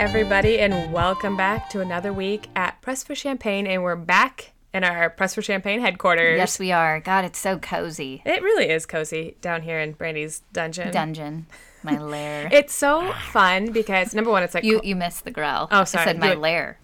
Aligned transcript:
everybody, 0.00 0.58
and 0.58 0.90
welcome 0.94 1.36
back 1.36 1.68
to 1.68 1.80
another 1.80 2.10
week 2.10 2.48
at 2.56 2.80
Press 2.80 3.04
for 3.04 3.14
Champagne. 3.14 3.66
And 3.66 3.82
we're 3.82 3.96
back 3.96 4.52
in 4.72 4.82
our 4.82 5.10
Press 5.10 5.34
for 5.34 5.42
Champagne 5.42 5.78
headquarters. 5.80 6.38
Yes, 6.38 6.58
we 6.58 6.72
are. 6.72 7.00
God, 7.00 7.26
it's 7.26 7.38
so 7.38 7.58
cozy. 7.58 8.22
It 8.24 8.42
really 8.42 8.70
is 8.70 8.86
cozy 8.86 9.36
down 9.42 9.60
here 9.60 9.78
in 9.78 9.92
Brandy's 9.92 10.42
dungeon. 10.54 10.90
Dungeon, 10.90 11.46
my 11.82 11.98
lair. 12.02 12.48
It's 12.50 12.72
so 12.74 13.12
fun 13.30 13.72
because 13.72 14.14
number 14.14 14.30
one, 14.30 14.42
it's 14.42 14.54
like 14.54 14.64
you 14.64 14.80
you 14.82 14.96
missed 14.96 15.24
the 15.24 15.30
growl. 15.30 15.68
Oh, 15.70 15.84
sorry. 15.84 16.02
I 16.02 16.06
said 16.06 16.18
my 16.18 16.32
You- 16.32 16.38
lair. 16.38 16.78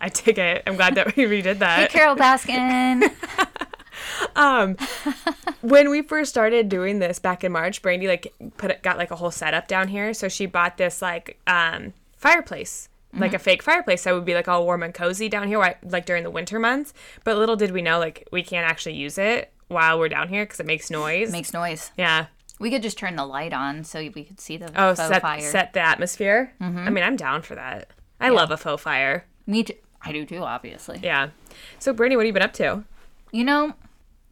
I 0.00 0.08
take 0.08 0.38
it. 0.38 0.62
I'm 0.66 0.76
glad 0.76 0.94
that 0.94 1.16
we 1.16 1.24
redid 1.24 1.58
that. 1.58 1.90
Hey. 1.90 1.98
Carole 1.98 2.16
Baskin. 2.16 3.12
Um, 4.36 4.76
when 5.60 5.90
we 5.90 6.02
first 6.02 6.30
started 6.30 6.68
doing 6.68 6.98
this 6.98 7.18
back 7.18 7.44
in 7.44 7.52
March, 7.52 7.82
Brandy 7.82 8.08
like 8.08 8.32
put 8.56 8.70
it, 8.70 8.82
got 8.82 8.96
like 8.98 9.10
a 9.10 9.16
whole 9.16 9.30
setup 9.30 9.68
down 9.68 9.88
here. 9.88 10.14
So 10.14 10.28
she 10.28 10.46
bought 10.46 10.76
this 10.78 11.02
like 11.02 11.38
um 11.46 11.92
fireplace, 12.16 12.88
like 13.14 13.34
a 13.34 13.38
fake 13.38 13.62
fireplace 13.62 14.04
that 14.04 14.14
would 14.14 14.24
be 14.24 14.34
like 14.34 14.48
all 14.48 14.64
warm 14.64 14.82
and 14.82 14.94
cozy 14.94 15.28
down 15.28 15.48
here, 15.48 15.76
like 15.84 16.06
during 16.06 16.22
the 16.24 16.30
winter 16.30 16.58
months. 16.58 16.94
But 17.24 17.36
little 17.36 17.56
did 17.56 17.72
we 17.72 17.82
know, 17.82 17.98
like 17.98 18.26
we 18.32 18.42
can't 18.42 18.66
actually 18.68 18.94
use 18.94 19.18
it 19.18 19.52
while 19.68 19.98
we're 19.98 20.08
down 20.08 20.28
here 20.28 20.44
because 20.44 20.60
it 20.60 20.66
makes 20.66 20.90
noise. 20.90 21.30
Makes 21.30 21.52
noise. 21.52 21.90
yeah. 21.96 22.26
We 22.58 22.70
could 22.70 22.82
just 22.82 22.96
turn 22.96 23.16
the 23.16 23.26
light 23.26 23.52
on 23.52 23.82
so 23.84 23.98
we 24.14 24.24
could 24.24 24.40
see 24.40 24.56
the 24.56 24.66
Oh, 24.76 24.94
faux 24.94 25.08
set 25.08 25.20
fire. 25.22 25.40
set 25.40 25.72
the 25.72 25.80
atmosphere. 25.80 26.52
I 26.60 26.90
mean, 26.90 27.02
I'm 27.04 27.16
down 27.16 27.42
for 27.42 27.54
that. 27.56 27.90
I 28.20 28.28
love 28.28 28.50
a 28.52 28.56
faux 28.56 28.82
fire. 28.82 29.24
Me 29.46 29.64
too. 29.64 29.74
I 30.00 30.12
do 30.12 30.24
too, 30.24 30.38
obviously. 30.44 31.00
Yeah. 31.02 31.30
So, 31.80 31.92
Brandy, 31.92 32.14
what 32.16 32.22
have 32.22 32.28
you 32.28 32.32
been 32.32 32.42
up 32.42 32.52
to? 32.54 32.84
You 33.32 33.44
know, 33.44 33.72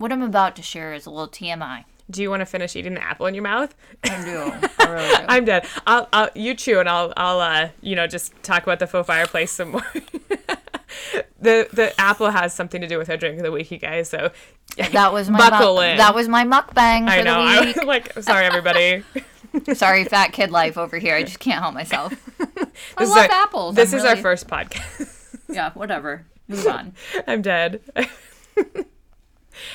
what 0.00 0.10
I'm 0.12 0.22
about 0.22 0.56
to 0.56 0.62
share 0.62 0.94
is 0.94 1.04
a 1.04 1.10
little 1.10 1.28
TMI. 1.28 1.84
Do 2.10 2.22
you 2.22 2.30
want 2.30 2.40
to 2.40 2.46
finish 2.46 2.74
eating 2.74 2.94
the 2.94 3.04
apple 3.04 3.26
in 3.26 3.34
your 3.34 3.44
mouth? 3.44 3.74
I 4.02 4.24
do. 4.24 4.68
I 4.80 4.88
really 4.90 5.08
do. 5.08 5.24
I'm 5.28 5.44
dead. 5.44 5.66
I'll, 5.86 6.08
I'll 6.12 6.30
you 6.34 6.54
chew 6.54 6.80
and 6.80 6.88
I'll 6.88 7.12
I'll 7.16 7.38
uh 7.38 7.68
you 7.82 7.94
know 7.94 8.06
just 8.06 8.32
talk 8.42 8.62
about 8.64 8.78
the 8.80 8.86
faux 8.86 9.06
fireplace 9.06 9.52
some 9.52 9.72
more. 9.72 9.82
the 11.38 11.68
the 11.72 11.92
apple 12.00 12.30
has 12.30 12.52
something 12.54 12.80
to 12.80 12.88
do 12.88 12.98
with 12.98 13.10
our 13.10 13.16
drink 13.16 13.36
of 13.38 13.44
the 13.44 13.52
week, 13.52 13.70
you 13.70 13.78
guys. 13.78 14.08
So 14.08 14.32
That 14.92 15.12
was 15.12 15.28
my 15.30 15.38
Buckle 15.38 15.76
muck- 15.76 15.84
in. 15.84 15.96
That 15.98 16.14
was 16.14 16.28
my 16.28 16.44
mukbang 16.44 17.04
for 17.04 17.10
I 17.12 17.22
know. 17.22 17.44
the 17.44 17.50
I 17.50 17.64
was 17.66 17.76
like, 17.84 18.12
sorry 18.22 18.46
everybody. 18.46 19.04
Sorry, 19.74 20.04
fat 20.04 20.32
kid 20.32 20.52
life 20.52 20.78
over 20.78 20.96
here. 20.96 21.16
I 21.16 21.24
just 21.24 21.40
can't 21.40 21.60
help 21.60 21.74
myself. 21.74 22.14
I 22.96 23.02
love 23.02 23.16
our, 23.16 23.24
apples. 23.32 23.74
This 23.74 23.92
I'm 23.92 23.98
is 23.98 24.04
our 24.04 24.14
first 24.16 24.46
podcast. 24.46 25.40
Yeah, 25.48 25.72
whatever. 25.72 26.24
Move 26.46 26.68
on. 26.68 26.92
I'm 27.26 27.42
dead. 27.42 27.80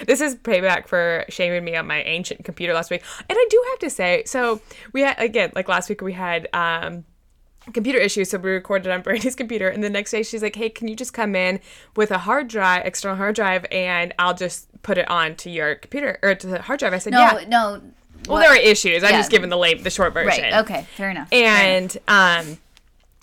This 0.08 0.22
is 0.22 0.36
payback 0.36 0.88
for 0.88 1.26
shaming 1.30 1.64
me 1.64 1.76
on 1.76 1.88
my 1.88 2.02
ancient 2.04 2.44
computer 2.46 2.74
last 2.74 2.90
week. 2.92 3.04
And 3.30 3.38
I 3.38 3.48
do 3.50 3.64
have 3.72 3.80
to 3.80 3.90
say, 3.90 4.24
so 4.26 4.62
we 4.94 5.02
had 5.02 5.16
again, 5.20 5.52
like 5.56 5.68
last 5.68 5.90
week 5.90 6.02
we 6.02 6.14
had 6.14 6.48
um 6.54 7.06
computer 7.74 7.98
issues, 8.00 8.30
so 8.30 8.38
we 8.38 8.52
recorded 8.52 8.92
on 8.92 9.02
Brandy's 9.04 9.36
computer 9.36 9.68
and 9.70 9.84
the 9.84 9.90
next 9.90 10.12
day 10.12 10.24
she's 10.24 10.44
like, 10.44 10.56
Hey, 10.56 10.70
can 10.70 10.88
you 10.88 10.96
just 10.96 11.14
come 11.14 11.36
in 11.36 11.60
with 11.96 12.12
a 12.12 12.18
hard 12.20 12.48
drive, 12.48 12.86
external 12.86 13.18
hard 13.18 13.36
drive, 13.36 13.66
and 13.72 14.14
I'll 14.20 14.36
just 14.36 14.68
put 14.84 14.98
it 14.98 15.10
on 15.10 15.36
to 15.38 15.50
your 15.50 15.76
computer 15.76 16.20
or 16.22 16.36
to 16.36 16.48
the 16.48 16.62
hard 16.62 16.80
drive. 16.80 16.94
I 16.94 17.00
said, 17.00 17.14
No, 17.14 17.20
Yeah. 17.40 17.46
no. 17.48 17.82
Well 18.28 18.40
there 18.40 18.50
were 18.50 18.56
issues. 18.56 19.04
I'm 19.04 19.12
just 19.14 19.30
giving 19.32 19.50
the 19.50 19.58
late 19.58 19.84
the 19.84 19.90
short 19.90 20.14
version. 20.14 20.44
Right. 20.44 20.54
Okay. 20.62 20.86
Fair 20.96 21.10
enough. 21.12 21.30
Fair 21.30 21.74
enough. 21.76 21.98
And 22.08 22.48
um, 22.48 22.58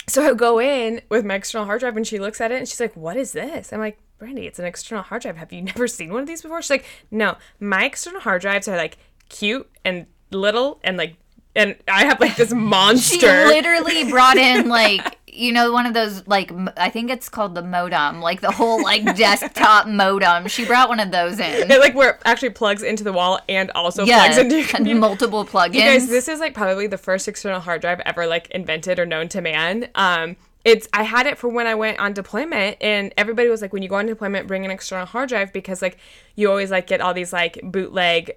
so 0.08 0.24
I 0.28 0.34
go 0.34 0.60
in 0.60 1.00
with 1.08 1.24
my 1.24 1.34
external 1.34 1.64
hard 1.66 1.80
drive 1.80 1.96
and 1.96 2.06
she 2.06 2.18
looks 2.18 2.40
at 2.40 2.52
it 2.52 2.58
and 2.58 2.68
she's 2.68 2.80
like, 2.80 2.94
What 2.96 3.16
is 3.16 3.32
this? 3.32 3.72
I'm 3.72 3.80
like, 3.80 3.98
Brandy, 4.22 4.46
it's 4.46 4.60
an 4.60 4.66
external 4.66 5.02
hard 5.02 5.22
drive. 5.22 5.36
Have 5.36 5.52
you 5.52 5.62
never 5.72 5.88
seen 5.88 6.12
one 6.12 6.20
of 6.20 6.28
these 6.28 6.42
before? 6.42 6.62
She's 6.62 6.70
like, 6.70 6.84
No, 7.10 7.36
my 7.58 7.84
external 7.86 8.20
hard 8.20 8.40
drives 8.42 8.68
are 8.68 8.76
like 8.76 8.96
cute 9.28 9.68
and 9.84 10.06
little 10.30 10.78
and 10.84 10.96
like, 10.96 11.16
and 11.56 11.74
I 11.88 12.04
have 12.04 12.20
like 12.20 12.36
this 12.36 12.52
monster. 12.54 13.18
She 13.18 13.26
literally 13.26 14.08
brought 14.08 14.36
in 14.36 14.68
like 14.68 15.18
you 15.26 15.50
know 15.50 15.72
one 15.72 15.86
of 15.86 15.94
those 15.94 16.24
like 16.28 16.52
I 16.76 16.88
think 16.88 17.10
it's 17.10 17.28
called 17.28 17.56
the 17.56 17.62
modem, 17.64 18.20
like 18.20 18.40
the 18.42 18.52
whole 18.52 18.80
like 18.80 19.04
desktop 19.16 19.88
modem. 19.88 20.46
She 20.46 20.66
brought 20.66 20.88
one 20.88 21.00
of 21.00 21.10
those 21.10 21.40
in. 21.40 21.68
it 21.68 21.80
like 21.80 21.96
where 21.96 22.10
it 22.10 22.22
actually 22.24 22.50
plugs 22.50 22.84
into 22.84 23.02
the 23.02 23.12
wall 23.12 23.40
and 23.48 23.72
also 23.72 24.04
Yeah, 24.04 24.20
plugs 24.24 24.38
into 24.38 24.58
your 24.58 24.68
computer. 24.68 25.00
multiple 25.00 25.44
plugins. 25.44 25.74
You 25.74 25.80
guys, 25.80 26.08
this 26.08 26.28
is 26.28 26.38
like 26.38 26.54
probably 26.54 26.86
the 26.86 26.96
first 26.98 27.26
external 27.26 27.58
hard 27.60 27.80
drive 27.80 27.98
ever 28.06 28.26
like 28.28 28.50
invented 28.52 29.00
or 29.00 29.04
known 29.06 29.28
to 29.30 29.40
man. 29.40 29.88
Um, 29.96 30.36
it's 30.64 30.88
I 30.92 31.02
had 31.02 31.26
it 31.26 31.38
for 31.38 31.48
when 31.48 31.66
I 31.66 31.74
went 31.74 31.98
on 31.98 32.12
deployment, 32.12 32.76
and 32.80 33.12
everybody 33.16 33.48
was 33.48 33.62
like, 33.62 33.72
when 33.72 33.82
you 33.82 33.88
go 33.88 33.96
on 33.96 34.06
deployment, 34.06 34.46
bring 34.46 34.64
an 34.64 34.70
external 34.70 35.06
hard 35.06 35.28
drive 35.28 35.52
because 35.52 35.82
like 35.82 35.98
you 36.36 36.48
always 36.48 36.70
like 36.70 36.86
get 36.86 37.00
all 37.00 37.14
these 37.14 37.32
like 37.32 37.60
bootleg 37.62 38.32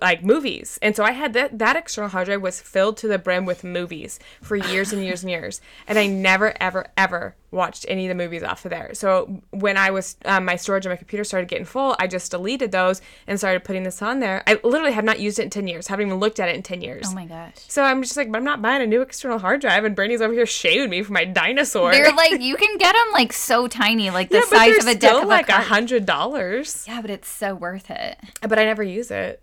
like 0.00 0.24
movies, 0.24 0.78
and 0.82 0.94
so 0.94 1.04
I 1.04 1.12
had 1.12 1.32
that 1.32 1.58
that 1.58 1.76
external 1.76 2.10
hard 2.10 2.26
drive 2.26 2.42
was 2.42 2.60
filled 2.60 2.96
to 2.98 3.08
the 3.08 3.18
brim 3.18 3.46
with 3.46 3.64
movies 3.64 4.18
for 4.40 4.56
years 4.56 4.92
and 4.92 5.02
years 5.04 5.22
and 5.22 5.30
years, 5.30 5.60
and 5.86 5.98
I 5.98 6.06
never 6.06 6.54
ever 6.60 6.86
ever 6.96 7.36
watched 7.52 7.84
any 7.86 8.06
of 8.06 8.08
the 8.08 8.14
movies 8.14 8.42
off 8.42 8.64
of 8.64 8.70
there. 8.70 8.94
So 8.94 9.42
when 9.50 9.76
I 9.76 9.90
was 9.90 10.16
um, 10.24 10.44
my 10.46 10.56
storage 10.56 10.86
on 10.86 10.90
my 10.90 10.96
computer 10.96 11.22
started 11.22 11.48
getting 11.48 11.64
full, 11.66 11.94
I 11.98 12.06
just 12.06 12.30
deleted 12.30 12.72
those 12.72 13.00
and 13.26 13.38
started 13.38 13.62
putting 13.62 13.82
this 13.84 14.02
on 14.02 14.20
there. 14.20 14.42
I 14.46 14.58
literally 14.64 14.92
have 14.92 15.04
not 15.04 15.20
used 15.20 15.38
it 15.38 15.42
in 15.42 15.50
ten 15.50 15.66
years. 15.68 15.86
Haven't 15.86 16.06
even 16.06 16.18
looked 16.18 16.40
at 16.40 16.48
it 16.48 16.56
in 16.56 16.62
ten 16.62 16.80
years. 16.80 17.06
oh 17.08 17.14
my 17.14 17.26
gosh. 17.26 17.54
So 17.68 17.82
I'm 17.82 18.02
just 18.02 18.16
like, 18.16 18.32
but 18.32 18.38
I'm 18.38 18.44
not 18.44 18.60
buying 18.62 18.82
a 18.82 18.86
new 18.86 19.02
external 19.02 19.38
hard 19.38 19.60
drive, 19.60 19.84
and 19.84 19.94
Bernie's 19.94 20.20
over 20.20 20.32
here 20.32 20.46
shaming 20.46 20.90
me 20.90 21.02
for 21.02 21.12
my 21.12 21.24
dinosaur. 21.24 21.92
They're 21.92 22.12
like 22.16 22.40
you 22.40 22.56
can 22.56 22.78
get 22.78 22.94
them 22.94 23.12
like 23.12 23.32
so 23.32 23.68
tiny, 23.68 24.10
like 24.10 24.30
the 24.30 24.36
yeah, 24.50 24.58
size 24.58 24.78
of 24.78 24.86
a 24.88 24.94
deck 24.94 25.10
still 25.10 25.22
of 25.22 25.28
like 25.28 25.48
a 25.48 25.60
hundred 25.60 26.06
dollars. 26.06 26.84
Yeah, 26.88 27.00
but 27.00 27.10
it's 27.10 27.28
so 27.28 27.54
worth 27.54 27.90
it. 27.90 28.18
But 28.40 28.58
I 28.58 28.64
never 28.64 28.82
use 28.82 29.10
it. 29.10 29.42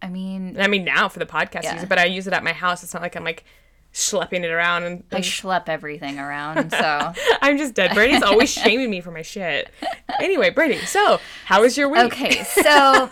I 0.00 0.08
mean, 0.08 0.60
I 0.60 0.68
mean, 0.68 0.84
now 0.84 1.08
for 1.08 1.18
the 1.18 1.26
podcast, 1.26 1.64
Yeah. 1.64 1.82
it, 1.82 1.88
but 1.88 1.98
I 1.98 2.04
use 2.04 2.28
it 2.28 2.32
at 2.32 2.44
my 2.44 2.52
house. 2.52 2.84
It's 2.84 2.94
not 2.94 3.02
like 3.02 3.16
I'm 3.16 3.24
like 3.24 3.44
schlepping 3.98 4.44
it 4.44 4.50
around, 4.50 4.84
and, 4.84 5.04
I 5.10 5.20
schlep 5.20 5.68
everything 5.68 6.18
around, 6.20 6.70
so 6.70 7.12
I'm 7.42 7.58
just 7.58 7.74
dead. 7.74 7.94
Brandy's 7.94 8.22
always 8.22 8.50
shaming 8.50 8.90
me 8.90 9.00
for 9.00 9.10
my 9.10 9.22
shit. 9.22 9.70
Anyway, 10.20 10.50
Brady, 10.50 10.78
so 10.78 11.18
how 11.44 11.62
was 11.62 11.76
your 11.76 11.88
week? 11.88 12.04
Okay, 12.04 12.44
so 12.44 13.10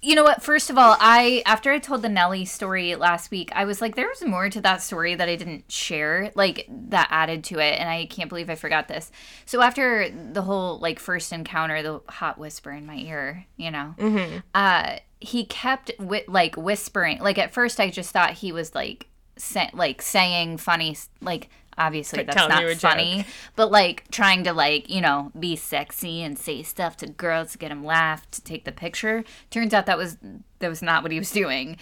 you 0.00 0.14
know 0.14 0.22
what? 0.24 0.42
First 0.42 0.70
of 0.70 0.78
all, 0.78 0.96
I 0.98 1.42
after 1.44 1.70
I 1.70 1.78
told 1.78 2.00
the 2.00 2.08
Nelly 2.08 2.46
story 2.46 2.94
last 2.94 3.30
week, 3.30 3.50
I 3.54 3.66
was 3.66 3.82
like, 3.82 3.96
there 3.96 4.08
was 4.08 4.24
more 4.24 4.48
to 4.48 4.60
that 4.62 4.80
story 4.80 5.14
that 5.14 5.28
I 5.28 5.36
didn't 5.36 5.70
share, 5.70 6.32
like 6.34 6.66
that 6.88 7.08
added 7.10 7.44
to 7.44 7.58
it, 7.58 7.78
and 7.78 7.88
I 7.88 8.06
can't 8.06 8.30
believe 8.30 8.48
I 8.48 8.54
forgot 8.54 8.88
this. 8.88 9.12
So 9.44 9.60
after 9.60 10.08
the 10.08 10.42
whole 10.42 10.78
like 10.78 10.98
first 11.00 11.32
encounter, 11.32 11.82
the 11.82 12.00
hot 12.08 12.38
whisper 12.38 12.70
in 12.70 12.86
my 12.86 12.96
ear, 12.96 13.44
you 13.58 13.70
know, 13.70 13.94
uh, 14.54 14.96
he 15.20 15.44
kept 15.44 15.90
wi- 15.98 16.24
like 16.28 16.56
whispering. 16.56 17.18
Like 17.18 17.36
at 17.36 17.52
first, 17.52 17.78
I 17.78 17.90
just 17.90 18.10
thought 18.10 18.32
he 18.34 18.52
was 18.52 18.74
like 18.74 19.06
sa- 19.38 19.70
like 19.72 20.02
saying 20.02 20.58
funny, 20.58 20.96
like 21.20 21.48
obviously 21.78 22.18
Like 22.18 22.26
that's 22.26 22.48
not 22.48 22.72
funny, 22.76 23.24
but 23.56 23.70
like 23.70 24.10
trying 24.10 24.44
to 24.44 24.52
like 24.52 24.90
you 24.90 25.00
know 25.00 25.32
be 25.38 25.56
sexy 25.56 26.22
and 26.22 26.38
say 26.38 26.62
stuff 26.62 26.96
to 26.98 27.06
girls 27.06 27.52
to 27.52 27.58
get 27.58 27.68
them 27.68 27.84
laugh 27.84 28.30
to 28.32 28.42
take 28.42 28.64
the 28.64 28.72
picture. 28.72 29.24
Turns 29.50 29.72
out 29.72 29.86
that 29.86 29.96
was 29.96 30.18
that 30.58 30.68
was 30.68 30.82
not 30.82 31.02
what 31.02 31.12
he 31.12 31.18
was 31.18 31.30
doing, 31.30 31.76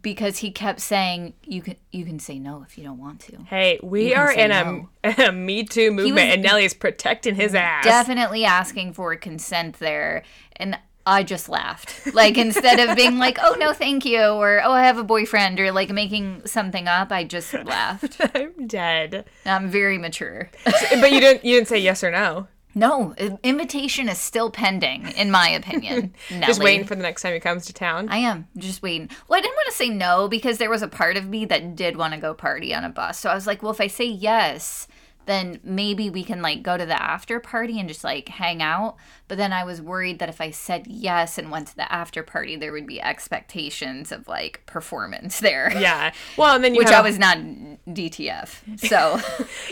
because 0.00 0.38
he 0.38 0.50
kept 0.50 0.80
saying 0.80 1.34
you 1.44 1.60
can 1.62 1.76
you 1.92 2.04
can 2.04 2.18
say 2.18 2.38
no 2.38 2.62
if 2.62 2.78
you 2.78 2.84
don't 2.84 2.98
want 2.98 3.20
to. 3.20 3.36
Hey, 3.44 3.78
we 3.82 4.14
are 4.14 4.32
in 4.32 4.50
no. 4.50 4.88
a, 5.04 5.28
a 5.28 5.32
Me 5.32 5.64
Too 5.64 5.90
movement, 5.90 6.30
and 6.30 6.42
Nelly's 6.42 6.74
protecting 6.74 7.34
his 7.34 7.54
ass. 7.54 7.84
Definitely 7.84 8.44
asking 8.44 8.94
for 8.94 9.14
consent 9.16 9.78
there, 9.78 10.22
and. 10.56 10.78
I 11.06 11.22
just 11.22 11.48
laughed. 11.48 12.14
Like 12.14 12.36
instead 12.36 12.80
of 12.80 12.96
being 12.96 13.18
like, 13.18 13.38
"Oh 13.40 13.56
no, 13.58 13.72
thank 13.72 14.04
you," 14.04 14.20
or 14.20 14.60
"Oh, 14.62 14.72
I 14.72 14.82
have 14.82 14.98
a 14.98 15.04
boyfriend," 15.04 15.60
or 15.60 15.70
like 15.70 15.90
making 15.90 16.42
something 16.46 16.88
up, 16.88 17.12
I 17.12 17.22
just 17.22 17.54
laughed. 17.54 18.20
I'm 18.34 18.66
dead. 18.66 19.24
I'm 19.44 19.70
very 19.70 19.98
mature. 19.98 20.50
but 20.64 21.12
you 21.12 21.20
didn't. 21.20 21.44
You 21.44 21.54
didn't 21.54 21.68
say 21.68 21.78
yes 21.78 22.02
or 22.02 22.10
no. 22.10 22.48
No, 22.74 23.14
invitation 23.42 24.06
is 24.06 24.18
still 24.18 24.50
pending, 24.50 25.08
in 25.16 25.30
my 25.30 25.48
opinion. 25.48 26.12
Just 26.42 26.62
waiting 26.62 26.84
for 26.84 26.94
the 26.94 27.02
next 27.02 27.22
time 27.22 27.32
he 27.32 27.40
comes 27.40 27.64
to 27.66 27.72
town. 27.72 28.10
I 28.10 28.18
am 28.18 28.48
just 28.58 28.82
waiting. 28.82 29.08
Well, 29.26 29.38
I 29.38 29.40
didn't 29.40 29.54
want 29.54 29.70
to 29.70 29.76
say 29.76 29.88
no 29.88 30.28
because 30.28 30.58
there 30.58 30.68
was 30.68 30.82
a 30.82 30.88
part 30.88 31.16
of 31.16 31.26
me 31.26 31.46
that 31.46 31.74
did 31.74 31.96
want 31.96 32.12
to 32.12 32.20
go 32.20 32.34
party 32.34 32.74
on 32.74 32.84
a 32.84 32.90
bus. 32.90 33.18
So 33.18 33.30
I 33.30 33.34
was 33.34 33.46
like, 33.46 33.62
well, 33.62 33.72
if 33.72 33.80
I 33.80 33.86
say 33.86 34.04
yes, 34.04 34.88
then 35.26 35.60
maybe 35.62 36.08
we 36.10 36.24
can 36.24 36.40
like 36.42 36.62
go 36.62 36.76
to 36.76 36.86
the 36.86 37.00
after 37.00 37.38
party 37.40 37.78
and 37.78 37.88
just 37.88 38.02
like 38.04 38.28
hang 38.28 38.62
out. 38.62 38.96
But 39.28 39.38
then 39.38 39.52
I 39.52 39.64
was 39.64 39.82
worried 39.82 40.20
that 40.20 40.28
if 40.28 40.40
I 40.40 40.50
said 40.52 40.86
yes 40.86 41.36
and 41.36 41.50
went 41.50 41.68
to 41.68 41.76
the 41.76 41.90
after 41.92 42.22
party, 42.22 42.56
there 42.56 42.72
would 42.72 42.86
be 42.86 43.00
expectations 43.00 44.12
of 44.12 44.28
like 44.28 44.62
performance 44.66 45.40
there. 45.40 45.72
yeah. 45.78 46.12
Well, 46.36 46.54
and 46.54 46.64
then 46.64 46.74
you 46.74 46.78
Which 46.78 46.88
I 46.88 47.00
a- 47.00 47.02
was 47.02 47.18
not 47.18 47.38
DTF. 47.88 48.78
So 48.88 49.20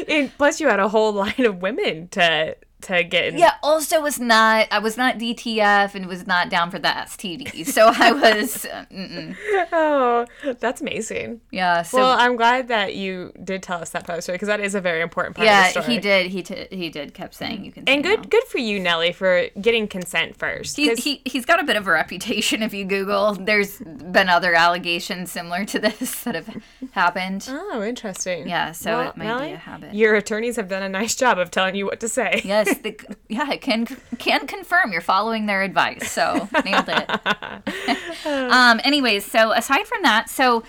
And 0.09 0.31
plus, 0.37 0.61
you 0.61 0.69
had 0.69 0.81
a 0.81 0.89
whole 0.89 1.13
line 1.13 1.45
of 1.47 1.63
women 1.63 2.09
to 2.09 2.57
to 2.85 3.03
get 3.05 3.27
in. 3.27 3.39
Yeah, 3.39 3.55
also 3.63 4.01
was 4.01 4.19
not 4.21 4.69
I 4.71 4.79
was 4.79 4.97
not 4.97 5.19
DTF 5.19 5.95
and 5.95 6.07
was 6.07 6.27
not 6.27 6.49
down 6.49 6.71
for 6.71 6.79
the 6.79 6.89
STD. 6.89 7.67
So 7.67 7.91
I 7.95 8.13
was 8.25 8.65
uh, 8.67 8.85
mm-mm. 8.93 9.37
Oh, 9.73 10.27
that's 10.61 10.81
amazing. 10.81 11.41
yeah, 11.51 11.83
so 11.83 11.99
well, 11.99 12.17
I'm 12.19 12.37
glad 12.37 12.69
that 12.69 12.95
you 12.95 13.33
did 13.43 13.63
tell 13.63 13.81
us 13.81 13.91
that 13.91 14.05
part 14.07 14.17
of 14.17 14.19
the 14.19 14.23
story 14.23 14.37
because 14.37 14.49
that 14.49 14.61
is 14.61 14.75
a 14.75 14.81
very 14.81 15.01
important 15.01 15.37
part 15.37 15.47
yeah, 15.47 15.69
of 15.69 15.75
the 15.75 15.81
story. 15.83 15.95
he 15.95 16.01
did 16.01 16.31
he 16.31 16.43
t- 16.43 16.67
he 16.71 16.91
did 16.91 17.15
kept 17.15 17.35
saying 17.35 17.65
you 17.65 17.73
can 17.73 17.89
And 17.89 18.03
good, 18.03 18.21
no. 18.23 18.29
good 18.29 18.45
for 18.45 18.59
you, 18.59 18.79
Nelly, 18.81 19.13
for 19.13 19.47
getting 19.61 19.89
consent 19.89 20.37
first. 20.37 20.77
He, 20.77 20.95
he, 20.95 21.23
he's 21.25 21.45
got 21.45 21.61
a 21.61 21.65
bit 21.65 21.77
of 21.77 21.87
a 21.87 21.91
reputation 21.91 22.63
if 22.63 22.73
you 22.75 22.85
Google. 22.85 23.35
There's 23.35 23.79
been 23.79 24.29
other 24.29 24.55
allegations 24.55 25.31
similar 25.33 25.65
to 25.67 25.79
this 25.79 26.23
that 26.25 26.35
have 26.35 26.49
happened. 26.93 27.47
oh, 27.51 27.83
interesting. 27.83 28.49
Yeah, 28.49 28.73
so 28.73 28.99
Well, 28.99 29.11
it 29.11 29.17
might 29.17 29.25
Nelly, 29.27 29.49
be 29.49 29.53
a 29.55 29.57
habit. 29.57 29.95
Your 29.95 30.15
attorneys 30.15 30.57
have 30.57 30.69
done 30.69 30.83
a 30.83 30.89
nice 30.89 31.15
job 31.15 31.39
of 31.39 31.51
telling 31.51 31.75
you 31.75 31.87
what 31.87 32.01
to 32.01 32.09
say. 32.09 32.43
Yes, 32.45 32.74
the, 32.83 33.17
yeah, 33.29 33.51
it 33.53 33.61
can 33.61 33.87
can 34.19 34.47
confirm 34.47 34.93
you're 34.93 35.01
following 35.01 35.47
their 35.47 35.63
advice. 35.63 36.11
So 36.11 36.49
nailed 36.65 36.89
it. 36.89 38.27
um. 38.27 38.81
Anyways, 38.85 39.25
so 39.25 39.53
aside 39.53 39.87
from 39.87 40.03
that, 40.03 40.29
so 40.29 40.65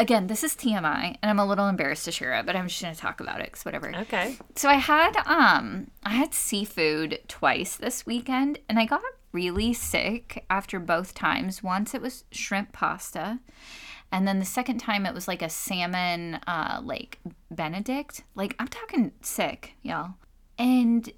again, 0.00 0.26
this 0.26 0.42
is 0.42 0.56
TMI, 0.56 1.16
and 1.22 1.30
I'm 1.30 1.38
a 1.38 1.46
little 1.46 1.68
embarrassed 1.68 2.06
to 2.06 2.12
share 2.12 2.32
it, 2.34 2.46
but 2.46 2.56
I'm 2.56 2.66
just 2.66 2.82
gonna 2.82 2.94
talk 2.94 3.20
about 3.20 3.40
it 3.40 3.46
because 3.46 3.64
whatever. 3.64 3.94
Okay. 3.94 4.36
So 4.56 4.68
I 4.68 4.74
had 4.74 5.16
um 5.26 5.90
I 6.04 6.10
had 6.10 6.34
seafood 6.34 7.20
twice 7.28 7.76
this 7.76 8.06
weekend 8.06 8.58
and 8.68 8.78
I 8.78 8.86
got 8.86 9.02
really 9.32 9.72
sick 9.72 10.44
after 10.50 10.80
both 10.80 11.14
times. 11.14 11.62
Once 11.62 11.94
it 11.94 12.02
was 12.02 12.24
shrimp 12.32 12.72
pasta 12.72 13.38
and 14.10 14.26
then 14.26 14.40
the 14.40 14.44
second 14.44 14.78
time 14.78 15.06
it 15.06 15.14
was 15.14 15.28
like 15.28 15.42
a 15.42 15.50
salmon 15.50 16.40
uh 16.46 16.80
like 16.82 17.18
benedict. 17.50 18.24
Like 18.34 18.56
I'm 18.58 18.68
talking 18.68 19.12
sick, 19.20 19.74
y'all. 19.82 20.14
And 20.58 21.10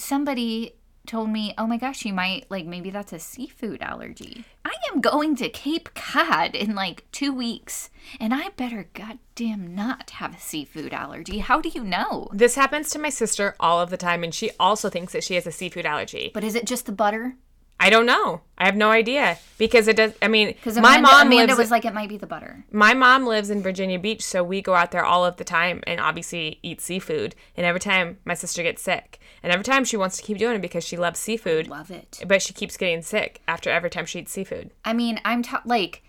somebody 0.00 0.74
told 1.06 1.30
me, 1.30 1.54
"Oh 1.56 1.66
my 1.66 1.78
gosh, 1.78 2.04
you 2.04 2.12
might 2.12 2.50
like 2.50 2.66
maybe 2.66 2.90
that's 2.90 3.12
a 3.12 3.18
seafood 3.18 3.80
allergy." 3.80 4.44
I 4.64 4.74
am 4.92 5.00
going 5.00 5.36
to 5.36 5.48
Cape 5.48 5.94
Cod 5.94 6.54
in 6.54 6.74
like 6.74 7.10
2 7.12 7.32
weeks, 7.32 7.88
and 8.20 8.34
I 8.34 8.50
better 8.50 8.90
goddamn 8.92 9.74
not 9.74 10.10
have 10.10 10.34
a 10.34 10.40
seafood 10.40 10.92
allergy. 10.92 11.38
How 11.38 11.60
do 11.62 11.70
you 11.70 11.82
know? 11.82 12.28
This 12.32 12.56
happens 12.56 12.90
to 12.90 12.98
my 12.98 13.08
sister 13.08 13.56
all 13.58 13.80
of 13.80 13.88
the 13.88 13.96
time, 13.96 14.22
and 14.22 14.34
she 14.34 14.50
also 14.60 14.90
thinks 14.90 15.14
that 15.14 15.24
she 15.24 15.34
has 15.34 15.46
a 15.46 15.52
seafood 15.52 15.86
allergy. 15.86 16.30
But 16.34 16.44
is 16.44 16.54
it 16.54 16.66
just 16.66 16.84
the 16.84 16.92
butter? 16.92 17.36
I 17.80 17.90
don't 17.90 18.06
know. 18.06 18.40
I 18.58 18.66
have 18.66 18.74
no 18.74 18.90
idea 18.90 19.38
because 19.56 19.86
it 19.86 19.96
does. 19.96 20.12
I 20.20 20.26
mean, 20.26 20.48
Because 20.48 20.76
my 20.76 20.96
Amanda, 20.98 21.02
mom 21.02 21.26
Amanda 21.28 21.46
lives. 21.52 21.58
was 21.58 21.70
like, 21.70 21.84
it 21.84 21.94
might 21.94 22.08
be 22.08 22.16
the 22.16 22.26
butter. 22.26 22.64
my 22.72 22.92
mom 22.92 23.24
lives 23.24 23.50
in 23.50 23.62
Virginia 23.62 23.98
Beach, 24.00 24.22
so 24.22 24.42
we 24.42 24.60
go 24.60 24.74
out 24.74 24.90
there 24.90 25.04
all 25.04 25.24
of 25.24 25.36
the 25.36 25.44
time 25.44 25.80
and 25.86 26.00
obviously 26.00 26.58
eat 26.64 26.80
seafood. 26.80 27.36
And 27.56 27.64
every 27.64 27.78
time 27.80 28.18
my 28.24 28.34
sister 28.34 28.64
gets 28.64 28.82
sick, 28.82 29.20
and 29.44 29.52
every 29.52 29.62
time 29.64 29.84
she 29.84 29.96
wants 29.96 30.16
to 30.16 30.24
keep 30.24 30.38
doing 30.38 30.56
it 30.56 30.62
because 30.62 30.84
she 30.84 30.96
loves 30.96 31.20
seafood, 31.20 31.68
Love 31.68 31.92
it. 31.92 32.20
but 32.26 32.42
she 32.42 32.52
keeps 32.52 32.76
getting 32.76 33.00
sick 33.02 33.42
after 33.46 33.70
every 33.70 33.90
time 33.90 34.06
she 34.06 34.18
eats 34.18 34.32
seafood. 34.32 34.72
I 34.84 34.92
mean, 34.92 35.20
I'm 35.24 35.42
ta- 35.44 35.62
like 35.64 36.02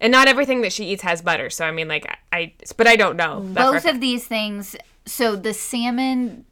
And 0.00 0.10
not 0.10 0.26
everything 0.26 0.62
that 0.62 0.72
she 0.72 0.86
eats 0.86 1.02
has 1.02 1.20
butter, 1.20 1.50
so 1.50 1.66
I 1.66 1.70
mean, 1.70 1.86
like 1.88 2.06
I, 2.32 2.38
I 2.38 2.54
but 2.78 2.86
I 2.86 2.96
don't 2.96 3.16
know. 3.16 3.40
both 3.40 3.84
of 3.84 4.00
these 4.00 4.26
things. 4.26 4.74
So 5.04 5.36
the 5.36 5.52
salmon. 5.52 6.46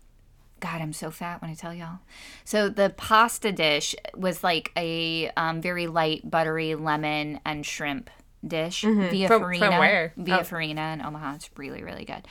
God, 0.61 0.81
I'm 0.81 0.93
so 0.93 1.11
fat 1.11 1.41
when 1.43 1.51
I 1.51 1.55
tell 1.55 1.73
y'all. 1.75 1.99
So 2.45 2.69
the 2.69 2.91
pasta 2.97 3.53
dish 3.53 3.95
was 4.17 4.43
like 4.43 4.73
a 4.77 5.31
um, 5.37 5.61
very 5.61 5.87
light, 5.87 6.29
buttery 6.29 6.75
lemon 6.75 7.41
and 7.45 7.65
shrimp 7.65 8.11
dish 8.47 8.83
via 8.83 8.93
Mm-hmm. 8.93 9.27
From- 9.27 9.41
Farina. 9.43 9.67
from 9.67 9.79
where? 9.79 10.13
Via 10.17 10.39
Oh. 10.41 10.45
Farina 10.45 10.93
in 10.95 11.03
Omaha. 11.05 11.35
It's 11.37 11.51
really, 11.57 11.83
really 11.83 12.05
good. 12.05 12.27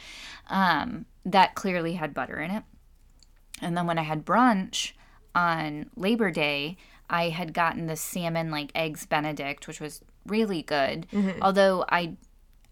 Um, 0.49 1.05
that 1.25 1.55
clearly 1.55 1.93
had 1.93 2.13
butter 2.13 2.39
in 2.39 2.51
it. 2.51 2.63
And 3.61 3.75
then 3.75 3.87
when 3.87 3.97
I 3.97 4.03
had 4.03 4.25
brunch 4.25 4.91
on 5.35 5.89
Labor 5.95 6.31
Day, 6.31 6.77
I 7.09 7.29
had 7.29 7.53
gotten 7.53 7.87
the 7.87 7.95
salmon 7.95 8.51
like 8.51 8.71
eggs 8.75 9.05
Benedict, 9.05 9.67
which 9.67 9.79
was 9.81 10.01
really 10.25 10.61
good. 10.61 11.07
Mm-hmm. 11.11 11.41
Although 11.41 11.85
I, 11.89 12.15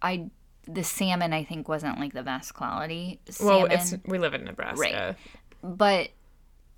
I, 0.01 0.29
the 0.67 0.83
salmon 0.83 1.31
I 1.33 1.43
think 1.43 1.67
wasn't 1.67 1.99
like 1.99 2.13
the 2.13 2.23
best 2.23 2.53
quality 2.53 3.19
well, 3.41 3.67
salmon, 3.67 3.71
it's 3.71 3.95
we 4.05 4.17
live 4.17 4.33
in 4.33 4.43
Nebraska. 4.45 4.79
Right. 4.79 5.15
But 5.65 6.09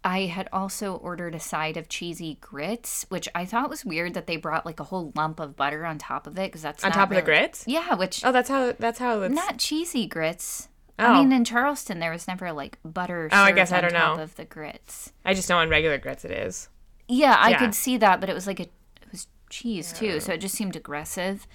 I 0.04 0.22
had 0.22 0.48
also 0.54 0.96
ordered 0.96 1.36
a 1.36 1.40
side 1.40 1.76
of 1.76 1.90
cheesy 1.90 2.38
grits, 2.40 3.06
which 3.10 3.28
I 3.36 3.46
thought 3.46 3.70
was 3.70 3.84
weird 3.84 4.14
that 4.14 4.26
they 4.28 4.38
brought 4.38 4.66
like 4.66 4.80
a 4.80 4.86
whole 4.86 5.12
lump 5.16 5.40
of 5.40 5.56
butter 5.56 5.86
on 5.86 5.98
top 5.98 6.28
of 6.28 6.38
it 6.38 6.44
because 6.50 6.62
that's 6.62 6.84
On 6.84 6.92
top 6.92 7.10
of 7.10 7.16
the 7.16 7.22
grits. 7.22 7.66
Yeah, 7.68 7.96
which 7.96 8.24
Oh, 8.24 8.32
that's 8.32 8.50
how 8.50 8.72
that's 8.80 9.00
how 9.00 9.22
it's. 9.24 9.36
not 9.36 9.58
cheesy 9.58 10.08
grits. 10.08 10.70
Oh. 11.00 11.06
I 11.06 11.14
mean, 11.20 11.32
in 11.32 11.44
Charleston, 11.44 12.00
there 12.00 12.12
was 12.12 12.28
never 12.28 12.52
like 12.54 12.80
butter. 12.86 13.30
Oh, 13.32 13.36
I 13.44 13.52
guess 13.52 13.72
I 13.72 13.82
don't 13.82 13.92
top 13.92 14.18
know. 14.18 14.24
Of 14.24 14.36
the 14.36 14.46
grits. 14.46 15.12
I 15.26 15.34
just 15.34 15.50
know 15.50 15.58
on 15.58 15.70
regular 15.70 15.98
grits 15.98 16.24
it 16.26 16.32
is. 16.32 16.70
Yeah, 17.08 17.36
I 17.40 17.50
Yeah. 17.52 17.60
could 17.60 17.76
see 17.76 17.98
that, 17.98 18.20
but 18.20 18.30
it 18.30 18.34
was 18.34 18.48
like 18.48 18.60
a 18.60 18.64
it 18.64 19.12
was 19.12 19.28
cheese 19.50 19.92
too, 19.94 20.20
so 20.20 20.34
it 20.34 20.42
just 20.42 20.56
seemed 20.56 20.76
aggressive. 20.76 21.48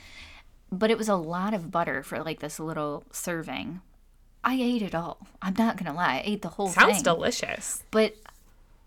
But 0.70 0.90
it 0.90 0.96
was 0.98 1.08
a 1.08 1.16
lot 1.16 1.54
of 1.54 1.70
butter 1.70 2.02
for 2.02 2.22
like 2.22 2.40
this 2.40 2.60
little 2.60 3.04
serving. 3.12 3.80
I 4.44 4.54
ate 4.54 4.82
it 4.82 4.94
all. 4.94 5.26
I'm 5.40 5.54
not 5.58 5.76
gonna 5.76 5.94
lie, 5.94 6.16
I 6.16 6.22
ate 6.24 6.42
the 6.42 6.48
whole 6.48 6.68
Sounds 6.68 6.84
thing. 6.86 6.94
Sounds 6.94 7.02
delicious. 7.02 7.84
but 7.90 8.14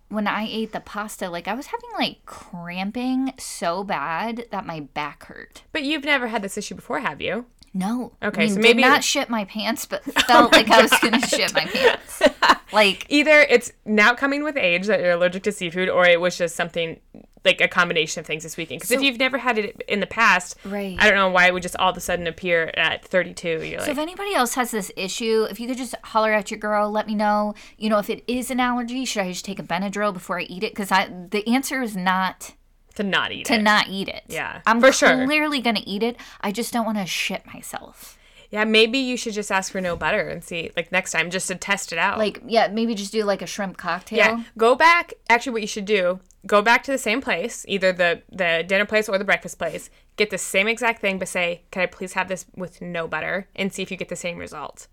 when 0.09 0.27
I 0.27 0.45
ate 0.47 0.71
the 0.71 0.79
pasta, 0.81 1.29
like 1.29 1.47
I 1.47 1.53
was 1.55 1.67
having 1.67 1.89
like 1.97 2.25
cramping 2.25 3.33
so 3.39 3.83
bad 3.83 4.45
that 4.51 4.65
my 4.65 4.81
back 4.81 5.25
hurt. 5.25 5.63
But 5.71 5.83
you've 5.83 6.03
never 6.05 6.27
had 6.27 6.41
this 6.43 6.57
issue 6.57 6.75
before, 6.75 6.99
have 6.99 7.21
you? 7.21 7.45
No. 7.73 8.13
Okay, 8.23 8.43
I 8.43 8.45
mean, 8.45 8.55
so 8.55 8.61
did 8.61 8.63
maybe- 8.63 8.81
not 8.83 9.03
shit 9.03 9.29
my 9.29 9.45
pants, 9.45 9.85
but 9.85 10.03
felt 10.27 10.51
like 10.51 10.69
I 10.69 10.81
was 10.83 10.93
oh 10.93 10.99
gonna 11.01 11.25
shit 11.27 11.53
my 11.53 11.65
pants. 11.65 12.21
Like 12.73 13.05
Either 13.09 13.39
it's 13.41 13.71
now 13.85 14.13
coming 14.13 14.43
with 14.43 14.57
age 14.57 14.87
that 14.87 14.99
you're 14.99 15.11
allergic 15.11 15.43
to 15.43 15.51
seafood, 15.53 15.87
or 15.87 16.05
it 16.05 16.19
was 16.19 16.37
just 16.37 16.55
something 16.55 16.99
like 17.45 17.61
a 17.61 17.67
combination 17.67 18.19
of 18.19 18.25
things 18.25 18.43
this 18.43 18.57
weekend. 18.57 18.81
Because 18.81 18.91
if 18.91 19.01
you've 19.01 19.19
never 19.19 19.37
had 19.37 19.57
it 19.57 19.81
in 19.87 19.99
the 19.99 20.07
past, 20.07 20.55
Right. 20.65 20.97
I 20.99 21.05
don't 21.07 21.15
know 21.15 21.29
why 21.29 21.47
it 21.47 21.53
would 21.53 21.63
just 21.63 21.75
all 21.77 21.91
of 21.91 21.97
a 21.97 22.01
sudden 22.01 22.27
appear 22.27 22.71
at 22.75 23.05
32. 23.05 23.47
You're 23.47 23.79
So 23.79 23.85
like, 23.85 23.89
if 23.91 23.97
anybody 23.97 24.33
else 24.33 24.55
has 24.55 24.71
this 24.71 24.91
issue, 24.97 25.47
if 25.49 25.59
you 25.59 25.67
could 25.67 25.77
just 25.77 25.95
holler 26.03 26.33
at 26.33 26.49
your 26.51 26.59
girl, 26.59 26.89
let 26.91 27.07
me 27.07 27.15
know. 27.15 27.53
You 27.77 27.89
know, 27.89 27.99
if 27.99 28.09
it 28.09 28.23
is 28.27 28.49
an 28.51 28.59
allergy, 28.59 29.05
should 29.05 29.21
I 29.23 29.31
just 29.31 29.45
take 29.45 29.59
a 29.59 29.63
Benadryl 29.63 30.13
before 30.13 30.39
I 30.39 30.43
eat 30.43 30.63
it? 30.63 30.73
Because 30.73 30.91
I 30.91 31.07
the 31.29 31.47
answer 31.47 31.81
is 31.81 31.95
not 31.95 32.53
to 32.95 33.03
not 33.03 33.31
eat 33.31 33.45
to 33.45 33.53
it. 33.53 33.57
To 33.57 33.63
not 33.63 33.87
eat 33.89 34.07
it. 34.07 34.23
Yeah, 34.27 34.61
I'm 34.65 34.79
for 34.81 34.91
sure. 34.91 35.25
clearly 35.25 35.61
gonna 35.61 35.81
eat 35.85 36.01
it. 36.01 36.17
I 36.41 36.51
just 36.51 36.73
don't 36.73 36.85
want 36.85 36.97
to 36.97 37.05
shit 37.05 37.45
myself. 37.45 38.17
Yeah, 38.51 38.63
maybe 38.63 38.99
you 38.99 39.17
should 39.17 39.33
just 39.33 39.51
ask 39.51 39.71
for 39.71 39.81
no 39.81 39.95
butter 39.97 40.29
and 40.29 40.41
see, 40.43 40.71
like 40.77 40.91
next 40.91 41.11
time, 41.11 41.29
just 41.29 41.47
to 41.49 41.55
test 41.55 41.91
it 41.91 41.97
out. 41.99 42.17
Like, 42.19 42.41
yeah, 42.47 42.67
maybe 42.67 42.95
just 42.95 43.11
do 43.11 43.23
like 43.25 43.41
a 43.41 43.45
shrimp 43.47 43.75
cocktail. 43.75 44.17
yeah, 44.19 44.43
go 44.57 44.75
back. 44.75 45.13
Actually, 45.29 45.53
what 45.53 45.61
you 45.61 45.67
should 45.67 45.83
do, 45.85 46.19
go 46.45 46.61
back 46.61 46.83
to 46.83 46.91
the 46.91 46.97
same 46.97 47.21
place, 47.21 47.65
either 47.67 47.91
the 47.91 48.21
the 48.31 48.63
dinner 48.67 48.85
place 48.85 49.09
or 49.09 49.17
the 49.17 49.25
breakfast 49.25 49.57
place. 49.57 49.89
Get 50.17 50.29
the 50.29 50.37
same 50.37 50.67
exact 50.67 51.01
thing, 51.01 51.19
but 51.19 51.27
say, 51.27 51.63
"Can 51.71 51.81
I 51.81 51.85
please 51.87 52.13
have 52.13 52.27
this 52.27 52.45
with 52.55 52.81
no 52.81 53.07
butter?" 53.07 53.47
and 53.55 53.73
see 53.73 53.81
if 53.81 53.91
you 53.91 53.97
get 53.97 54.09
the 54.09 54.15
same 54.15 54.37
result. 54.37 54.87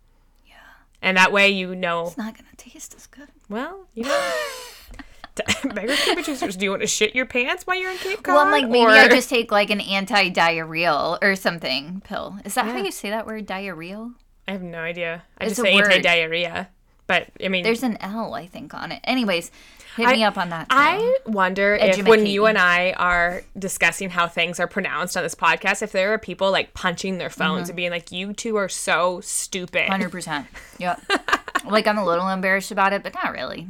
Yeah. 0.47 0.55
And 1.01 1.17
that 1.17 1.33
way, 1.33 1.49
you 1.49 1.75
know. 1.75 2.07
It's 2.07 2.19
not 2.19 2.35
gonna 2.37 2.49
taste 2.57 2.95
as 2.95 3.07
good. 3.07 3.29
Well, 3.49 3.87
you 3.95 4.05
know. 4.05 4.33
Beggar 5.75 5.95
producers, 6.13 6.57
do 6.57 6.65
you 6.67 6.71
want 6.71 6.83
to 6.83 6.87
shit 6.87 7.15
your 7.15 7.25
pants 7.25 7.67
while 7.67 7.79
you're 7.81 7.91
in 7.91 7.97
Cape 7.97 8.23
Cod? 8.23 8.35
Well, 8.35 8.45
I'm 8.45 8.51
like 8.51 8.69
maybe 8.69 8.85
or- 8.85 8.91
I 8.91 9.09
just 9.09 9.31
take 9.31 9.51
like 9.51 9.71
an 9.71 9.81
anti-diarrheal 9.81 11.19
or 11.23 11.37
something 11.37 12.03
pill. 12.05 12.37
Is 12.45 12.55
that 12.55 12.67
how 12.67 12.77
you 12.77 12.91
say 12.91 13.09
that 13.11 13.27
word, 13.27 13.47
diarrheal? 13.47 14.13
I 14.47 14.53
have 14.53 14.63
no 14.63 14.81
idea. 14.81 15.23
I 15.39 15.45
It's 15.45 15.53
just 15.57 15.63
say 15.63 15.73
anti-diarrhea, 15.73 16.69
but 17.07 17.29
I 17.43 17.49
mean, 17.49 17.63
There's 17.63 17.83
an 17.83 17.97
L, 18.01 18.35
I 18.35 18.47
think, 18.47 18.75
on 18.75 18.93
it. 18.93 19.01
Anyways, 19.05 19.51
hit 19.97 20.09
I- 20.09 20.13
me 20.13 20.25
up 20.25 20.37
on 20.39 20.51
that. 20.51 20.69
Too. 20.71 20.77
I 20.77 21.19
wonder 21.27 21.75
if 21.75 22.07
when 22.07 22.27
you 22.27 22.43
me. 22.45 22.49
and 22.51 22.59
I 22.59 22.93
are 22.93 23.43
discussing 23.59 24.11
how 24.11 24.29
things 24.29 24.59
are 24.61 24.67
pronounced 24.67 25.17
on 25.17 25.23
this 25.23 25.35
podcast, 25.35 25.83
if 25.83 25.93
there 25.93 26.13
are 26.13 26.19
people 26.19 26.51
like 26.51 26.75
punching 26.75 27.19
their 27.19 27.31
phones 27.31 27.63
Mm-hmm. 27.63 27.71
and 27.71 27.77
being 27.77 27.91
like, 27.91 28.13
"You 28.13 28.33
two 28.33 28.57
are 28.57 28.69
so 28.69 29.21
stupid." 29.21 29.89
Hundred 29.89 30.11
percent. 30.13 30.47
Yep. 30.79 31.01
like 31.67 31.87
I'm 31.87 31.99
a 31.99 32.05
little 32.05 32.29
embarrassed 32.29 32.71
about 32.73 32.93
it, 32.93 33.03
but 33.03 33.15
not 33.15 33.33
really. 33.33 33.69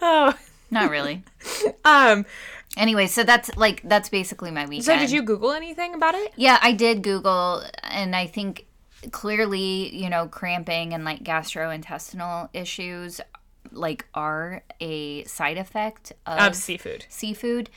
Oh, 0.00 0.34
Not 0.70 0.90
really. 0.90 1.22
um. 1.84 2.24
Anyway, 2.76 3.08
so 3.08 3.24
that's 3.24 3.54
like 3.56 3.82
that's 3.82 4.08
basically 4.08 4.52
my 4.52 4.64
weekend. 4.64 4.84
So 4.84 4.96
did 4.96 5.10
you 5.10 5.22
Google 5.22 5.50
anything 5.52 5.92
about 5.94 6.14
it? 6.14 6.32
Yeah, 6.36 6.56
I 6.62 6.70
did 6.72 7.02
Google, 7.02 7.64
and 7.82 8.14
I 8.14 8.28
think 8.28 8.66
clearly, 9.10 9.92
you 9.96 10.08
know, 10.08 10.28
cramping 10.28 10.94
and 10.94 11.04
like 11.04 11.24
gastrointestinal 11.24 12.48
issues 12.52 13.20
like 13.72 14.06
are 14.14 14.62
a 14.80 15.24
side 15.24 15.58
effect 15.58 16.12
of, 16.26 16.38
Of 16.38 16.54
seafood. 16.56 17.06
seafood, 17.08 17.70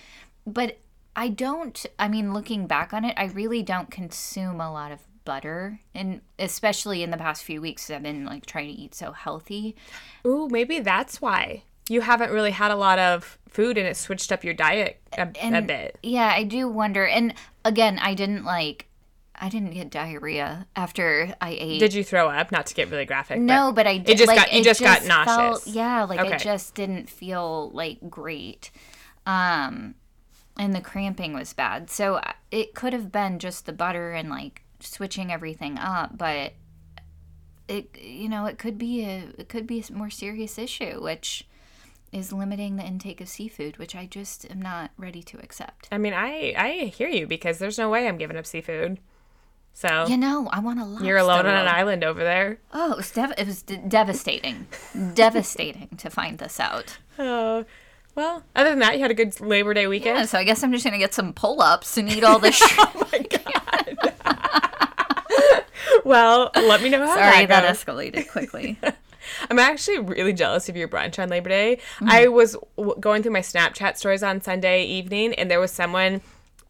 but 0.45 0.79
I 1.15 1.29
don't. 1.29 1.85
I 1.99 2.07
mean, 2.07 2.33
looking 2.33 2.65
back 2.67 2.93
on 2.93 3.05
it, 3.05 3.13
I 3.17 3.25
really 3.25 3.61
don't 3.63 3.91
consume 3.91 4.59
a 4.59 4.71
lot 4.71 4.91
of 4.91 4.99
butter, 5.25 5.79
and 5.95 6.21
especially 6.39 7.01
in 7.03 7.11
the 7.11 7.17
past 7.17 7.43
few 7.43 7.61
weeks, 7.61 7.89
I've 7.89 8.03
been 8.03 8.25
like 8.25 8.45
trying 8.45 8.67
to 8.67 8.73
eat 8.73 8.95
so 8.95 9.11
healthy. 9.11 9.75
Ooh, 10.25 10.47
maybe 10.49 10.79
that's 10.79 11.21
why 11.21 11.63
you 11.89 12.01
haven't 12.01 12.31
really 12.31 12.51
had 12.51 12.71
a 12.71 12.75
lot 12.75 12.97
of 12.99 13.37
food 13.49 13.77
and 13.77 13.87
it 13.87 13.95
switched 13.97 14.31
up 14.31 14.43
your 14.43 14.53
diet 14.53 14.99
a, 15.17 15.27
a 15.41 15.61
bit. 15.61 15.97
Yeah, 16.01 16.31
I 16.33 16.43
do 16.43 16.67
wonder. 16.67 17.05
And 17.05 17.33
again, 17.63 17.99
I 17.99 18.13
didn't 18.15 18.43
like. 18.45 18.87
I 19.43 19.49
didn't 19.49 19.71
get 19.71 19.89
diarrhea 19.89 20.67
after 20.73 21.35
I 21.41 21.57
ate. 21.59 21.79
Did 21.79 21.93
you 21.93 22.01
throw 22.01 22.29
up? 22.29 22.49
Not 22.49 22.65
to 22.67 22.73
get 22.73 22.89
really 22.89 23.03
graphic. 23.03 23.41
no, 23.41 23.73
but 23.73 23.85
I 23.85 23.97
did. 23.97 24.17
just 24.17 24.29
like, 24.29 24.37
got- 24.37 24.53
you 24.53 24.63
just 24.63 24.79
got 24.79 25.03
nauseous. 25.05 25.65
Felt, 25.65 25.67
yeah, 25.75 26.03
like 26.05 26.21
Okay. 26.21 26.35
it 26.37 26.39
just 26.39 26.73
didn't 26.75 27.09
feel 27.09 27.69
like 27.73 27.97
great. 28.09 28.71
Um, 29.25 29.95
and 30.57 30.73
the 30.73 30.79
cramping 30.79 31.33
was 31.33 31.51
bad. 31.51 31.89
So 31.89 32.15
uh, 32.15 32.31
it 32.51 32.73
could 32.73 32.93
have 32.93 33.11
been 33.11 33.37
just 33.37 33.65
the 33.65 33.73
butter 33.73 34.11
and 34.13 34.29
like 34.29 34.61
switching 34.79 35.29
everything 35.29 35.77
up, 35.77 36.17
but 36.17 36.53
it 37.67 37.97
you 38.01 38.27
know 38.29 38.45
it 38.45 38.57
could 38.57 38.77
be 38.77 39.03
a 39.03 39.23
it 39.37 39.49
could 39.49 39.67
be 39.67 39.83
a 39.89 39.93
more 39.93 40.09
serious 40.09 40.57
issue, 40.57 41.01
which 41.03 41.47
is 42.13 42.31
limiting 42.31 42.77
the 42.77 42.83
intake 42.83 43.19
of 43.19 43.27
seafood, 43.27 43.75
which 43.77 43.93
I 43.93 44.05
just 44.05 44.49
am 44.49 44.61
not 44.61 44.91
ready 44.97 45.23
to 45.23 45.37
accept. 45.39 45.89
I 45.91 45.97
mean, 45.97 46.13
I 46.13 46.53
I 46.57 46.71
hear 46.85 47.09
you 47.09 47.27
because 47.27 47.57
there's 47.57 47.77
no 47.77 47.89
way 47.89 48.07
I'm 48.07 48.17
giving 48.17 48.37
up 48.37 48.45
seafood. 48.45 48.99
So 49.75 50.05
You 50.07 50.17
know, 50.17 50.47
I 50.51 50.59
want 50.59 50.79
a 50.79 50.85
lobster. 50.85 51.05
you're 51.07 51.17
alone 51.17 51.45
on 51.47 51.55
an 51.55 51.67
island 51.67 52.03
over 52.03 52.23
there. 52.23 52.59
Oh, 52.73 52.91
it 52.91 52.97
was, 52.97 53.11
dev- 53.11 53.33
it 53.37 53.47
was 53.47 53.63
d- 53.63 53.79
devastating. 53.87 54.67
devastating 55.15 55.89
to 55.97 56.09
find 56.09 56.37
this 56.37 56.59
out. 56.59 56.97
Oh, 57.19 57.65
well. 58.15 58.43
Other 58.55 58.69
than 58.69 58.79
that, 58.79 58.95
you 58.95 59.01
had 59.01 59.09
a 59.11 59.15
good 59.15 59.39
Labor 59.41 59.73
Day 59.73 59.87
weekend. 59.87 60.17
Yeah, 60.19 60.25
so 60.25 60.37
I 60.37 60.43
guess 60.43 60.63
I'm 60.63 60.71
just 60.71 60.83
going 60.85 60.93
to 60.93 60.99
get 60.99 61.13
some 61.13 61.33
pull 61.33 61.61
ups 61.61 61.97
and 61.97 62.09
eat 62.11 62.23
all 62.23 62.39
this 62.39 62.61
god. 62.77 64.13
Well, 66.05 66.51
let 66.55 66.81
me 66.81 66.89
know 66.89 66.99
how 67.05 67.15
Sorry, 67.15 67.45
that 67.45 67.61
that 67.63 67.75
escalated 67.75 68.29
quickly. 68.29 68.77
I'm 69.49 69.57
actually 69.59 69.99
really 69.99 70.33
jealous 70.33 70.67
of 70.67 70.75
your 70.75 70.87
brunch 70.89 71.17
on 71.21 71.29
Labor 71.29 71.47
Day. 71.49 71.77
Mm-hmm. 71.95 72.09
I 72.09 72.27
was 72.27 72.57
w- 72.77 72.95
going 72.99 73.23
through 73.23 73.31
my 73.31 73.39
Snapchat 73.39 73.95
stories 73.97 74.21
on 74.21 74.41
Sunday 74.41 74.83
evening, 74.83 75.33
and 75.35 75.49
there 75.49 75.59
was 75.61 75.71
someone. 75.71 76.21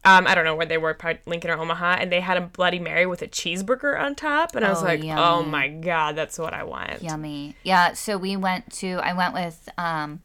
Um, 0.06 0.26
I 0.26 0.34
don't 0.34 0.44
know 0.44 0.54
where 0.54 0.66
they 0.66 0.76
were, 0.76 0.92
probably 0.92 1.20
Lincoln 1.26 1.50
or 1.50 1.58
Omaha, 1.58 1.96
and 2.00 2.12
they 2.12 2.20
had 2.20 2.36
a 2.36 2.42
Bloody 2.42 2.78
Mary 2.78 3.06
with 3.06 3.22
a 3.22 3.26
cheeseburger 3.26 3.98
on 3.98 4.14
top, 4.14 4.54
and 4.54 4.64
I 4.64 4.68
was 4.68 4.82
Oh, 4.82 4.84
like, 4.84 5.02
"Oh 5.04 5.42
my 5.42 5.68
god, 5.68 6.14
that's 6.14 6.38
what 6.38 6.52
I 6.52 6.62
want." 6.64 7.02
Yummy. 7.02 7.56
Yeah, 7.62 7.94
so 7.94 8.18
we 8.18 8.36
went 8.36 8.70
to, 8.74 9.00
I 9.02 9.14
went 9.14 9.32
with 9.32 9.66
um, 9.78 10.20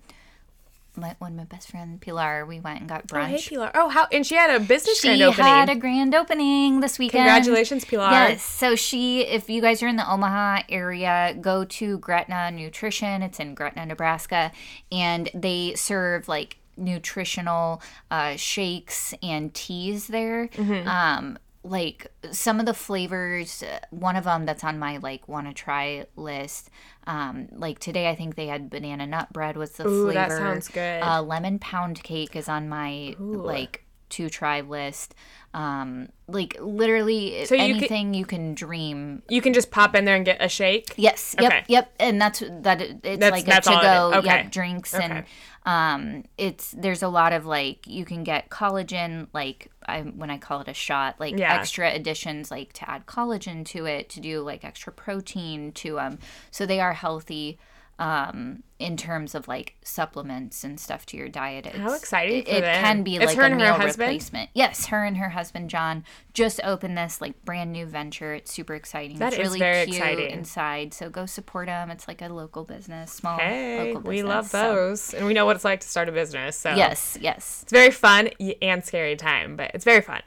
my, 0.98 1.16
one 1.20 1.32
of 1.32 1.38
my 1.38 1.44
best 1.46 1.70
friend, 1.72 2.02
Pilar. 2.02 2.46
We 2.46 2.60
went 2.60 2.82
and 2.82 2.90
got 2.90 3.08
brunch. 3.08 3.24
Oh, 3.24 3.38
hey. 3.38 3.42
Pilar. 3.48 3.72
Oh, 3.74 3.88
how? 3.88 4.08
And 4.12 4.26
she 4.28 4.36
had 4.36 4.50
a 4.54 4.60
business 4.60 5.00
she 5.00 5.08
grand 5.08 5.22
opening. 5.22 5.46
had 5.46 5.70
a 5.70 5.76
grand 5.76 6.14
opening 6.14 6.82
this 6.82 7.00
weekend. 7.00 7.24
Congratulations, 7.24 7.86
Pilar. 7.86 8.12
Yes. 8.12 8.44
So 8.44 8.76
she, 8.76 9.22
if 9.22 9.50
you 9.50 9.62
guys 9.62 9.82
are 9.82 9.88
in 9.88 9.96
the 9.96 10.12
Omaha 10.12 10.64
area, 10.68 11.38
go 11.40 11.64
to 11.64 11.98
Gretna 12.00 12.52
Nutrition. 12.52 13.22
It's 13.24 13.40
in 13.40 13.54
Gretna, 13.54 13.86
Nebraska, 13.86 14.52
and 14.92 15.30
they 15.34 15.74
serve 15.76 16.28
like 16.28 16.58
nutritional 16.80 17.82
uh, 18.10 18.36
shakes 18.36 19.14
and 19.22 19.54
teas 19.54 20.08
there. 20.08 20.48
Mm-hmm. 20.50 20.88
Um, 20.88 21.38
like 21.64 22.12
some 22.32 22.60
of 22.62 22.66
the 22.66 22.74
flavors, 22.74 23.64
uh, 23.64 23.80
one 23.92 24.16
of 24.16 24.24
them 24.24 24.46
that's 24.46 24.64
on 24.64 24.80
my 24.80 24.98
like 24.98 25.28
want 25.28 25.48
to 25.48 25.54
try 25.54 26.06
list. 26.16 26.70
Um, 27.06 27.48
like 27.52 27.80
today, 27.80 28.10
I 28.10 28.16
think 28.16 28.36
they 28.36 28.48
had 28.48 28.70
banana 28.70 29.06
nut 29.06 29.34
bread 29.34 29.58
was 29.58 29.72
the 29.74 29.86
Ooh, 29.88 30.06
flavor. 30.06 30.14
that 30.14 30.32
sounds 30.32 30.68
good. 30.70 31.04
Uh, 31.04 31.22
lemon 31.22 31.60
pound 31.60 32.02
cake 32.02 32.36
is 32.36 32.48
on 32.48 32.70
my 32.70 33.16
like 33.20 33.84
to 34.10 34.30
try 34.30 34.62
list. 34.62 35.14
Um, 35.54 36.10
like 36.28 36.56
literally 36.62 37.46
So 37.46 37.56
you 37.56 37.62
anything 37.62 38.14
you 38.14 38.26
can 38.26 38.54
dream. 38.54 39.24
You 39.30 39.42
can 39.42 39.54
just 39.54 39.70
pop 39.72 39.96
in 39.96 40.06
there 40.06 40.16
and 40.16 40.24
get 40.26 40.38
a 40.42 40.48
shake. 40.48 40.94
Yes. 40.96 41.36
Yep. 41.40 41.52
Okay. 41.52 41.64
Yep. 41.68 41.94
And 42.00 42.22
that's 42.22 42.40
that. 42.40 42.82
it- 42.82 43.00
It's 43.04 43.20
That's- 43.20 43.32
like 43.32 43.46
that's 43.46 43.68
a 43.68 43.72
to 43.72 43.82
go. 43.82 44.12
Okay. 44.20 44.28
Yep. 44.28 44.52
Drinks 44.52 44.94
and 44.94 45.12
Okay. 45.12 45.26
Um, 45.66 46.24
it's 46.38 46.72
there's 46.72 47.04
a 47.04 47.08
lot 47.10 47.34
of 47.34 47.46
like 47.46 47.86
you 47.88 48.06
can 48.06 48.24
get 48.24 48.50
collagen 48.50 49.28
like 49.34 49.70
I 49.86 50.02
when 50.02 50.30
I 50.30 50.38
call 50.38 50.62
it 50.62 50.68
a 50.68 50.74
shot 50.74 51.20
like 51.20 51.38
Yeah. 51.38 51.54
extra 51.54 51.92
additions 51.94 52.50
like 52.50 52.74
to 52.74 52.90
add 52.90 53.06
collagen 53.06 53.66
to 53.68 53.86
it 53.86 54.10
to 54.12 54.20
do 54.20 54.42
like 54.42 54.64
extra 54.64 54.92
protein 54.94 55.72
to 55.74 56.00
um 56.00 56.20
so 56.52 56.66
they 56.66 56.80
are 56.80 56.94
healthy 56.94 57.58
um 58.00 58.64
in 58.80 58.96
terms 58.96 59.36
of 59.36 59.46
like 59.50 59.76
supplements 59.84 60.64
and 60.64 60.80
stuff 60.80 61.06
to 61.06 61.18
your 61.18 61.28
diet 61.28 61.66
it's, 61.66 61.78
How 61.78 61.94
exciting 61.94 62.44
it, 62.44 62.48
it 62.48 62.64
can 62.64 63.04
be 63.04 63.18
It's 63.18 63.26
like 63.26 63.36
her 63.36 63.42
a 63.42 63.46
and 63.48 63.54
her 63.56 63.60
meal 63.60 63.74
husband? 63.74 64.08
replacement. 64.08 64.50
Yes 64.54 64.86
her 64.86 65.04
and 65.04 65.18
her 65.18 65.30
husband 65.30 65.70
john 65.70 66.06
just 66.34 66.62
opened 66.64 66.98
this 66.98 67.20
like 67.20 67.44
brand 67.44 67.74
new 67.74 67.86
venture. 67.86 68.34
It's 68.34 68.54
super 68.54 68.74
exciting. 68.76 69.20
That 69.20 69.34
it's 69.34 69.42
is 69.42 69.48
really 69.48 69.60
very 69.60 69.86
cute 69.86 69.98
exciting. 69.98 70.32
inside 70.32 70.94
so 70.94 71.10
go 71.10 71.26
support 71.26 71.68
them 71.68 71.92
it's 71.92 72.08
like 72.08 72.22
a 72.22 72.30
local 72.30 72.64
business 72.64 73.12
small 73.12 73.38
Hey, 73.38 73.90
local 73.94 74.02
we 74.10 74.16
business, 74.16 74.30
love 74.30 74.48
so- 74.48 74.74
those, 74.76 75.14
and 75.14 75.26
we 75.28 75.34
know 75.34 75.46
what 75.46 75.58
it's 75.58 75.66
like 75.66 75.82
to 75.82 75.88
start 75.90 76.08
a 76.08 76.14
business. 76.14 76.56
So. 76.58 76.74
Yes 76.74 77.18
yes. 77.20 77.60
It's 77.64 77.72
very 77.74 77.92
fun 77.92 78.30
and 78.62 78.84
scary 78.86 79.18
time, 79.18 79.58
but 79.58 79.72
it's 79.74 79.84
very 79.84 80.02
fun, 80.02 80.22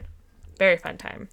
very 0.59 0.77
fun 0.77 0.97
time. 0.97 1.27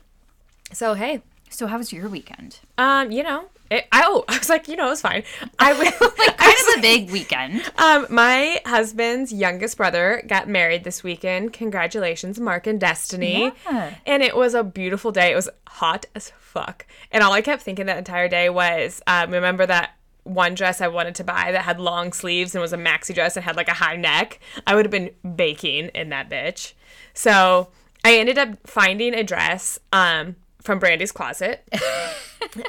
So 0.72 0.94
hey, 0.94 1.20
so 1.50 1.66
how 1.66 1.76
was 1.76 1.92
your 1.92 2.08
weekend? 2.08 2.60
Um, 2.78 3.10
you 3.10 3.22
know, 3.22 3.46
it, 3.70 3.86
I, 3.92 4.02
oh, 4.06 4.24
I 4.28 4.38
was 4.38 4.48
like, 4.48 4.68
you 4.68 4.76
know, 4.76 4.86
it 4.86 4.90
was 4.90 5.00
fine. 5.00 5.22
I 5.58 5.72
was 6.00 6.18
like 6.18 6.36
kind 6.36 6.56
of 6.68 6.78
a 6.78 6.80
big 6.80 7.10
weekend 7.10 7.70
Um, 7.78 8.06
my 8.10 8.60
husband's 8.66 9.32
youngest 9.32 9.76
brother 9.76 10.22
got 10.26 10.48
married 10.48 10.84
this 10.84 11.02
weekend. 11.02 11.52
Congratulations, 11.52 12.40
Mark 12.40 12.66
and 12.66 12.80
Destiny. 12.80 13.52
Yeah. 13.66 13.94
And 14.06 14.22
it 14.22 14.36
was 14.36 14.54
a 14.54 14.64
beautiful 14.64 15.12
day. 15.12 15.32
It 15.32 15.36
was 15.36 15.48
hot 15.68 16.06
as 16.14 16.32
fuck. 16.38 16.86
And 17.12 17.22
all 17.22 17.32
I 17.32 17.42
kept 17.42 17.62
thinking 17.62 17.86
that 17.86 17.98
entire 17.98 18.28
day 18.28 18.50
was, 18.50 19.00
um, 19.06 19.30
remember 19.30 19.66
that 19.66 19.92
one 20.24 20.54
dress 20.54 20.80
I 20.80 20.88
wanted 20.88 21.14
to 21.16 21.24
buy 21.24 21.52
that 21.52 21.62
had 21.62 21.80
long 21.80 22.12
sleeves 22.12 22.54
and 22.54 22.60
was 22.60 22.72
a 22.72 22.76
maxi 22.76 23.14
dress 23.14 23.36
and 23.36 23.44
had 23.44 23.56
like 23.56 23.68
a 23.68 23.74
high 23.74 23.96
neck? 23.96 24.40
I 24.66 24.74
would 24.74 24.84
have 24.84 24.90
been 24.90 25.10
baking 25.36 25.86
in 25.88 26.10
that 26.10 26.28
bitch. 26.28 26.74
So 27.14 27.68
I 28.04 28.16
ended 28.16 28.38
up 28.38 28.50
finding 28.66 29.14
a 29.14 29.22
dress 29.22 29.78
um, 29.92 30.36
from 30.62 30.78
Brandy's 30.78 31.12
closet. 31.12 31.68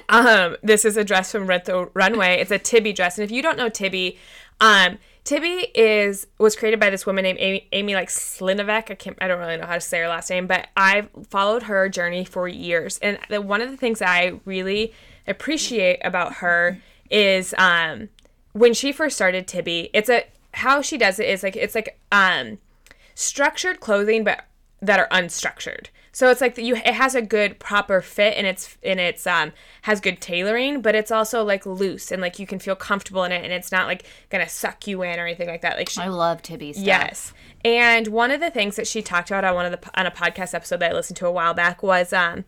Um, 0.09 0.57
this 0.61 0.85
is 0.85 0.97
a 0.97 1.03
dress 1.03 1.31
from 1.31 1.47
Rent 1.47 1.65
the 1.65 1.89
Runway. 1.93 2.39
It's 2.39 2.51
a 2.51 2.59
Tibi 2.59 2.93
dress, 2.93 3.17
and 3.17 3.23
if 3.23 3.31
you 3.31 3.41
don't 3.41 3.57
know 3.57 3.69
Tibi, 3.69 4.17
um, 4.59 4.99
Tibi 5.23 5.67
is 5.73 6.27
was 6.37 6.55
created 6.55 6.79
by 6.79 6.89
this 6.89 7.05
woman 7.05 7.23
named 7.23 7.39
Amy, 7.39 7.67
Amy 7.71 7.95
like 7.95 8.09
Slinovec. 8.09 8.91
I 8.91 8.95
can't, 8.95 9.17
I 9.21 9.27
don't 9.27 9.39
really 9.39 9.57
know 9.57 9.65
how 9.65 9.75
to 9.75 9.81
say 9.81 9.99
her 9.99 10.07
last 10.07 10.29
name, 10.29 10.45
but 10.47 10.67
I've 10.75 11.09
followed 11.29 11.63
her 11.63 11.87
journey 11.89 12.25
for 12.25 12.47
years, 12.47 12.99
and 12.99 13.17
the, 13.29 13.41
one 13.41 13.61
of 13.61 13.71
the 13.71 13.77
things 13.77 14.01
I 14.01 14.39
really 14.45 14.93
appreciate 15.27 15.99
about 16.03 16.35
her 16.35 16.79
is 17.09 17.55
um, 17.57 18.09
when 18.53 18.73
she 18.73 18.91
first 18.91 19.15
started 19.15 19.47
Tibi. 19.47 19.89
It's 19.93 20.09
a 20.09 20.25
how 20.53 20.81
she 20.81 20.97
does 20.97 21.19
it 21.19 21.29
is 21.29 21.43
like 21.43 21.55
it's 21.55 21.75
like 21.75 21.97
um 22.11 22.57
structured 23.15 23.79
clothing 23.79 24.23
but 24.23 24.45
that 24.81 24.99
are 24.99 25.07
unstructured 25.09 25.87
so 26.11 26.29
it's 26.29 26.41
like 26.41 26.57
you 26.57 26.75
it 26.75 26.93
has 26.93 27.15
a 27.15 27.21
good 27.21 27.59
proper 27.59 28.01
fit 28.01 28.33
and 28.37 28.45
it's 28.45 28.77
and 28.83 28.99
it's 28.99 29.25
um 29.25 29.51
has 29.83 29.99
good 29.99 30.19
tailoring 30.21 30.81
but 30.81 30.95
it's 30.95 31.11
also 31.11 31.43
like 31.43 31.65
loose 31.65 32.11
and 32.11 32.21
like 32.21 32.39
you 32.39 32.45
can 32.45 32.59
feel 32.59 32.75
comfortable 32.75 33.23
in 33.23 33.31
it 33.31 33.43
and 33.43 33.53
it's 33.53 33.71
not 33.71 33.87
like 33.87 34.05
gonna 34.29 34.47
suck 34.49 34.87
you 34.87 35.01
in 35.03 35.19
or 35.19 35.25
anything 35.25 35.47
like 35.47 35.61
that 35.61 35.77
like 35.77 35.89
she, 35.89 36.01
i 36.01 36.07
love 36.07 36.41
Tibi 36.41 36.73
stuff 36.73 36.85
Yes. 36.85 37.33
And 37.63 38.07
one 38.07 38.31
of 38.31 38.39
the 38.39 38.49
things 38.49 38.75
that 38.75 38.87
she 38.87 39.01
talked 39.01 39.29
about 39.29 39.43
on 39.43 39.53
one 39.53 39.65
of 39.65 39.71
the 39.71 39.99
on 39.99 40.05
a 40.07 40.11
podcast 40.11 40.53
episode 40.53 40.79
that 40.79 40.91
I 40.91 40.95
listened 40.95 41.17
to 41.17 41.27
a 41.27 41.31
while 41.31 41.53
back 41.53 41.83
was 41.83 42.11
um 42.11 42.45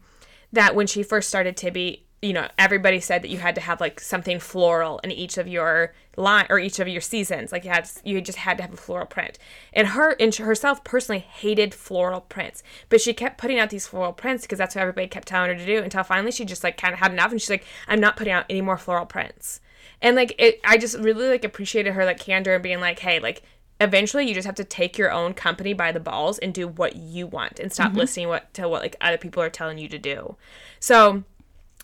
that 0.51 0.75
when 0.75 0.87
she 0.87 1.03
first 1.03 1.29
started 1.29 1.55
Tibi, 1.57 2.05
you 2.23 2.31
know, 2.31 2.47
everybody 2.57 3.01
said 3.01 3.21
that 3.21 3.29
you 3.29 3.37
had 3.37 3.53
to 3.55 3.61
have 3.61 3.81
like 3.81 3.99
something 3.99 4.39
floral 4.39 4.99
in 4.99 5.11
each 5.11 5.37
of 5.37 5.45
your 5.45 5.93
line 6.15 6.45
or 6.49 6.57
each 6.57 6.79
of 6.79 6.87
your 6.87 7.01
seasons. 7.01 7.51
Like 7.51 7.65
you 7.65 7.69
had 7.69 7.89
you 8.05 8.21
just 8.21 8.37
had 8.37 8.57
to 8.57 8.63
have 8.63 8.73
a 8.73 8.77
floral 8.77 9.05
print. 9.05 9.37
And 9.73 9.89
her 9.89 10.15
and 10.19 10.33
herself 10.33 10.85
personally 10.85 11.19
hated 11.19 11.73
floral 11.73 12.21
prints, 12.21 12.63
but 12.87 13.01
she 13.01 13.13
kept 13.13 13.37
putting 13.37 13.59
out 13.59 13.71
these 13.71 13.87
floral 13.87 14.13
prints 14.13 14.43
because 14.43 14.57
that's 14.57 14.73
what 14.73 14.81
everybody 14.81 15.07
kept 15.07 15.27
telling 15.27 15.49
her 15.49 15.57
to 15.57 15.65
do 15.65 15.83
until 15.83 16.03
finally 16.03 16.31
she 16.31 16.45
just 16.45 16.63
like 16.63 16.77
kind 16.77 16.93
of 16.93 16.99
had 16.99 17.11
enough 17.11 17.31
and 17.31 17.41
she's 17.41 17.49
like, 17.49 17.65
I'm 17.89 17.99
not 17.99 18.15
putting 18.15 18.33
out 18.33 18.45
any 18.49 18.61
more 18.61 18.77
floral 18.77 19.05
prints. 19.05 19.59
And 20.01 20.15
like 20.15 20.33
it, 20.39 20.61
I 20.63 20.77
just 20.77 20.97
really 20.97 21.27
like 21.27 21.43
appreciated 21.43 21.93
her 21.93 22.05
like 22.05 22.19
candor 22.19 22.53
and 22.53 22.63
being 22.63 22.79
like, 22.79 22.99
hey, 22.99 23.19
like 23.19 23.43
eventually 23.81 24.25
you 24.25 24.33
just 24.33 24.45
have 24.45 24.55
to 24.55 24.63
take 24.63 24.97
your 24.97 25.11
own 25.11 25.33
company 25.33 25.73
by 25.73 25.91
the 25.91 25.99
balls 25.99 26.39
and 26.39 26.53
do 26.53 26.69
what 26.69 26.95
you 26.95 27.27
want 27.27 27.59
and 27.59 27.73
stop 27.73 27.89
mm-hmm. 27.89 27.97
listening 27.97 28.27
what 28.29 28.53
to 28.53 28.69
what 28.69 28.81
like 28.81 28.95
other 29.01 29.17
people 29.17 29.43
are 29.43 29.49
telling 29.49 29.77
you 29.77 29.89
to 29.89 29.97
do. 29.99 30.37
So 30.79 31.23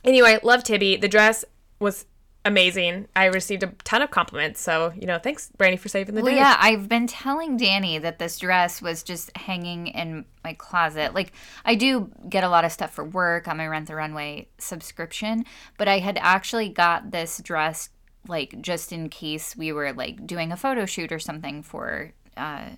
anyway, 0.04 0.40
love 0.44 0.64
Tibi. 0.64 0.98
The 0.98 1.08
dress 1.08 1.46
was 1.80 2.06
amazing. 2.46 3.08
I 3.16 3.26
received 3.26 3.64
a 3.64 3.68
ton 3.84 4.02
of 4.02 4.12
compliments. 4.12 4.62
So, 4.62 4.94
you 4.96 5.06
know, 5.06 5.20
thanks 5.20 5.52
Brandy 5.58 5.78
for 5.78 5.90
saving 5.90 6.16
the 6.16 6.22
Well, 6.22 6.32
day. 6.32 6.38
yeah, 6.38 6.56
I've 6.60 6.88
been 6.88 7.06
telling 7.06 7.58
Danny 7.58 7.98
that 7.98 8.18
this 8.18 8.40
dress 8.40 8.82
was 8.82 9.04
just 9.04 9.36
hanging 9.36 9.88
in 9.88 10.26
my 10.44 10.54
closet. 10.54 11.14
Like, 11.14 11.34
I 11.66 11.76
do 11.76 12.10
get 12.30 12.44
a 12.46 12.50
lot 12.50 12.64
of 12.64 12.72
stuff 12.72 12.92
for 12.94 13.04
work 13.04 13.48
on 13.48 13.58
my 13.58 13.68
Rent 13.68 13.88
the 13.88 13.96
Runway 13.96 14.48
subscription, 14.58 15.44
but 15.78 15.88
I 15.90 16.00
had 16.00 16.18
actually 16.22 16.70
got 16.70 17.12
this 17.12 17.40
dress, 17.40 17.90
like, 18.28 18.62
just 18.62 18.94
in 18.94 19.10
case 19.10 19.56
we 19.58 19.74
were, 19.74 19.92
like, 19.92 20.26
doing 20.26 20.52
a 20.54 20.58
photo 20.58 20.86
shoot 20.86 21.12
or 21.12 21.20
something 21.20 21.62
for, 21.62 22.14
uh, 22.38 22.70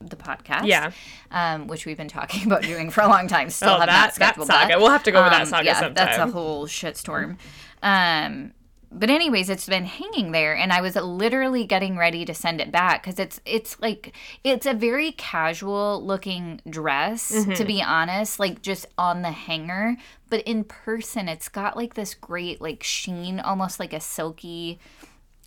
the 0.00 0.16
podcast, 0.16 0.66
Yeah. 0.66 0.92
um, 1.30 1.66
which 1.66 1.84
we've 1.86 1.96
been 1.96 2.08
talking 2.08 2.46
about 2.46 2.62
doing 2.62 2.90
for 2.90 3.00
a 3.02 3.08
long 3.08 3.26
time. 3.28 3.50
Still 3.50 3.70
Oh, 3.70 3.78
have 3.80 3.88
that- 3.88 4.18
not 4.18 4.36
that 4.36 4.46
saga. 4.46 4.68
that. 4.68 4.78
We'll 4.80 4.90
have 4.90 5.02
to 5.04 5.10
go 5.12 5.20
over 5.20 5.30
that 5.30 5.42
Um, 5.42 5.46
saga 5.48 5.64
yeah, 5.64 5.88
That's 5.88 6.18
a 6.18 6.26
whole 6.28 6.66
shitstorm. 6.66 7.36
Um, 7.82 8.52
but 8.90 9.10
anyways, 9.10 9.50
it's 9.50 9.66
been 9.66 9.84
hanging 9.84 10.32
there, 10.32 10.56
and 10.56 10.72
I 10.72 10.80
was 10.80 10.96
literally 10.96 11.64
getting 11.66 11.98
ready 11.98 12.24
to 12.24 12.32
send 12.32 12.58
it 12.60 12.72
back 12.72 13.02
because 13.02 13.18
it's 13.18 13.38
it's 13.44 13.78
like 13.80 14.14
it's 14.44 14.64
a 14.64 14.72
very 14.72 15.12
casual 15.12 16.02
looking 16.02 16.62
dress, 16.68 17.30
Mm-hmm. 17.30 17.52
to 17.52 17.64
be 17.66 17.82
honest, 17.82 18.38
like 18.40 18.62
just 18.62 18.86
on 18.96 19.20
the 19.20 19.30
hanger. 19.32 19.96
But 20.30 20.40
in 20.42 20.64
person, 20.64 21.28
it's 21.28 21.48
got 21.50 21.76
like 21.76 21.94
this 21.94 22.14
great 22.14 22.62
like 22.62 22.82
sheen, 22.82 23.40
almost 23.40 23.78
like 23.78 23.92
a 23.92 24.00
silky 24.00 24.78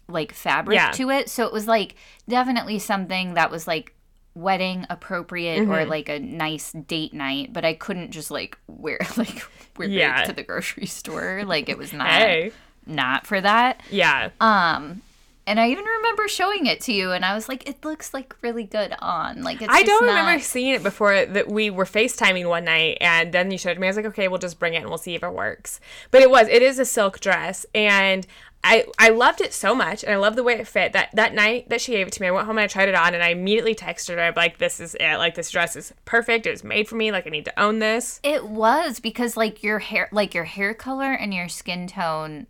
like 0.08 0.34
fabric 0.34 0.75
Yeah. 0.75 0.91
to 0.91 1.10
it. 1.10 1.27
So 1.29 1.46
it 1.48 1.53
was 1.53 1.67
like 1.67 1.96
definitely 2.29 2.77
something 2.77 3.34
that 3.34 3.50
was 3.50 3.65
like 3.65 3.96
wedding 4.34 4.86
appropriate 4.90 5.60
Mm-hmm. 5.62 5.72
or 5.72 5.86
like 5.86 6.10
a 6.10 6.20
nice 6.20 6.72
date 6.72 7.14
night, 7.14 7.52
but 7.54 7.66
I 7.66 7.74
couldn't 7.74 8.12
just 8.12 8.32
like 8.32 8.58
wear 8.68 9.00
like 9.18 9.44
wear 9.78 9.88
Yeah. 9.90 10.24
it 10.24 10.28
to 10.28 10.34
the 10.34 10.44
grocery 10.44 10.86
store. 10.86 11.44
Like 11.46 11.68
it 11.70 11.78
was 11.78 11.92
not 12.02 12.08
Hey. 12.08 12.52
not 12.86 13.28
for 13.28 13.42
that. 13.42 13.82
Yeah. 13.90 14.30
Um 14.40 15.02
and 15.48 15.60
I 15.60 15.70
even 15.72 15.84
remember 15.84 16.28
showing 16.28 16.68
it 16.68 16.82
to 16.82 16.94
you 16.94 17.12
and 17.12 17.26
I 17.26 17.34
was 17.34 17.50
like, 17.50 17.68
it 17.68 17.84
looks 17.84 18.14
like 18.14 18.36
really 18.44 18.64
good 18.64 18.94
on. 19.00 19.42
Like 19.44 19.62
it's 19.62 19.74
I 19.74 19.82
don't 19.84 20.06
not- 20.06 20.20
remember 20.20 20.42
seeing 20.42 20.76
it 20.76 20.84
before 20.84 21.26
that 21.26 21.50
we 21.50 21.70
were 21.72 21.84
FaceTiming 21.84 22.48
one 22.48 22.64
night 22.66 23.00
and 23.02 23.34
then 23.34 23.50
you 23.52 23.58
showed 23.58 23.80
me. 23.80 23.88
I 23.88 23.90
was 23.90 23.98
like, 23.98 24.06
okay, 24.06 24.28
we'll 24.28 24.38
just 24.40 24.60
bring 24.60 24.76
it 24.76 24.82
and 24.82 24.88
we'll 24.90 25.00
see 25.00 25.16
if 25.16 25.24
it 25.24 25.34
works. 25.34 25.80
But 26.12 26.22
it 26.22 26.30
was, 26.30 26.48
it 26.48 26.62
is 26.62 26.78
a 26.80 26.86
silk 26.86 27.20
dress 27.20 27.66
and 27.74 28.26
I, 28.63 28.86
I 29.00 29.10
loved 29.10 29.41
it 29.41 29.53
so 29.53 29.74
much 29.74 30.03
and 30.03 30.13
I 30.13 30.18
love 30.18 30.36
the 30.36 30.44
way 30.44 30.53
it 30.53 30.68
fit. 30.68 30.94
That 30.94 31.10
that 31.13 31.34
night 31.34 31.70
that 31.70 31.82
she 31.82 31.94
gave 31.94 32.08
it 32.08 32.13
to 32.13 32.22
me, 32.22 32.27
I 32.27 32.32
went 32.32 32.46
home 32.46 32.58
and 32.58 32.63
I 32.63 32.68
tried 32.68 32.89
it 32.89 32.96
on 32.96 33.13
and 33.13 33.24
I 33.24 33.30
immediately 33.30 33.74
texted 33.74 34.15
her. 34.15 34.22
I'm 34.22 34.34
like, 34.36 34.60
this 34.60 34.80
is 34.80 34.96
it. 35.00 35.18
Like 35.18 35.36
this 35.36 35.50
dress 35.50 35.75
is 35.75 35.94
perfect. 36.06 36.46
It 36.46 36.51
was 36.51 36.63
made 36.63 36.88
for 36.88 36.96
me. 36.96 37.12
Like 37.12 37.25
I 37.25 37.32
need 37.32 37.46
to 37.46 37.60
own 37.60 37.80
this. 37.80 38.20
It 38.24 38.46
was 38.46 39.00
because 39.00 39.36
like 39.36 39.63
your 39.63 39.80
hair 39.80 40.10
like 40.12 40.34
your 40.34 40.44
hair 40.44 40.74
color 40.74 41.12
and 41.12 41.34
your 41.34 41.50
skin 41.50 41.88
tone 41.88 42.48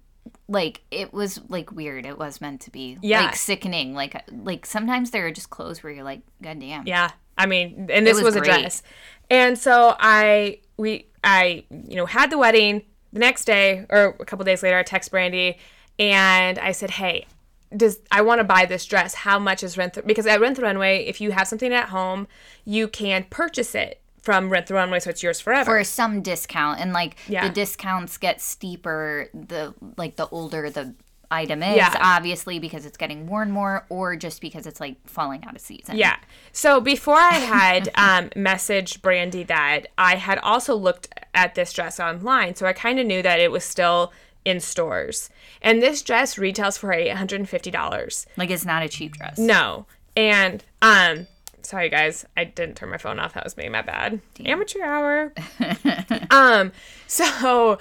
like 0.50 0.82
it 0.92 1.14
was 1.14 1.40
like 1.48 1.72
weird. 1.72 2.06
It 2.06 2.18
was 2.18 2.42
meant 2.42 2.62
to 2.62 2.72
be. 2.72 2.98
Yeah. 3.02 3.26
Like 3.26 3.36
sickening. 3.36 3.94
Like 3.94 4.22
like 4.30 4.66
sometimes 4.66 5.12
there 5.12 5.26
are 5.28 5.32
just 5.32 5.50
clothes 5.50 5.82
where 5.82 5.94
you're 5.94 6.04
like, 6.04 6.22
God 6.42 6.60
damn. 6.60 6.86
Yeah. 6.86 7.12
I 7.38 7.46
mean, 7.46 7.88
and 7.90 8.06
this 8.06 8.16
was 8.16 8.36
was, 8.36 8.36
a 8.36 8.42
dress. 8.42 8.84
And 9.30 9.58
so 9.58 9.96
I 9.98 10.60
we 10.76 11.08
I 11.24 11.64
you 11.70 11.96
know 11.96 12.06
had 12.06 12.30
the 12.32 12.38
wedding 12.38 12.84
the 13.14 13.20
next 13.20 13.46
day 13.46 13.86
or 13.90 14.18
a 14.20 14.26
couple 14.26 14.44
days 14.44 14.62
later 14.62 14.78
I 14.78 14.84
text 14.84 15.10
Brandy 15.10 15.58
and 16.02 16.58
I 16.60 16.72
said, 16.74 16.90
"Hey, 16.92 17.28
does 17.76 18.00
I 18.12 18.22
want 18.22 18.40
to 18.40 18.44
buy 18.44 18.66
this 18.66 18.86
dress. 18.86 19.14
How 19.14 19.40
much 19.40 19.64
is 19.64 19.78
Rent 19.78 19.94
the 19.94 20.02
because 20.02 20.26
at 20.28 20.42
Rent 20.42 20.58
the 20.58 20.64
Runway, 20.64 21.06
if 21.06 21.22
you 21.22 21.32
have 21.32 21.48
something 21.48 21.72
at 21.72 21.90
home, 21.90 22.28
you 22.66 22.88
can 22.90 23.26
purchase 23.30 23.76
it 23.76 24.02
from 24.22 24.50
Rent 24.50 24.68
the 24.68 24.74
Runway 24.74 25.00
so 25.00 25.10
it's 25.12 25.24
yours 25.24 25.40
forever. 25.40 25.66
For 25.80 25.84
some 25.84 26.22
discount 26.22 26.80
and 26.80 26.92
like 26.94 27.16
Yeah. 27.28 27.48
the 27.48 27.54
discounts 27.54 28.18
get 28.18 28.42
steeper 28.42 29.30
the 29.34 29.74
like 29.98 30.16
the 30.18 30.28
older 30.30 30.70
the 30.70 30.94
item 31.34 31.64
is, 31.64 31.78
Yeah. 31.78 31.96
obviously 32.02 32.60
because 32.60 32.86
it's 32.86 32.98
getting 32.98 33.26
more 33.26 33.42
and 33.42 33.54
more, 33.54 33.86
or 33.90 34.18
just 34.18 34.42
because 34.42 34.68
it's 34.68 34.82
like 34.82 34.98
falling 35.08 35.46
out 35.46 35.56
of 35.56 35.62
season. 35.62 35.96
Yeah. 35.98 36.18
So 36.52 36.82
before 36.82 37.16
I 37.16 37.36
had 37.36 37.88
um, 37.96 38.30
messaged 38.36 39.02
Brandy 39.02 39.44
that 39.44 39.88
I 39.98 40.16
had 40.18 40.40
also 40.40 40.76
looked 40.76 41.08
at 41.34 41.56
this 41.56 41.72
dress 41.72 42.02
online, 42.02 42.56
so 42.56 42.66
I 42.66 42.74
kind 42.74 43.00
of 43.00 43.06
knew 43.08 43.22
that 43.22 43.40
it 43.40 43.50
was 43.50 43.64
still 43.64 44.12
in 44.46 44.60
stores. 44.60 45.30
And 45.62 45.82
this 45.82 46.02
dress 46.02 46.38
retails 46.38 46.78
for 46.78 46.92
eight 46.92 47.10
hundred 47.16 47.40
and 47.40 47.50
fifty 47.50 47.72
dollars. 47.72 48.26
Like 48.38 48.50
it's 48.50 48.66
not 48.66 48.84
a 48.84 48.90
cheap 48.90 49.14
dress. 49.18 49.38
No. 49.38 49.86
And 50.16 50.64
um, 50.82 51.28
sorry 51.62 51.90
guys, 51.90 52.26
I 52.36 52.44
didn't 52.44 52.76
turn 52.76 52.90
my 52.90 52.98
phone 52.98 53.20
off. 53.20 53.34
That 53.34 53.44
was 53.44 53.58
me. 53.58 53.70
My 53.70 53.82
bad. 53.82 54.20
Amateur 54.46 54.84
hour. 54.84 55.34
um. 56.32 56.72
So. 57.08 57.78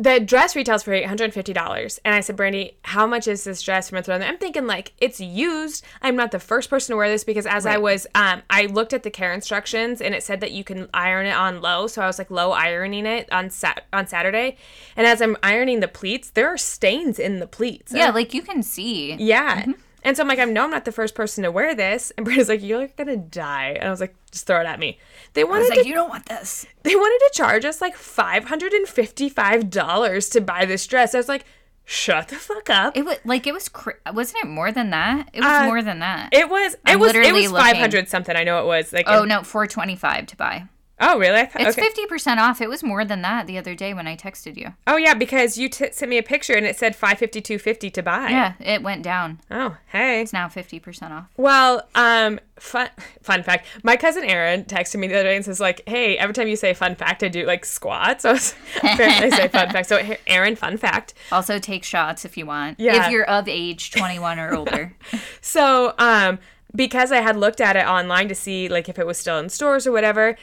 The 0.00 0.20
dress 0.20 0.54
retails 0.54 0.84
for 0.84 0.92
eight 0.92 1.06
hundred 1.06 1.24
and 1.24 1.34
fifty 1.34 1.52
dollars, 1.52 1.98
and 2.04 2.14
I 2.14 2.20
said, 2.20 2.36
"Brandy, 2.36 2.78
how 2.82 3.04
much 3.04 3.26
is 3.26 3.42
this 3.42 3.60
dress 3.62 3.90
from 3.90 4.00
Throne?" 4.04 4.22
I'm 4.22 4.38
thinking 4.38 4.64
like 4.66 4.92
it's 4.98 5.18
used. 5.18 5.84
I'm 6.02 6.14
not 6.14 6.30
the 6.30 6.38
first 6.38 6.70
person 6.70 6.92
to 6.92 6.96
wear 6.96 7.08
this 7.08 7.24
because 7.24 7.46
as 7.46 7.66
I 7.66 7.78
was, 7.78 8.06
um, 8.14 8.42
I 8.48 8.66
looked 8.66 8.92
at 8.92 9.02
the 9.02 9.10
care 9.10 9.32
instructions 9.32 10.00
and 10.00 10.14
it 10.14 10.22
said 10.22 10.38
that 10.40 10.52
you 10.52 10.62
can 10.62 10.88
iron 10.94 11.26
it 11.26 11.34
on 11.34 11.60
low. 11.60 11.88
So 11.88 12.00
I 12.00 12.06
was 12.06 12.16
like 12.16 12.30
low 12.30 12.52
ironing 12.52 13.06
it 13.06 13.28
on 13.32 13.50
sat 13.50 13.86
on 13.92 14.06
Saturday, 14.06 14.56
and 14.96 15.04
as 15.04 15.20
I'm 15.20 15.36
ironing 15.42 15.80
the 15.80 15.88
pleats, 15.88 16.30
there 16.30 16.46
are 16.46 16.58
stains 16.58 17.18
in 17.18 17.40
the 17.40 17.48
pleats. 17.48 17.92
Yeah, 17.92 18.10
like 18.10 18.32
you 18.32 18.42
can 18.42 18.62
see. 18.62 19.14
Yeah. 19.14 19.62
Mm-hmm. 19.62 19.72
And 20.02 20.16
so 20.16 20.22
I'm 20.22 20.28
like, 20.28 20.38
I 20.38 20.44
know 20.44 20.64
I'm 20.64 20.70
not 20.70 20.84
the 20.84 20.92
first 20.92 21.14
person 21.14 21.44
to 21.44 21.50
wear 21.50 21.74
this. 21.74 22.12
And 22.16 22.24
Britta's 22.24 22.48
like, 22.48 22.62
you're 22.62 22.88
gonna 22.96 23.16
die. 23.16 23.76
And 23.78 23.88
I 23.88 23.90
was 23.90 24.00
like, 24.00 24.14
just 24.30 24.46
throw 24.46 24.60
it 24.60 24.66
at 24.66 24.78
me. 24.78 24.98
They 25.34 25.44
wanted 25.44 25.70
like, 25.70 25.82
to, 25.82 25.88
you 25.88 25.94
don't 25.94 26.08
want 26.08 26.26
this. 26.26 26.66
they 26.82 26.94
wanted 26.94 27.18
to 27.26 27.30
charge 27.34 27.64
us 27.64 27.80
like 27.80 27.96
five 27.96 28.44
hundred 28.44 28.72
and 28.72 28.86
fifty 28.86 29.28
five 29.28 29.70
dollars 29.70 30.28
to 30.30 30.40
buy 30.40 30.64
this 30.64 30.86
dress. 30.86 31.14
I 31.14 31.18
was 31.18 31.28
like, 31.28 31.44
shut 31.84 32.28
the 32.28 32.36
fuck 32.36 32.70
up. 32.70 32.96
It 32.96 33.04
was 33.04 33.18
like 33.24 33.46
it 33.46 33.52
was. 33.52 33.68
Cr- 33.68 33.90
wasn't 34.12 34.44
it 34.44 34.48
more 34.48 34.70
than 34.70 34.90
that? 34.90 35.30
It 35.32 35.40
was 35.40 35.50
Uh, 35.50 35.64
more 35.64 35.82
than 35.82 35.98
that. 35.98 36.30
It 36.32 36.48
was 36.48 36.74
it 36.74 36.80
I'm 36.84 37.00
was 37.00 37.14
it 37.14 37.32
was 37.32 37.50
five 37.50 37.76
hundred 37.76 38.08
something. 38.08 38.36
I 38.36 38.44
know 38.44 38.60
it 38.62 38.66
was 38.66 38.92
like 38.92 39.06
oh 39.08 39.24
no, 39.24 39.42
four 39.42 39.66
twenty 39.66 39.96
five 39.96 40.26
to 40.26 40.36
buy. 40.36 40.64
Oh 41.00 41.18
really? 41.18 41.40
I 41.40 41.46
thought, 41.46 41.62
It's 41.62 41.76
okay. 41.78 41.86
fifty 41.86 42.06
percent 42.06 42.40
off. 42.40 42.60
It 42.60 42.68
was 42.68 42.82
more 42.82 43.04
than 43.04 43.22
that 43.22 43.46
the 43.46 43.58
other 43.58 43.74
day 43.74 43.94
when 43.94 44.06
I 44.06 44.16
texted 44.16 44.56
you. 44.56 44.74
Oh 44.86 44.96
yeah, 44.96 45.14
because 45.14 45.58
you 45.58 45.68
t- 45.68 45.92
sent 45.92 46.08
me 46.10 46.18
a 46.18 46.22
picture 46.22 46.54
and 46.54 46.66
it 46.66 46.76
said 46.76 46.94
five 46.96 47.18
fifty 47.18 47.40
two 47.40 47.58
fifty 47.58 47.90
to 47.90 48.02
buy. 48.02 48.28
Yeah, 48.30 48.54
it 48.60 48.82
went 48.82 49.02
down. 49.02 49.40
Oh 49.50 49.76
hey. 49.86 50.22
It's 50.22 50.32
now 50.32 50.48
fifty 50.48 50.78
percent 50.80 51.12
off. 51.12 51.26
Well, 51.36 51.86
um, 51.94 52.40
fun 52.58 52.90
fun 53.22 53.42
fact. 53.42 53.66
My 53.82 53.96
cousin 53.96 54.24
Aaron 54.24 54.64
texted 54.64 54.96
me 55.00 55.06
the 55.08 55.14
other 55.14 55.24
day 55.28 55.36
and 55.36 55.44
says 55.44 55.60
like, 55.60 55.82
"Hey, 55.88 56.16
every 56.18 56.34
time 56.34 56.48
you 56.48 56.56
say 56.56 56.74
fun 56.74 56.94
fact, 56.94 57.22
I 57.22 57.28
do 57.28 57.44
like 57.46 57.64
squats." 57.64 58.24
So 58.28 58.30
I 58.30 58.32
was, 58.32 58.54
apparently 58.78 59.26
I 59.26 59.30
say 59.30 59.48
fun 59.48 59.70
fact. 59.70 59.88
So 59.88 60.00
Aaron, 60.26 60.56
fun 60.56 60.76
fact. 60.76 61.14
Also, 61.32 61.58
take 61.58 61.84
shots 61.84 62.24
if 62.24 62.36
you 62.36 62.46
want. 62.46 62.78
Yeah. 62.80 63.06
If 63.06 63.12
you're 63.12 63.24
of 63.28 63.48
age, 63.48 63.90
twenty 63.92 64.18
one 64.18 64.38
or 64.38 64.54
older. 64.54 64.94
So 65.40 65.94
um, 65.98 66.38
because 66.74 67.12
I 67.12 67.18
had 67.20 67.36
looked 67.36 67.60
at 67.60 67.76
it 67.76 67.86
online 67.86 68.28
to 68.28 68.34
see 68.34 68.68
like 68.68 68.88
if 68.88 68.98
it 68.98 69.06
was 69.06 69.16
still 69.18 69.38
in 69.38 69.48
stores 69.48 69.86
or 69.86 69.92
whatever. 69.92 70.36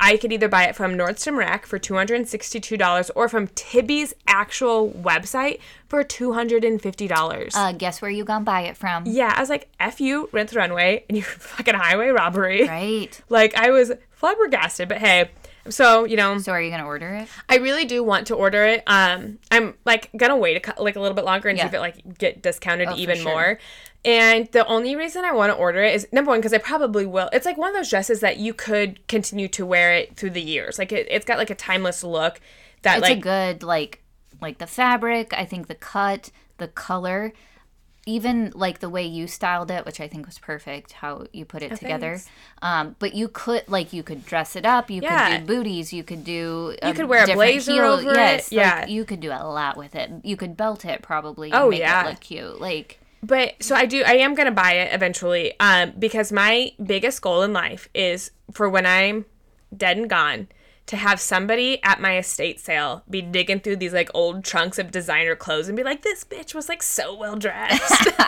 I 0.00 0.16
could 0.16 0.32
either 0.32 0.48
buy 0.48 0.64
it 0.64 0.74
from 0.74 0.94
Nordstrom 0.94 1.36
Rack 1.36 1.64
for 1.66 1.78
$262 1.78 3.10
or 3.14 3.28
from 3.28 3.46
Tibi's 3.48 4.12
actual 4.26 4.90
website 4.90 5.60
for 5.88 6.02
$250. 6.04 7.52
uh, 7.54 7.72
guess 7.72 8.02
where 8.02 8.10
you 8.10 8.24
gonna 8.24 8.44
buy 8.44 8.62
it 8.62 8.76
from? 8.76 9.06
yeah, 9.06 9.32
I 9.36 9.40
was 9.40 9.48
like, 9.50 9.68
F 9.78 10.00
you, 10.00 10.28
rent 10.32 10.50
the 10.50 10.56
runway, 10.58 11.04
and 11.08 11.16
you 11.16 11.22
fucking 11.24 11.74
highway 11.74 12.08
robbery. 12.08 12.66
Right. 12.66 13.20
Like, 13.28 13.54
I 13.54 13.70
was 13.70 13.92
flabbergasted, 14.12 14.88
but 14.88 14.98
hey. 14.98 15.30
So, 15.70 16.04
you 16.04 16.16
know, 16.16 16.38
So 16.38 16.52
are 16.52 16.60
you 16.62 16.70
gonna 16.70 16.86
order 16.86 17.08
it? 17.14 17.28
I 17.48 17.56
really 17.56 17.84
do 17.84 18.02
want 18.02 18.26
to 18.28 18.34
order 18.34 18.64
it. 18.64 18.82
Um, 18.86 19.38
I'm 19.50 19.74
like 19.84 20.10
gonna 20.16 20.36
wait 20.36 20.66
a, 20.66 20.82
like 20.82 20.96
a 20.96 21.00
little 21.00 21.14
bit 21.14 21.24
longer 21.24 21.48
and 21.48 21.58
see 21.58 21.64
if 21.64 21.74
it 21.74 21.80
like 21.80 22.18
get 22.18 22.42
discounted 22.42 22.88
Oh, 22.88 22.96
even 22.96 23.16
sure. 23.16 23.24
more. 23.24 23.58
And 24.04 24.46
the 24.52 24.64
only 24.66 24.94
reason 24.96 25.24
I 25.24 25.32
want 25.32 25.50
to 25.52 25.56
order 25.56 25.82
it 25.82 25.94
is 25.94 26.06
number 26.12 26.30
one 26.30 26.38
because 26.38 26.52
I 26.52 26.58
probably 26.58 27.04
will. 27.04 27.28
It's 27.32 27.44
like 27.44 27.56
one 27.56 27.70
of 27.70 27.74
those 27.74 27.90
dresses 27.90 28.20
that 28.20 28.36
you 28.38 28.54
could 28.54 29.06
continue 29.08 29.48
to 29.48 29.66
wear 29.66 29.92
it 29.92 30.16
through 30.16 30.30
the 30.30 30.40
years. 30.42 30.78
Like 30.78 30.92
it, 30.92 31.06
it's 31.10 31.24
got 31.24 31.36
like 31.38 31.50
a 31.50 31.54
timeless 31.54 32.04
look 32.04 32.40
that 32.82 32.98
It's 32.98 33.02
like 33.08 33.18
a 33.18 33.20
good 33.20 33.62
like 33.62 34.02
like 34.40 34.58
the 34.58 34.66
fabric. 34.68 35.32
I 35.36 35.44
think 35.44 35.66
the 35.66 35.74
cut, 35.74 36.30
the 36.58 36.68
color, 36.68 37.32
even 38.08 38.52
like 38.54 38.78
the 38.78 38.88
way 38.88 39.04
you 39.04 39.26
styled 39.26 39.70
it, 39.70 39.84
which 39.84 40.00
I 40.00 40.08
think 40.08 40.24
was 40.26 40.38
perfect. 40.38 40.92
How 40.92 41.26
you 41.32 41.44
put 41.44 41.62
it 41.62 41.76
together. 41.76 42.12
Oh, 42.14 42.16
thanks. 42.16 42.28
Um, 42.62 42.96
but 42.98 43.14
you 43.14 43.28
could 43.28 43.68
like 43.68 43.92
you 43.92 44.02
could 44.02 44.24
dress 44.24 44.56
it 44.56 44.64
up. 44.64 44.90
You 44.90 45.02
Yeah. 45.02 45.30
could 45.38 45.46
do 45.46 45.54
booties. 45.54 45.92
You 45.92 46.02
could 46.02 46.24
do. 46.24 46.74
You 46.82 46.94
could 46.94 47.06
wear 47.06 47.24
a 47.24 47.34
blazer 47.34 47.84
over 47.84 48.10
it, 48.10 48.16
yes, 48.16 48.50
yeah. 48.50 48.80
Like, 48.80 48.88
you 48.88 49.04
could 49.04 49.20
do 49.20 49.30
a 49.30 49.44
lot 49.46 49.76
with 49.76 49.94
it. 49.94 50.10
You 50.24 50.36
could 50.36 50.56
belt 50.56 50.84
it 50.86 51.02
probably. 51.02 51.52
Oh, 51.52 51.62
and 51.64 51.70
make 51.70 51.80
yeah. 51.80 52.06
It 52.06 52.10
look 52.10 52.20
cute. 52.20 52.60
Like. 52.60 52.98
But 53.22 53.62
so 53.62 53.74
I 53.74 53.84
do 53.84 54.02
I 54.06 54.14
am 54.14 54.34
going 54.34 54.46
to 54.46 54.52
buy 54.52 54.72
it 54.74 54.94
eventually 54.94 55.52
um 55.60 55.92
because 55.98 56.30
my 56.32 56.72
biggest 56.82 57.20
goal 57.20 57.42
in 57.42 57.52
life 57.52 57.88
is 57.92 58.30
for 58.52 58.70
when 58.70 58.86
I'm 58.86 59.26
dead 59.76 59.98
and 59.98 60.08
gone 60.08 60.48
to 60.88 60.96
have 60.96 61.20
somebody 61.20 61.82
at 61.84 62.00
my 62.00 62.16
estate 62.16 62.58
sale 62.58 63.02
be 63.08 63.20
digging 63.22 63.60
through 63.60 63.76
these 63.76 63.92
like 63.92 64.10
old 64.14 64.42
trunks 64.42 64.78
of 64.78 64.90
designer 64.90 65.36
clothes 65.36 65.68
and 65.68 65.76
be 65.76 65.84
like 65.84 66.02
this 66.02 66.24
bitch 66.24 66.54
was 66.54 66.68
like 66.68 66.82
so 66.82 67.14
well 67.14 67.36
dressed. 67.36 68.08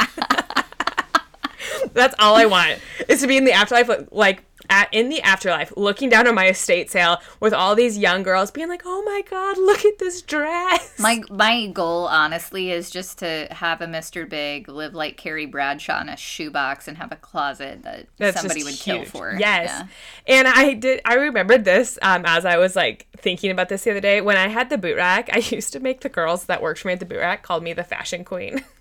That's 1.95 2.15
all 2.19 2.37
I 2.37 2.45
want 2.45 2.79
is 3.09 3.23
to 3.23 3.27
be 3.27 3.37
in 3.39 3.45
the 3.45 3.53
afterlife 3.53 3.91
like 4.11 4.45
at, 4.71 4.89
in 4.93 5.09
the 5.09 5.21
afterlife 5.23 5.73
looking 5.77 6.09
down 6.09 6.27
on 6.27 6.35
my 6.35 6.49
estate 6.49 6.91
sale 6.91 7.19
with 7.41 7.53
all 7.53 7.75
these 7.75 7.99
young 7.99 8.23
girls 8.23 8.51
being 8.51 8.69
like, 8.69 8.83
"Oh 8.85 9.03
my 9.03 9.23
god, 9.29 9.59
look 9.59 9.85
at 9.85 9.99
this 9.99 10.23
dress." 10.23 10.99
My 10.99 11.21
my 11.31 11.67
goal, 11.67 12.07
honestly, 12.07 12.71
is 12.71 12.91
just 12.91 13.19
to 13.19 13.49
have 13.51 13.81
a 13.81 13.87
Mr. 13.87 14.29
Big 14.29 14.69
live 14.69 14.95
like 14.95 15.17
Carrie 15.17 15.47
Bradshaw 15.47 16.01
in 16.01 16.09
a 16.09 16.17
shoebox 16.17 16.89
and 16.89 16.97
have 16.97 17.13
a 17.13 17.17
closet 17.17 17.83
that 17.83 18.07
That's 18.17 18.41
somebody 18.41 18.65
would 18.65 18.75
kill 18.75 19.05
for. 19.05 19.37
Yes. 19.39 19.69
Yeah. 19.69 19.87
And 20.27 20.49
I 20.49 20.75
did 20.75 21.01
I 21.05 21.15
remembered 21.15 21.65
this 21.65 21.99
um, 22.03 22.23
as 22.25 22.45
I 22.45 22.59
was 22.59 22.77
like 22.77 23.07
thinking 23.17 23.51
about 23.51 23.69
this 23.69 23.85
the 23.85 23.91
other 23.91 24.01
day. 24.01 24.21
When 24.21 24.37
I 24.37 24.49
had 24.49 24.71
the 24.71 24.79
boot 24.79 24.97
rack, 24.97 25.29
I 25.33 25.39
used 25.39 25.73
to 25.73 25.81
make 25.81 26.01
the 26.01 26.09
girls 26.09 26.45
that 26.45 26.63
worked 26.63 26.81
for 26.81 26.89
me 26.89 26.95
at 26.95 27.01
the 27.01 27.07
boot 27.07 27.19
rack 27.19 27.43
called 27.43 27.63
me 27.63 27.73
the 27.73 27.85
fashion 27.85 28.25
queen. 28.25 28.65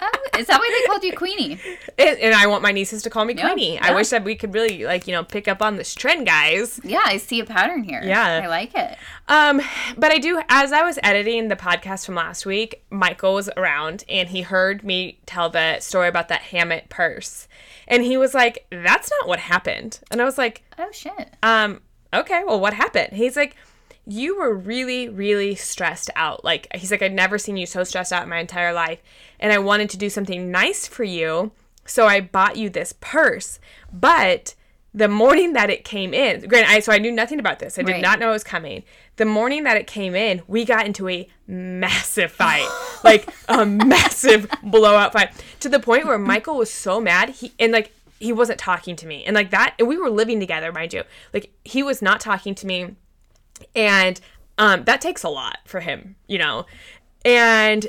Oh, 0.00 0.38
is 0.38 0.46
that 0.48 0.58
why 0.58 0.80
they 0.80 0.86
called 0.88 1.04
you 1.04 1.12
Queenie? 1.16 1.60
and, 1.98 2.18
and 2.18 2.34
I 2.34 2.46
want 2.46 2.62
my 2.62 2.72
nieces 2.72 3.02
to 3.04 3.10
call 3.10 3.24
me 3.24 3.34
Yeah, 3.34 3.52
Queenie. 3.52 3.78
I 3.78 3.94
wish 3.94 4.08
that 4.08 4.24
we 4.24 4.34
could 4.34 4.52
really 4.52 4.84
like 4.84 5.06
you 5.06 5.12
know 5.12 5.22
pick 5.24 5.46
up 5.48 5.62
on 5.62 5.76
this 5.76 5.94
trend, 5.94 6.26
guys. 6.26 6.80
Yeah, 6.82 7.02
I 7.04 7.18
see 7.18 7.40
a 7.40 7.44
pattern 7.44 7.84
here. 7.84 8.00
Yeah. 8.02 8.40
I 8.44 8.46
like 8.48 8.74
it. 8.74 8.96
Um, 9.28 9.60
but 9.96 10.10
I 10.12 10.18
do 10.18 10.42
as 10.48 10.72
I 10.72 10.82
was 10.82 10.98
editing 11.02 11.48
the 11.48 11.56
podcast 11.56 12.04
from 12.06 12.16
last 12.16 12.44
week, 12.46 12.82
Michael 12.90 13.34
was 13.34 13.48
around 13.56 14.04
and 14.08 14.28
he 14.28 14.42
heard 14.42 14.82
me 14.84 15.18
tell 15.26 15.50
the 15.50 15.78
story 15.80 16.08
about 16.08 16.28
that 16.28 16.42
Hammitt 16.42 16.88
purse. 16.88 17.46
And 17.86 18.02
he 18.02 18.16
was 18.16 18.34
like, 18.34 18.66
That's 18.70 19.10
not 19.20 19.28
what 19.28 19.38
happened. 19.38 20.00
And 20.10 20.20
I 20.20 20.24
was 20.24 20.36
like, 20.38 20.62
Oh 20.78 20.90
shit. 20.92 21.30
um, 21.42 21.80
okay, 22.12 22.42
well 22.46 22.58
what 22.60 22.74
happened? 22.74 23.12
He's 23.12 23.36
like, 23.36 23.54
You 24.06 24.38
were 24.38 24.54
really, 24.54 25.08
really 25.08 25.54
stressed 25.54 26.10
out. 26.16 26.44
Like 26.44 26.68
he's 26.74 26.90
like, 26.90 27.02
I'd 27.02 27.12
never 27.14 27.38
seen 27.38 27.56
you 27.56 27.66
so 27.66 27.84
stressed 27.84 28.12
out 28.12 28.22
in 28.22 28.28
my 28.28 28.38
entire 28.38 28.72
life. 28.72 29.00
And 29.40 29.52
I 29.52 29.58
wanted 29.58 29.88
to 29.90 29.96
do 29.96 30.10
something 30.10 30.50
nice 30.50 30.86
for 30.86 31.04
you. 31.04 31.52
So 31.86 32.06
I 32.06 32.20
bought 32.20 32.56
you 32.56 32.68
this 32.70 32.94
purse. 33.00 33.58
But 33.92 34.54
the 34.92 35.08
morning 35.08 35.54
that 35.54 35.70
it 35.70 35.84
came 35.84 36.14
in, 36.14 36.46
granted, 36.46 36.70
I 36.70 36.80
so 36.80 36.92
I 36.92 36.98
knew 36.98 37.10
nothing 37.12 37.40
about 37.40 37.58
this. 37.58 37.78
I 37.78 37.82
did 37.82 37.92
Right. 37.92 38.02
not 38.02 38.18
know 38.20 38.28
it 38.28 38.32
was 38.32 38.44
coming. 38.44 38.84
The 39.16 39.24
morning 39.24 39.64
that 39.64 39.76
it 39.76 39.86
came 39.86 40.14
in, 40.14 40.42
we 40.46 40.64
got 40.64 40.86
into 40.86 41.08
a 41.08 41.28
massive 41.46 42.30
fight, 42.30 42.68
like 43.02 43.28
a 43.48 43.64
massive 43.66 44.48
blowout 44.62 45.12
fight, 45.12 45.30
to 45.60 45.68
the 45.68 45.80
point 45.80 46.04
where 46.06 46.18
Michael 46.18 46.56
was 46.56 46.70
so 46.70 47.00
mad. 47.00 47.30
He 47.30 47.52
and 47.58 47.72
like 47.72 47.92
he 48.20 48.32
wasn't 48.32 48.58
talking 48.58 48.96
to 48.96 49.06
me, 49.06 49.24
and 49.24 49.34
like 49.34 49.50
that. 49.50 49.74
And 49.78 49.88
we 49.88 49.96
were 49.96 50.10
living 50.10 50.40
together, 50.40 50.70
mind 50.72 50.92
you. 50.92 51.02
Like 51.32 51.50
he 51.64 51.82
was 51.82 52.00
not 52.00 52.20
talking 52.20 52.54
to 52.54 52.66
me, 52.66 52.94
and 53.74 54.20
um, 54.58 54.84
that 54.84 55.00
takes 55.00 55.22
a 55.22 55.28
lot 55.28 55.58
for 55.64 55.80
him, 55.80 56.16
you 56.26 56.38
know. 56.38 56.66
And 57.24 57.86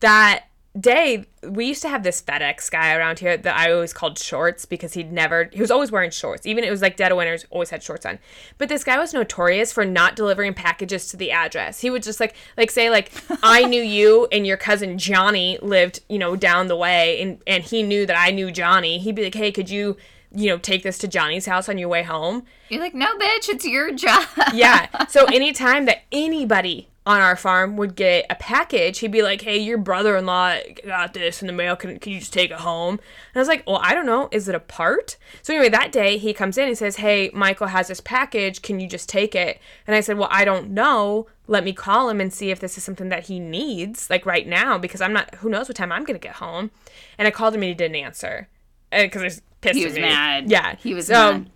that 0.00 0.44
day 0.78 1.24
we 1.42 1.64
used 1.64 1.82
to 1.82 1.88
have 1.88 2.02
this 2.02 2.20
FedEx 2.20 2.70
guy 2.70 2.94
around 2.94 3.18
here 3.18 3.36
that 3.36 3.56
I 3.56 3.72
always 3.72 3.92
called 3.92 4.18
shorts 4.18 4.64
because 4.64 4.92
he'd 4.92 5.12
never 5.12 5.48
he 5.52 5.60
was 5.60 5.70
always 5.70 5.90
wearing 5.90 6.10
shorts. 6.10 6.46
Even 6.46 6.64
it 6.64 6.70
was 6.70 6.82
like 6.82 6.96
dead 6.96 7.12
of 7.12 7.18
winters, 7.18 7.46
always 7.50 7.70
had 7.70 7.82
shorts 7.82 8.04
on. 8.04 8.18
But 8.58 8.68
this 8.68 8.84
guy 8.84 8.98
was 8.98 9.14
notorious 9.14 9.72
for 9.72 9.84
not 9.84 10.16
delivering 10.16 10.54
packages 10.54 11.08
to 11.08 11.16
the 11.16 11.30
address. 11.30 11.80
He 11.80 11.90
would 11.90 12.02
just 12.02 12.20
like 12.20 12.34
like 12.56 12.70
say 12.70 12.90
like 12.90 13.12
I 13.42 13.64
knew 13.64 13.82
you 13.82 14.28
and 14.30 14.46
your 14.46 14.56
cousin 14.56 14.98
Johnny 14.98 15.58
lived, 15.62 16.00
you 16.08 16.18
know, 16.18 16.36
down 16.36 16.66
the 16.68 16.76
way 16.76 17.20
and 17.22 17.40
and 17.46 17.64
he 17.64 17.82
knew 17.82 18.06
that 18.06 18.18
I 18.18 18.30
knew 18.30 18.50
Johnny. 18.50 18.98
He'd 18.98 19.14
be 19.14 19.24
like, 19.24 19.34
"Hey, 19.34 19.52
could 19.52 19.70
you 19.70 19.96
you 20.34 20.48
know, 20.48 20.58
take 20.58 20.82
this 20.82 20.98
to 20.98 21.08
Johnny's 21.08 21.46
house 21.46 21.68
on 21.68 21.78
your 21.78 21.88
way 21.88 22.02
home. 22.02 22.44
You're 22.68 22.80
like, 22.80 22.94
no, 22.94 23.16
bitch, 23.18 23.48
it's 23.48 23.64
your 23.64 23.92
job. 23.92 24.26
Yeah. 24.52 24.86
So 25.08 25.24
anytime 25.26 25.86
that 25.86 26.02
anybody 26.12 26.88
on 27.06 27.20
our 27.20 27.36
farm 27.36 27.76
would 27.76 27.94
get 27.94 28.26
a 28.28 28.34
package, 28.34 28.98
he'd 28.98 29.12
be 29.12 29.22
like, 29.22 29.40
"Hey, 29.42 29.56
your 29.56 29.78
brother-in-law 29.78 30.56
got 30.84 31.14
this 31.14 31.40
in 31.40 31.46
the 31.46 31.52
mail. 31.52 31.76
Can, 31.76 31.98
can 32.00 32.12
you 32.12 32.18
just 32.18 32.32
take 32.32 32.50
it 32.50 32.58
home?" 32.58 32.94
And 32.94 33.36
I 33.36 33.38
was 33.38 33.48
like, 33.48 33.62
"Well, 33.66 33.78
I 33.80 33.94
don't 33.94 34.04
know. 34.04 34.28
Is 34.32 34.48
it 34.48 34.54
a 34.54 34.60
part?" 34.60 35.16
So 35.42 35.54
anyway, 35.54 35.68
that 35.70 35.92
day 35.92 36.18
he 36.18 36.34
comes 36.34 36.58
in 36.58 36.66
and 36.66 36.76
says, 36.76 36.96
"Hey, 36.96 37.30
Michael 37.32 37.68
has 37.68 37.88
this 37.88 38.00
package. 38.00 38.60
Can 38.60 38.80
you 38.80 38.88
just 38.88 39.08
take 39.08 39.34
it?" 39.36 39.60
And 39.86 39.94
I 39.94 40.00
said, 40.00 40.18
"Well, 40.18 40.28
I 40.30 40.44
don't 40.44 40.70
know. 40.70 41.28
Let 41.46 41.64
me 41.64 41.72
call 41.72 42.08
him 42.08 42.20
and 42.20 42.32
see 42.32 42.50
if 42.50 42.58
this 42.58 42.76
is 42.76 42.82
something 42.82 43.08
that 43.10 43.26
he 43.26 43.38
needs, 43.38 44.10
like 44.10 44.26
right 44.26 44.46
now, 44.46 44.76
because 44.76 45.00
I'm 45.00 45.12
not. 45.12 45.36
Who 45.36 45.48
knows 45.48 45.68
what 45.68 45.76
time 45.76 45.92
I'm 45.92 46.04
gonna 46.04 46.18
get 46.18 46.36
home?" 46.36 46.72
And 47.16 47.28
I 47.28 47.30
called 47.30 47.54
him 47.54 47.62
and 47.62 47.68
he 47.68 47.74
didn't 47.74 47.96
answer 47.96 48.48
uh, 48.92 49.02
because 49.02 49.22
I 49.22 49.24
was 49.26 49.42
pissed. 49.66 49.78
He 49.78 49.84
was 49.84 49.98
mad. 49.98 50.50
Yeah, 50.50 50.76
He 50.76 50.94
was 50.94 51.06
so, 51.06 51.32
mad. 51.32 51.50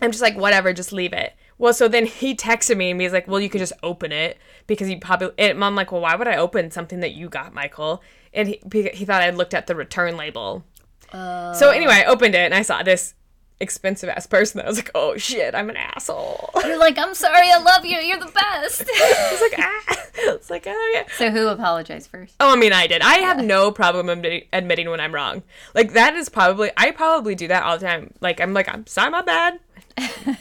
I'm 0.00 0.10
just 0.10 0.22
like, 0.22 0.36
whatever, 0.36 0.72
just 0.72 0.92
leave 0.92 1.12
it. 1.12 1.34
Well, 1.56 1.72
so 1.72 1.86
then 1.86 2.06
he 2.06 2.34
texted 2.34 2.76
me 2.76 2.90
and 2.90 3.00
he's 3.00 3.12
like, 3.12 3.28
well, 3.28 3.40
you 3.40 3.48
could 3.48 3.60
just 3.60 3.72
open 3.82 4.10
it 4.12 4.38
because 4.66 4.88
he 4.88 4.96
probably. 4.96 5.30
And 5.38 5.62
I'm 5.64 5.76
like, 5.76 5.92
well, 5.92 6.00
why 6.00 6.16
would 6.16 6.26
I 6.26 6.36
open 6.36 6.70
something 6.70 7.00
that 7.00 7.12
you 7.12 7.28
got, 7.28 7.54
Michael? 7.54 8.02
And 8.32 8.48
he, 8.48 8.60
he 8.92 9.04
thought 9.04 9.22
I'd 9.22 9.36
looked 9.36 9.54
at 9.54 9.66
the 9.66 9.76
return 9.76 10.16
label. 10.16 10.64
Oh. 11.12 11.52
so 11.52 11.70
anyway, 11.70 11.94
I 11.94 12.04
opened 12.04 12.34
it 12.34 12.40
and 12.40 12.54
I 12.54 12.62
saw 12.62 12.82
this 12.82 13.14
expensive 13.60 14.08
ass 14.08 14.26
person. 14.26 14.60
I 14.60 14.66
was 14.66 14.76
like, 14.76 14.90
oh 14.94 15.16
shit, 15.16 15.54
I'm 15.54 15.70
an 15.70 15.76
asshole. 15.76 16.50
You're 16.64 16.78
like, 16.78 16.98
I'm 16.98 17.14
sorry, 17.14 17.50
I 17.50 17.58
love 17.58 17.84
you. 17.84 17.98
You're 17.98 18.18
the 18.18 18.26
best. 18.32 18.84
I 18.94 19.28
was 19.32 19.40
like, 19.40 19.58
ah. 19.58 20.00
It's 20.34 20.48
like, 20.48 20.64
oh 20.66 20.90
yeah. 20.94 21.04
so 21.16 21.30
who 21.30 21.48
apologized 21.48 22.08
first? 22.08 22.34
Oh, 22.40 22.52
I 22.52 22.56
mean, 22.56 22.72
I 22.72 22.86
did. 22.86 23.02
I 23.02 23.16
have 23.16 23.42
no 23.42 23.70
problem 23.70 24.08
admitting, 24.08 24.44
admitting 24.52 24.88
when 24.88 25.00
I'm 25.00 25.14
wrong. 25.14 25.42
Like 25.74 25.92
that 25.94 26.14
is 26.14 26.28
probably 26.28 26.70
I 26.76 26.92
probably 26.92 27.34
do 27.34 27.48
that 27.48 27.62
all 27.64 27.78
the 27.78 27.86
time. 27.86 28.14
Like 28.20 28.40
I'm 28.40 28.54
like 28.54 28.68
I'm 28.72 28.86
sorry, 28.86 29.10
my 29.10 29.22
bad, 29.22 29.58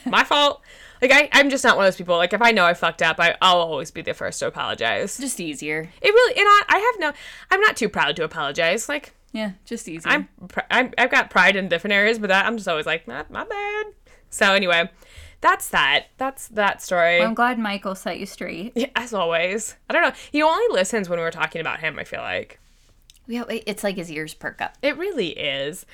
my 0.06 0.24
fault. 0.24 0.62
Like 1.02 1.12
I 1.12 1.30
I'm 1.34 1.50
just 1.50 1.64
not 1.64 1.76
one 1.76 1.86
of 1.86 1.92
those 1.92 1.98
people. 1.98 2.16
Like 2.18 2.34
if 2.34 2.42
I 2.42 2.52
know 2.52 2.66
I 2.66 2.74
fucked 2.76 3.02
up, 3.02 3.20
I 3.20 3.36
I'll 3.42 3.58
always 3.58 3.92
be 3.92 4.02
the 4.02 4.14
first 4.14 4.40
to 4.40 4.48
apologize. 4.48 5.18
Just 5.18 5.40
easier. 5.40 5.90
It 6.02 6.10
really 6.10 6.40
and 6.40 6.48
I 6.48 6.62
I 6.70 6.78
have 6.78 7.00
no 7.00 7.20
I'm 7.52 7.60
not 7.62 7.76
too 7.76 7.90
proud 7.90 8.16
to 8.18 8.24
apologize. 8.24 8.88
Like 8.88 9.14
Yeah, 9.34 9.52
just 9.66 9.90
easy. 9.90 10.08
I'm, 10.08 10.30
I'm 10.72 10.94
I've 10.98 11.12
got 11.12 11.30
pride 11.30 11.56
in 11.56 11.68
different 11.68 11.94
areas, 11.94 12.20
but 12.20 12.28
that 12.28 12.46
I'm 12.46 12.56
just 12.56 12.68
always 12.70 12.86
like 12.86 13.08
not 13.08 13.30
my 13.32 13.44
bad. 13.44 13.86
So 14.30 14.54
anyway, 14.54 14.90
that's 15.42 15.70
that. 15.70 16.06
That's 16.18 16.48
that 16.50 16.82
story. 16.82 17.20
Well, 17.20 17.28
I'm 17.28 17.34
glad 17.34 17.60
Michael 17.60 17.96
set 17.96 18.20
you 18.20 18.26
straight. 18.26 18.74
Yeah, 18.76 18.88
as 18.96 19.14
always. 19.14 19.76
I 19.90 19.94
don't 19.94 20.04
know. 20.04 20.14
He 20.32 20.42
only 20.42 20.74
listens 20.74 21.10
when 21.10 21.20
we're 21.20 21.32
talking 21.32 21.62
about 21.62 21.80
him. 21.80 22.00
I 22.00 22.04
feel 22.04 22.22
like. 22.22 22.60
Yeah, 23.28 23.44
it's 23.50 23.84
like 23.84 23.96
his 23.96 24.12
ears 24.12 24.34
perk 24.34 24.62
up. 24.62 24.78
It 24.82 24.98
really 24.98 25.30
is. 25.30 25.86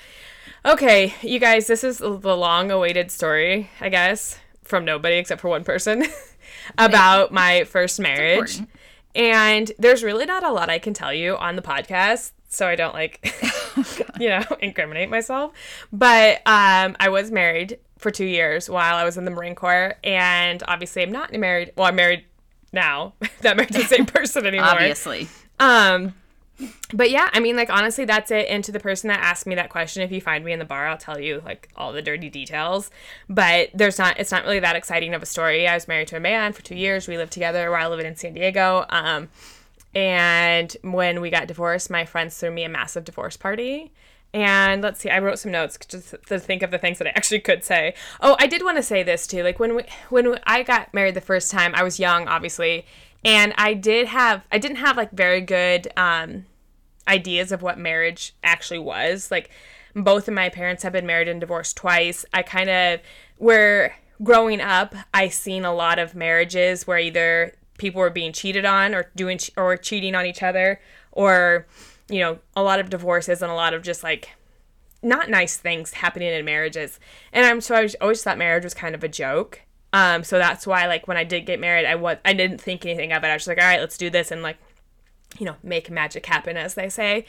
Okay, 0.66 1.14
you 1.22 1.40
guys, 1.40 1.68
this 1.68 1.84
is 1.84 2.00
the 2.00 2.08
long 2.10 2.72
awaited 2.72 3.12
story, 3.12 3.70
I 3.80 3.90
guess, 3.90 4.38
from 4.64 4.84
nobody 4.84 5.16
except 5.16 5.40
for 5.40 5.48
one 5.48 5.64
person 5.64 6.06
about 6.78 7.32
my 7.32 7.64
first 7.66 8.00
marriage. 8.00 8.60
And 9.16 9.72
there's 9.78 10.04
really 10.04 10.26
not 10.26 10.44
a 10.44 10.52
lot 10.52 10.70
I 10.70 10.80
can 10.80 10.94
tell 10.94 11.14
you 11.14 11.38
on 11.38 11.56
the 11.56 11.62
podcast, 11.62 12.32
so 12.50 12.68
I 12.68 12.76
don't 12.76 12.94
like, 12.94 13.34
you 14.20 14.30
know, 14.30 14.44
incriminate 14.60 15.10
myself. 15.10 15.54
But 15.94 16.38
um, 16.46 16.98
I 17.00 17.10
was 17.10 17.32
married 17.32 17.80
for 17.98 18.12
two 18.12 18.26
years 18.26 18.70
while 18.70 18.96
I 18.96 19.04
was 19.04 19.18
in 19.18 19.26
the 19.26 19.32
Marine 19.32 19.56
Corps, 19.56 19.96
and 20.04 20.62
obviously 20.68 21.04
I'm 21.04 21.12
not 21.12 21.32
married. 21.34 21.72
Well, 21.78 21.88
I'm 21.88 21.96
married 21.96 22.26
now. 22.74 23.14
not 23.44 23.56
married 23.56 23.72
to 23.72 23.80
the 23.80 23.86
same 23.86 24.06
person 24.06 24.46
anymore. 24.46 24.68
Obviously. 24.68 25.28
Um, 25.60 26.16
but 26.94 27.10
yeah, 27.10 27.30
I 27.32 27.40
mean, 27.40 27.56
like 27.56 27.70
honestly, 27.70 28.06
that's 28.06 28.32
it. 28.32 28.48
And 28.50 28.64
to 28.66 28.72
the 28.72 28.80
person 28.80 29.08
that 29.08 29.20
asked 29.20 29.46
me 29.46 29.56
that 29.56 29.70
question, 29.70 30.04
if 30.04 30.12
you 30.12 30.20
find 30.20 30.44
me 30.44 30.52
in 30.52 30.60
the 30.60 30.66
bar, 30.66 30.88
I'll 30.88 30.98
tell 30.98 31.20
you 31.20 31.42
like 31.46 31.70
all 31.76 31.94
the 31.94 32.02
dirty 32.02 32.30
details. 32.30 32.92
But 33.30 33.70
there's 33.74 33.98
not, 33.98 34.20
it's 34.20 34.32
not 34.32 34.44
really 34.44 34.60
that 34.60 34.76
exciting 34.76 35.14
of 35.14 35.24
a 35.24 35.26
story. 35.26 35.68
I 35.68 35.76
was 35.76 35.88
married 35.88 36.10
to 36.10 36.18
a 36.18 36.20
man 36.20 36.52
for 36.54 36.62
two 36.62 36.76
years. 36.76 37.08
We 37.08 37.18
lived 37.18 37.32
together 37.32 37.72
while 37.72 37.90
living 37.90 38.06
in 38.06 38.16
San 38.16 38.34
Diego. 38.34 38.86
Um, 38.90 39.30
and 39.94 40.76
when 40.84 41.22
we 41.22 41.30
got 41.30 41.48
divorced, 41.48 41.90
my 41.90 42.06
friends 42.06 42.38
threw 42.38 42.52
me 42.52 42.64
a 42.64 42.70
massive 42.70 43.06
divorce 43.06 43.38
party. 43.38 43.92
And 44.32 44.84
let's 44.84 45.00
see, 45.00 45.10
I 45.10 45.18
wrote 45.18 45.40
some 45.40 45.52
notes 45.52 45.78
just 45.88 46.16
to 46.28 46.40
think 46.40 46.62
of 46.62 46.70
the 46.70 46.78
things 46.78 47.00
that 47.00 47.08
I 47.08 47.12
actually 47.16 47.40
could 47.40 47.64
say. 47.64 47.96
Oh, 48.22 48.36
I 48.40 48.48
did 48.48 48.64
want 48.64 48.78
to 48.78 48.84
say 48.84 49.02
this 49.02 49.26
too. 49.26 49.44
Like 49.44 49.60
when 49.60 49.76
we, 49.76 49.84
when 50.10 50.40
I 50.44 50.64
got 50.64 50.94
married 50.94 51.16
the 51.16 51.22
first 51.22 51.50
time, 51.50 51.74
I 51.74 51.84
was 51.84 52.00
young, 52.00 52.28
obviously, 52.28 52.86
and 53.26 53.54
I 53.58 53.74
did 53.74 54.08
have 54.08 54.46
I 54.52 54.60
didn't 54.60 54.78
have 54.78 54.98
like 54.98 55.12
very 55.12 55.42
good 55.42 55.92
um, 55.98 56.46
ideas 57.08 57.52
of 57.52 57.62
what 57.62 57.78
marriage 57.78 58.36
actually 58.44 58.80
was. 58.80 59.32
Like 59.32 59.50
both 59.96 60.28
of 60.28 60.34
my 60.34 60.50
parents 60.50 60.84
have 60.84 60.94
been 60.94 61.08
married 61.08 61.28
and 61.28 61.42
divorced 61.42 61.76
twice. 61.76 62.24
I 62.34 62.44
kind 62.44 62.70
of 62.70 63.02
where 63.38 63.96
growing 64.22 64.62
up, 64.62 64.96
I 65.14 65.30
seen 65.30 65.66
a 65.66 65.74
lot 65.74 65.98
of 65.98 66.14
marriages 66.14 66.86
where 66.86 67.00
either 67.00 67.54
people 67.80 68.00
were 68.00 68.10
being 68.10 68.34
cheated 68.34 68.66
on 68.66 68.94
or 68.94 69.10
doing 69.16 69.40
or 69.58 69.76
cheating 69.78 70.14
on 70.14 70.26
each 70.26 70.44
other 70.44 70.80
or 71.12 71.66
you 72.10 72.20
know, 72.20 72.40
a 72.56 72.64
lot 72.64 72.80
of 72.80 72.90
divorces 72.90 73.42
and 73.42 73.52
a 73.52 73.56
lot 73.56 73.74
of 73.74 73.84
just 73.84 74.04
like 74.04 74.36
not 75.02 75.30
nice 75.30 75.56
things 75.56 75.94
happening 75.94 76.34
in 76.34 76.44
marriages. 76.44 77.00
And 77.32 77.46
I'm 77.46 77.62
so 77.62 77.76
I 77.76 77.84
was, 77.84 77.96
always 78.02 78.24
thought 78.24 78.38
marriage 78.38 78.64
was 78.64 78.74
kind 78.74 78.96
of 78.96 79.04
a 79.04 79.08
joke. 79.08 79.62
Um, 79.94 80.24
so 80.24 80.38
that's 80.38 80.68
why 80.68 80.88
like 80.88 81.08
when 81.08 81.18
I 81.18 81.24
did 81.24 81.46
get 81.46 81.60
married, 81.60 81.86
I 81.86 81.96
was 81.96 82.18
I 82.26 82.34
didn't 82.34 82.60
think 82.60 82.86
anything 82.86 83.14
of 83.14 83.24
it. 83.24 83.28
I 83.28 83.34
was 83.34 83.42
just 83.42 83.48
like, 83.48 83.60
all 83.60 83.64
right, 83.64 83.80
let's 83.80 83.98
do 83.98 84.10
this 84.10 84.32
and 84.32 84.42
like, 84.42 84.58
you 85.38 85.46
know, 85.46 85.56
make 85.64 85.90
magic 85.90 86.26
happen, 86.26 86.58
as 86.58 86.74
they 86.74 86.90
say. 86.90 87.26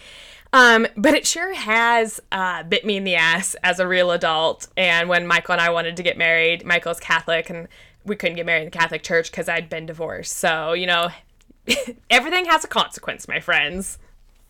Um, 0.52 0.86
but 0.96 1.14
it 1.14 1.26
sure 1.26 1.54
has 1.54 2.20
uh, 2.32 2.64
bit 2.64 2.84
me 2.84 2.96
in 2.96 3.04
the 3.04 3.14
ass 3.14 3.54
as 3.62 3.78
a 3.78 3.86
real 3.86 4.10
adult. 4.10 4.66
And 4.76 5.08
when 5.08 5.26
Michael 5.26 5.52
and 5.52 5.60
I 5.60 5.70
wanted 5.70 5.96
to 5.96 6.02
get 6.02 6.18
married, 6.18 6.64
Michael's 6.64 6.98
Catholic, 6.98 7.50
and 7.50 7.68
we 8.04 8.16
couldn't 8.16 8.36
get 8.36 8.46
married 8.46 8.60
in 8.60 8.64
the 8.66 8.78
Catholic 8.78 9.02
Church 9.02 9.30
because 9.30 9.48
I'd 9.48 9.68
been 9.68 9.86
divorced. 9.86 10.36
So 10.36 10.72
you 10.72 10.86
know, 10.86 11.08
everything 12.10 12.46
has 12.46 12.64
a 12.64 12.68
consequence, 12.68 13.28
my 13.28 13.40
friends. 13.40 13.98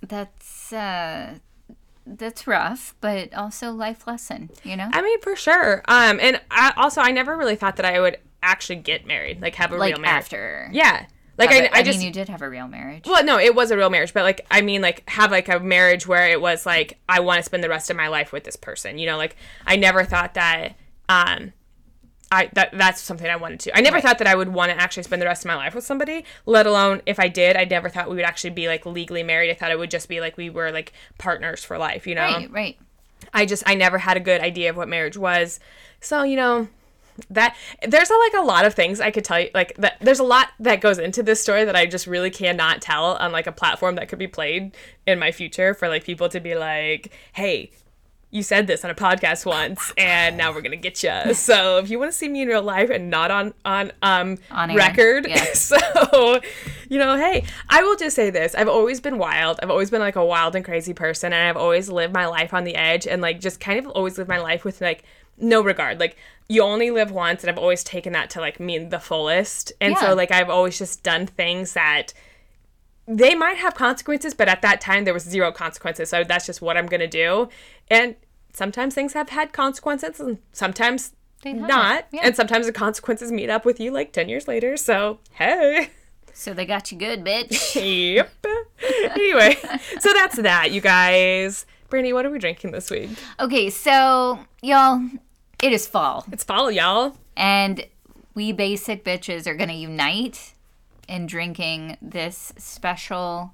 That's 0.03 0.73
uh 0.73 1.35
that's 2.07 2.47
rough, 2.47 2.95
but 3.01 3.33
also 3.35 3.71
life 3.71 4.07
lesson, 4.07 4.51
you 4.65 4.77
know? 4.77 4.89
I 4.93 5.01
mean, 5.03 5.21
for 5.21 5.37
sure. 5.37 5.83
Um, 5.87 6.19
and 6.21 6.41
I, 6.51 6.73
also, 6.77 7.01
I 7.01 7.13
never 7.13 7.37
really 7.37 7.55
thought 7.55 7.77
that 7.77 7.85
I 7.87 8.01
would 8.01 8.17
actually 8.43 8.77
get 8.77 9.07
married, 9.07 9.41
like 9.41 9.55
have 9.57 9.71
a 9.73 9.77
like 9.77 9.93
real 9.95 10.01
marriage. 10.01 10.25
after. 10.25 10.69
Yeah. 10.73 11.07
Like 11.39 11.51
Have 11.51 11.63
I, 11.63 11.65
it- 11.67 11.73
I, 11.73 11.83
just 11.83 11.99
mean, 11.99 12.07
you 12.09 12.13
did 12.13 12.29
have 12.29 12.43
a 12.43 12.49
real 12.49 12.67
marriage. 12.69 13.05
well, 13.07 13.23
no, 13.25 13.39
it 13.39 13.55
was 13.55 13.71
a 13.71 13.77
real 13.77 13.91
marriage, 13.91 14.13
but 14.13 14.25
like 14.25 14.45
I 14.51 14.61
mean, 14.61 14.83
like 14.83 15.09
have 15.09 15.31
like 15.31 15.49
a 15.49 15.61
marriage 15.61 16.07
where 16.07 16.29
it 16.31 16.41
was 16.41 16.67
like 16.67 16.99
I 17.09 17.21
want 17.21 17.39
to 17.39 17.43
spend 17.45 17.63
the 17.63 17.69
rest 17.69 17.91
of 17.91 17.97
my 17.97 18.09
life 18.09 18.33
with 18.33 18.45
this 18.45 18.57
person. 18.57 18.99
You 18.99 19.07
know, 19.07 19.17
like 19.17 19.37
I 19.67 19.77
never 19.77 20.05
thought 20.05 20.35
that. 20.35 20.75
Um, 21.09 21.53
I 22.33 22.49
that 22.55 22.71
that's 22.73 23.01
something 23.01 23.29
I 23.29 23.37
wanted 23.37 23.61
to. 23.61 23.77
I 23.77 23.81
never 23.81 24.01
thought 24.01 24.19
that 24.19 24.27
I 24.27 24.35
would 24.35 24.49
want 24.49 24.71
to 24.71 24.81
actually 24.81 25.03
spend 25.03 25.21
the 25.21 25.27
rest 25.27 25.45
of 25.45 25.49
my 25.49 25.57
life 25.57 25.75
with 25.75 25.85
somebody, 25.85 26.25
let 26.47 26.67
alone 26.67 27.03
if 27.07 27.19
I 27.19 27.29
did, 27.29 27.57
I 27.57 27.65
never 27.65 27.89
thought 27.89 28.09
we 28.09 28.17
would 28.17 28.25
actually 28.25 28.51
be 28.51 28.69
like 28.69 28.87
legally 28.87 29.23
married. 29.23 29.51
I 29.51 29.55
thought 29.55 29.71
it 29.71 29.79
would 29.79 29.91
just 29.91 30.09
be 30.09 30.21
like 30.21 30.37
we 30.37 30.49
were 30.49 30.71
like 30.71 30.93
partners 31.19 31.65
for 31.65 31.77
life, 31.77 32.07
you 32.07 32.15
know. 32.15 32.23
Right, 32.23 32.51
right. 32.51 32.79
I 33.35 33.47
just 33.47 33.65
I 33.67 33.75
never 33.75 33.99
had 33.99 34.17
a 34.17 34.21
good 34.21 34.41
idea 34.41 34.71
of 34.71 34.77
what 34.77 34.89
marriage 34.89 35.17
was. 35.17 35.59
So, 36.01 36.23
you 36.23 36.37
know, 36.37 36.69
that 37.29 37.57
there's 37.87 38.11
a, 38.11 38.15
like 38.15 38.35
a 38.35 38.47
lot 38.47 38.65
of 38.65 38.75
things 38.75 39.01
I 39.01 39.11
could 39.11 39.25
tell 39.25 39.41
you 39.41 39.51
like 39.53 39.75
that 39.77 39.99
there's 40.01 40.21
a 40.21 40.25
lot 40.25 40.49
that 40.61 40.81
goes 40.81 40.99
into 40.99 41.23
this 41.23 41.43
story 41.43 41.65
that 41.65 41.77
I 41.77 41.87
just 41.87 42.07
really 42.07 42.31
cannot 42.31 42.81
tell 42.81 43.17
on 43.17 43.33
like 43.33 43.47
a 43.47 43.53
platform 43.53 43.97
that 43.97 44.09
could 44.09 44.19
be 44.19 44.29
played 44.29 44.77
in 45.07 45.19
my 45.19 45.33
future 45.33 45.75
for 45.75 45.89
like 45.89 46.05
people 46.05 46.29
to 46.31 46.41
be 46.41 46.55
like, 46.55 47.13
"Hey, 47.33 47.73
you 48.33 48.43
said 48.43 48.67
this 48.69 48.85
on 48.85 48.91
a 48.91 48.95
podcast 48.95 49.45
once 49.45 49.93
and 49.99 50.37
now 50.37 50.53
we're 50.53 50.61
gonna 50.61 50.77
get 50.77 51.03
you 51.03 51.35
so 51.35 51.79
if 51.79 51.91
you 51.91 51.99
want 51.99 52.11
to 52.11 52.17
see 52.17 52.29
me 52.29 52.43
in 52.43 52.49
real 52.49 52.63
life 52.63 52.89
and 52.91 53.11
not 53.11 53.31
on 53.31 53.53
on 53.65 53.91
um 54.03 54.39
On 54.53 54.73
record 54.75 55.27
yeah. 55.29 55.45
so 55.53 55.77
you 56.89 56.99
know 56.99 57.17
hey 57.17 57.45
i 57.69 57.83
will 57.83 57.97
just 57.97 58.15
say 58.15 58.31
this. 58.31 58.55
I've 58.55 58.69
always 58.69 59.01
been 59.01 59.19
wild. 59.19 59.59
I've 59.63 59.71
always 59.71 59.91
been 59.91 60.01
like 60.01 60.17
a 60.17 60.25
wild 60.25 60.55
and 60.57 60.65
crazy 60.65 60.95
person 60.95 61.33
and 61.33 61.49
i've 61.49 61.57
always 61.57 61.89
lived 61.89 62.15
my 62.15 62.27
life 62.27 62.55
on 62.55 62.65
the 62.65 62.77
edge 62.77 63.07
and 63.07 63.21
like 63.21 63.41
just 63.41 63.59
kind 63.61 63.79
of 63.79 63.87
always 63.89 64.17
lived 64.19 64.29
my 64.29 64.39
life 64.39 64.65
with 64.65 64.81
like 64.81 65.03
no 65.43 65.63
regard. 65.63 65.99
Like 65.99 66.17
you 66.49 66.63
only 66.63 66.91
live 66.91 67.11
once 67.11 67.43
and 67.43 67.51
i've 67.51 67.59
always 67.59 67.83
taken 67.83 68.13
that 68.13 68.31
to 68.31 68.41
like 68.41 68.61
mean 68.61 68.91
the 68.91 69.01
fullest. 69.01 69.73
And 69.81 69.93
Yeah. 69.95 70.01
so 70.01 70.15
like 70.15 70.31
i've 70.31 70.51
always 70.51 70.79
just 70.79 71.03
done 71.03 71.27
things 71.27 71.73
that 71.73 72.13
they 73.17 73.35
might 73.35 73.57
have 73.57 73.75
consequences, 73.75 74.35
but 74.35 74.49
at 74.49 74.63
that 74.63 74.81
time 74.81 75.05
there 75.05 75.15
was 75.15 75.25
zero 75.25 75.51
consequences. 75.51 76.09
So 76.11 76.23
that's 76.25 76.47
just 76.47 76.63
what 76.63 76.77
I'm 76.77 76.87
gonna 76.87 77.09
do. 77.09 77.49
And 77.89 78.15
sometimes 78.53 78.95
things 78.95 79.13
have 79.15 79.31
had 79.31 79.53
consequences, 79.53 80.21
and 80.21 80.39
sometimes 80.53 81.13
not. 81.45 82.07
yeah. 82.13 82.21
And 82.25 82.37
sometimes 82.37 82.67
the 82.67 82.73
consequences 82.73 83.33
meet 83.33 83.51
up 83.51 83.65
with 83.65 83.81
you 83.81 83.91
like 83.91 84.13
ten 84.13 84.29
years 84.29 84.47
later. 84.47 84.77
So 84.77 85.19
hey, 85.33 85.89
So 86.33 86.55
they 86.55 86.67
got 86.67 86.93
you 86.93 86.99
good, 86.99 87.25
bitch. 87.25 87.75
yep. 88.15 88.31
anyway, 89.17 89.57
so 89.99 90.13
that's 90.13 90.37
that, 90.37 90.71
you 90.71 90.81
guys. 90.81 91.67
Brandy, 91.89 92.13
what 92.13 92.25
are 92.25 92.31
we 92.31 92.39
drinking 92.39 92.71
this 92.71 92.91
week? 92.91 93.11
Okay, 93.41 93.69
so 93.71 94.39
y'all, 94.63 95.03
it 95.61 95.73
is 95.73 95.89
fall, 95.89 96.25
It's 96.31 96.45
fall, 96.45 96.71
y'all. 96.71 97.17
and 97.37 97.85
we 98.35 98.53
basic 98.53 99.05
bitches 99.05 99.49
are 99.49 99.55
gonna 99.55 99.73
unite 99.73 100.55
in 101.11 101.27
drinking 101.27 101.99
this 102.01 102.53
special 102.57 103.53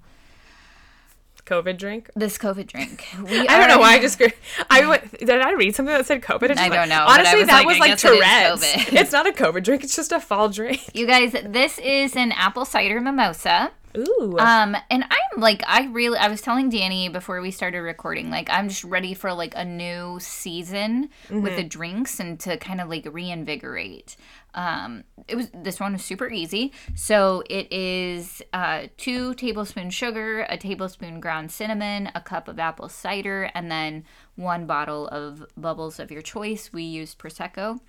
COVID 1.47 1.79
drink. 1.79 2.11
this 2.16 2.37
COVID 2.38 2.66
drink. 2.66 3.07
We 3.23 3.47
I 3.49 3.59
don't 3.59 3.69
know 3.69 3.79
why 3.79 3.95
I 3.95 4.01
just 4.01 4.21
I 4.69 4.87
went, 4.87 5.19
did 5.19 5.31
I 5.31 5.53
read 5.53 5.75
something 5.75 5.95
that 5.95 6.05
said 6.05 6.21
COVID? 6.21 6.49
just 6.49 6.61
I 6.61 6.69
don't 6.69 6.88
know, 6.88 7.05
Honestly, 7.09 7.38
was 7.38 7.47
that 7.47 7.55
like, 7.55 7.66
was 7.66 7.79
like 7.79 7.92
it 7.92 7.99
Tourette's. 7.99 8.64
COVID. 8.64 9.01
It's 9.01 9.12
not 9.12 9.27
a 9.29 9.33
COVID 9.33 9.62
drink. 9.62 9.85
It's 9.85 9.95
just 9.97 10.12
a 10.12 10.21
fall 10.21 10.49
drink. 10.49 10.83
You 10.92 11.07
guys, 11.07 11.33
this 11.33 11.79
is 11.79 12.16
an 12.16 12.33
apple 12.33 12.64
cider 12.64 13.01
mimosa. 13.01 13.71
Ooh. 13.96 14.37
Um, 14.38 14.76
and 14.90 15.04
I'm 15.04 15.40
like, 15.40 15.62
I 15.66 15.87
really, 15.87 16.18
I 16.18 16.28
was 16.28 16.40
telling 16.40 16.68
Danny 16.68 17.09
before 17.09 17.40
we 17.40 17.50
started 17.50 17.80
recording, 17.80 18.30
like, 18.30 18.48
I'm 18.50 18.68
just 18.68 18.85
ready 18.85 19.14
for 19.14 19.32
like 19.32 19.54
a 19.56 19.64
new 19.64 20.18
season 20.20 21.11
with 21.30 21.56
the 21.56 21.64
drinks 21.64 22.20
and 22.20 22.38
to 22.40 22.56
kind 22.59 22.80
of 22.80 22.88
like 22.88 23.06
reinvigorate. 23.11 24.16
Um, 24.54 25.04
it 25.28 25.37
was 25.37 25.50
this 25.52 25.78
one 25.78 25.92
was 25.92 26.04
super 26.04 26.30
easy. 26.30 26.72
So 26.94 27.42
it 27.48 27.70
is 27.72 28.42
uh, 28.52 28.87
two 28.96 29.35
tablespoons 29.35 29.94
sugar, 29.94 30.46
a 30.48 30.56
tablespoon 30.56 31.20
ground 31.20 31.50
cinnamon, 31.50 32.11
a 32.14 32.20
cup 32.20 32.48
of 32.48 32.59
apple 32.59 32.88
cider, 32.88 33.50
and 33.54 33.70
then 33.70 34.04
one 34.35 34.66
bottle 34.66 35.09
of 35.09 35.44
bubbles 35.56 35.98
of 35.98 36.11
your 36.11 36.22
choice. 36.22 36.72
We 36.72 36.82
used 36.85 37.18
prosecco. 37.18 37.80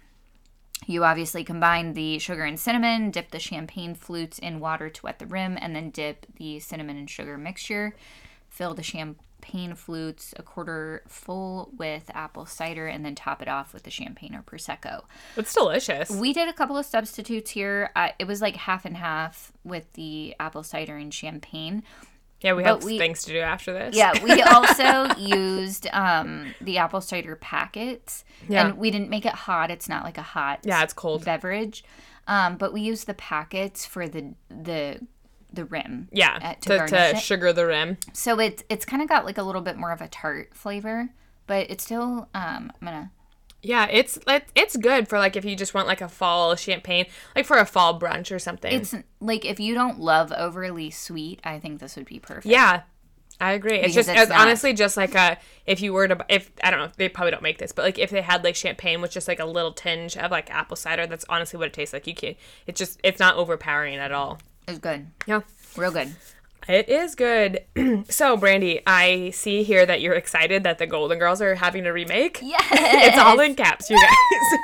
You 0.85 1.03
obviously 1.03 1.43
combine 1.43 1.93
the 1.93 2.19
sugar 2.19 2.43
and 2.43 2.59
cinnamon, 2.59 3.11
dip 3.11 3.31
the 3.31 3.39
champagne 3.39 3.95
flutes 3.95 4.37
in 4.39 4.59
water 4.59 4.89
to 4.89 5.03
wet 5.03 5.19
the 5.19 5.25
rim, 5.25 5.57
and 5.59 5.75
then 5.75 5.89
dip 5.89 6.25
the 6.35 6.59
cinnamon 6.59 6.97
and 6.97 7.09
sugar 7.09 7.37
mixture. 7.37 7.95
Fill 8.49 8.73
the 8.73 8.83
champagne 8.83 9.75
flutes 9.75 10.33
a 10.37 10.43
quarter 10.43 11.03
full 11.07 11.71
with 11.77 12.11
apple 12.13 12.45
cider, 12.45 12.87
and 12.87 13.03
then 13.03 13.15
top 13.15 13.41
it 13.41 13.47
off 13.47 13.73
with 13.73 13.83
the 13.83 13.91
champagne 13.91 14.35
or 14.35 14.43
prosecco. 14.43 15.03
it's 15.35 15.53
delicious. 15.53 16.09
We 16.09 16.31
did 16.31 16.47
a 16.47 16.53
couple 16.53 16.77
of 16.77 16.85
substitutes 16.85 17.51
here. 17.51 17.89
Uh, 17.95 18.09
it 18.19 18.27
was 18.27 18.41
like 18.41 18.55
half 18.55 18.85
and 18.85 18.97
half 18.97 19.51
with 19.63 19.91
the 19.93 20.35
apple 20.39 20.63
cider 20.63 20.95
and 20.95 21.13
champagne. 21.13 21.83
Yeah, 22.41 22.53
we 22.53 22.63
have 22.63 22.83
we- 22.83 22.97
things 22.99 23.23
to 23.23 23.31
do 23.33 23.39
after 23.39 23.73
this. 23.73 23.95
Yeah, 23.95 24.13
we 24.23 24.41
also 24.43 25.15
used 25.19 25.87
um, 25.91 26.53
the 26.61 26.77
apple 26.77 27.01
cider 27.01 27.35
packets, 27.35 28.23
Yeah. 28.47 28.67
and 28.67 28.77
we 28.77 28.91
didn't 28.91 29.09
make 29.09 29.25
it 29.25 29.33
hot. 29.33 29.71
It's 29.71 29.89
not 29.89 30.03
like 30.03 30.17
a 30.17 30.21
hot 30.23 30.59
Yeah, 30.63 30.83
it's 30.83 30.93
cold. 30.93 31.25
beverage, 31.25 31.83
um, 32.27 32.57
but 32.57 32.73
we 32.73 32.81
used 32.81 33.07
the 33.07 33.13
packets 33.15 33.85
for 33.85 34.07
the 34.07 34.33
the 34.49 34.99
the 35.51 35.65
rim. 35.65 36.09
Yeah, 36.11 36.37
uh, 36.41 36.53
to 36.61 36.87
to, 36.87 37.13
to 37.13 37.19
sugar 37.19 37.53
the 37.53 37.65
rim. 37.65 37.97
So 38.13 38.39
it's 38.39 38.63
it's 38.69 38.85
kind 38.85 39.01
of 39.01 39.09
got 39.09 39.25
like 39.25 39.37
a 39.37 39.43
little 39.43 39.61
bit 39.61 39.77
more 39.77 39.91
of 39.91 40.01
a 40.01 40.07
tart 40.07 40.53
flavor, 40.53 41.09
but 41.47 41.69
it's 41.71 41.83
still 41.83 42.29
um, 42.35 42.71
I'm 42.79 42.85
gonna 42.85 43.11
Yeah, 43.67 43.87
it's 43.91 44.17
it- 44.27 44.47
it's 44.55 44.77
good 44.77 45.07
for 45.09 45.19
like 45.19 45.35
if 45.35 45.43
you 45.43 45.55
just 45.55 45.73
want 45.73 45.87
like 45.87 45.99
a 46.01 46.07
fall 46.07 46.55
champagne, 46.55 47.05
like 47.35 47.45
for 47.45 47.57
a 47.57 47.65
fall 47.65 47.99
brunch 47.99 48.33
or 48.33 48.39
something. 48.39 48.71
it's 48.73 48.95
like 49.19 49.43
if 49.43 49.59
you 49.59 49.73
don't 49.75 49.99
love 49.99 50.31
overly 50.31 50.89
sweet, 50.89 51.41
I 51.43 51.59
think 51.59 51.79
this 51.81 51.95
would 51.97 52.05
be 52.05 52.19
perfect. 52.19 52.45
yeah, 52.45 52.83
I 53.41 53.51
agree. 53.51 53.77
It's 53.79 53.93
just 53.93 54.07
it's 54.09 54.21
it's 54.21 54.31
honestly 54.31 54.73
just 54.73 54.95
like 54.95 55.13
a 55.15 55.37
if 55.65 55.81
you 55.81 55.91
were 55.91 56.07
to 56.07 56.25
if 56.29 56.49
I 56.63 56.71
don't 56.71 56.79
know 56.79 56.89
they 56.95 57.09
probably 57.09 57.31
don't 57.31 57.43
make 57.43 57.57
this, 57.57 57.71
but 57.73 57.83
like 57.83 57.99
if 57.99 58.09
they 58.09 58.21
had 58.21 58.43
like 58.43 58.55
champagne 58.55 59.01
with 59.01 59.11
just 59.11 59.27
like 59.27 59.39
a 59.39 59.45
little 59.45 59.73
tinge 59.73 60.15
of 60.17 60.31
like 60.31 60.49
apple 60.49 60.77
cider, 60.77 61.05
that's 61.05 61.25
honestly 61.27 61.57
what 61.59 61.67
it 61.67 61.73
tastes 61.73 61.91
like. 61.93 62.07
You 62.07 62.15
can 62.15 62.35
it's 62.67 62.79
just 62.79 62.99
it's 63.03 63.19
not 63.19 63.35
overpowering 63.35 63.95
at 63.97 64.11
all. 64.13 64.39
It's 64.67 64.79
good, 64.79 65.07
Yeah. 65.27 65.41
real 65.75 65.91
good. 65.91 66.15
It 66.67 66.89
is 66.89 67.15
good. 67.15 67.63
so, 68.09 68.35
Brandy, 68.35 68.81
I 68.85 69.29
see 69.29 69.63
here 69.63 69.85
that 69.85 70.01
you're 70.01 70.15
excited 70.15 70.63
that 70.63 70.79
the 70.79 70.87
Golden 70.87 71.17
Girls 71.17 71.41
are 71.41 71.55
having 71.55 71.85
a 71.85 71.93
remake. 71.93 72.39
Yes, 72.43 72.65
It's 72.71 73.17
all 73.17 73.39
in 73.39 73.55
caps, 73.55 73.89
you 73.89 73.97
guys. 73.97 74.59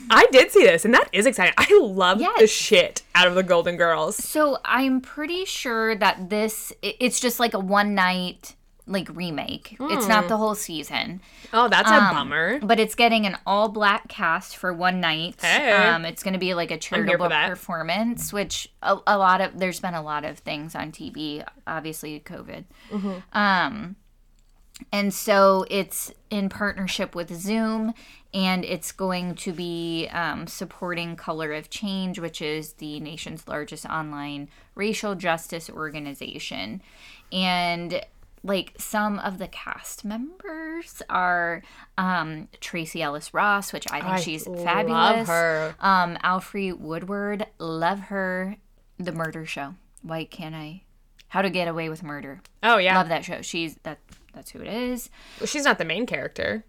I 0.10 0.26
did 0.30 0.50
see 0.50 0.62
this, 0.62 0.84
and 0.84 0.94
that 0.94 1.08
is 1.12 1.26
exciting. 1.26 1.54
I 1.56 1.66
love 1.82 2.22
the 2.38 2.46
shit 2.46 3.02
out 3.14 3.26
of 3.26 3.34
the 3.34 3.42
Golden 3.42 3.76
Girls. 3.76 4.16
So 4.16 4.58
I'm 4.64 5.00
pretty 5.00 5.44
sure 5.44 5.94
that 5.96 6.30
this 6.30 6.72
it's 6.82 7.20
just 7.20 7.40
like 7.40 7.52
a 7.54 7.58
one 7.58 7.94
night 7.94 8.54
like 8.88 9.08
remake. 9.14 9.76
It's 9.80 10.04
Hmm. 10.04 10.10
not 10.10 10.28
the 10.28 10.36
whole 10.36 10.54
season. 10.54 11.20
Oh, 11.52 11.68
that's 11.68 11.90
a 11.90 11.94
Um, 11.94 12.14
bummer. 12.14 12.58
But 12.60 12.80
it's 12.80 12.94
getting 12.94 13.26
an 13.26 13.36
all 13.46 13.68
black 13.68 14.08
cast 14.08 14.56
for 14.56 14.72
one 14.72 15.00
night. 15.00 15.36
Hey. 15.40 15.72
Um, 15.72 16.04
it's 16.04 16.22
going 16.22 16.32
to 16.34 16.40
be 16.40 16.54
like 16.54 16.70
a 16.70 16.78
charitable 16.78 17.28
performance, 17.28 18.32
which 18.32 18.68
a, 18.82 18.96
a 19.06 19.18
lot 19.18 19.40
of 19.40 19.58
there's 19.58 19.80
been 19.80 19.94
a 19.94 20.02
lot 20.02 20.24
of 20.24 20.38
things 20.38 20.74
on 20.74 20.90
TV. 20.90 21.44
Obviously, 21.66 22.18
COVID. 22.20 22.64
Mm-hmm. 22.90 23.38
Um, 23.38 23.96
and 24.92 25.12
so 25.12 25.66
it's 25.70 26.12
in 26.30 26.48
partnership 26.48 27.14
with 27.14 27.34
Zoom, 27.34 27.94
and 28.32 28.64
it's 28.64 28.92
going 28.92 29.34
to 29.34 29.52
be 29.52 30.06
um, 30.12 30.46
supporting 30.46 31.16
Color 31.16 31.52
of 31.54 31.68
Change, 31.68 32.20
which 32.20 32.40
is 32.40 32.74
the 32.74 33.00
nation's 33.00 33.48
largest 33.48 33.84
online 33.86 34.48
racial 34.76 35.16
justice 35.16 35.68
organization. 35.68 36.80
And 37.32 38.00
like 38.42 38.74
some 38.78 39.18
of 39.18 39.38
the 39.38 39.48
cast 39.48 40.04
members 40.04 41.02
are 41.10 41.62
um, 41.96 42.48
Tracee 42.60 43.02
Ellis 43.02 43.34
Ross, 43.34 43.72
which 43.72 43.86
I 43.90 44.00
think 44.00 44.12
I 44.12 44.20
she's 44.20 44.46
love 44.46 44.64
fabulous. 44.64 45.28
her. 45.28 45.74
Um, 45.80 46.16
Alfre 46.24 46.78
Woodard, 46.78 47.46
love 47.58 47.98
her. 48.00 48.56
The 48.98 49.12
Murder 49.12 49.46
Show. 49.46 49.74
Why 50.02 50.24
can't 50.24 50.54
I? 50.54 50.82
How 51.28 51.42
to 51.42 51.50
Get 51.50 51.68
Away 51.68 51.88
with 51.88 52.02
Murder. 52.02 52.40
Oh, 52.62 52.78
yeah. 52.78 52.96
Love 52.96 53.08
that 53.10 53.24
show. 53.24 53.42
She's 53.42 53.76
that. 53.82 53.98
That's 54.34 54.50
who 54.50 54.60
it 54.60 54.68
is. 54.68 55.10
Well, 55.40 55.46
she's 55.46 55.64
not 55.64 55.78
the 55.78 55.84
main 55.84 56.06
character. 56.06 56.64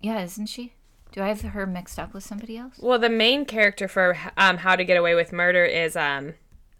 Yeah, 0.00 0.20
isn't 0.22 0.46
she? 0.46 0.72
Do 1.12 1.22
I 1.22 1.28
have 1.28 1.42
her 1.42 1.66
mixed 1.66 1.98
up 1.98 2.14
with 2.14 2.22
somebody 2.24 2.56
else? 2.56 2.76
Well, 2.80 2.98
the 2.98 3.08
main 3.10 3.44
character 3.44 3.88
for 3.88 4.16
um, 4.36 4.58
How 4.58 4.76
to 4.76 4.84
Get 4.84 4.96
Away 4.96 5.14
with 5.14 5.32
Murder 5.32 5.64
is 5.64 5.96
um, 5.96 6.34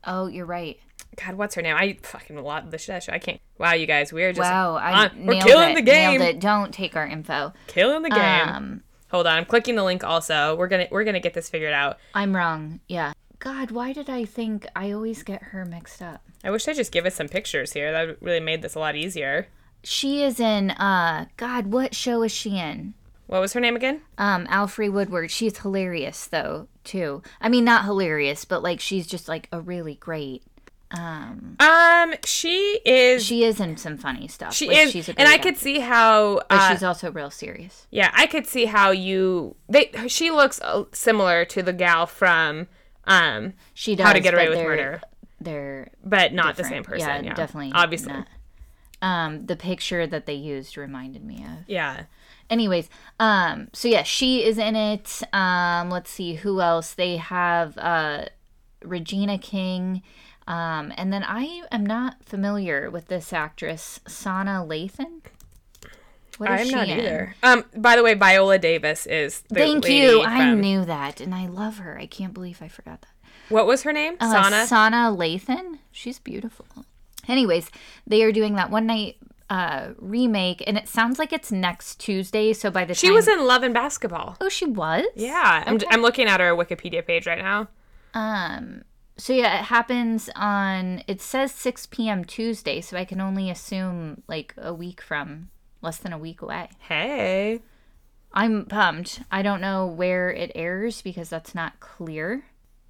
Oh, 0.04 0.26
you're 0.28 0.46
right. 0.46 0.78
God, 1.16 1.34
what's 1.34 1.54
her 1.54 1.62
name? 1.62 1.76
I 1.76 1.98
fucking 2.02 2.36
love 2.42 2.70
the 2.70 2.78
shit. 2.78 3.02
show. 3.02 3.12
I 3.12 3.18
can't. 3.18 3.40
Wow, 3.58 3.72
you 3.74 3.86
guys, 3.86 4.12
we're 4.12 4.32
just 4.32 4.40
Wow, 4.48 4.76
I 4.76 5.06
on- 5.08 5.26
we're 5.26 5.40
killing 5.42 5.70
it. 5.70 5.74
the 5.74 5.82
game. 5.82 6.38
Don't 6.38 6.72
take 6.72 6.96
our 6.96 7.06
info. 7.06 7.52
Killing 7.66 8.02
the 8.02 8.10
game. 8.10 8.48
Um, 8.48 8.82
Hold 9.10 9.26
on, 9.26 9.36
I'm 9.38 9.44
clicking 9.44 9.74
the 9.74 9.82
link. 9.82 10.04
Also, 10.04 10.54
we're 10.56 10.68
gonna 10.68 10.86
we're 10.90 11.02
gonna 11.04 11.18
get 11.20 11.34
this 11.34 11.50
figured 11.50 11.72
out. 11.72 11.98
I'm 12.14 12.34
wrong. 12.36 12.78
Yeah. 12.88 13.12
God, 13.40 13.70
why 13.72 13.92
did 13.92 14.08
I 14.10 14.24
think 14.24 14.66
I 14.76 14.92
always 14.92 15.22
get 15.24 15.42
her 15.42 15.64
mixed 15.64 16.00
up? 16.02 16.22
I 16.44 16.50
wish 16.50 16.64
they 16.64 16.74
just 16.74 16.92
give 16.92 17.06
us 17.06 17.14
some 17.16 17.26
pictures 17.28 17.72
here. 17.72 17.90
That 17.90 18.22
really 18.22 18.38
made 18.40 18.62
this 18.62 18.74
a 18.74 18.78
lot 18.78 18.94
easier. 18.96 19.48
She 19.82 20.22
is 20.22 20.38
in. 20.38 20.70
Uh, 20.72 21.26
God, 21.36 21.66
what 21.68 21.94
show 21.94 22.22
is 22.22 22.30
she 22.32 22.58
in? 22.58 22.94
What 23.26 23.40
was 23.40 23.52
her 23.54 23.60
name 23.60 23.76
again? 23.76 24.02
Um, 24.18 24.46
Alfre 24.46 24.92
Woodard. 24.92 25.30
She's 25.30 25.58
hilarious 25.58 26.26
though 26.26 26.68
too. 26.84 27.22
I 27.40 27.48
mean, 27.48 27.64
not 27.64 27.84
hilarious, 27.84 28.44
but 28.44 28.62
like 28.62 28.78
she's 28.80 29.06
just 29.06 29.28
like 29.28 29.48
a 29.52 29.60
really 29.60 29.94
great 29.96 30.42
Um, 30.92 31.56
Um, 31.60 32.14
she 32.24 32.80
is. 32.84 33.24
she 33.24 33.44
is 33.44 33.60
in 33.60 33.76
some 33.76 33.96
funny 33.96 34.26
stuff. 34.26 34.52
She 34.54 34.68
Like, 34.68 34.78
is, 34.78 34.90
she's 34.90 35.08
a 35.08 35.18
and 35.18 35.28
I 35.28 35.38
could 35.38 35.56
see 35.56 35.78
how. 35.78 36.42
But 36.48 36.58
Uh, 36.58 36.70
she's 36.72 36.82
also 36.82 37.12
real 37.12 37.30
serious. 37.30 37.86
yeah, 37.90 38.10
I 38.14 38.26
could 38.26 38.46
see 38.46 38.64
how 38.64 38.90
you. 38.90 39.54
They. 39.68 39.92
She 40.08 40.30
looks 40.30 40.60
uh, 40.62 40.84
similar 40.92 41.44
to 41.46 41.62
the 41.62 41.72
gal 41.72 42.06
from, 42.06 42.66
um, 43.04 43.52
She 43.74 43.94
does. 43.94 44.06
How 44.06 44.12
to 44.12 44.20
Get 44.20 44.34
Away 44.34 44.48
with 44.48 44.58
Murder, 44.58 45.00
They're 45.40 45.90
but 46.04 46.32
not 46.32 46.56
the 46.56 46.64
same 46.64 46.82
person. 46.82 47.08
Yeah, 47.08 47.20
Yeah, 47.22 47.34
definitely. 47.34 47.72
Obviously. 47.72 48.12
not. 48.12 48.26
Um, 49.02 49.46
the 49.46 49.56
picture 49.56 50.06
that 50.06 50.26
they 50.26 50.34
used 50.34 50.76
reminded 50.76 51.24
me 51.24 51.36
of. 51.44 51.64
Yeah. 51.68 52.02
Anyways, 52.50 52.90
um, 53.20 53.68
so 53.72 53.86
yeah, 53.88 54.02
she 54.02 54.42
is 54.44 54.58
in 54.58 54.74
it. 54.76 55.22
Um, 55.32 55.88
let's 55.88 56.10
see 56.10 56.34
who 56.34 56.60
else. 56.60 56.92
They 56.94 57.16
have 57.16 57.78
uh, 57.78 58.24
Regina 58.82 59.38
King. 59.38 60.02
Um, 60.50 60.92
and 60.96 61.12
then 61.12 61.22
I 61.22 61.62
am 61.70 61.86
not 61.86 62.24
familiar 62.24 62.90
with 62.90 63.06
this 63.06 63.32
actress, 63.32 64.00
Sanaa 64.06 64.66
Lathan. 64.66 65.20
What 66.38 66.50
is 66.50 66.60
I'm 66.60 66.66
she 66.66 66.74
not 66.74 66.88
in? 66.88 66.98
either. 66.98 67.34
Um. 67.42 67.64
By 67.76 67.94
the 67.96 68.02
way, 68.02 68.14
Viola 68.14 68.58
Davis 68.58 69.06
is. 69.06 69.42
The 69.48 69.54
Thank 69.54 69.88
you. 69.88 70.22
I 70.22 70.52
knew 70.54 70.84
that, 70.84 71.20
and 71.20 71.34
I 71.34 71.46
love 71.46 71.78
her. 71.78 71.96
I 71.98 72.06
can't 72.06 72.34
believe 72.34 72.60
I 72.62 72.68
forgot 72.68 73.02
that. 73.02 73.10
What 73.48 73.66
was 73.66 73.82
her 73.82 73.92
name? 73.92 74.16
Uh, 74.18 74.34
Sanaa. 74.34 74.66
Sanaa 74.66 75.16
Lathan. 75.16 75.78
She's 75.92 76.18
beautiful. 76.18 76.66
Anyways, 77.28 77.70
they 78.06 78.22
are 78.24 78.32
doing 78.32 78.54
that 78.56 78.70
one 78.70 78.86
night 78.86 79.18
uh, 79.50 79.90
remake, 79.98 80.64
and 80.66 80.76
it 80.78 80.88
sounds 80.88 81.18
like 81.18 81.32
it's 81.32 81.52
next 81.52 82.00
Tuesday. 82.00 82.52
So 82.54 82.70
by 82.70 82.84
the 82.84 82.94
She 82.94 83.08
time 83.08 83.14
was 83.14 83.28
in 83.28 83.46
Love 83.46 83.62
and 83.62 83.74
Basketball. 83.74 84.36
oh, 84.40 84.48
she 84.48 84.64
was 84.64 85.04
Yeah, 85.14 85.62
I'm, 85.66 85.78
I'm 85.90 86.02
looking 86.02 86.26
at 86.26 86.40
her 86.40 86.56
Wikipedia 86.56 87.06
page 87.06 87.26
right 87.26 87.38
now. 87.38 87.68
Um. 88.14 88.82
So 89.20 89.34
yeah, 89.34 89.60
it 89.60 89.64
happens 89.66 90.30
on. 90.34 91.02
It 91.06 91.20
says 91.20 91.52
6 91.52 91.86
p.m. 91.86 92.24
Tuesday, 92.24 92.80
so 92.80 92.96
I 92.96 93.04
can 93.04 93.20
only 93.20 93.50
assume 93.50 94.22
like 94.28 94.54
a 94.56 94.72
week 94.72 95.02
from, 95.02 95.50
less 95.82 95.98
than 95.98 96.12
a 96.14 96.18
week 96.18 96.40
away. 96.40 96.70
Hey. 96.78 97.60
I'm 98.32 98.64
pumped. 98.64 99.20
I 99.30 99.42
don't 99.42 99.60
know 99.60 99.86
where 99.86 100.30
it 100.30 100.52
airs 100.54 101.02
because 101.02 101.28
that's 101.28 101.54
not 101.54 101.80
clear 101.80 102.44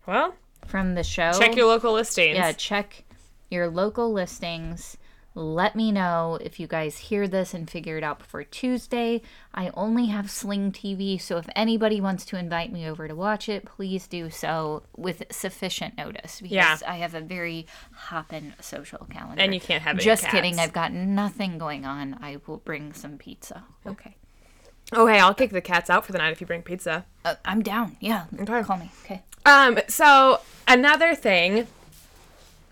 Well, 0.06 0.34
from 0.66 0.94
the 0.94 1.02
show. 1.02 1.32
check 1.32 1.56
your 1.56 1.66
local 1.66 1.94
listings. 1.94 2.36
yeah, 2.36 2.52
check 2.52 3.04
your 3.50 3.68
local 3.68 4.12
listings. 4.12 4.96
Let 5.34 5.76
me 5.76 5.92
know 5.92 6.38
if 6.40 6.58
you 6.58 6.66
guys 6.66 6.98
hear 6.98 7.28
this 7.28 7.54
and 7.54 7.70
figure 7.70 7.96
it 7.96 8.02
out 8.02 8.18
before 8.18 8.42
Tuesday. 8.42 9.22
I 9.54 9.70
only 9.74 10.06
have 10.06 10.28
Sling 10.28 10.72
TV, 10.72 11.20
so 11.20 11.36
if 11.36 11.46
anybody 11.54 12.00
wants 12.00 12.24
to 12.26 12.36
invite 12.36 12.72
me 12.72 12.88
over 12.88 13.06
to 13.06 13.14
watch 13.14 13.48
it, 13.48 13.64
please 13.64 14.08
do 14.08 14.28
so 14.28 14.82
with 14.96 15.22
sufficient 15.30 15.96
notice 15.96 16.40
because 16.40 16.52
Yeah. 16.56 16.76
I 16.86 16.96
have 16.96 17.14
a 17.14 17.20
very 17.20 17.66
hoppin' 17.92 18.54
social 18.60 19.06
calendar. 19.08 19.40
And 19.40 19.54
you 19.54 19.60
can't 19.60 19.82
have 19.84 19.96
any 19.96 20.04
Just 20.04 20.22
cats. 20.22 20.34
kidding. 20.34 20.58
I've 20.58 20.72
got 20.72 20.92
nothing 20.92 21.58
going 21.58 21.84
on. 21.86 22.18
I 22.20 22.38
will 22.46 22.58
bring 22.58 22.92
some 22.92 23.16
pizza. 23.16 23.62
Okay. 23.86 24.16
Okay, 24.92 25.20
I'll 25.20 25.34
kick 25.34 25.50
the 25.52 25.60
cats 25.60 25.88
out 25.88 26.04
for 26.04 26.10
the 26.10 26.18
night 26.18 26.32
if 26.32 26.40
you 26.40 26.46
bring 26.48 26.62
pizza. 26.62 27.06
Uh, 27.24 27.36
I'm 27.44 27.62
down. 27.62 27.96
Yeah. 28.00 28.24
Okay. 28.40 28.64
Call 28.64 28.78
me. 28.78 28.90
Okay. 29.04 29.22
Um, 29.46 29.78
so 29.86 30.40
another 30.66 31.14
thing 31.14 31.68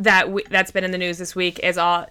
that 0.00 0.30
we, 0.32 0.42
that's 0.50 0.72
been 0.72 0.82
in 0.82 0.90
the 0.90 0.98
news 0.98 1.18
this 1.18 1.36
week 1.36 1.60
is 1.60 1.78
all 1.78 2.06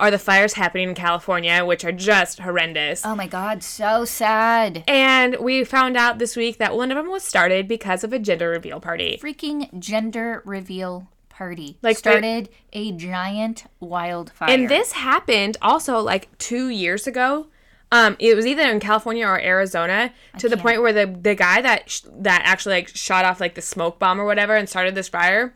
are 0.00 0.10
the 0.10 0.18
fires 0.18 0.54
happening 0.54 0.88
in 0.88 0.94
California, 0.94 1.64
which 1.64 1.84
are 1.84 1.92
just 1.92 2.38
horrendous. 2.40 3.04
Oh 3.04 3.14
my 3.14 3.26
God. 3.26 3.62
So 3.62 4.04
sad. 4.04 4.84
And 4.88 5.36
we 5.40 5.64
found 5.64 5.96
out 5.96 6.18
this 6.18 6.36
week 6.36 6.58
that 6.58 6.74
one 6.76 6.90
of 6.90 6.96
them 6.96 7.10
was 7.10 7.22
started 7.22 7.68
because 7.68 8.02
of 8.04 8.12
a 8.12 8.18
gender 8.18 8.48
reveal 8.50 8.80
party. 8.80 9.18
freaking 9.22 9.78
gender 9.78 10.42
reveal 10.44 11.08
party 11.28 11.76
Like, 11.82 11.96
started 11.98 12.48
a 12.72 12.92
giant 12.92 13.64
wildfire. 13.80 14.48
And 14.48 14.68
this 14.68 14.92
happened 14.92 15.56
also 15.60 15.98
like 15.98 16.36
two 16.38 16.68
years 16.68 17.06
ago. 17.06 17.48
Um, 17.92 18.16
it 18.18 18.34
was 18.34 18.46
either 18.46 18.62
in 18.62 18.80
California 18.80 19.26
or 19.26 19.40
Arizona 19.40 20.12
to 20.38 20.48
the 20.48 20.56
can't- 20.56 20.62
point 20.66 20.82
where 20.82 20.92
the 20.92 21.06
the 21.06 21.34
guy 21.34 21.60
that 21.60 21.90
sh- 21.90 22.00
that 22.12 22.42
actually 22.44 22.76
like 22.76 22.88
shot 22.88 23.24
off 23.24 23.40
like 23.40 23.54
the 23.54 23.62
smoke 23.62 23.98
bomb 23.98 24.20
or 24.20 24.24
whatever 24.24 24.54
and 24.56 24.68
started 24.68 24.94
this 24.94 25.08
fire, 25.08 25.54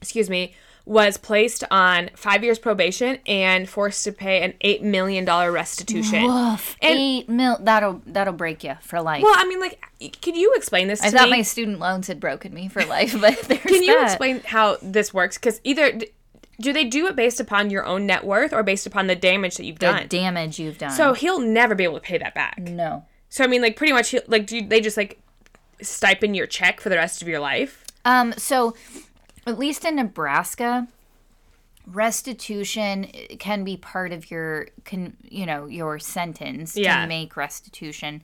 excuse 0.00 0.30
me, 0.30 0.54
was 0.88 1.18
placed 1.18 1.62
on 1.70 2.08
five 2.16 2.42
years 2.42 2.58
probation 2.58 3.18
and 3.26 3.68
forced 3.68 4.04
to 4.04 4.10
pay 4.10 4.42
an 4.42 4.54
eight 4.62 4.82
million 4.82 5.22
dollar 5.22 5.52
restitution. 5.52 6.24
Woof, 6.24 6.76
And- 6.80 6.98
eight 6.98 7.28
mil. 7.28 7.58
That'll 7.60 8.00
that'll 8.06 8.32
break 8.32 8.64
you 8.64 8.74
for 8.80 9.00
life. 9.02 9.22
Well, 9.22 9.34
I 9.36 9.44
mean, 9.46 9.60
like, 9.60 9.84
can 10.22 10.34
you 10.34 10.54
explain 10.56 10.88
this 10.88 11.00
to 11.00 11.08
I 11.08 11.10
thought 11.10 11.24
me? 11.28 11.36
my 11.36 11.42
student 11.42 11.78
loans 11.78 12.06
had 12.06 12.18
broken 12.18 12.54
me 12.54 12.68
for 12.68 12.82
life, 12.86 13.12
but 13.20 13.38
there's 13.48 13.60
Can 13.60 13.82
you 13.82 13.94
that. 13.98 14.04
explain 14.04 14.40
how 14.46 14.78
this 14.80 15.12
works? 15.12 15.36
Because 15.36 15.60
either 15.62 16.00
do 16.60 16.72
they 16.72 16.84
do 16.86 17.06
it 17.06 17.14
based 17.14 17.38
upon 17.38 17.68
your 17.68 17.84
own 17.84 18.06
net 18.06 18.24
worth 18.24 18.54
or 18.54 18.62
based 18.62 18.86
upon 18.86 19.08
the 19.08 19.14
damage 19.14 19.58
that 19.58 19.64
you've 19.66 19.78
the 19.78 19.86
done? 19.86 20.06
damage 20.08 20.58
you've 20.58 20.78
done? 20.78 20.90
so 20.90 21.12
he'll 21.12 21.38
never 21.38 21.74
be 21.74 21.84
able 21.84 21.94
to 21.96 22.00
pay 22.00 22.16
that 22.18 22.34
back. 22.34 22.58
no. 22.58 23.04
So 23.28 23.44
I 23.44 23.46
mean, 23.46 23.60
like, 23.60 23.76
pretty 23.76 23.92
much, 23.92 24.08
he- 24.08 24.20
like, 24.26 24.46
do 24.46 24.66
they 24.66 24.80
just 24.80 24.96
like 24.96 25.20
stipend 25.82 26.34
your 26.34 26.46
check 26.46 26.80
for 26.80 26.88
the 26.88 26.96
rest 26.96 27.20
of 27.20 27.28
your 27.28 27.40
life? 27.40 27.84
Um. 28.06 28.32
So, 28.38 28.74
at 29.48 29.58
least 29.58 29.84
in 29.84 29.96
Nebraska, 29.96 30.88
restitution 31.86 33.04
can 33.38 33.64
be 33.64 33.76
part 33.76 34.12
of 34.12 34.30
your 34.30 34.68
can 34.84 35.16
you 35.22 35.46
know 35.46 35.66
your 35.66 35.98
sentence 35.98 36.76
Yeah. 36.76 37.02
to 37.02 37.06
make 37.08 37.36
restitution. 37.36 38.22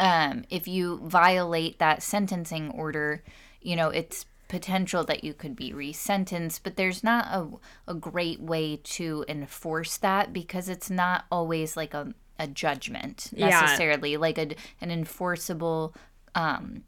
Um, 0.00 0.44
if 0.50 0.66
you 0.66 0.98
violate 1.04 1.78
that 1.78 2.02
sentencing 2.02 2.70
order, 2.70 3.22
you 3.62 3.76
know 3.76 3.90
it's 3.90 4.26
potential 4.48 5.04
that 5.04 5.24
you 5.24 5.32
could 5.34 5.56
be 5.56 5.72
resentenced, 5.72 6.60
but 6.62 6.76
there's 6.76 7.02
not 7.02 7.26
a, 7.26 7.48
a 7.90 7.94
great 7.94 8.40
way 8.40 8.76
to 8.84 9.24
enforce 9.28 9.96
that 9.98 10.32
because 10.32 10.68
it's 10.68 10.90
not 10.90 11.24
always 11.32 11.76
like 11.76 11.92
a, 11.94 12.12
a 12.38 12.46
judgment 12.46 13.30
Yeah. 13.34 13.48
necessarily, 13.60 14.16
like 14.16 14.38
a, 14.38 14.54
an 14.80 14.90
enforceable 14.90 15.94
um, 16.34 16.84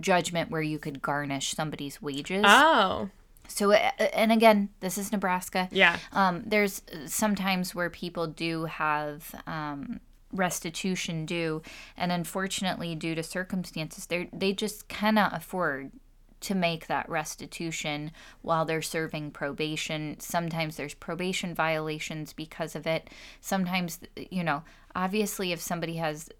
judgment 0.00 0.50
where 0.50 0.62
you 0.62 0.78
could 0.78 1.00
garnish 1.02 1.54
somebody's 1.54 2.00
wages. 2.02 2.44
Oh, 2.46 3.10
So, 3.48 3.72
uh, 3.72 3.90
and 4.12 4.32
again, 4.32 4.70
this 4.80 4.96
is 4.98 5.12
Nebraska. 5.12 5.68
yeah. 5.70 5.98
Um, 6.12 6.42
there's 6.46 6.82
sometimes 7.06 7.74
where 7.74 7.90
people 7.90 8.26
do 8.26 8.64
have 8.64 9.34
um, 9.46 10.00
restitution 10.32 11.26
due, 11.26 11.62
and 11.96 12.10
unfortunately, 12.12 12.94
due 12.94 13.14
to 13.14 13.22
circumstances, 13.22 14.06
they 14.06 14.28
they 14.32 14.52
just 14.52 14.88
cannot 14.88 15.34
afford 15.36 15.92
to 16.40 16.54
make 16.54 16.88
that 16.88 17.08
restitution 17.08 18.10
while 18.42 18.64
they're 18.66 18.82
serving 18.82 19.30
probation. 19.30 20.16
Sometimes 20.20 20.76
there's 20.76 20.92
probation 20.92 21.54
violations 21.54 22.34
because 22.34 22.76
of 22.76 22.86
it. 22.86 23.08
Sometimes, 23.40 24.00
you 24.30 24.44
know, 24.44 24.62
obviously, 24.94 25.52
if 25.52 25.60
somebody 25.60 25.96
has 25.96 26.28
uh, 26.28 26.32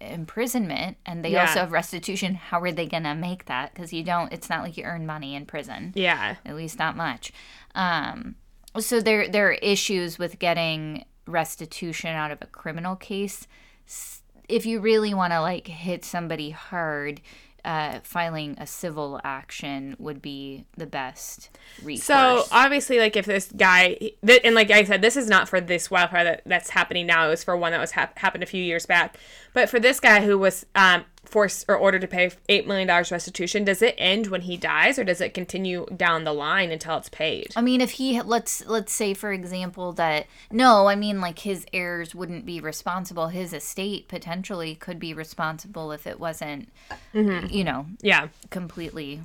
imprisonment 0.00 0.96
and 1.06 1.24
they 1.24 1.30
Yeah. 1.30 1.42
also 1.42 1.60
have 1.60 1.72
restitution, 1.72 2.34
how 2.34 2.60
are 2.60 2.72
they 2.72 2.86
gonna 2.86 3.14
make 3.14 3.44
that? 3.46 3.74
Because 3.74 3.92
you 3.92 4.02
don't. 4.02 4.32
It's 4.32 4.48
not 4.48 4.62
like 4.62 4.76
you 4.76 4.84
earn 4.84 5.06
money 5.06 5.34
in 5.34 5.46
prison 5.46 5.92
Yeah. 5.94 6.36
at 6.44 6.54
least 6.56 6.78
not 6.78 6.96
much. 6.96 7.32
Um, 7.74 8.36
so 8.78 9.00
there 9.00 9.28
there 9.28 9.48
are 9.48 9.52
issues 9.52 10.18
with 10.18 10.38
getting 10.38 11.04
restitution 11.26 12.10
out 12.14 12.30
of 12.30 12.38
a 12.40 12.46
criminal 12.46 12.96
case. 12.96 13.46
If 14.48 14.64
you 14.64 14.80
really 14.80 15.12
want 15.12 15.32
to 15.32 15.40
like 15.40 15.66
hit 15.66 16.04
somebody 16.04 16.50
hard, 16.50 17.20
uh, 17.66 17.98
filing 18.04 18.54
a 18.58 18.66
civil 18.66 19.20
action 19.24 19.96
would 19.98 20.22
be 20.22 20.64
the 20.76 20.86
best 20.86 21.50
recourse. 21.82 22.04
So 22.04 22.44
obviously, 22.52 23.00
like, 23.00 23.16
if 23.16 23.26
this 23.26 23.50
guy, 23.54 23.98
th- 24.24 24.40
and 24.44 24.54
like 24.54 24.70
I 24.70 24.84
said, 24.84 25.02
this 25.02 25.16
is 25.16 25.28
not 25.28 25.48
for 25.48 25.60
this 25.60 25.90
wildfire 25.90 26.22
that, 26.22 26.42
that's 26.46 26.70
happening 26.70 27.06
now. 27.06 27.26
It 27.26 27.30
was 27.30 27.42
for 27.42 27.56
one 27.56 27.72
that 27.72 27.80
was 27.80 27.90
hap- 27.90 28.16
happened 28.18 28.44
a 28.44 28.46
few 28.46 28.62
years 28.62 28.86
back. 28.86 29.16
But 29.52 29.68
for 29.68 29.80
this 29.80 29.98
guy 29.98 30.24
who 30.24 30.38
was 30.38 30.64
um, 30.76 31.04
forced 31.28 31.64
or 31.68 31.76
ordered 31.76 32.00
to 32.02 32.06
pay 32.08 32.30
eight 32.48 32.66
million 32.66 32.88
dollars 32.88 33.10
restitution, 33.10 33.64
does 33.64 33.82
it 33.82 33.94
end 33.98 34.28
when 34.28 34.42
he 34.42 34.56
dies, 34.56 34.98
or 34.98 35.04
does 35.04 35.20
it 35.20 35.34
continue 35.34 35.86
down 35.96 36.24
the 36.24 36.32
line 36.32 36.70
until 36.70 36.96
it's 36.96 37.08
paid? 37.08 37.48
I 37.56 37.60
mean, 37.60 37.80
if 37.80 37.92
he 37.92 38.20
let's 38.22 38.64
let's 38.66 38.92
say 38.92 39.14
for 39.14 39.32
example 39.32 39.92
that 39.94 40.26
no, 40.50 40.86
I 40.86 40.94
mean 40.94 41.20
like 41.20 41.40
his 41.40 41.66
heirs 41.72 42.14
wouldn't 42.14 42.46
be 42.46 42.60
responsible. 42.60 43.28
His 43.28 43.52
estate 43.52 44.08
potentially 44.08 44.74
could 44.74 44.98
be 44.98 45.12
responsible 45.14 45.92
if 45.92 46.06
it 46.06 46.18
wasn't, 46.20 46.68
mm-hmm. 47.14 47.46
you 47.52 47.64
know, 47.64 47.86
Yeah. 48.00 48.28
completely. 48.50 49.22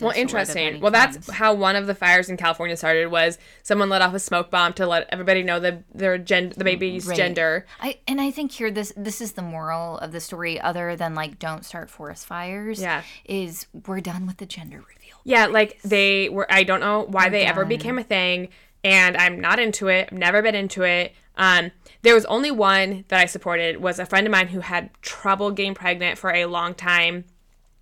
Well, 0.00 0.12
interesting. 0.14 0.80
Well, 0.80 0.90
that's 0.90 1.30
how 1.30 1.54
one 1.54 1.74
of 1.74 1.86
the 1.86 1.94
fires 1.94 2.28
in 2.28 2.36
California 2.36 2.76
started. 2.76 3.06
Was 3.10 3.38
someone 3.62 3.88
let 3.88 4.02
off 4.02 4.12
a 4.12 4.18
smoke 4.18 4.50
bomb 4.50 4.72
to 4.74 4.86
let 4.86 5.08
everybody 5.10 5.42
know 5.42 5.58
the 5.58 5.82
their 5.94 6.18
gen- 6.18 6.52
the 6.56 6.64
baby's 6.64 7.06
Right. 7.06 7.16
gender. 7.16 7.66
I 7.80 7.98
and 8.06 8.20
I 8.20 8.30
think 8.30 8.52
here 8.52 8.70
this 8.70 8.92
this 8.96 9.20
is 9.20 9.32
the 9.32 9.42
moral 9.42 9.96
of 9.98 10.12
the 10.12 10.20
story, 10.20 10.60
other 10.60 10.96
than 10.96 11.14
like 11.14 11.38
don't 11.38 11.64
start 11.64 11.88
forest 11.90 12.26
fires. 12.26 12.80
Yeah. 12.80 13.02
is 13.24 13.66
we're 13.86 14.00
done 14.00 14.26
with 14.26 14.36
the 14.36 14.46
gender 14.46 14.76
reveal. 14.78 15.16
Yeah, 15.24 15.46
like 15.46 15.80
they 15.82 16.28
were. 16.28 16.46
I 16.50 16.62
don't 16.62 16.80
know 16.80 17.06
why 17.08 17.28
they 17.30 17.46
ever 17.46 17.64
became 17.64 17.98
a 17.98 18.04
thing, 18.04 18.48
and 18.84 19.16
I'm 19.16 19.40
not 19.40 19.58
into 19.58 19.88
it. 19.88 20.10
I've 20.12 20.18
never 20.18 20.42
been 20.42 20.54
into 20.54 20.82
it. 20.82 21.14
Um, 21.38 21.70
there 22.02 22.14
was 22.14 22.24
only 22.26 22.50
one 22.50 23.04
that 23.08 23.20
I 23.20 23.24
supported. 23.26 23.78
Was 23.82 23.98
a 23.98 24.06
friend 24.06 24.26
of 24.26 24.30
mine 24.30 24.48
who 24.48 24.60
had 24.60 24.90
trouble 25.02 25.50
getting 25.52 25.74
pregnant 25.74 26.18
for 26.18 26.32
a 26.32 26.44
long 26.46 26.74
time, 26.74 27.24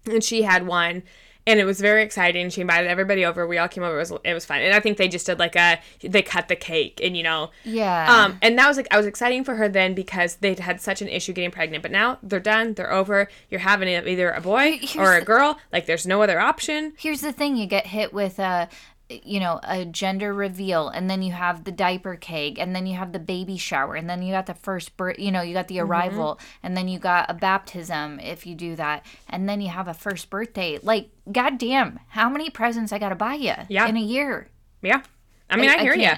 and 0.06 0.22
she 0.24 0.42
had 0.42 0.66
one, 0.66 1.02
and 1.46 1.60
it 1.60 1.64
was 1.64 1.80
very 1.80 2.02
exciting. 2.02 2.48
She 2.50 2.60
invited 2.60 2.88
everybody 2.88 3.24
over. 3.24 3.46
We 3.46 3.58
all 3.58 3.68
came 3.68 3.82
over. 3.84 3.96
It 3.96 3.98
was 4.10 4.12
it 4.24 4.34
was 4.34 4.44
fun, 4.44 4.60
and 4.62 4.74
I 4.74 4.80
think 4.80 4.96
they 4.98 5.08
just 5.08 5.26
did 5.26 5.38
like 5.38 5.56
a 5.56 5.78
they 6.02 6.22
cut 6.22 6.48
the 6.48 6.56
cake, 6.56 7.00
and 7.02 7.16
you 7.16 7.22
know, 7.22 7.50
Yeah. 7.64 8.06
um, 8.24 8.38
and 8.42 8.58
that 8.58 8.66
was 8.68 8.76
like 8.76 8.88
I 8.90 8.96
was 8.96 9.06
exciting 9.06 9.44
for 9.44 9.56
her 9.56 9.68
then 9.68 9.94
because 9.94 10.36
they'd 10.36 10.58
had 10.58 10.80
such 10.80 11.02
an 11.02 11.08
issue 11.08 11.32
getting 11.32 11.50
pregnant, 11.50 11.82
but 11.82 11.90
now 11.90 12.18
they're 12.22 12.40
done. 12.40 12.74
They're 12.74 12.92
over. 12.92 13.28
You're 13.50 13.60
having 13.60 13.88
either 13.88 14.30
a 14.30 14.40
boy 14.40 14.78
Here's 14.80 14.96
or 14.96 15.12
a 15.14 15.22
girl. 15.24 15.58
Like 15.72 15.86
there's 15.86 16.06
no 16.06 16.22
other 16.22 16.40
option. 16.40 16.94
Here's 16.96 17.20
the 17.20 17.32
thing: 17.32 17.56
you 17.56 17.66
get 17.66 17.88
hit 17.88 18.12
with 18.12 18.38
a, 18.38 18.68
you 19.10 19.38
know, 19.38 19.60
a 19.64 19.84
gender 19.84 20.32
reveal, 20.32 20.88
and 20.88 21.10
then 21.10 21.20
you 21.22 21.32
have 21.32 21.64
the 21.64 21.70
diaper 21.72 22.16
cake, 22.16 22.58
and 22.58 22.74
then 22.74 22.86
you 22.86 22.96
have 22.96 23.12
the 23.12 23.18
baby 23.18 23.56
shower, 23.58 23.94
and 23.96 24.08
then 24.08 24.22
you 24.22 24.32
got 24.32 24.46
the 24.46 24.54
first 24.54 24.96
birth. 24.96 25.18
You 25.18 25.30
know, 25.30 25.42
you 25.42 25.52
got 25.54 25.68
the 25.68 25.76
Mm-hmm. 25.76 25.90
arrival, 25.90 26.40
and 26.62 26.76
then 26.76 26.88
you 26.88 26.98
got 26.98 27.30
a 27.30 27.34
baptism 27.34 28.18
if 28.20 28.46
you 28.46 28.54
do 28.54 28.76
that, 28.76 29.04
and 29.28 29.46
then 29.48 29.60
you 29.60 29.68
have 29.68 29.88
a 29.88 29.94
first 29.94 30.30
birthday. 30.30 30.78
Like, 30.82 31.10
goddamn, 31.30 32.00
how 32.08 32.28
many 32.30 32.48
presents 32.48 32.92
I 32.92 32.98
gotta 32.98 33.14
buy 33.14 33.34
you 33.34 33.54
Yeah. 33.68 33.86
in 33.88 33.96
a 33.96 34.00
year? 34.00 34.48
Yeah, 34.80 35.02
I 35.50 35.56
mean 35.56 35.68
I, 35.70 35.78
hear 35.82 35.94
you. 35.94 36.12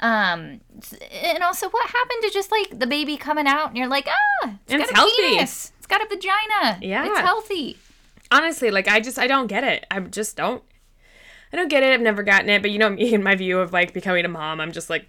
Um, 0.00 0.60
and 1.12 1.42
also, 1.44 1.68
what 1.70 1.86
happened 1.86 2.22
to 2.22 2.30
just 2.32 2.50
like 2.50 2.76
the 2.78 2.86
baby 2.88 3.16
coming 3.16 3.46
out, 3.46 3.68
and 3.68 3.76
you're 3.76 3.86
like, 3.86 4.08
ah, 4.08 4.56
it's 4.66 4.82
it's 4.82 4.90
healthy. 4.92 5.12
penis, 5.16 5.72
it's 5.78 5.86
got 5.86 6.00
a 6.02 6.08
vagina, 6.08 6.78
Yeah. 6.80 7.06
it's 7.06 7.18
healthy. 7.20 7.76
honestly, 8.32 8.70
like 8.72 8.88
I 8.88 8.98
just 9.00 9.18
I 9.18 9.26
don't 9.28 9.46
get 9.46 9.62
it. 9.62 9.86
I 9.92 10.00
just 10.00 10.36
don't. 10.36 10.62
I 11.52 11.56
don't 11.56 11.68
get 11.68 11.82
it. 11.82 11.92
I've 11.92 12.00
never 12.00 12.22
gotten 12.22 12.48
it. 12.48 12.62
But 12.62 12.70
you 12.70 12.78
know 12.78 12.90
me 12.90 13.14
and 13.14 13.22
my 13.24 13.34
view 13.34 13.58
of 13.60 13.72
like 13.72 13.92
becoming 13.92 14.24
a 14.24 14.28
mom. 14.28 14.60
I'm 14.60 14.72
just 14.72 14.90
like, 14.90 15.06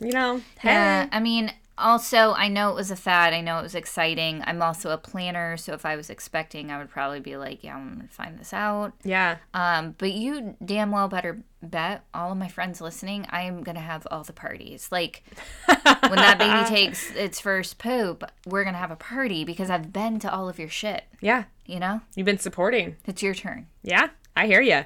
you 0.00 0.12
know, 0.12 0.38
hey. 0.58 0.70
Yeah, 0.70 1.08
I 1.12 1.20
mean, 1.20 1.52
also, 1.76 2.34
I 2.34 2.48
know 2.48 2.70
it 2.70 2.74
was 2.74 2.90
a 2.90 2.96
fad. 2.96 3.32
I 3.32 3.40
know 3.40 3.58
it 3.58 3.62
was 3.62 3.74
exciting. 3.74 4.42
I'm 4.46 4.62
also 4.62 4.90
a 4.90 4.98
planner, 4.98 5.56
so 5.56 5.72
if 5.72 5.84
I 5.84 5.96
was 5.96 6.08
expecting, 6.10 6.70
I 6.70 6.78
would 6.78 6.88
probably 6.90 7.18
be 7.20 7.36
like, 7.36 7.64
yeah, 7.64 7.74
I'm 7.76 7.96
gonna 7.96 8.08
find 8.08 8.38
this 8.38 8.52
out. 8.52 8.92
yeah. 9.02 9.38
Um, 9.54 9.94
but 9.98 10.12
you 10.12 10.56
damn 10.64 10.92
well 10.92 11.08
better 11.08 11.42
bet 11.62 12.04
all 12.12 12.30
of 12.30 12.38
my 12.38 12.46
friends 12.48 12.80
listening, 12.80 13.26
I 13.30 13.42
am 13.42 13.62
gonna 13.62 13.80
have 13.80 14.06
all 14.10 14.22
the 14.22 14.32
parties. 14.32 14.88
Like 14.92 15.24
when 15.66 16.16
that 16.16 16.38
baby 16.38 16.68
takes 16.68 17.10
its 17.12 17.40
first 17.40 17.78
poop, 17.78 18.22
we're 18.46 18.64
gonna 18.64 18.78
have 18.78 18.90
a 18.92 18.96
party 18.96 19.44
because 19.44 19.70
I've 19.70 19.92
been 19.92 20.18
to 20.20 20.32
all 20.32 20.48
of 20.48 20.58
your 20.58 20.68
shit. 20.68 21.04
Yeah. 21.20 21.44
You 21.66 21.80
know, 21.80 22.02
You've 22.14 22.26
been 22.26 22.38
supporting. 22.38 22.96
it's 23.06 23.22
your 23.22 23.34
turn. 23.34 23.66
Yeah. 23.82 24.08
I 24.36 24.46
hear 24.46 24.60
you. 24.60 24.84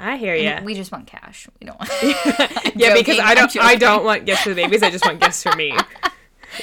I 0.00 0.16
hear 0.16 0.34
you. 0.34 0.64
We 0.64 0.74
just 0.74 0.92
want 0.92 1.06
cash. 1.06 1.48
We 1.60 1.66
don't. 1.66 1.78
Want. 1.78 1.90
yeah, 2.76 2.94
because 2.94 3.18
I 3.18 3.34
don't. 3.34 3.56
I 3.58 3.76
don't 3.76 4.04
want 4.04 4.24
gifts 4.24 4.42
for 4.42 4.50
the 4.50 4.54
babies. 4.56 4.82
I 4.82 4.90
just 4.90 5.04
want 5.04 5.20
gifts 5.20 5.42
for 5.42 5.54
me. 5.56 5.76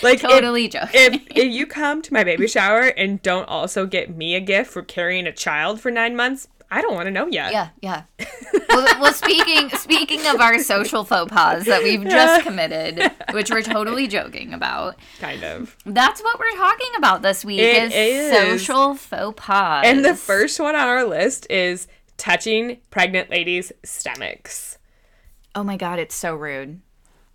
Like 0.03 0.15
if- 0.15 0.29
totally 0.29 0.67
joking. 0.67 0.89
if 0.93 1.21
if 1.29 1.53
you 1.53 1.65
come 1.65 2.01
to 2.01 2.13
my 2.13 2.25
baby 2.25 2.45
shower 2.49 2.87
and 2.97 3.21
don't 3.21 3.47
also 3.47 3.85
get 3.85 4.13
me 4.13 4.35
a 4.35 4.41
gift 4.41 4.69
for 4.69 4.81
carrying 4.81 5.25
a 5.25 5.31
child 5.31 5.79
for 5.79 5.89
nine 5.89 6.13
months, 6.13 6.49
I 6.69 6.81
don't 6.81 6.93
want 6.93 7.07
to 7.07 7.11
know 7.11 7.27
yet. 7.27 7.53
Yeah, 7.53 7.69
yeah. 7.81 8.03
well, 8.69 9.01
well, 9.01 9.13
speaking 9.13 9.69
speaking 9.77 10.25
of 10.27 10.41
our 10.41 10.59
social 10.59 11.05
faux 11.05 11.31
pas 11.31 11.65
that 11.65 11.83
we've 11.83 12.03
just 12.03 12.43
committed, 12.43 13.11
which 13.31 13.49
we're 13.49 13.61
totally 13.61 14.07
joking 14.07 14.53
about, 14.53 14.97
Kind 15.19 15.43
of. 15.43 15.77
that's 15.85 16.21
what 16.21 16.37
we're 16.37 16.57
talking 16.57 16.91
about 16.97 17.21
this 17.21 17.45
week 17.45 17.61
is, 17.61 17.93
is. 17.93 18.31
social 18.31 18.95
faux 18.95 19.33
pas. 19.41 19.83
And 19.85 20.03
the 20.03 20.15
first 20.15 20.59
one 20.59 20.75
on 20.75 20.87
our 20.87 21.05
list 21.05 21.47
is 21.49 21.87
touching 22.17 22.77
pregnant 22.89 23.29
ladies' 23.29 23.71
stomachs. 23.83 24.77
oh 25.55 25.63
my 25.63 25.77
god, 25.77 25.99
it's 25.99 26.15
so 26.15 26.35
rude, 26.35 26.81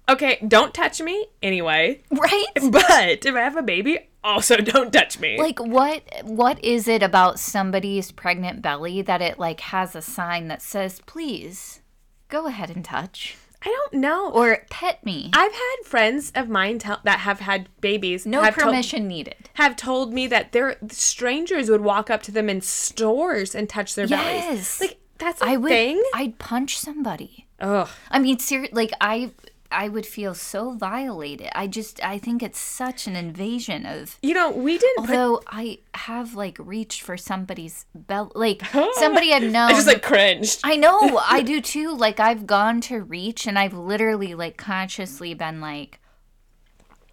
Okay, 0.09 0.45
don't 0.47 0.75
touch 0.75 1.01
me 1.01 1.27
anyway. 1.43 2.03
right? 2.11 2.45
But 2.71 3.25
if 3.25 3.35
I 3.35 3.41
have 3.41 3.57
a 3.57 3.63
baby, 3.63 4.11
also 4.25 4.57
don't 4.73 4.93
touch 4.93 5.19
me. 5.21 5.39
Like 5.39 5.61
what 5.61 6.03
what 6.25 6.63
is 6.65 6.89
it 6.89 7.03
about 7.03 7.39
somebody's 7.39 8.11
pregnant 8.11 8.63
belly 8.63 9.01
that 9.03 9.23
it 9.23 9.39
like 9.39 9.61
has 9.61 9.95
a 9.95 10.03
sign 10.03 10.49
that 10.49 10.61
says 10.63 11.01
please 11.07 11.81
go 12.29 12.47
ahead 12.47 12.71
and 12.71 12.85
touch 12.85 13.37
I 13.65 13.69
don't 13.69 13.95
know. 14.01 14.31
or 14.31 14.65
pet 14.71 15.05
me? 15.05 15.31
I've 15.33 15.53
had 15.53 15.77
friends 15.85 16.33
of 16.35 16.49
mine 16.49 16.79
tell 16.79 17.01
that 17.05 17.21
have 17.21 17.41
had 17.41 17.69
babies. 17.81 18.27
no 18.27 18.51
permission 18.51 19.07
needed. 19.09 19.49
have 19.55 19.77
told 19.77 20.13
me 20.13 20.27
that 20.27 20.53
their 20.53 20.77
strangers 20.91 21.71
would 21.71 21.81
walk 21.83 22.11
up 22.11 22.23
to 22.25 22.33
them 22.33 22.49
in 22.49 22.61
stores 22.61 23.55
and 23.55 23.69
touch 23.69 23.95
their 23.95 24.09
bellies. 24.09 24.43
Yes. 24.45 24.81
Like 24.81 24.99
that's 25.19 25.41
a 25.41 25.47
I 25.47 25.57
would 25.57 25.69
thing. 25.71 26.03
I'd 26.15 26.39
punch 26.39 26.79
somebody. 26.79 27.47
Ugh. 27.61 27.89
I 28.11 28.19
mean, 28.19 28.39
ser- 28.41 28.69
like 28.73 28.93
I, 29.01 29.31
I 29.73 29.89
would 29.89 30.07
feel 30.07 30.35
so 30.35 30.73
violated. 30.73 31.49
I 31.55 31.67
just, 31.67 32.05
I 32.05 32.19
think 32.19 32.43
it's 32.43 32.59
such 32.59 33.07
an 33.07 33.17
invasion 33.17 33.87
of. 33.87 34.19
You 34.23 34.35
know, 34.35 34.51
we 34.51 34.79
didn't 34.79 35.07
put 35.07 35.17
Although 35.17 35.43
I 35.47 35.79
have 35.95 36.35
like 36.35 36.57
reached 36.61 37.03
for 37.03 37.17
somebody's 37.17 37.87
belt, 37.95 38.37
like 38.37 38.63
somebody 38.95 39.33
I've 39.33 39.43
known. 39.43 39.71
I 39.71 39.73
just 39.73 39.87
like 39.87 40.03
cringed. 40.03 40.61
I 40.65 40.77
know, 40.77 41.19
I 41.29 41.43
do 41.43 41.61
too. 41.61 41.95
Like 41.97 42.21
I've 42.21 42.47
gone 42.47 42.81
to 42.83 43.01
reach, 43.01 43.47
and 43.47 43.59
I've 43.59 43.75
literally 43.75 44.35
like 44.35 44.57
consciously 44.57 45.35
been 45.35 45.61
like, 45.61 46.01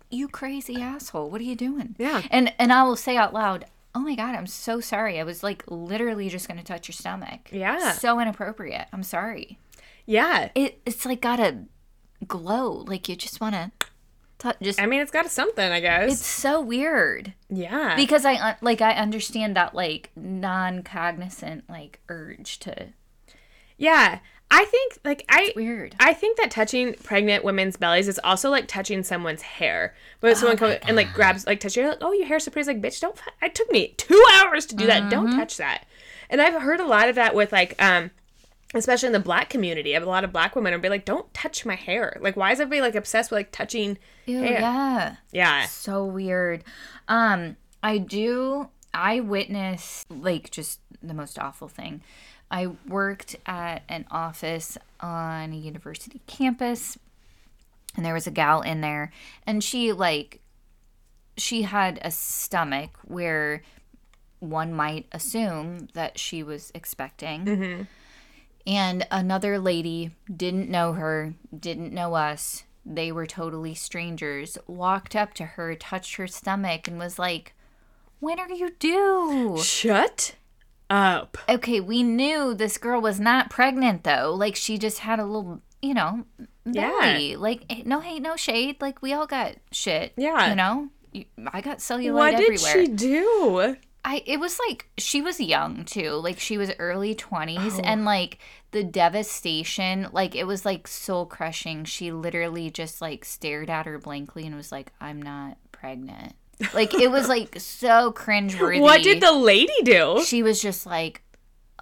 "You 0.10 0.28
crazy 0.28 0.82
asshole! 0.82 1.30
What 1.30 1.42
are 1.42 1.46
you 1.46 1.56
doing?" 1.56 1.96
Yeah. 1.98 2.24
And 2.32 2.54
and 2.58 2.74
I 2.74 2.84
will 2.84 2.96
say 2.96 3.16
out 3.18 3.34
loud. 3.34 3.66
Oh 3.96 4.02
my 4.02 4.16
god, 4.16 4.36
I'm 4.36 4.48
so 4.48 4.80
sorry. 4.80 5.20
I 5.20 5.24
was 5.24 5.42
like 5.44 5.64
literally 5.68 6.30
just 6.30 6.48
gonna 6.48 6.64
touch 6.64 6.88
your 6.88 6.94
stomach. 6.94 7.50
Yeah. 7.52 7.94
So 7.94 8.20
inappropriate. 8.20 8.88
I'm 8.94 9.04
sorry 9.04 9.58
Yeah. 10.06 10.50
it 10.56 10.80
it's 10.86 11.06
like 11.06 11.22
got 11.22 11.40
a 11.40 11.58
glow 12.28 12.84
like 12.88 13.08
you 13.10 13.16
just 13.16 13.40
want 13.42 13.56
to 13.56 13.72
just 14.62 14.82
I 14.82 14.86
mean, 14.86 15.02
it's 15.02 15.12
got 15.12 15.30
something, 15.30 15.70
I 15.70 15.82
guess. 15.82 16.14
it's 16.14 16.26
so 16.26 16.62
weird 16.62 17.34
yeah. 17.50 17.98
because 17.98 18.24
i 18.24 18.56
like 18.62 18.80
i 18.80 18.94
understand 18.94 19.56
that 19.58 19.76
like 19.76 20.12
non-cognizant 20.16 21.70
like 21.70 22.00
urge 22.08 22.58
to 22.60 22.94
yeah. 23.80 24.20
I 24.52 24.66
think 24.66 24.98
like 25.06 25.26
I 25.30 25.54
weird 25.56 25.96
I 26.00 26.14
think 26.14 26.38
that 26.38 26.52
touching 26.52 26.96
pregnant 27.04 27.44
women's 27.44 27.78
bellies 27.78 28.08
is 28.08 28.20
also 28.24 28.50
like 28.50 28.68
touching 28.68 29.04
someone's 29.04 29.44
hair. 29.44 29.96
When 30.22 30.36
someone 30.36 30.58
comes 30.58 30.78
and 30.88 30.96
like 30.96 31.14
grabs 31.14 31.46
like 31.46 31.60
touch 31.60 31.78
your 31.78 31.90
like, 31.90 32.00
oh 32.02 32.12
your 32.12 32.26
hair's 32.26 32.46
so 32.46 32.52
pretty. 32.52 32.70
It's 32.70 32.84
like 32.84 32.94
bitch, 32.94 33.00
don't. 33.00 33.18
It 33.42 33.56
took 33.56 33.72
me 33.72 33.94
two 33.98 34.24
hours 34.34 34.66
to 34.68 34.76
do 34.76 34.88
that. 34.88 35.10
Don't 35.10 35.36
touch 35.36 35.58
that. 35.58 35.86
And 36.32 36.42
I've 36.42 36.62
heard 36.62 36.80
a 36.80 36.86
lot 36.86 37.10
of 37.10 37.16
that 37.16 37.36
with 37.36 37.52
like 37.52 37.82
um, 37.82 38.10
especially 38.74 39.08
in 39.08 39.14
the 39.14 39.20
black 39.20 39.50
community. 39.50 39.94
A 39.96 40.06
lot 40.06 40.24
of 40.24 40.32
black 40.32 40.56
women 40.56 40.74
and 40.74 40.82
be 40.82 40.90
like, 40.90 41.06
don't 41.06 41.34
touch 41.34 41.66
my 41.66 41.76
hair. 41.76 42.18
Like 42.22 42.36
why 42.36 42.52
is 42.52 42.60
everybody 42.60 42.82
like 42.82 42.96
obsessed 42.96 43.32
with 43.32 43.38
like 43.38 43.52
touching 43.52 43.98
Ew, 44.26 44.40
hair? 44.42 44.60
yeah 44.60 45.16
Yeah. 45.32 45.66
so 45.66 46.06
weird 46.06 46.64
um 47.08 47.56
i 47.82 47.98
do 47.98 48.70
i 48.94 49.20
witnessed 49.20 50.10
like 50.12 50.52
just 50.52 50.80
the 51.02 51.14
most 51.16 51.40
awful 51.40 51.68
thing 51.68 52.02
i 52.52 52.68
worked 52.88 53.36
at 53.48 53.82
an 53.90 54.06
office 54.12 54.78
on 55.00 55.52
a 55.54 55.56
university 55.56 56.22
campus 56.28 56.98
and 57.96 58.06
there 58.06 58.14
was 58.14 58.28
a 58.28 58.32
gal 58.32 58.62
in 58.62 58.82
there 58.82 59.12
and 59.48 59.64
she 59.64 59.92
like 59.92 60.42
she 61.38 61.64
had 61.64 61.98
a 62.04 62.12
stomach 62.12 62.92
where 63.06 63.64
one 64.40 64.72
might 64.74 65.08
assume 65.12 65.88
that 65.94 66.20
she 66.20 66.44
was 66.44 66.72
expecting 66.76 67.88
and 68.68 69.06
another 69.12 69.60
lady 69.60 70.12
didn't 70.36 70.70
know 70.70 70.94
her 70.94 71.34
didn't 71.58 71.94
know 71.94 72.16
us. 72.16 72.64
They 72.86 73.12
were 73.12 73.26
totally 73.28 73.76
strangers. 73.76 74.58
Walked 74.68 75.16
up 75.16 75.34
to 75.36 75.46
her 75.46 75.76
touched 75.76 76.16
her 76.16 76.28
stomach 76.28 76.88
and 76.88 76.98
was 76.98 77.20
like 77.20 77.54
when 78.20 78.40
are 78.40 78.50
you 78.52 78.72
due? 78.80 79.58
Shut 79.62 80.36
up. 80.90 81.38
okay 81.48 81.80
we 81.80 82.02
knew 82.04 82.54
this 82.56 82.78
girl 82.78 83.00
was 83.02 83.20
not 83.20 83.50
pregnant 83.50 84.04
though. 84.04 84.34
Like 84.36 84.56
she 84.56 84.78
just 84.78 85.00
had 85.00 85.20
a 85.20 85.26
little 85.26 85.62
you 85.82 85.94
know 85.94 86.26
belly 86.66 87.36
like 87.36 87.64
eh, 87.70 87.84
no 87.86 88.00
hate 88.00 88.22
no 88.22 88.36
shade. 88.36 88.78
Like 88.82 89.02
we 89.02 89.14
all 89.14 89.28
got 89.28 89.56
shit 89.72 90.14
Yeah. 90.18 90.50
you 90.50 90.56
know? 90.56 90.90
I 91.52 91.62
got 91.62 91.80
cellulite 91.80 92.14
What 92.14 92.32
did 92.38 92.42
everywhere. 92.52 92.86
she 92.86 92.92
do? 92.92 93.78
I 94.06 94.24
it 94.26 94.40
was 94.40 94.60
like 94.68 94.90
she 94.98 95.22
was 95.22 95.40
young 95.40 95.84
too. 95.86 96.12
Like 96.12 96.40
she 96.40 96.58
was 96.58 96.72
early 96.80 97.14
20s 97.16 97.80
Oh. 97.80 97.82
and 97.84 98.06
like 98.06 98.38
the 98.72 98.84
devastation, 98.84 100.08
like 100.12 100.36
it 100.36 100.46
was 100.46 100.66
like 100.66 100.88
soul 100.88 101.26
crushing. 101.26 101.86
She 101.86 102.12
literally 102.12 102.70
just 102.70 103.02
like 103.02 103.26
stared 103.26 103.70
at 103.70 103.86
her 103.86 103.98
blankly 104.00 104.46
and 104.46 104.56
was 104.56 104.72
like, 104.72 104.92
"I'm 105.02 105.22
not 105.22 105.58
pregnant." 105.72 106.34
Like 106.74 106.94
it 106.94 107.10
was 107.12 107.28
like 107.28 107.56
so 107.60 108.12
cringeworthy. 108.12 108.82
What 108.82 109.04
did 109.04 109.22
the 109.22 109.32
lady 109.32 109.74
do? 109.84 110.24
She 110.26 110.44
was 110.44 110.62
just 110.62 110.86
like, 110.86 111.22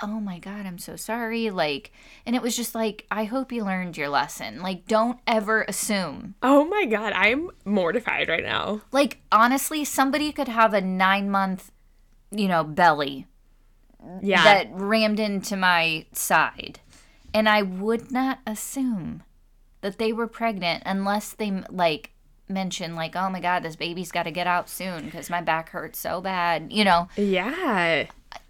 "Oh 0.01 0.19
my 0.19 0.39
god, 0.39 0.65
I'm 0.65 0.77
so 0.79 0.95
sorry." 0.95 1.49
Like 1.49 1.91
and 2.25 2.35
it 2.35 2.41
was 2.41 2.55
just 2.55 2.73
like, 2.75 3.05
"I 3.11 3.25
hope 3.25 3.51
you 3.51 3.63
learned 3.63 3.97
your 3.97 4.09
lesson. 4.09 4.61
Like 4.61 4.87
don't 4.87 5.19
ever 5.27 5.63
assume." 5.67 6.35
Oh 6.41 6.65
my 6.65 6.85
god, 6.85 7.13
I'm 7.13 7.49
mortified 7.65 8.29
right 8.29 8.43
now. 8.43 8.81
Like 8.91 9.19
honestly, 9.31 9.83
somebody 9.85 10.31
could 10.31 10.47
have 10.47 10.73
a 10.73 10.81
9-month, 10.81 11.71
you 12.31 12.47
know, 12.47 12.63
belly 12.63 13.25
Yeah. 14.21 14.43
that 14.43 14.67
rammed 14.71 15.19
into 15.19 15.55
my 15.55 16.05
side. 16.13 16.79
And 17.33 17.47
I 17.49 17.61
would 17.61 18.11
not 18.11 18.39
assume 18.47 19.23
that 19.81 19.97
they 19.99 20.11
were 20.13 20.27
pregnant 20.27 20.83
unless 20.85 21.31
they 21.33 21.51
like 21.69 22.11
mention 22.49 22.95
like, 22.95 23.15
"Oh 23.15 23.29
my 23.29 23.39
god, 23.39 23.63
this 23.63 23.75
baby's 23.75 24.11
got 24.11 24.23
to 24.23 24.31
get 24.31 24.47
out 24.47 24.69
soon 24.69 25.05
because 25.05 25.29
my 25.29 25.41
back 25.41 25.69
hurts 25.69 25.99
so 25.99 26.21
bad." 26.21 26.71
You 26.71 26.83
know, 26.85 27.09
yeah. 27.17 28.05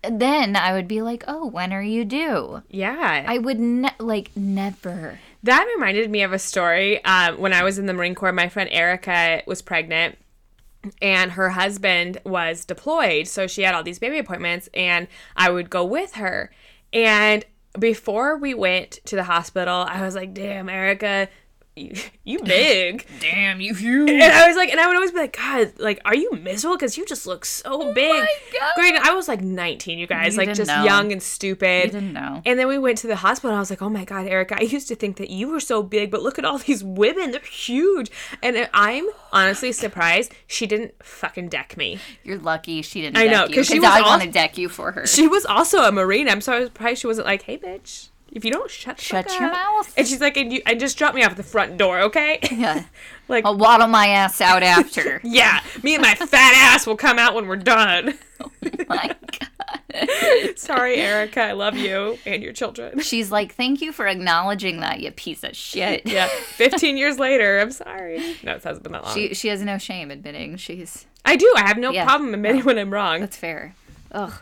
then 0.08 0.56
I 0.56 0.74
would 0.74 0.88
be 0.88 1.02
like, 1.02 1.24
oh, 1.28 1.48
when 1.48 1.74
are 1.74 1.82
you 1.82 2.06
due? 2.06 2.62
Yeah. 2.70 3.26
I 3.28 3.38
would 3.40 3.60
ne- 3.60 3.90
like 4.00 4.32
never. 4.36 5.20
That 5.44 5.66
reminded 5.76 6.10
me 6.10 6.24
of 6.24 6.34
a 6.34 6.40
story. 6.40 7.04
Um, 7.06 7.38
when 7.40 7.54
I 7.54 7.64
was 7.64 7.78
in 7.78 7.86
the 7.88 7.94
Marine 7.94 8.16
Corps, 8.16 8.32
my 8.32 8.50
friend 8.50 8.70
Erica 8.72 9.42
was 9.48 9.62
pregnant 9.62 10.18
and 11.02 11.32
her 11.32 11.50
husband 11.50 12.20
was 12.26 12.66
deployed. 12.66 13.28
So 13.28 13.48
she 13.48 13.64
had 13.64 13.76
all 13.76 13.84
these 13.84 14.00
baby 14.00 14.20
appointments, 14.20 14.70
and 14.74 15.08
I 15.36 15.50
would 15.50 15.70
go 15.70 15.84
with 15.84 16.14
her. 16.14 16.52
And 16.94 17.46
before 17.78 18.38
we 18.38 18.54
went 18.54 19.00
to 19.06 19.16
the 19.16 19.24
hospital, 19.24 19.86
I 19.88 20.02
was 20.02 20.16
like, 20.16 20.34
damn, 20.34 20.70
Erica, 20.70 21.30
you, 21.78 21.94
you 22.24 22.40
big. 22.44 23.06
Damn, 23.20 23.62
you 23.62 23.74
huge. 23.74 24.10
And 24.10 24.22
I 24.24 24.48
was 24.48 24.56
like, 24.58 24.70
and 24.70 24.80
I 24.80 24.88
would 24.88 24.96
always 24.96 25.12
be 25.12 25.18
like, 25.18 25.36
God, 25.38 25.74
like, 25.78 26.00
are 26.06 26.16
you 26.16 26.32
miserable? 26.34 26.76
Because 26.78 26.98
you 26.98 27.06
just 27.06 27.26
look 27.28 27.46
so 27.46 27.64
oh 27.90 27.94
big. 27.94 28.12
Oh 28.12 28.58
God. 28.60 28.72
Granted, 28.76 29.02
I 29.04 29.14
was 29.14 29.28
like 29.28 29.42
19, 29.42 30.00
you 30.00 30.08
guys, 30.08 30.34
You 30.36 30.40
like 30.46 30.54
just 30.56 30.68
know. 30.70 30.84
young 30.84 31.12
and 31.12 31.22
stupid. 31.22 31.86
You 31.86 31.92
didn't 31.92 32.14
know. 32.14 32.42
And 32.46 32.58
then 32.60 32.68
we 32.68 32.78
went 32.78 32.98
to 33.00 33.08
the 33.08 33.16
hospital. 33.18 33.52
And 33.52 33.58
I 33.58 33.60
was 33.60 33.70
like, 33.70 33.82
oh 33.82 33.90
my 33.90 34.06
God, 34.06 34.28
Erica, 34.28 34.58
I 34.58 34.64
used 34.64 34.88
to 34.90 34.96
think 34.96 35.18
that 35.18 35.30
you 35.30 35.50
were 35.50 35.60
so 35.60 35.84
big, 35.84 36.12
but 36.12 36.22
look 36.22 36.38
at 36.40 36.46
all 36.46 36.58
these 36.58 36.84
women. 36.84 37.32
They're 37.32 37.42
huge. 37.42 38.10
And 38.42 38.70
I'm 38.74 39.08
honestly 39.32 39.72
surprised 39.72 40.34
she 40.48 40.66
didn't 40.68 40.94
fucking 41.04 41.50
deck 41.50 41.78
me. 41.78 42.00
You're 42.24 42.40
lucky 42.40 42.82
she 42.82 43.02
didn't. 43.02 43.18
I 43.18 43.26
deck 43.26 43.32
know, 43.34 43.46
you, 43.48 43.56
'cause 43.56 43.68
she 43.68 43.80
was 43.80 43.90
I 43.90 44.02
want 44.02 44.24
to 44.24 44.32
deck 44.32 44.58
you 44.58 44.70
for 44.70 44.92
her. 44.94 45.06
She 45.08 45.28
was 45.28 45.46
also 45.46 45.84
a 45.84 45.92
Marine. 45.92 46.28
I'm 46.30 46.42
so 46.42 46.66
surprised 46.66 47.02
she 47.02 47.08
wasn't 47.08 47.28
like, 47.28 47.44
hey, 47.44 47.58
bitch, 47.58 48.10
if 48.32 48.44
you 48.46 48.52
don't 48.52 48.70
shut 48.70 49.00
Shut 49.00 49.28
your 49.40 49.46
up." 49.46 49.54
mouth. 49.54 49.94
And 49.98 50.08
she's 50.08 50.22
like, 50.22 50.38
and, 50.38 50.52
you, 50.54 50.62
and 50.66 50.80
just 50.80 50.98
drop 50.98 51.16
me 51.16 51.24
off 51.24 51.32
at 51.32 51.38
the 51.38 51.44
front 51.44 51.78
door, 51.78 52.00
okay? 52.02 52.40
yeah. 52.52 52.84
like, 53.28 53.46
I'll 53.46 53.58
waddle 53.58 53.88
my 53.88 54.08
ass 54.08 54.42
out 54.42 54.64
after. 54.64 55.20
yeah, 55.24 55.62
me 55.84 55.96
and 55.96 56.02
my 56.02 56.16
fat 56.16 56.54
ass 56.56 56.86
will 56.88 56.98
come 56.98 57.18
out 57.20 57.34
when 57.34 57.48
we're 57.48 57.56
done. 57.56 58.18
oh 58.40 58.52
my 58.88 59.16
God. 59.40 60.58
Sorry, 60.58 60.96
Erica. 60.98 61.42
I 61.42 61.52
love 61.54 61.76
you 61.76 62.20
and 62.26 62.44
your 62.44 62.54
children. 62.54 63.00
She's 63.00 63.32
like, 63.32 63.54
thank 63.56 63.82
you 63.82 63.92
for 63.92 64.06
acknowledging 64.08 64.80
that, 64.82 65.00
you 65.00 65.10
piece 65.12 65.44
of 65.44 65.56
shit. 65.56 66.04
Yeah, 66.06 66.28
15 66.28 66.98
years 66.98 67.18
later, 67.18 67.60
I'm 67.60 67.72
sorry. 67.72 68.36
No, 68.44 68.54
it 68.54 68.64
hasn't 68.64 68.84
been 68.84 68.92
that 68.92 69.04
long. 69.06 69.14
She 69.16 69.34
she 69.34 69.48
has 69.48 69.62
no 69.62 69.78
shame 69.78 70.12
admitting 70.12 70.58
she's 70.58 71.06
I 71.26 71.36
do. 71.36 71.52
I 71.58 71.68
have 71.68 71.78
no 71.78 71.92
Yeah. 71.92 72.06
problem 72.06 72.34
admitting 72.34 72.62
when 72.64 72.78
I'm 72.78 72.92
wrong. 72.94 73.22
That's 73.22 73.38
fair. 73.38 73.74
Ugh. 74.12 74.34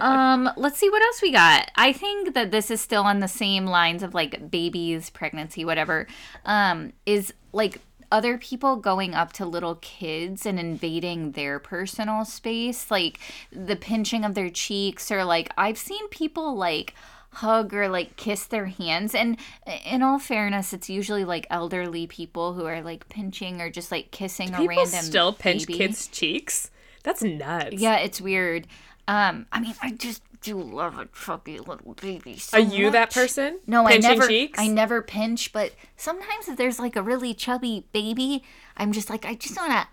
Um, 0.00 0.50
let's 0.56 0.78
see 0.78 0.90
what 0.90 1.02
else 1.02 1.22
we 1.22 1.30
got. 1.32 1.70
I 1.76 1.92
think 1.92 2.34
that 2.34 2.50
this 2.50 2.70
is 2.70 2.80
still 2.80 3.02
on 3.02 3.20
the 3.20 3.28
same 3.28 3.66
lines 3.66 4.02
of 4.02 4.14
like 4.14 4.50
babies, 4.50 5.10
pregnancy, 5.10 5.64
whatever. 5.64 6.06
Um, 6.44 6.92
is 7.06 7.32
like 7.52 7.80
other 8.12 8.38
people 8.38 8.76
going 8.76 9.14
up 9.14 9.32
to 9.34 9.44
little 9.46 9.76
kids 9.76 10.46
and 10.46 10.58
invading 10.60 11.32
their 11.32 11.58
personal 11.58 12.24
space, 12.24 12.90
like 12.90 13.18
the 13.50 13.76
pinching 13.76 14.24
of 14.24 14.34
their 14.34 14.50
cheeks, 14.50 15.10
or 15.10 15.24
like 15.24 15.50
I've 15.56 15.78
seen 15.78 16.08
people 16.08 16.54
like 16.54 16.94
hug 17.32 17.74
or 17.74 17.88
like 17.88 18.14
kiss 18.14 18.46
their 18.46 18.66
hands 18.66 19.12
and 19.12 19.36
in 19.84 20.02
all 20.04 20.20
fairness 20.20 20.72
it's 20.72 20.88
usually 20.88 21.24
like 21.24 21.44
elderly 21.50 22.06
people 22.06 22.54
who 22.54 22.64
are 22.64 22.80
like 22.80 23.08
pinching 23.08 23.60
or 23.60 23.68
just 23.68 23.90
like 23.90 24.12
kissing 24.12 24.50
a 24.50 24.58
People 24.58 24.68
random 24.68 25.02
still 25.02 25.32
pinch 25.32 25.66
baby. 25.66 25.78
kids' 25.78 26.06
cheeks. 26.06 26.70
That's 27.02 27.22
nuts. 27.24 27.74
Yeah, 27.74 27.96
it's 27.96 28.20
weird. 28.20 28.68
Um, 29.06 29.46
I 29.52 29.60
mean, 29.60 29.74
I 29.82 29.90
just 29.90 30.22
do 30.40 30.60
love 30.60 30.98
a 30.98 31.06
chubby 31.06 31.58
little 31.58 31.94
baby. 32.00 32.38
So 32.38 32.56
Are 32.58 32.60
you 32.60 32.90
that 32.90 33.12
person? 33.12 33.58
No, 33.66 33.86
Pinching 33.86 34.10
I 34.10 34.14
never. 34.14 34.28
cheeks? 34.28 34.58
I 34.58 34.66
never 34.68 35.02
pinch, 35.02 35.52
but 35.52 35.72
sometimes 35.96 36.48
if 36.48 36.56
there's 36.56 36.78
like 36.78 36.96
a 36.96 37.02
really 37.02 37.34
chubby 37.34 37.86
baby, 37.92 38.42
I'm 38.76 38.92
just 38.92 39.08
like, 39.10 39.24
I 39.24 39.34
just 39.34 39.56
wanna 39.56 39.88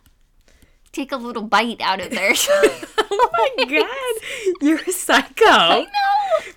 take 0.91 1.12
a 1.12 1.18
little 1.18 1.43
bite 1.43 1.80
out 1.82 2.01
of 2.01 2.09
there. 2.12 2.34
Oh 2.34 3.30
my 3.57 3.66
god, 3.70 4.62
you're 4.62 4.80
a 4.80 4.91
psycho. 4.91 5.45
I 5.45 5.86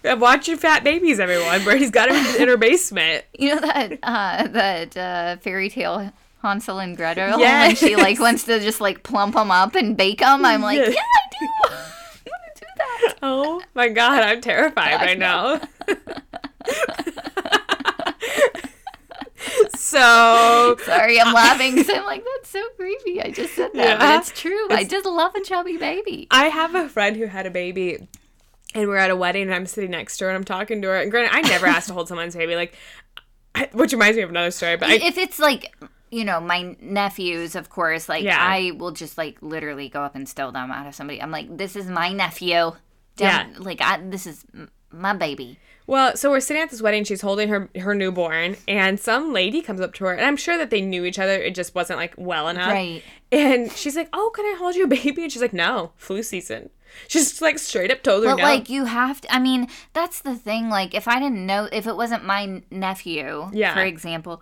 know. 0.04 0.16
Watch 0.16 0.48
your 0.48 0.56
fat 0.56 0.82
babies, 0.84 1.18
everyone. 1.20 1.62
Brandy's 1.64 1.90
got 1.90 2.08
him 2.10 2.42
in 2.42 2.48
her 2.48 2.56
basement. 2.56 3.24
You 3.38 3.54
know 3.56 3.60
that 3.60 3.98
uh, 4.02 4.46
that 4.48 4.96
uh, 4.96 5.36
fairy 5.38 5.68
tale 5.70 6.12
Hansel 6.42 6.78
and 6.78 6.96
Gretel 6.96 7.30
when 7.32 7.40
Yes. 7.40 7.78
she 7.78 7.96
like 7.96 8.18
wants 8.20 8.44
to 8.44 8.60
just 8.60 8.80
like 8.80 9.02
plump 9.02 9.34
them 9.34 9.50
up 9.50 9.74
and 9.74 9.96
bake 9.96 10.18
them. 10.20 10.44
I'm 10.44 10.62
like, 10.62 10.78
Yes. 10.78 10.94
yeah, 10.94 11.00
I 11.00 11.28
do. 11.30 11.48
I 11.64 12.30
want 12.30 12.54
to 12.56 12.60
do 12.60 12.66
that. 12.76 12.93
Oh 13.22 13.62
my 13.74 13.88
god, 13.88 14.22
I'm 14.22 14.40
terrified 14.40 15.00
right 15.00 15.18
now. 15.18 15.60
so 19.76 20.76
Sorry, 20.84 21.20
I'm 21.20 21.32
laughing 21.34 21.74
because 21.74 21.88
I'm 21.90 22.04
like, 22.04 22.24
that's 22.24 22.50
so 22.50 22.62
creepy. 22.76 23.20
I 23.22 23.30
just 23.30 23.54
said 23.54 23.70
that, 23.74 23.84
Yeah. 23.84 23.98
but 23.98 24.20
it's 24.20 24.38
true. 24.38 24.66
I 24.70 24.84
just 24.84 25.06
love 25.06 25.34
a 25.34 25.40
chubby 25.40 25.76
baby. 25.76 26.26
I 26.30 26.46
have 26.46 26.74
a 26.74 26.88
friend 26.88 27.16
who 27.16 27.26
had 27.26 27.46
a 27.46 27.50
baby, 27.50 28.06
and 28.74 28.88
we're 28.88 28.96
at 28.96 29.10
a 29.10 29.16
wedding, 29.16 29.42
and 29.44 29.54
I'm 29.54 29.66
sitting 29.66 29.90
next 29.90 30.16
to 30.18 30.24
her, 30.24 30.30
and 30.30 30.36
I'm 30.36 30.44
talking 30.44 30.82
to 30.82 30.88
her. 30.88 30.96
And 30.96 31.10
granted, 31.10 31.34
I 31.34 31.42
never 31.42 31.66
asked 31.66 31.88
to 31.88 31.94
hold 31.94 32.08
someone's 32.08 32.34
baby, 32.36 32.56
like, 32.56 32.74
I, 33.54 33.68
which 33.72 33.92
reminds 33.92 34.16
me 34.16 34.22
of 34.22 34.30
another 34.30 34.50
story. 34.50 34.76
But 34.76 34.88
I, 34.90 34.94
if 34.94 35.16
it's 35.18 35.38
like, 35.38 35.72
you 36.10 36.24
know, 36.24 36.40
my 36.40 36.76
nephews, 36.80 37.54
of 37.54 37.68
course, 37.70 38.08
like 38.08 38.24
Yeah. 38.24 38.38
I 38.40 38.72
will 38.76 38.90
just 38.92 39.16
like 39.18 39.36
literally 39.42 39.88
go 39.88 40.00
up 40.02 40.14
and 40.16 40.28
steal 40.28 40.50
them 40.52 40.70
out 40.72 40.86
of 40.86 40.94
somebody. 40.94 41.20
I'm 41.22 41.30
like, 41.30 41.56
this 41.56 41.76
is 41.76 41.86
my 41.88 42.12
nephew. 42.12 42.72
Yeah. 43.16 43.46
Like, 43.58 43.80
I, 43.80 43.98
this 44.02 44.26
is 44.26 44.44
my 44.90 45.12
baby. 45.14 45.58
well, 45.86 46.16
so 46.16 46.30
we're 46.30 46.40
sitting 46.40 46.62
at 46.62 46.70
this 46.70 46.80
wedding. 46.82 47.04
She's 47.04 47.20
holding 47.20 47.48
her 47.48 47.68
her 47.80 47.94
newborn, 47.94 48.56
and 48.68 48.98
some 48.98 49.32
lady 49.32 49.60
comes 49.60 49.80
up 49.80 49.92
to 49.94 50.04
her, 50.04 50.12
and 50.12 50.24
I'm 50.24 50.36
sure 50.36 50.56
that 50.58 50.70
they 50.70 50.80
knew 50.80 51.04
each 51.04 51.18
other. 51.18 51.32
It 51.34 51.54
just 51.54 51.74
wasn't 51.74 51.98
like 51.98 52.14
well 52.16 52.48
enough. 52.48 52.70
Right. 52.70 53.02
And 53.32 53.70
she's 53.72 53.96
like, 53.96 54.08
"Oh, 54.12 54.30
can 54.34 54.44
I 54.44 54.56
hold 54.58 54.76
your 54.76 54.86
baby?" 54.86 55.22
And 55.24 55.32
she's 55.32 55.42
like, 55.42 55.52
"No, 55.52 55.92
flu 55.96 56.22
season." 56.22 56.70
She's 57.08 57.42
like 57.42 57.58
straight 57.58 57.90
up 57.90 58.04
told 58.04 58.22
her 58.22 58.30
But 58.30 58.36
no. 58.36 58.44
like, 58.44 58.70
you 58.70 58.84
have 58.84 59.20
to. 59.22 59.34
I 59.34 59.40
mean, 59.40 59.66
that's 59.94 60.20
the 60.20 60.36
thing. 60.36 60.68
Like, 60.70 60.94
if 60.94 61.08
I 61.08 61.18
didn't 61.18 61.44
know, 61.44 61.68
if 61.72 61.88
it 61.88 61.96
wasn't 61.96 62.24
my 62.24 62.62
nephew, 62.70 63.50
Yeah. 63.52 63.74
for 63.74 63.82
example, 63.82 64.40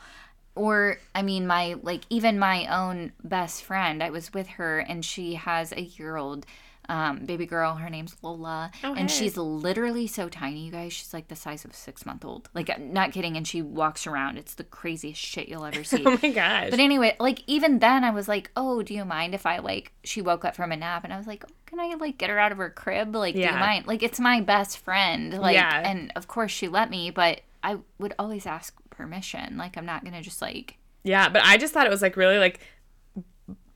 or 0.54 0.98
I 1.14 1.22
mean, 1.22 1.46
my 1.46 1.76
like 1.82 2.02
even 2.10 2.38
my 2.38 2.66
own 2.66 3.12
best 3.24 3.64
friend, 3.64 4.02
I 4.02 4.10
was 4.10 4.34
with 4.34 4.48
her, 4.48 4.80
and 4.80 5.02
she 5.04 5.34
has 5.34 5.72
a 5.72 5.80
year 5.80 6.16
old. 6.16 6.44
Um, 6.92 7.24
baby 7.24 7.46
girl, 7.46 7.76
her 7.76 7.88
name's 7.88 8.14
Lola, 8.22 8.70
Oh, 8.84 8.92
and 8.94 9.08
hey. 9.10 9.16
she's 9.16 9.36
literally 9.38 10.06
so 10.06 10.28
tiny, 10.28 10.66
you 10.66 10.70
guys. 10.70 10.92
She's 10.92 11.14
like 11.14 11.28
the 11.28 11.34
size 11.36 11.64
of 11.64 11.70
a 11.70 11.74
six 11.74 12.04
month 12.04 12.22
old. 12.24 12.50
Like, 12.52 12.78
not 12.78 13.12
kidding. 13.12 13.36
And 13.38 13.48
she 13.48 13.62
walks 13.62 14.06
around. 14.06 14.36
It's 14.36 14.54
the 14.54 14.64
craziest 14.64 15.18
shit 15.20 15.48
you'll 15.48 15.64
ever 15.64 15.84
see. 15.92 16.02
oh 16.04 16.18
my 16.22 16.30
gosh. 16.30 16.68
But 16.70 16.80
anyway, 16.80 17.16
like 17.18 17.42
even 17.46 17.78
then 17.78 18.04
I 18.04 18.10
was 18.10 18.28
like, 18.28 18.50
"Oh, 18.56 18.82
do 18.82 18.92
you 18.92 19.04
mind 19.06 19.34
if 19.34 19.46
I 19.46 19.58
like 19.58 19.92
she 20.04 20.20
woke 20.20 20.44
up 20.44 20.54
from 20.54 20.70
a 20.70 20.76
nap 20.76 21.04
and 21.04 21.12
I 21.14 21.16
was 21.16 21.26
like, 21.26 21.44
oh, 21.48 21.52
"Can 21.66 21.80
I 21.80 21.94
like 21.98 22.18
get 22.18 22.28
her 22.28 22.38
out 22.38 22.52
of 22.52 22.58
her 22.58 22.68
crib? 22.68 23.16
Like, 23.16 23.34
do 23.34 23.40
you 23.40 23.50
mind?" 23.52 23.86
Like 23.86 24.02
it's 24.02 24.20
my 24.20 24.40
best 24.42 24.76
friend. 24.78 25.32
Like 25.38 25.54
Yeah. 25.54 25.88
and 25.90 26.12
of 26.14 26.28
course 26.28 26.50
she 26.50 26.68
let 26.68 26.90
me, 26.90 27.10
but 27.10 27.40
I 27.64 27.78
would 27.98 28.12
always 28.18 28.44
ask 28.44 28.74
permission. 28.90 29.56
Like 29.56 29.78
I'm 29.78 29.86
not 29.86 30.02
going 30.04 30.14
to 30.14 30.20
just 30.20 30.42
like 30.42 30.76
Yeah, 31.04 31.30
but 31.30 31.42
I 31.42 31.56
just 31.56 31.72
thought 31.72 31.86
it 31.86 31.90
was 31.90 32.02
like 32.02 32.16
really 32.18 32.38
like 32.38 32.60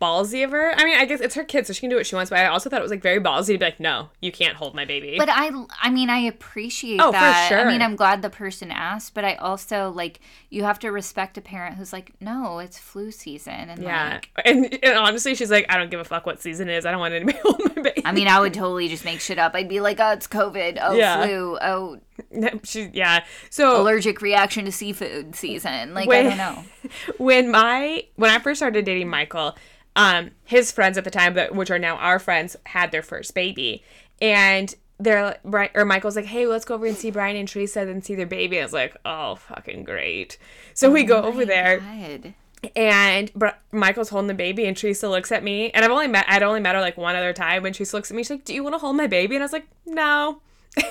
ballsy 0.01 0.45
of 0.45 0.51
her. 0.51 0.73
I 0.77 0.85
mean, 0.85 0.97
I 0.99 1.05
guess 1.07 1.21
it's 1.21 1.35
her 1.35 1.45
kid, 1.45 1.67
so 1.67 1.73
she 1.73 1.81
can 1.81 1.91
do 1.91 1.97
what 1.97 2.07
she 2.07 2.15
wants. 2.15 2.31
But 2.31 2.41
I 2.41 2.47
also 2.47 2.69
thought 2.69 2.81
it 2.81 2.83
was 2.83 2.91
like 2.91 3.03
very 3.03 3.21
ballsy 3.21 3.55
to 3.55 3.59
be 3.59 3.65
like, 3.65 3.81
"No, 3.81 4.11
you 4.21 4.31
can't 4.31 4.57
hold 4.57 4.75
my 4.75 4.85
baby." 4.85 5.17
But 5.19 5.29
I 5.31 5.51
I 5.81 5.91
mean 5.91 6.11
I 6.11 6.19
appreciate 6.19 7.01
Oh, 7.01 7.07
for 7.07 7.13
that. 7.13 7.53
I 7.53 7.71
mean 7.71 7.81
I'm 7.83 7.97
glad 7.97 8.23
the 8.23 8.31
person 8.31 8.71
asked, 8.71 9.15
but 9.15 9.25
I 9.25 9.35
also 9.37 9.91
like 9.91 10.21
you 10.51 10.65
have 10.65 10.79
to 10.81 10.91
respect 10.91 11.39
a 11.39 11.41
parent 11.41 11.77
who's 11.77 11.93
like, 11.93 12.13
"No, 12.21 12.59
it's 12.59 12.79
flu 12.79 13.11
season." 13.11 13.55
And 13.71 13.83
yeah, 13.83 14.15
like 14.15 14.31
and, 14.45 14.79
and 14.83 14.99
honestly, 14.99 15.35
she's 15.35 15.51
like, 15.51 15.67
"I 15.69 15.79
don't 15.79 15.91
give 15.91 16.01
a 16.01 16.05
fuck 16.05 16.27
what 16.27 16.41
season 16.43 16.69
it 16.69 16.77
is. 16.77 16.87
I 16.87 16.91
don't 16.91 17.01
want 17.01 17.15
anybody 17.15 17.39
to 17.43 17.43
hold 17.43 17.77
my 17.77 17.83
baby." 17.83 18.03
I 18.05 18.13
mean, 18.13 18.29
I 18.29 18.39
would 18.41 18.55
totally 18.55 18.89
just 18.89 19.05
make 19.05 19.21
shit 19.21 19.39
up. 19.39 19.55
I'd 19.55 19.69
be 19.69 19.81
like, 19.81 19.99
"Oh, 20.01 20.13
it's 20.13 20.27
COVID. 20.27 20.79
Oh, 20.83 20.95
Yeah. 20.95 21.25
flu. 21.27 21.59
Oh, 21.63 21.99
she, 22.65 22.91
yeah. 22.93 23.25
So 23.51 23.81
allergic 23.81 24.21
reaction 24.23 24.65
to 24.67 24.73
seafood 24.73 25.35
season. 25.35 25.95
Like 25.95 26.09
Wait. 26.09 26.27
I 26.27 26.29
don't 26.31 26.39
know. 26.39 26.65
when 27.19 27.51
my 27.51 28.05
when 28.17 28.31
I 28.31 28.39
first 28.39 28.59
started 28.59 28.85
dating 28.85 29.09
Michael, 29.09 29.57
um, 29.97 30.31
his 30.45 30.71
friends 30.71 30.97
at 30.97 31.03
the 31.05 31.11
time, 31.11 31.35
that 31.35 31.55
which 31.55 31.71
are 31.71 31.79
now 31.79 31.97
our 31.97 32.19
friends, 32.21 32.55
had 32.67 32.93
their 32.93 33.03
first 33.03 33.35
baby, 33.35 33.83
and 34.23 34.73
they're 34.99 35.37
Brian 35.45 35.71
or 35.75 35.85
Michael's 35.85 36.15
like, 36.17 36.27
"Hey, 36.27 36.47
let's 36.47 36.65
go 36.65 36.75
over 36.75 36.87
and 36.87 36.97
see 36.97 37.11
Brian 37.11 37.37
and 37.37 37.49
Teresa 37.49 37.81
and 37.81 38.05
see 38.05 38.15
their 38.15 38.27
baby." 38.27 38.61
I 38.61 38.63
was 38.63 38.73
like, 38.73 38.97
"Oh, 39.05 39.35
fucking 39.35 39.85
great!" 39.85 40.39
So 40.75 40.91
we 40.91 41.03
go 41.03 41.23
over 41.23 41.45
there, 41.45 41.79
God. 41.81 42.35
and 42.75 43.33
Br- 43.35 43.49
Michael's 43.73 44.09
holding 44.11 44.29
the 44.29 44.35
baby, 44.35 44.67
and 44.67 44.77
Teresa 44.77 45.09
looks 45.09 45.33
at 45.33 45.43
me, 45.43 45.71
and 45.71 45.85
I've 45.85 45.91
only 45.91 46.09
met 46.09 46.27
I'd 46.29 46.43
only 46.43 46.61
met 46.61 46.75
her 46.75 46.81
like 46.81 46.97
one 46.97 47.17
other 47.17 47.33
time, 47.33 47.67
and 47.67 47.75
Teresa 47.75 47.97
looks 47.97 48.11
at 48.11 48.17
me, 48.17 48.23
she's 48.23 48.31
like, 48.31 48.45
"Do 48.45 48.55
you 48.55 48.63
want 48.63 48.75
to 48.75 48.79
hold 48.79 48.97
my 48.97 49.07
baby?" 49.07 49.35
And 49.37 49.43
I 49.43 49.47
was 49.47 49.53
like, 49.53 49.67
"No." 49.85 50.41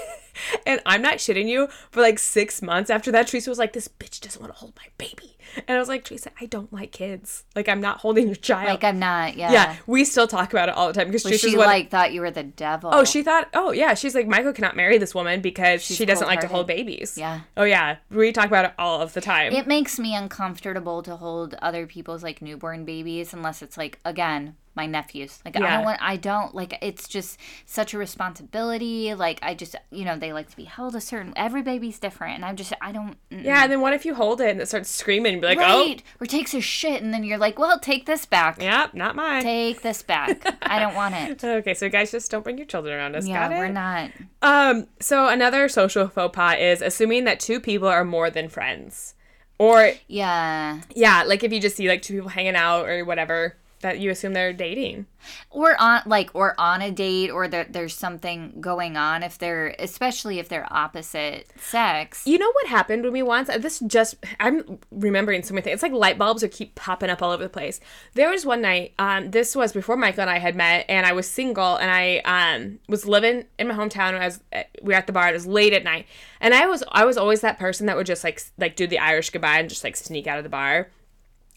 and 0.65 0.81
I'm 0.85 1.01
not 1.01 1.15
shitting 1.17 1.47
you. 1.47 1.67
For 1.91 2.01
like 2.01 2.19
six 2.19 2.61
months 2.61 2.89
after 2.89 3.11
that, 3.11 3.27
Teresa 3.27 3.49
was 3.49 3.59
like, 3.59 3.73
"This 3.73 3.87
bitch 3.87 4.21
doesn't 4.21 4.41
want 4.41 4.53
to 4.53 4.59
hold 4.59 4.73
my 4.77 4.87
baby," 4.97 5.37
and 5.67 5.75
I 5.75 5.79
was 5.79 5.87
like, 5.87 6.03
"Teresa, 6.03 6.31
I 6.39 6.45
don't 6.45 6.71
like 6.71 6.91
kids. 6.91 7.43
Like, 7.55 7.69
I'm 7.69 7.81
not 7.81 7.99
holding 7.99 8.27
your 8.27 8.35
child." 8.35 8.69
Like 8.69 8.83
I'm 8.83 8.99
not. 8.99 9.35
Yeah. 9.35 9.51
yeah, 9.51 9.75
we 9.87 10.03
still 10.05 10.27
talk 10.27 10.51
about 10.51 10.69
it 10.69 10.75
all 10.75 10.87
the 10.87 10.93
time 10.93 11.07
because 11.07 11.23
Teresa's 11.23 11.51
she 11.51 11.57
one- 11.57 11.67
like 11.67 11.89
thought 11.89 12.13
you 12.13 12.21
were 12.21 12.31
the 12.31 12.43
devil? 12.43 12.89
Oh, 12.93 13.03
she 13.03 13.23
thought. 13.23 13.49
Oh, 13.53 13.71
yeah. 13.71 13.93
She's 13.93 14.15
like 14.15 14.27
Michael 14.27 14.53
cannot 14.53 14.75
marry 14.75 14.97
this 14.97 15.15
woman 15.15 15.41
because 15.41 15.81
she 15.83 16.05
doesn't 16.05 16.27
like 16.27 16.41
to 16.41 16.47
hold 16.47 16.67
babies. 16.67 17.17
Yeah. 17.17 17.41
Oh 17.57 17.63
yeah. 17.63 17.97
We 18.09 18.31
talk 18.31 18.47
about 18.47 18.65
it 18.65 18.73
all 18.77 19.01
of 19.01 19.13
the 19.13 19.21
time. 19.21 19.53
It 19.53 19.67
makes 19.67 19.99
me 19.99 20.15
uncomfortable 20.15 21.01
to 21.03 21.15
hold 21.15 21.55
other 21.61 21.87
people's 21.87 22.23
like 22.23 22.41
newborn 22.41 22.85
babies 22.85 23.33
unless 23.33 23.61
it's 23.61 23.77
like 23.77 23.99
again 24.05 24.55
my 24.75 24.85
nephews. 24.85 25.39
Like 25.45 25.55
I 25.55 25.59
don't 25.59 25.85
want 25.85 25.99
I 26.01 26.17
don't 26.17 26.53
like 26.53 26.77
it's 26.81 27.07
just 27.07 27.39
such 27.65 27.93
a 27.93 27.97
responsibility. 27.97 29.13
Like 29.13 29.39
I 29.41 29.53
just 29.55 29.75
you 29.91 30.05
know, 30.05 30.17
they 30.17 30.33
like 30.33 30.49
to 30.49 30.55
be 30.55 30.65
held 30.65 30.95
a 30.95 31.01
certain 31.01 31.33
every 31.35 31.61
baby's 31.61 31.99
different 31.99 32.35
and 32.35 32.45
I'm 32.45 32.55
just 32.55 32.73
I 32.81 32.91
don't 32.91 33.17
Yeah, 33.29 33.63
and 33.63 33.71
then 33.71 33.81
what 33.81 33.93
if 33.93 34.05
you 34.05 34.13
hold 34.15 34.41
it 34.41 34.49
and 34.49 34.61
it 34.61 34.67
starts 34.67 34.89
screaming 34.89 35.33
and 35.33 35.41
be 35.41 35.47
like, 35.47 35.57
right. 35.57 36.03
Or 36.19 36.25
takes 36.27 36.53
a 36.53 36.61
shit 36.61 37.01
and 37.01 37.13
then 37.13 37.23
you're 37.23 37.37
like, 37.37 37.57
Well, 37.57 37.79
take 37.79 38.05
this 38.05 38.25
back. 38.25 38.57
oh, 38.59 38.63
yep, 38.63 38.93
not 38.93 39.15
mine. 39.15 39.43
Take 39.43 39.81
this 39.81 40.01
back. 40.01 40.57
I 40.61 40.79
don't 40.79 40.95
want 40.95 41.15
it. 41.15 41.43
Okay, 41.55 41.73
so 41.73 41.89
guys, 41.89 42.11
just 42.11 42.29
don't 42.31 42.43
bring 42.43 42.57
your 42.57 42.67
children 42.67 42.95
around 42.95 43.15
us. 43.15 43.27
Yeah, 43.27 43.47
Got 43.47 43.55
it? 43.55 43.59
we're 43.59 43.67
not. 43.69 44.11
Um, 44.41 44.87
so 44.99 45.27
another 45.27 45.69
social 45.69 46.07
faux 46.07 46.35
pas 46.35 46.57
is 46.59 46.81
assuming 46.81 47.23
that 47.25 47.39
two 47.39 47.59
people 47.59 47.87
are 47.87 48.03
more 48.03 48.29
than 48.29 48.49
friends. 48.49 49.13
Or 49.57 49.91
Yeah. 50.07 50.81
yeah, 50.93 51.23
like 51.25 51.43
if 51.43 51.53
you 51.53 51.61
just 51.61 51.77
see 51.77 51.87
like 51.87 52.01
two 52.01 52.15
people 52.15 52.29
hanging 52.29 52.55
out 52.55 52.87
or 52.89 53.05
whatever, 53.05 53.55
that 53.81 53.99
you 53.99 54.09
assume 54.09 54.33
they're 54.33 54.53
dating. 54.53 55.05
or 55.49 55.79
on 55.81 56.01
like 56.05 56.29
or 56.33 56.59
on 56.59 56.81
a 56.81 56.91
date 56.91 57.29
or 57.29 57.47
that 57.47 57.73
there's 57.73 57.95
something 57.95 58.53
going 58.61 58.95
on 58.97 59.23
if 59.23 59.37
they're 59.37 59.75
especially 59.79 60.37
if 60.39 60.47
they're 60.49 60.67
opposite 60.71 61.51
sex 61.59 62.25
You 62.27 62.37
know 62.37 62.51
what 62.51 62.67
happened 62.67 63.03
when 63.03 63.11
we 63.13 63.23
once? 63.23 63.49
uh, 63.49 63.57
This 63.57 63.79
just 63.79 64.15
I'm 64.39 64.79
remembering 64.91 65.43
so 65.43 65.53
many 65.53 65.63
things. 65.63 65.75
It's 65.75 65.83
like 65.83 65.91
light 65.91 66.17
bulbs 66.17 66.43
are 66.43 66.47
keep 66.47 66.75
popping 66.75 67.09
up 67.09 67.21
all 67.21 67.31
over 67.31 67.43
the 67.43 67.49
place. 67.49 67.79
There 68.13 68.29
was 68.29 68.45
one 68.45 68.61
night. 68.61 68.93
Um, 68.99 69.31
this 69.31 69.55
was 69.55 69.73
before 69.73 69.97
Michael 69.97 70.21
and 70.21 70.29
I 70.29 70.39
had 70.39 70.55
met, 70.55 70.85
and 70.89 71.05
I 71.05 71.13
was 71.13 71.27
single, 71.27 71.75
and 71.77 71.89
I 71.91 72.17
um 72.25 72.79
was 72.87 73.05
living 73.05 73.45
in 73.59 73.67
my 73.67 73.73
hometown. 73.75 74.09
And 74.13 74.17
I 74.17 74.25
was 74.25 74.39
uh, 74.53 74.63
we 74.81 74.89
were 74.93 74.97
at 74.97 75.07
the 75.07 75.13
bar. 75.13 75.29
It 75.29 75.33
was 75.33 75.47
late 75.47 75.73
at 75.73 75.83
night, 75.83 76.05
and 76.39 76.53
I 76.53 76.65
was 76.67 76.83
I 76.91 77.05
was 77.05 77.17
always 77.17 77.41
that 77.41 77.57
person 77.59 77.85
that 77.87 77.95
would 77.97 78.07
just 78.07 78.23
like 78.23 78.41
like 78.57 78.75
do 78.75 78.87
the 78.87 78.99
Irish 78.99 79.29
goodbye 79.31 79.59
and 79.59 79.69
just 79.69 79.83
like 79.83 79.95
sneak 79.95 80.27
out 80.27 80.37
of 80.37 80.43
the 80.43 80.49
bar. 80.49 80.89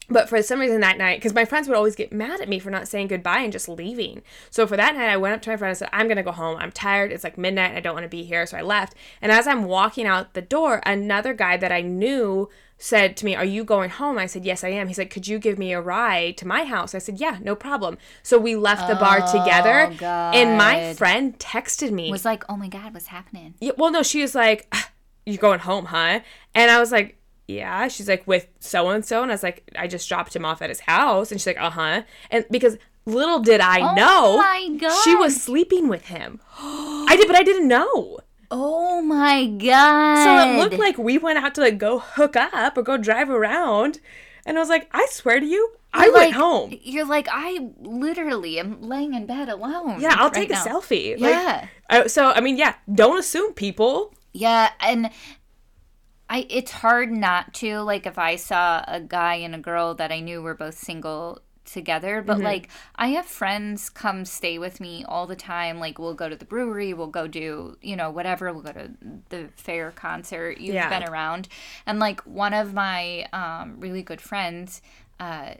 But 0.09 0.27
for 0.27 0.41
some 0.41 0.59
reason 0.59 0.81
that 0.81 0.97
night, 0.97 1.19
because 1.19 1.33
my 1.33 1.45
friends 1.45 1.67
would 1.67 1.77
always 1.77 1.95
get 1.95 2.11
mad 2.11 2.41
at 2.41 2.49
me 2.49 2.59
for 2.59 2.71
not 2.71 2.87
saying 2.87 3.07
goodbye 3.07 3.39
and 3.39 3.51
just 3.51 3.69
leaving. 3.69 4.21
So 4.49 4.65
for 4.65 4.75
that 4.75 4.95
night, 4.95 5.09
I 5.09 5.17
went 5.17 5.35
up 5.35 5.41
to 5.43 5.49
my 5.51 5.57
friend 5.57 5.69
and 5.69 5.77
said, 5.77 5.89
I'm 5.93 6.07
going 6.07 6.17
to 6.17 6.23
go 6.23 6.31
home. 6.31 6.57
I'm 6.57 6.71
tired. 6.71 7.11
It's 7.11 7.23
like 7.23 7.37
midnight. 7.37 7.75
I 7.75 7.79
don't 7.79 7.93
want 7.93 8.05
to 8.05 8.09
be 8.09 8.23
here. 8.23 8.45
So 8.45 8.57
I 8.57 8.61
left. 8.61 8.95
And 9.21 9.31
as 9.31 9.47
I'm 9.47 9.65
walking 9.65 10.07
out 10.07 10.33
the 10.33 10.41
door, 10.41 10.81
another 10.85 11.33
guy 11.33 11.57
that 11.57 11.71
I 11.71 11.81
knew 11.81 12.49
said 12.81 13.17
to 13.17 13.25
me, 13.25 13.35
Are 13.35 13.45
you 13.45 13.63
going 13.63 13.89
home? 13.89 14.17
I 14.17 14.25
said, 14.25 14.45
Yes, 14.45 14.63
I 14.63 14.69
am. 14.69 14.87
He 14.87 14.93
said, 14.93 15.09
Could 15.09 15.27
you 15.27 15.37
give 15.37 15.59
me 15.59 15.73
a 15.73 15.81
ride 15.81 16.37
to 16.37 16.47
my 16.47 16.63
house? 16.63 16.95
I 16.95 16.99
said, 16.99 17.19
Yeah, 17.19 17.37
no 17.41 17.53
problem. 17.53 17.97
So 18.23 18.39
we 18.39 18.55
left 18.55 18.87
the 18.87 18.95
bar 18.95 19.19
together. 19.27 19.93
And 20.01 20.57
my 20.57 20.93
friend 20.93 21.37
texted 21.37 21.91
me. 21.91 22.09
was 22.09 22.25
like 22.25 22.43
oh 22.49 22.55
my 22.55 22.67
god 22.69 22.93
what's 22.93 23.07
happening 23.07 23.53
Yeah, 23.59 23.73
well, 23.77 23.91
no, 23.91 24.01
she 24.01 24.21
was 24.21 24.33
like, 24.33 24.67
"Ah, 24.71 24.89
"You 25.25 25.37
going 25.37 25.59
home, 25.59 25.85
huh?" 25.85 26.21
And 26.55 26.71
I 26.71 26.79
was 26.79 26.91
like, 26.91 27.18
"Yeah." 27.49 27.87
She's 27.87 28.07
like, 28.07 28.25
"With 28.27 28.47
so 28.59 28.89
and 28.89 29.03
so," 29.05 29.21
and 29.23 29.31
I 29.31 29.35
was 29.35 29.43
like, 29.43 29.69
"I 29.77 29.87
just 29.87 30.07
dropped 30.09 30.35
him 30.35 30.45
off 30.45 30.61
at 30.61 30.69
his 30.69 30.81
house," 30.81 31.31
and 31.31 31.39
she's 31.39 31.47
like, 31.47 31.59
"Uh 31.59 31.69
huh." 31.71 32.01
And 32.31 32.45
because 32.51 32.77
little 33.05 33.39
did 33.39 33.59
I 33.61 33.79
know, 33.95 34.35
Oh 34.35 34.37
my 34.37 34.77
God. 34.77 35.01
she 35.03 35.15
was 35.15 35.41
sleeping 35.41 35.87
with 35.87 36.05
him. 36.07 36.39
I 36.59 37.15
did, 37.17 37.25
but 37.27 37.35
I 37.35 37.43
didn't 37.43 37.67
know. 37.67 38.19
oh 38.51 39.01
my 39.01 39.45
god 39.45 40.23
So 40.23 40.29
it 40.49 40.57
looked 40.57 40.77
like 40.79 40.97
we 40.97 41.17
went 41.17 41.37
out 41.37 41.53
to 41.55 41.61
like 41.61 41.77
go 41.77 41.99
hook 41.99 42.35
up 42.35 42.77
or 42.77 42.83
go 42.83 42.97
drive 42.97 43.29
around, 43.29 43.99
and 44.45 44.57
I 44.57 44.59
was 44.59 44.69
like, 44.69 44.89
"I 44.91 45.07
swear 45.11 45.39
to 45.39 45.45
you, 45.45 45.61
I 45.93 46.05
You're 46.05 46.13
went 46.13 46.31
like- 46.31 46.35
home." 46.43 46.69
you're 46.81 47.05
like 47.05 47.27
i 47.31 47.49
literally 47.81 48.59
am 48.59 48.81
laying 48.81 49.13
in 49.13 49.25
bed 49.25 49.49
alone 49.49 49.99
Yeah, 50.01 50.15
I'll 50.17 50.25
right 50.29 50.33
take 50.33 50.49
a 50.49 50.53
now. 50.53 50.65
selfie. 50.65 51.11
Like, 51.19 51.31
Yeah. 51.31 51.67
I- 51.89 52.07
so 52.07 52.31
I 52.37 52.41
mean, 52.41 52.57
yeah, 52.57 52.73
don't 52.93 53.17
assume 53.19 53.53
people. 53.53 54.13
Yeah, 54.33 54.69
and 54.81 55.09
I 56.29 56.45
it's 56.49 56.71
hard 56.71 57.11
not 57.11 57.53
to 57.55 57.79
like 57.79 58.05
if 58.05 58.17
I 58.19 58.35
saw 58.35 58.83
a 58.87 58.99
guy 58.99 59.35
and 59.35 59.55
a 59.55 59.59
girl 59.59 59.95
that 59.95 60.11
I 60.11 60.19
knew 60.19 60.41
were 60.41 60.53
both 60.55 60.77
single 60.77 61.41
together, 61.65 62.21
but 62.23 62.39
like 62.39 62.69
I 62.95 63.09
have 63.09 63.25
friends 63.25 63.89
come 63.89 64.25
stay 64.25 64.57
with 64.57 64.79
me 64.79 65.05
all 65.07 65.27
the 65.27 65.35
time. 65.35 65.79
Like 65.79 65.99
we'll 65.99 66.15
go 66.15 66.27
to 66.29 66.35
the 66.35 66.45
brewery, 66.45 66.93
we'll 66.93 67.07
go 67.07 67.27
do, 67.27 67.77
you 67.81 67.95
know, 67.95 68.09
whatever, 68.09 68.51
we'll 68.51 68.63
go 68.63 68.71
to 68.71 68.91
the 69.29 69.49
fair 69.55 69.91
concert. 69.91 70.59
You've 70.59 70.75
Yeah. 70.75 70.89
been 70.89 71.07
around. 71.07 71.47
And 71.85 71.99
like 71.99 72.21
one 72.21 72.53
of 72.53 72.73
my 72.73 73.25
um 73.33 73.79
really 73.79 74.01
good 74.03 74.21
friends, 74.21 74.81
uh 75.19 75.53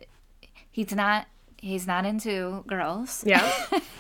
he's 0.71 0.93
not 0.95 1.27
he's 1.61 1.85
not 1.85 2.05
into 2.05 2.63
girls 2.67 3.23
Yeah. 3.25 3.51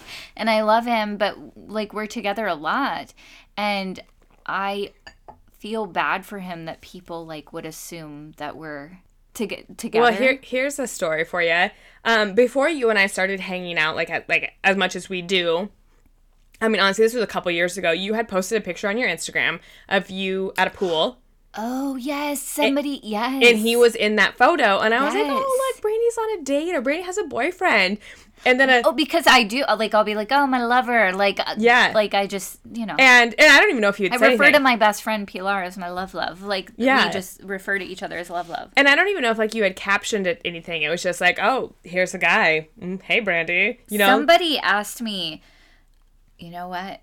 and 0.37 0.49
I 0.49 0.61
love 0.61 0.85
him, 0.85 1.17
but 1.17 1.35
like 1.55 1.93
we're 1.93 2.07
together 2.07 2.47
a 2.47 2.55
lot, 2.55 3.13
and 3.57 3.99
I 4.47 4.93
feel 5.59 5.85
bad 5.85 6.25
for 6.25 6.39
him 6.39 6.65
that 6.65 6.81
people 6.81 7.25
like 7.25 7.53
would 7.53 7.65
assume 7.65 8.33
that 8.37 8.57
we're 8.57 8.99
to 9.35 9.45
get 9.45 9.77
together. 9.77 10.03
Well, 10.03 10.13
here 10.13 10.39
here's 10.41 10.79
a 10.79 10.87
story 10.87 11.23
for 11.23 11.41
you. 11.41 11.69
Um, 12.03 12.33
before 12.33 12.69
you 12.69 12.89
and 12.89 12.97
I 12.97 13.07
started 13.07 13.39
hanging 13.39 13.77
out, 13.77 13.95
like 13.95 14.09
at, 14.09 14.27
like 14.27 14.53
as 14.63 14.75
much 14.75 14.95
as 14.95 15.09
we 15.09 15.21
do, 15.21 15.69
I 16.61 16.67
mean, 16.67 16.81
honestly, 16.81 17.05
this 17.05 17.13
was 17.13 17.23
a 17.23 17.27
couple 17.27 17.51
years 17.51 17.77
ago. 17.77 17.91
You 17.91 18.13
had 18.13 18.27
posted 18.27 18.61
a 18.61 18.65
picture 18.65 18.87
on 18.87 18.97
your 18.97 19.07
Instagram 19.07 19.59
of 19.87 20.09
you 20.09 20.53
at 20.57 20.67
a 20.67 20.71
pool, 20.71 21.18
oh 21.55 21.95
yes, 21.95 22.41
somebody 22.41 22.99
yes, 23.03 23.43
and 23.45 23.57
he 23.57 23.75
was 23.75 23.95
in 23.95 24.15
that 24.17 24.37
photo, 24.37 24.79
and 24.79 24.93
I 24.93 25.03
was 25.03 25.13
like, 25.13 25.25
oh 25.27 25.71
look, 25.73 25.81
Brandy's 25.81 26.17
on 26.17 26.39
a 26.39 26.43
date, 26.43 26.75
or 26.75 26.81
Brandy 26.81 27.03
has 27.03 27.17
a 27.17 27.23
boyfriend, 27.23 27.97
and 28.45 28.59
then 28.59 28.69
a, 28.69 28.81
Oh, 28.85 28.91
because 28.93 29.25
I 29.27 29.43
do 29.43 29.63
like 29.77 29.93
I'll 29.93 30.03
be 30.03 30.15
like, 30.15 30.31
oh 30.31 30.45
my 30.47 30.63
lover, 30.63 31.11
like 31.11 31.39
uh, 31.39 31.55
Yeah. 31.57 31.91
like 31.95 32.13
I 32.13 32.27
just 32.27 32.59
you 32.71 32.85
know. 32.85 32.95
and 32.99 33.35
and 33.37 33.51
I 33.51 33.59
don't 33.59 33.69
even 33.71 33.81
know 33.81 33.89
if 33.89 33.99
you'd 33.99 34.11
I 34.13 34.15
refer 34.15 34.43
anything. 34.43 34.53
to 34.53 34.59
my 34.59 34.75
best 34.75 35.01
friend 35.03 35.27
Pilar 35.27 35.63
as 35.63 35.77
my 35.77 35.89
love 35.89 36.13
love. 36.13 36.41
Like 36.43 36.71
Yeah. 36.77 37.07
we 37.07 37.11
just 37.11 37.41
refer 37.43 37.77
to 37.79 37.83
each 37.85 38.01
other 38.03 38.17
as 38.17 38.29
love 38.29 38.47
love. 38.47 38.71
and 38.77 38.87
I 38.87 38.95
don't 38.95 39.07
even 39.09 39.23
know 39.23 39.31
if 39.31 39.37
like 39.37 39.53
you 39.55 39.63
had 39.63 39.75
captioned 39.75 40.27
it 40.27 40.41
anything. 40.45 40.83
It 40.83 40.89
was 40.89 41.03
just 41.03 41.19
like, 41.19 41.39
oh, 41.41 41.73
here's 41.83 42.13
a 42.13 42.17
guy. 42.19 42.69
Mm, 42.81 43.01
hey, 43.01 43.19
Brandy. 43.19 43.79
You 43.89 43.97
know, 43.97 44.05
Somebody 44.07 44.57
asked 44.59 45.01
me, 45.01 45.41
you 46.37 46.51
know 46.51 46.69
what? 46.69 47.01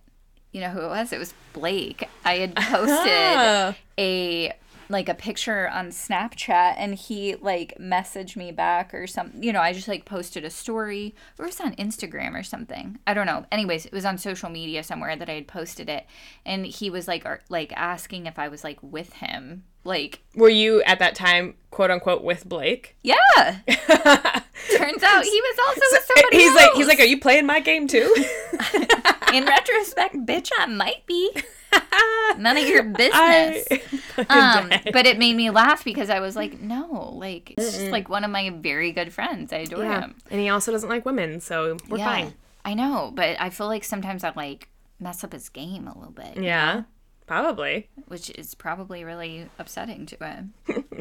You 0.56 0.62
know 0.62 0.70
who 0.70 0.80
it 0.80 0.88
was? 0.88 1.12
It 1.12 1.18
was 1.18 1.34
Blake. 1.52 2.08
I 2.24 2.38
had 2.38 2.56
posted 2.56 2.88
Ah. 3.12 3.76
a 3.98 4.54
like 4.88 5.10
a 5.10 5.14
picture 5.14 5.68
on 5.68 5.88
Snapchat 5.90 6.76
and 6.78 6.94
he 6.94 7.34
like 7.34 7.74
messaged 7.78 8.36
me 8.36 8.52
back 8.52 8.94
or 8.94 9.06
something. 9.06 9.42
You 9.42 9.52
know, 9.52 9.60
I 9.60 9.74
just 9.74 9.86
like 9.86 10.06
posted 10.06 10.46
a 10.46 10.50
story 10.50 11.14
or 11.38 11.44
it 11.44 11.48
was 11.48 11.60
on 11.60 11.74
Instagram 11.74 12.32
or 12.34 12.42
something. 12.42 12.98
I 13.06 13.12
don't 13.12 13.26
know. 13.26 13.44
Anyways, 13.52 13.84
it 13.84 13.92
was 13.92 14.06
on 14.06 14.16
social 14.16 14.48
media 14.48 14.82
somewhere 14.82 15.14
that 15.14 15.28
I 15.28 15.34
had 15.34 15.46
posted 15.46 15.90
it 15.90 16.06
and 16.46 16.64
he 16.64 16.88
was 16.88 17.06
like 17.06 17.26
ar- 17.26 17.42
like 17.50 17.74
asking 17.76 18.24
if 18.24 18.38
I 18.38 18.48
was 18.48 18.64
like 18.64 18.78
with 18.82 19.12
him. 19.12 19.64
Like, 19.84 20.22
were 20.34 20.48
you 20.48 20.82
at 20.84 21.00
that 21.00 21.14
time, 21.14 21.54
quote 21.70 21.90
unquote, 21.90 22.22
with 22.24 22.48
Blake? 22.48 22.96
yeah. 23.02 23.14
Turns 23.68 25.02
out 25.02 25.22
he 25.24 25.40
was 25.40 25.58
also 25.68 25.80
with 25.92 26.10
somebody 26.14 26.36
he's 26.38 26.48
else. 26.50 26.56
like, 26.60 26.72
he's 26.76 26.86
like, 26.88 27.00
are 27.00 27.04
you 27.04 27.20
playing 27.20 27.44
my 27.46 27.60
game 27.60 27.86
too? 27.86 28.14
In 29.36 29.44
retrospect, 29.46 30.16
bitch, 30.26 30.50
I 30.58 30.66
might 30.66 31.04
be. 31.06 31.30
None 32.38 32.56
of 32.56 32.66
your 32.66 32.82
business. 32.84 33.66
I- 34.18 34.58
um, 34.58 34.70
but 34.92 35.06
it 35.06 35.18
made 35.18 35.36
me 35.36 35.50
laugh 35.50 35.84
because 35.84 36.08
I 36.10 36.20
was 36.20 36.36
like, 36.36 36.60
no, 36.60 37.12
like 37.16 37.52
it's 37.56 37.72
just 37.76 37.90
like 37.90 38.08
one 38.08 38.24
of 38.24 38.30
my 38.30 38.50
very 38.50 38.92
good 38.92 39.12
friends. 39.12 39.52
I 39.52 39.58
adore 39.58 39.84
yeah. 39.84 40.00
him. 40.02 40.14
And 40.30 40.40
he 40.40 40.48
also 40.48 40.72
doesn't 40.72 40.88
like 40.88 41.04
women, 41.04 41.40
so 41.40 41.76
we're 41.88 41.98
yeah, 41.98 42.04
fine. 42.06 42.34
I 42.64 42.74
know, 42.74 43.12
but 43.14 43.36
I 43.40 43.50
feel 43.50 43.66
like 43.66 43.84
sometimes 43.84 44.24
I 44.24 44.32
like 44.34 44.68
mess 44.98 45.22
up 45.22 45.32
his 45.32 45.48
game 45.50 45.86
a 45.86 45.96
little 45.96 46.12
bit, 46.12 46.42
Yeah, 46.42 46.84
probably. 47.26 47.90
which 48.06 48.30
is 48.30 48.54
probably 48.54 49.04
really 49.04 49.48
upsetting 49.58 50.06
to 50.06 50.16
him. 50.16 50.54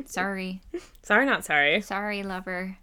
sorry, 0.06 0.62
Sorry, 1.02 1.26
not 1.26 1.46
sorry. 1.46 1.82
sorry, 1.82 2.24
lover. 2.24 2.78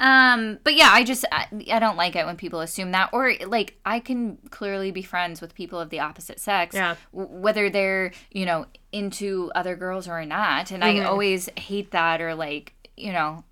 Um, 0.00 0.58
but 0.64 0.74
yeah, 0.74 0.88
I 0.90 1.04
just 1.04 1.24
I, 1.30 1.46
I 1.70 1.78
don't 1.78 1.96
like 1.96 2.16
it 2.16 2.26
when 2.26 2.36
people 2.36 2.60
assume 2.60 2.90
that, 2.92 3.10
or 3.12 3.34
like 3.46 3.78
I 3.84 4.00
can 4.00 4.38
clearly 4.50 4.90
be 4.90 5.02
friends 5.02 5.40
with 5.40 5.54
people 5.54 5.78
of 5.78 5.90
the 5.90 6.00
opposite 6.00 6.40
sex, 6.40 6.74
Yeah. 6.74 6.96
w- 7.12 7.30
whether 7.40 7.70
they're 7.70 8.10
you 8.32 8.46
know 8.46 8.66
into 8.92 9.52
other 9.54 9.76
girls 9.76 10.08
or 10.08 10.24
not, 10.24 10.70
and 10.72 10.82
I 10.82 10.94
Mhm. 10.96 11.06
always 11.06 11.48
hate 11.56 11.92
that 11.92 12.20
or 12.20 12.34
like 12.34 12.72
you 12.96 13.12
know. 13.12 13.44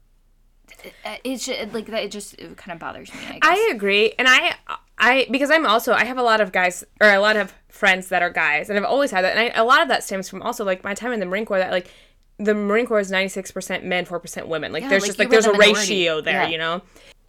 it- 0.85 1.21
It's 1.25 1.47
just, 1.47 1.73
like 1.73 1.87
that. 1.87 2.03
It 2.05 2.11
just 2.11 2.35
it 2.35 2.57
kind 2.57 2.73
of 2.73 2.79
bothers 2.79 3.13
me. 3.15 3.21
I 3.29 3.33
guess. 3.39 3.41
I 3.43 3.71
agree, 3.73 4.15
and 4.19 4.27
I, 4.29 4.55
I 4.99 5.27
because 5.31 5.51
I'm 5.51 5.67
also 5.67 5.93
I 5.93 6.05
have 6.05 6.19
a 6.19 6.23
lot 6.23 6.41
of 6.41 6.51
guys 6.53 6.83
or 7.01 7.11
a 7.13 7.21
lot 7.21 7.37
of 7.37 7.53
friends 7.69 8.09
that 8.09 8.23
are 8.23 8.31
guys, 8.31 8.69
and 8.71 8.79
I've 8.79 8.85
always 8.85 9.11
had 9.11 9.23
that, 9.25 9.37
and 9.37 9.53
I, 9.53 9.59
a 9.61 9.65
lot 9.65 9.81
of 9.83 9.89
that 9.89 10.03
stems 10.03 10.29
from 10.29 10.43
also 10.43 10.65
like 10.65 10.83
my 10.85 10.95
time 10.95 11.13
in 11.13 11.21
the 11.21 11.27
Marine 11.27 11.45
Corps. 11.47 11.59
That 11.59 11.71
like 11.73 11.91
the 12.39 12.55
Marine 12.55 12.87
Corps 12.87 13.01
is 13.01 13.11
96 13.11 13.51
percent 13.51 13.85
men, 13.85 14.05
four 14.05 14.21
percent 14.21 14.49
women. 14.49 14.73
Like 14.73 14.83
Yeah, 14.85 14.89
there's 14.91 15.03
like, 15.03 15.09
just 15.09 15.19
like 15.19 15.31
there's 15.31 15.45
the 15.45 15.53
a 15.53 15.59
ratio 15.59 16.21
there, 16.21 16.43
Yeah. 16.45 16.49
you 16.49 16.59
know. 16.59 16.83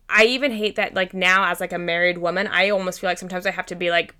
I 0.10 0.26
even 0.26 0.52
hate 0.52 0.76
that 0.78 0.94
like 0.96 1.14
now 1.14 1.52
as 1.52 1.60
like 1.60 1.74
a 1.74 1.78
married 1.80 2.18
woman, 2.18 2.48
I 2.48 2.70
almost 2.70 3.00
feel 3.00 3.10
like 3.10 3.20
sometimes 3.20 3.46
I 3.46 3.52
have 3.52 3.66
to 3.68 3.76
be 3.76 3.92
like 3.92 4.16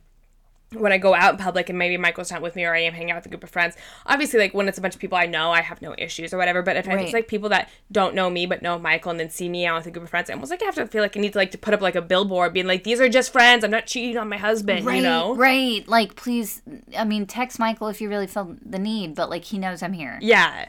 when 0.74 0.92
I 0.92 1.00
go 1.00 1.16
out 1.16 1.32
in 1.34 1.40
public 1.40 1.68
and 1.70 1.80
maybe 1.80 1.98
Michael's 1.98 2.32
not 2.32 2.44
with 2.44 2.56
me 2.56 2.64
or 2.64 2.76
I 2.76 2.82
am 2.82 2.94
hanging 2.94 3.10
out 3.10 3.16
with 3.16 3.26
a 3.26 3.30
group 3.30 3.44
of 3.44 3.50
friends, 3.50 3.76
obviously 4.06 4.40
like 4.40 4.54
when 4.54 4.68
it's 4.68 4.78
a 4.78 4.82
bunch 4.82 4.94
of 4.94 5.02
people 5.02 5.18
I 5.18 5.26
know, 5.26 5.50
I 5.50 5.62
have 5.62 5.82
no 5.82 5.96
issues 5.98 6.32
or 6.32 6.38
whatever. 6.38 6.62
But 6.62 6.78
if 6.78 6.86
Right. 6.86 7.00
it's 7.02 7.12
like 7.12 7.28
people 7.28 7.50
that 7.50 7.70
don't 7.92 8.14
know 8.14 8.30
me 8.30 8.46
but 8.46 8.62
know 8.62 8.78
Michael 8.78 9.10
and 9.10 9.20
then 9.20 9.32
see 9.32 9.50
me 9.50 9.66
out 9.66 9.78
with 9.78 9.88
a 9.88 9.92
group 9.92 10.04
of 10.04 10.12
friends, 10.12 10.30
I 10.30 10.34
almost 10.34 10.52
like 10.52 10.62
I 10.62 10.66
have 10.66 10.76
to 10.76 10.86
feel 10.86 11.02
like 11.02 11.18
I 11.18 11.22
need 11.22 11.34
to 11.34 11.40
like 11.40 11.50
to 11.52 11.58
put 11.58 11.74
up 11.74 11.82
like 11.82 11.96
a 11.96 12.04
billboard 12.04 12.54
being 12.54 12.68
like, 12.68 12.84
These 12.84 13.02
are 13.02 13.10
just 13.10 13.34
friends, 13.34 13.64
I'm 13.64 13.72
not 13.72 13.88
cheating 13.88 14.16
on 14.18 14.30
my 14.30 14.38
husband, 14.38 14.86
Right, 14.86 14.98
you 14.98 15.02
know? 15.02 15.36
right. 15.36 15.88
Like, 15.88 16.16
please, 16.16 16.62
I 16.96 17.04
mean, 17.04 17.26
text 17.26 17.58
Michael 17.58 17.88
if 17.88 18.00
you 18.00 18.08
really 18.08 18.28
feel 18.28 18.56
the 18.64 18.78
need, 18.78 19.16
but 19.16 19.32
like 19.32 19.46
he 19.46 19.58
knows 19.58 19.82
I'm 19.82 19.94
here. 19.94 20.20
Yeah. 20.22 20.68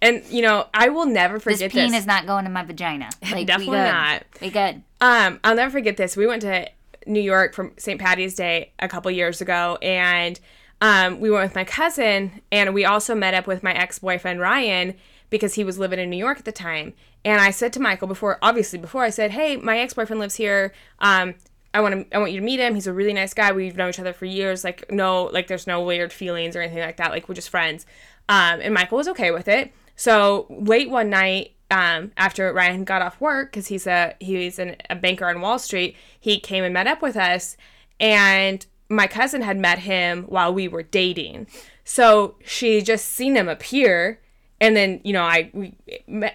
And 0.00 0.24
you 0.30 0.42
know, 0.42 0.66
I 0.72 0.88
will 0.90 1.06
never 1.06 1.38
forget 1.40 1.58
This 1.58 1.72
peen 1.72 1.90
this. 1.92 2.00
is 2.02 2.06
not 2.06 2.26
going 2.26 2.46
in 2.46 2.52
my 2.52 2.62
vagina. 2.64 3.10
Like, 3.32 3.46
Definitely 3.46 3.72
we 3.72 3.76
good. 3.78 3.92
not. 3.92 4.22
We 4.40 4.50
good. 4.50 4.82
Um, 5.00 5.40
I'll 5.44 5.56
never 5.56 5.70
forget 5.70 5.96
this. 5.96 6.16
We 6.16 6.26
went 6.26 6.42
to 6.42 6.68
New 7.06 7.20
York 7.20 7.54
for 7.54 7.72
St. 7.78 8.00
Patty's 8.00 8.34
Day 8.34 8.72
a 8.78 8.88
couple 8.88 9.10
years 9.10 9.40
ago, 9.40 9.76
and 9.82 10.38
um, 10.80 11.20
we 11.20 11.30
went 11.30 11.44
with 11.44 11.54
my 11.54 11.64
cousin, 11.64 12.40
and 12.52 12.74
we 12.74 12.84
also 12.84 13.14
met 13.14 13.34
up 13.34 13.46
with 13.46 13.62
my 13.62 13.72
ex 13.72 13.98
boyfriend 13.98 14.40
Ryan 14.40 14.94
because 15.30 15.54
he 15.54 15.64
was 15.64 15.78
living 15.78 15.98
in 15.98 16.08
New 16.10 16.16
York 16.16 16.38
at 16.38 16.44
the 16.44 16.52
time. 16.52 16.94
And 17.24 17.40
I 17.40 17.50
said 17.50 17.72
to 17.74 17.80
Michael 17.80 18.06
before, 18.08 18.38
obviously 18.42 18.78
before, 18.78 19.02
I 19.02 19.10
said, 19.10 19.32
"Hey, 19.32 19.56
my 19.56 19.78
ex 19.80 19.94
boyfriend 19.94 20.20
lives 20.20 20.36
here. 20.36 20.72
Um, 21.00 21.34
I 21.74 21.80
want 21.80 22.08
to, 22.10 22.16
I 22.16 22.18
want 22.18 22.32
you 22.32 22.40
to 22.40 22.44
meet 22.46 22.60
him. 22.60 22.74
He's 22.74 22.86
a 22.86 22.92
really 22.92 23.12
nice 23.12 23.34
guy. 23.34 23.52
We've 23.52 23.76
known 23.76 23.90
each 23.90 23.98
other 24.00 24.12
for 24.12 24.24
years. 24.24 24.64
Like, 24.64 24.90
no, 24.90 25.24
like, 25.24 25.48
there's 25.48 25.66
no 25.66 25.82
weird 25.82 26.12
feelings 26.12 26.56
or 26.56 26.62
anything 26.62 26.80
like 26.82 26.96
that. 26.98 27.10
Like, 27.10 27.28
we're 27.28 27.34
just 27.34 27.50
friends." 27.50 27.84
Um, 28.28 28.60
and 28.62 28.72
Michael 28.74 28.98
was 28.98 29.08
okay 29.08 29.30
with 29.30 29.48
it. 29.48 29.72
So 29.98 30.46
late 30.48 30.88
one 30.88 31.10
night, 31.10 31.56
um, 31.72 32.12
after 32.16 32.52
Ryan 32.52 32.84
got 32.84 33.02
off 33.02 33.20
work, 33.20 33.50
because 33.50 33.66
he's 33.66 33.84
a 33.86 34.14
he's 34.20 34.60
an, 34.60 34.76
a 34.88 34.94
banker 34.94 35.26
on 35.26 35.40
Wall 35.40 35.58
Street, 35.58 35.96
he 36.18 36.38
came 36.38 36.62
and 36.62 36.72
met 36.72 36.86
up 36.86 37.02
with 37.02 37.16
us, 37.16 37.56
and 37.98 38.64
my 38.88 39.08
cousin 39.08 39.42
had 39.42 39.58
met 39.58 39.80
him 39.80 40.22
while 40.28 40.54
we 40.54 40.68
were 40.68 40.84
dating. 40.84 41.48
So 41.82 42.36
she 42.44 42.80
just 42.80 43.06
seen 43.06 43.34
him 43.34 43.48
appear, 43.48 44.20
and 44.60 44.76
then 44.76 45.00
you 45.02 45.12
know 45.12 45.24
I 45.24 45.50
we 45.52 45.74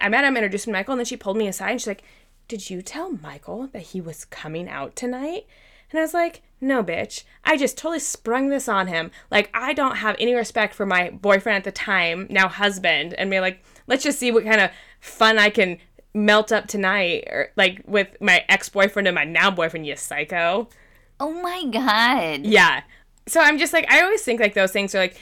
I 0.02 0.10
met 0.10 0.26
him, 0.26 0.36
introduced 0.36 0.68
him 0.68 0.74
to 0.74 0.80
Michael, 0.80 0.96
and 0.96 1.00
then 1.00 1.06
she 1.06 1.16
pulled 1.16 1.38
me 1.38 1.48
aside 1.48 1.72
and 1.72 1.80
she's 1.80 1.88
like, 1.88 2.04
"Did 2.50 2.70
you 2.70 2.82
tell 2.82 3.14
Michael 3.14 3.68
that 3.68 3.84
he 3.84 4.02
was 4.02 4.26
coming 4.26 4.68
out 4.68 4.98
tonight?" 4.98 5.46
And 5.94 6.00
I 6.00 6.02
was 6.02 6.14
like, 6.14 6.42
no, 6.60 6.84
bitch. 6.84 7.24
I 7.46 7.56
just 7.56 7.78
totally 7.78 8.00
sprung 8.00 8.50
this 8.50 8.68
on 8.68 8.88
him. 8.88 9.12
Like, 9.30 9.52
I 9.54 9.74
don't 9.74 9.98
have 9.98 10.16
any 10.18 10.34
respect 10.34 10.74
for 10.74 10.88
my 10.88 11.12
boyfriend 11.12 11.58
at 11.58 11.64
the 11.64 11.72
time, 11.72 12.26
now 12.32 12.48
husband, 12.48 13.14
and 13.14 13.30
be 13.30 13.40
like, 13.40 13.64
let's 13.86 14.04
just 14.04 14.18
see 14.18 14.32
what 14.32 14.44
kind 14.44 14.60
of 14.60 14.72
fun 15.00 15.38
I 15.38 15.52
can 15.52 15.78
melt 16.16 16.52
up 16.52 16.68
tonight, 16.68 17.26
or 17.28 17.52
like 17.56 17.84
with 17.86 18.08
my 18.20 18.44
ex 18.50 18.70
boyfriend 18.70 19.08
and 19.08 19.16
my 19.16 19.24
now 19.24 19.52
boyfriend, 19.52 19.86
you 19.86 19.96
psycho. 19.96 20.68
Oh 21.20 21.32
my 21.42 21.64
god. 21.72 22.46
Yeah. 22.46 22.82
So 23.28 23.40
I'm 23.40 23.60
just 23.60 23.72
like, 23.72 23.90
I 23.92 24.02
always 24.02 24.24
think 24.24 24.40
like 24.40 24.56
those 24.56 24.72
things 24.72 24.96
are 24.96 25.00
like, 25.00 25.18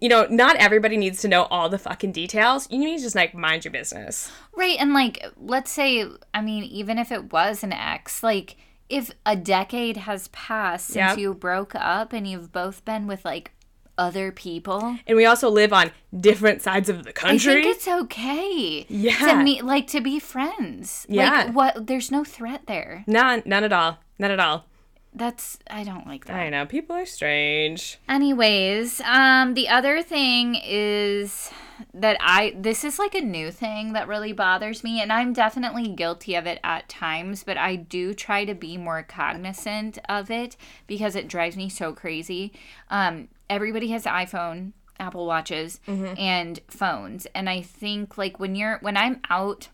you 0.00 0.08
know, 0.08 0.26
not 0.30 0.56
everybody 0.56 0.96
needs 0.96 1.20
to 1.20 1.28
know 1.28 1.44
all 1.44 1.68
the 1.68 1.78
fucking 1.78 2.12
details. 2.12 2.66
You 2.70 2.78
need 2.78 2.96
to 2.96 3.02
just 3.02 3.14
like 3.14 3.34
mind 3.34 3.64
your 3.64 3.72
business. 3.72 4.32
Right, 4.56 4.78
and 4.80 4.94
like 4.94 5.24
let's 5.36 5.70
say 5.70 6.06
I 6.32 6.40
mean 6.40 6.64
even 6.64 6.98
if 6.98 7.12
it 7.12 7.32
was 7.32 7.62
an 7.62 7.72
ex, 7.72 8.22
like 8.22 8.56
if 8.88 9.10
a 9.24 9.34
decade 9.36 9.96
has 9.98 10.28
passed 10.28 10.86
since 10.88 10.96
Yep. 11.12 11.18
you 11.18 11.34
broke 11.34 11.74
up 11.74 12.12
and 12.12 12.26
you've 12.28 12.52
both 12.52 12.84
been 12.84 13.06
with 13.06 13.24
like 13.24 13.52
other 13.96 14.32
people, 14.32 14.96
And 15.06 15.16
we 15.16 15.24
also 15.24 15.48
live 15.48 15.72
on 15.72 15.92
different 16.18 16.60
sides 16.62 16.88
of 16.88 17.04
the 17.04 17.12
country. 17.12 17.52
I 17.52 17.62
think 17.62 17.76
it's 17.76 17.86
okay. 17.88 18.86
Yeah. 18.88 19.18
To 19.18 19.36
meet 19.42 19.64
like 19.64 19.86
to 19.88 20.00
be 20.00 20.18
friends. 20.18 21.06
Yeah. 21.08 21.44
Like 21.44 21.54
what 21.54 21.86
there's 21.86 22.10
no 22.10 22.24
threat 22.24 22.62
there. 22.66 23.04
None, 23.06 23.42
none 23.46 23.62
at 23.64 23.72
all. 23.72 23.98
None 24.18 24.30
at 24.32 24.40
all. 24.40 24.66
That's 25.14 25.58
I 25.70 25.84
don't 25.84 26.06
like 26.06 26.24
that. 26.24 26.36
I 26.36 26.48
know 26.50 26.66
people 26.66 26.96
are 26.96 27.06
strange. 27.06 27.98
Anyways, 28.08 29.00
um, 29.02 29.54
the 29.54 29.68
other 29.68 30.02
thing 30.02 30.56
is 30.62 31.50
that 31.92 32.16
I 32.20 32.54
this 32.56 32.82
is 32.82 32.98
like 32.98 33.14
a 33.14 33.20
new 33.20 33.50
thing 33.52 33.92
that 33.92 34.08
really 34.08 34.32
bothers 34.32 34.82
me, 34.82 35.00
and 35.00 35.12
I'm 35.12 35.32
definitely 35.32 35.88
guilty 35.88 36.34
of 36.34 36.46
it 36.46 36.58
at 36.64 36.88
times, 36.88 37.44
but 37.44 37.56
I 37.56 37.76
do 37.76 38.12
try 38.12 38.44
to 38.44 38.54
be 38.54 38.76
more 38.76 39.04
cognizant 39.04 39.98
of 40.08 40.30
it 40.30 40.56
because 40.88 41.14
it 41.14 41.28
drives 41.28 41.56
me 41.56 41.68
so 41.68 41.92
crazy. 41.92 42.52
Um, 42.90 43.28
everybody 43.48 43.88
has 43.90 44.04
iPhone, 44.04 44.72
Apple 44.98 45.26
Watches, 45.26 45.80
and 46.18 46.60
phones, 46.68 47.26
and 47.36 47.48
I 47.48 47.62
think 47.62 48.18
like 48.18 48.40
when 48.40 48.56
you're 48.56 48.78
when 48.80 48.96
I'm 48.96 49.20
out 49.30 49.68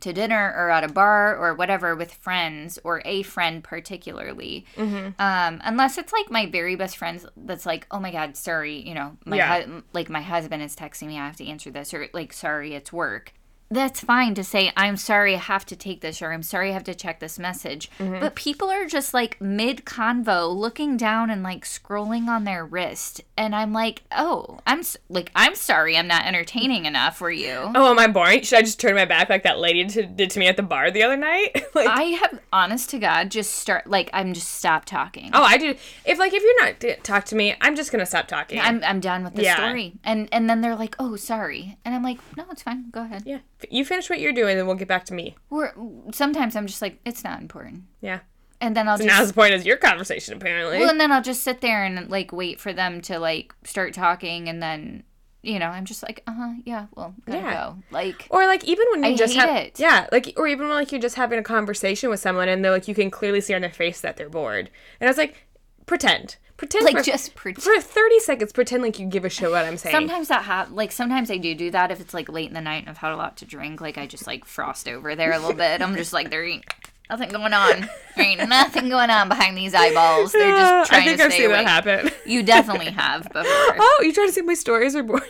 to 0.00 0.12
dinner 0.12 0.52
or 0.56 0.70
at 0.70 0.84
a 0.84 0.88
bar 0.88 1.36
or 1.36 1.54
whatever 1.54 1.94
with 1.94 2.12
friends 2.14 2.78
or 2.84 3.00
a 3.04 3.22
friend 3.22 3.62
particularly. 3.62 4.66
Um 4.76 5.60
unless 5.64 5.98
it's 5.98 6.12
like 6.12 6.30
my 6.30 6.46
very 6.46 6.76
best 6.76 6.96
friends 6.96 7.26
that's 7.36 7.64
like 7.66 7.86
oh 7.90 8.00
my 8.00 8.10
god 8.10 8.36
sorry 8.36 8.76
you 8.86 8.94
know 8.94 9.16
my 9.24 9.36
Yeah. 9.36 9.62
hu- 9.62 9.82
like 9.92 10.08
my 10.10 10.20
husband 10.22 10.62
is 10.62 10.74
texting 10.76 11.06
me 11.08 11.18
i 11.18 11.26
have 11.26 11.36
to 11.36 11.46
answer 11.46 11.70
this 11.70 11.94
or 11.94 12.08
like 12.12 12.32
sorry 12.32 12.74
it's 12.74 12.92
work 12.92 13.32
that's 13.74 14.00
fine 14.00 14.34
to 14.34 14.42
say 14.44 14.72
i'm 14.76 14.96
sorry 14.96 15.34
i 15.34 15.38
have 15.38 15.64
to 15.66 15.76
take 15.76 16.00
this 16.00 16.22
or 16.22 16.32
i'm 16.32 16.42
sorry 16.42 16.70
i 16.70 16.72
have 16.72 16.84
to 16.84 16.94
check 16.94 17.20
this 17.20 17.38
message 17.38 17.90
mm-hmm. 17.98 18.20
but 18.20 18.34
people 18.34 18.70
are 18.70 18.86
just 18.86 19.12
like 19.12 19.40
mid 19.40 19.84
convo 19.84 20.54
looking 20.54 20.96
down 20.96 21.30
and 21.30 21.42
like 21.42 21.64
scrolling 21.64 22.26
on 22.28 22.44
their 22.44 22.64
wrist 22.64 23.20
and 23.36 23.54
i'm 23.54 23.72
like 23.72 24.02
oh 24.12 24.58
i'm 24.66 24.78
s- 24.80 24.96
like 25.08 25.30
i'm 25.34 25.54
sorry 25.54 25.96
i'm 25.96 26.06
not 26.06 26.24
entertaining 26.26 26.84
enough 26.86 27.16
for 27.18 27.30
you 27.30 27.70
Oh, 27.76 27.90
am 27.90 27.98
I 27.98 28.06
boring? 28.06 28.42
Should 28.42 28.58
I 28.58 28.62
just 28.62 28.78
turn 28.80 28.94
my 28.94 29.04
back 29.04 29.28
like 29.28 29.42
that 29.42 29.58
lady 29.58 29.84
to, 29.86 30.06
did 30.06 30.30
to 30.30 30.38
me 30.38 30.46
at 30.46 30.56
the 30.56 30.62
bar 30.62 30.90
the 30.90 31.02
other 31.02 31.16
night? 31.16 31.50
like, 31.74 31.88
I 31.88 32.02
have, 32.04 32.38
honest 32.52 32.90
to 32.90 32.98
God, 32.98 33.30
just 33.30 33.52
start 33.56 33.86
like 33.88 34.10
I'm 34.12 34.32
just 34.32 34.50
stop 34.50 34.84
talking. 34.84 35.30
oh, 35.32 35.42
I 35.42 35.56
do. 35.58 35.74
If 36.04 36.18
like 36.18 36.32
if 36.32 36.42
you're 36.42 36.64
not 36.64 36.78
to 36.80 36.96
talk 37.00 37.24
to 37.26 37.36
me, 37.36 37.54
I'm 37.60 37.74
just 37.74 37.90
gonna 37.90 38.06
stop 38.06 38.28
talking. 38.28 38.60
I'm 38.60 38.82
I'm 38.84 39.00
done 39.00 39.24
with 39.24 39.34
the 39.34 39.42
Yeah. 39.42 39.56
story, 39.56 39.94
and 40.04 40.28
and 40.30 40.48
then 40.48 40.60
they're 40.60 40.76
like, 40.76 40.94
oh, 40.98 41.16
sorry, 41.16 41.76
and 41.84 41.94
I'm 41.94 42.02
like, 42.02 42.18
no, 42.36 42.44
it's 42.50 42.62
fine, 42.62 42.90
go 42.90 43.02
ahead. 43.02 43.22
yeah. 43.26 43.38
You 43.70 43.84
finish 43.84 44.08
what 44.10 44.20
you're 44.20 44.32
doing, 44.32 44.56
then 44.56 44.66
we'll 44.66 44.76
get 44.76 44.88
back 44.88 45.04
to 45.06 45.14
me. 45.14 45.36
Or 45.50 45.74
sometimes 46.12 46.56
I'm 46.56 46.66
just 46.66 46.82
like, 46.82 46.98
it's 47.04 47.22
not 47.24 47.40
important, 47.40 47.84
Yeah. 48.00 48.20
and 48.60 48.76
then 48.76 48.88
I'll 48.88 48.96
So 48.98 49.04
just 49.04 49.18
now's 49.18 49.28
the 49.28 49.34
point 49.34 49.54
is 49.54 49.64
your 49.66 49.76
conversation 49.76 50.34
apparently. 50.34 50.78
well, 50.78 50.90
and 50.90 51.00
then 51.00 51.12
I'll 51.12 51.22
just 51.22 51.42
sit 51.42 51.60
there 51.60 51.84
and 51.84 52.08
like 52.10 52.32
wait 52.32 52.60
for 52.60 52.72
them 52.72 53.00
to 53.02 53.18
like 53.18 53.54
start 53.64 53.94
talking, 53.94 54.48
and 54.48 54.62
then 54.62 55.04
you 55.42 55.58
know 55.58 55.66
I'm 55.66 55.84
just 55.84 56.02
like, 56.02 56.22
uh 56.26 56.32
huh, 56.32 56.52
yeah, 56.64 56.86
well, 56.94 57.14
gotta 57.26 57.38
Yeah. 57.40 57.52
go, 57.52 57.76
like. 57.90 58.26
or 58.30 58.46
like 58.46 58.64
even 58.64 58.86
when 58.92 59.04
you 59.04 59.10
I 59.10 59.14
just 59.16 59.34
have 59.36 59.54
it. 59.56 59.78
yeah 59.78 60.06
like 60.10 60.32
or 60.38 60.46
even 60.48 60.68
when 60.68 60.76
like 60.76 60.90
you're 60.92 61.00
just 61.00 61.16
having 61.16 61.38
a 61.38 61.42
conversation 61.42 62.08
with 62.10 62.20
someone 62.20 62.48
and 62.48 62.64
they're 62.64 62.72
like 62.72 62.88
you 62.88 62.94
can 62.94 63.10
clearly 63.10 63.40
see 63.42 63.52
on 63.54 63.60
their 63.60 63.70
face 63.70 64.00
that 64.00 64.16
they're 64.16 64.30
bored 64.30 64.70
and 65.00 65.06
I 65.06 65.10
was 65.10 65.18
like 65.18 65.46
pretend 65.86 66.36
pretend 66.66 66.84
Like 66.84 66.96
for, 66.98 67.02
just 67.02 67.34
pretend. 67.34 67.62
for 67.62 67.80
30 67.80 68.18
seconds 68.20 68.52
pretend 68.52 68.82
like 68.82 68.98
you 68.98 69.06
give 69.06 69.24
a 69.24 69.30
shit 69.30 69.50
what 69.50 69.64
I'm 69.64 69.76
saying 69.76 69.94
Sometimes 69.94 70.28
that 70.28 70.44
have 70.44 70.70
like 70.72 70.92
sometimes 70.92 71.30
I 71.30 71.36
do 71.36 71.54
do 71.54 71.70
that 71.70 71.90
if 71.90 72.00
it's 72.00 72.14
like 72.14 72.28
late 72.28 72.48
in 72.48 72.54
the 72.54 72.60
night 72.60 72.80
and 72.82 72.88
I've 72.90 72.98
had 72.98 73.12
a 73.12 73.16
lot 73.16 73.36
to 73.38 73.44
drink. 73.46 73.80
Like 73.80 73.98
I 73.98 74.06
just 74.06 74.26
like 74.26 74.44
frost 74.44 74.88
over 74.88 75.14
there 75.14 75.32
a 75.32 75.38
little 75.38 75.54
bit. 75.54 75.80
I'm 75.82 75.94
just 75.96 76.12
like 76.12 76.30
there 76.30 76.44
ain't 76.44 76.64
nothing 77.10 77.28
going 77.30 77.52
on. 77.52 77.88
There 78.16 78.24
ain't 78.26 78.48
nothing 78.48 78.88
going 78.88 79.10
on 79.10 79.28
behind 79.28 79.56
these 79.56 79.74
eyeballs. 79.74 80.32
They're 80.32 80.50
just 80.56 80.90
trying 80.90 81.02
I 81.02 81.04
think 81.04 81.18
to 81.18 81.24
I've 81.24 81.32
stay 81.32 81.42
seen 81.42 81.50
awake. 81.50 81.66
that 81.66 81.84
happen 81.84 82.10
You 82.24 82.42
definitely 82.42 82.90
have 82.92 83.24
before. 83.24 83.42
oh 83.44 84.00
you 84.02 84.12
trying 84.12 84.28
to 84.28 84.32
see 84.32 84.42
my 84.42 84.54
stories 84.54 84.94
are 84.96 85.02
boring 85.02 85.24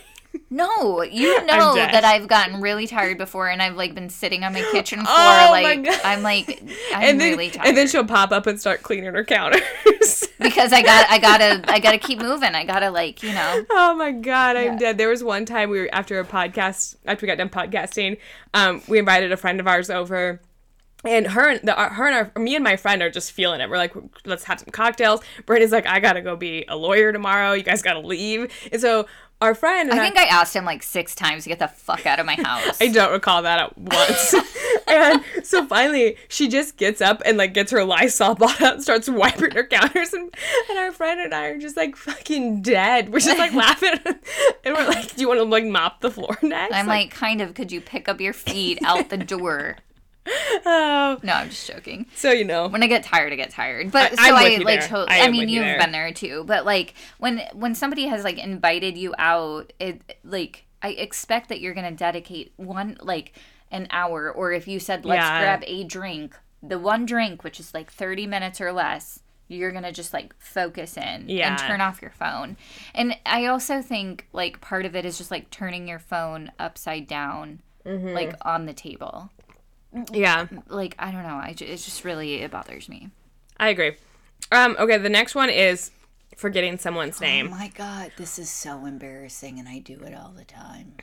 No, 0.51 1.03
you 1.03 1.45
know 1.47 1.75
that 1.75 2.05
I've 2.05 2.29
gotten 2.29 2.61
really 2.61 2.87
tired 2.87 3.19
before, 3.19 3.49
and 3.49 3.61
I've 3.63 3.77
like 3.77 3.95
been 3.95 4.09
sitting 4.11 4.45
on 4.45 4.53
my 4.53 4.63
kitchen 4.71 4.99
floor, 5.05 5.15
Oh 5.17 5.51
my 5.51 5.63
like 5.63 5.85
God. 5.85 6.01
I'm 6.05 6.23
like 6.23 6.63
I'm 6.93 7.03
and 7.03 7.21
then 7.21 7.31
really 7.33 7.51
tired 7.51 7.67
and 7.69 7.77
then 7.77 7.89
she'll 7.89 8.05
pop 8.05 8.31
up 8.33 8.47
and 8.47 8.61
start 8.61 8.83
cleaning 8.83 9.13
her 9.15 9.25
counters 9.25 9.61
because 10.41 10.73
I 10.73 10.83
got 10.83 11.11
I 11.11 11.19
gotta 11.19 11.65
I 11.69 11.79
gotta 11.81 11.99
keep 11.99 12.19
moving. 12.19 12.55
I 12.55 12.65
gotta 12.65 12.91
like 12.91 13.23
you 13.23 13.33
know 13.33 13.65
Oh 13.71 13.95
my 13.97 14.13
god, 14.13 14.57
I'm 14.57 14.73
Yeah. 14.75 14.79
dead. 14.79 14.99
There 14.99 15.09
was 15.09 15.25
one 15.25 15.45
time 15.45 15.71
we 15.71 15.81
were 15.81 15.89
after 15.93 16.19
a 16.21 16.25
podcast, 16.25 16.97
after 17.07 17.25
we 17.25 17.29
got 17.29 17.39
done 17.39 17.49
podcasting, 17.51 18.19
um, 18.53 18.83
we 18.89 18.99
invited 18.99 19.33
a 19.33 19.37
friend 19.37 19.61
of 19.61 19.67
ours 19.67 19.91
over. 19.91 20.41
And 21.07 21.27
her, 21.27 21.51
and 21.51 21.61
the, 21.69 21.79
uh, 21.79 21.91
her 21.91 22.07
and 22.07 22.31
our, 22.35 22.43
me 22.43 22.55
and 22.55 22.65
my 22.65 22.77
friend 22.77 23.03
are 23.03 23.11
just 23.11 23.33
feeling 23.33 23.61
it. 23.61 23.69
We're 23.69 23.77
like, 23.77 23.93
let's 24.25 24.45
have 24.45 24.61
some 24.61 24.71
cocktails. 24.71 25.21
Brittany's 25.45 25.71
like, 25.71 25.87
I 25.87 26.01
gotta 26.01 26.23
go 26.23 26.35
be 26.35 26.65
a 26.67 26.77
lawyer 26.77 27.13
tomorrow. 27.13 27.53
You 27.53 27.63
guys 27.63 27.83
gotta 27.83 28.01
leave. 28.01 28.51
And 28.73 28.81
so 28.81 29.05
our 29.45 29.55
friend, 29.55 29.91
and 29.91 30.01
I 30.01 30.03
think 30.03 30.19
I 30.19 30.25
asked 30.25 30.57
him 30.57 30.65
like 30.65 30.83
six 30.83 31.15
times 31.15 31.45
to 31.45 31.51
get 31.51 31.59
the 31.59 31.69
fuck 31.69 32.07
out 32.07 32.19
of 32.19 32.27
my 32.27 32.35
house. 32.35 32.79
I 32.81 32.89
don't 32.89 33.13
recall 33.13 33.43
that 33.43 33.61
at 33.61 33.79
once. 33.79 34.35
and 34.89 35.23
so 35.45 35.67
finally, 35.67 36.17
she 36.29 36.49
just 36.49 36.77
gets 36.77 37.01
up 37.01 37.23
and 37.25 37.37
like 37.37 37.55
gets 37.55 37.71
her 37.71 37.85
Lysol 37.85 38.35
bottle 38.35 38.67
out 38.67 38.75
and 38.75 38.83
starts 38.83 39.09
wiping 39.09 39.53
her 39.53 39.65
counters. 39.65 40.13
And, 40.13 40.35
and 40.71 40.79
our 40.79 40.93
friend 40.93 41.21
and 41.21 41.35
I 41.35 41.47
are 41.47 41.59
just 41.59 41.77
like 41.77 41.95
fucking 41.95 42.63
dead. 42.63 43.13
We're 43.13 43.21
just 43.21 43.39
like 43.39 43.55
laughing. 43.55 43.99
And 44.65 44.75
we're 44.75 44.87
like, 44.89 45.15
do 45.15 45.21
you 45.21 45.29
want 45.29 45.41
to 45.41 45.45
like 45.45 45.65
mop 45.65 46.01
the 46.01 46.11
floor 46.11 46.39
next? 46.43 46.75
I'm 46.75 46.87
like, 46.87 47.11
kind 47.11 47.41
of. 47.41 47.55
Could 47.55 47.71
you 47.71 47.81
pick 47.81 48.09
up 48.09 48.21
your 48.21 48.33
feet 48.33 48.79
out 48.83 49.11
the 49.11 49.19
door? 49.19 49.77
Oh. 50.27 51.19
No, 51.23 51.33
I'm 51.33 51.51
just 51.51 51.67
joking. 51.67 52.07
So, 52.15 52.31
you 52.33 52.45
know. 52.45 52.69
When 52.69 52.83
I 52.83 52.87
get 52.87 53.05
tired, 53.05 53.33
I 53.33 53.37
get 53.37 53.51
tired. 53.51 53.91
But 53.91 54.13
I- 54.19 54.29
so 54.29 54.35
I 54.35 54.57
like. 54.59 54.91
I 55.11 55.21
I, 55.27 55.31
mean, 55.31 55.49
you 55.49 55.63
you've 55.63 55.79
been 55.79 55.93
there 55.93 56.13
too. 56.13 56.45
But 56.47 56.65
like 56.65 56.95
when 57.19 57.39
when 57.53 57.75
somebody 57.75 58.07
has 58.07 58.25
like 58.25 58.39
invited 58.39 58.97
you 58.99 59.15
out, 59.19 59.73
it 59.79 60.19
like 60.25 60.65
I 60.83 60.89
expect 60.91 61.49
that 61.49 61.61
you're 61.61 61.75
gonna 61.75 61.93
dedicate 61.93 62.53
one 62.57 62.97
like 63.01 63.33
an 63.71 63.87
hour, 63.91 64.31
or 64.31 64.53
if 64.53 64.69
you 64.69 64.79
said 64.81 65.05
let's 65.05 65.19
Yeah. 65.21 65.41
grab 65.41 65.65
a 65.67 65.85
drink, 65.85 66.37
the 66.63 66.79
one 66.79 67.07
drink 67.07 67.43
which 67.45 67.59
is 67.61 67.75
like 67.75 67.91
30 67.91 68.27
minutes 68.27 68.61
or 68.61 68.73
less. 68.73 69.21
You're 69.47 69.73
gonna 69.73 69.93
just 69.93 70.13
like 70.15 70.35
focus 70.39 70.97
in 70.97 71.29
Yeah. 71.29 71.51
and 71.51 71.59
turn 71.59 71.81
off 71.83 72.01
your 72.01 72.13
phone. 72.13 72.57
And 72.95 73.17
I 73.27 73.47
also 73.47 73.83
think 73.83 74.27
like 74.33 74.61
part 74.63 74.87
of 74.87 74.97
it 74.97 75.05
is 75.05 75.19
just 75.19 75.31
like 75.31 75.51
turning 75.51 75.87
your 75.87 75.99
phone 75.99 76.51
upside 76.59 77.07
down, 77.07 77.61
Mm-hmm. 77.85 78.09
like 78.15 78.35
on 78.43 78.65
the 78.65 78.73
table. 78.73 79.31
Yeah, 80.13 80.47
Like 80.69 80.95
I 80.99 81.11
don't 81.11 81.23
know. 81.23 81.37
I 81.37 81.55
it's 81.59 81.85
just 81.85 82.05
really 82.05 82.35
it 82.43 82.51
bothers 82.51 82.89
me. 82.89 83.11
I 83.59 83.69
agree. 83.69 83.97
Um, 84.51 84.77
okay, 84.79 84.99
the 84.99 85.09
next 85.09 85.35
one 85.35 85.51
is 85.51 85.91
forgetting 86.37 86.79
someone's 86.79 87.21
name. 87.21 87.47
Oh 87.47 87.51
name. 87.51 87.59
my 87.59 87.69
god, 87.69 88.13
this 88.17 88.39
is 88.39 88.51
so 88.51 88.87
embarrassing 88.87 89.59
and 89.59 89.69
I 89.69 89.79
do 89.79 90.01
it 90.01 90.15
all 90.15 90.33
the 90.37 90.45
time. 90.45 90.95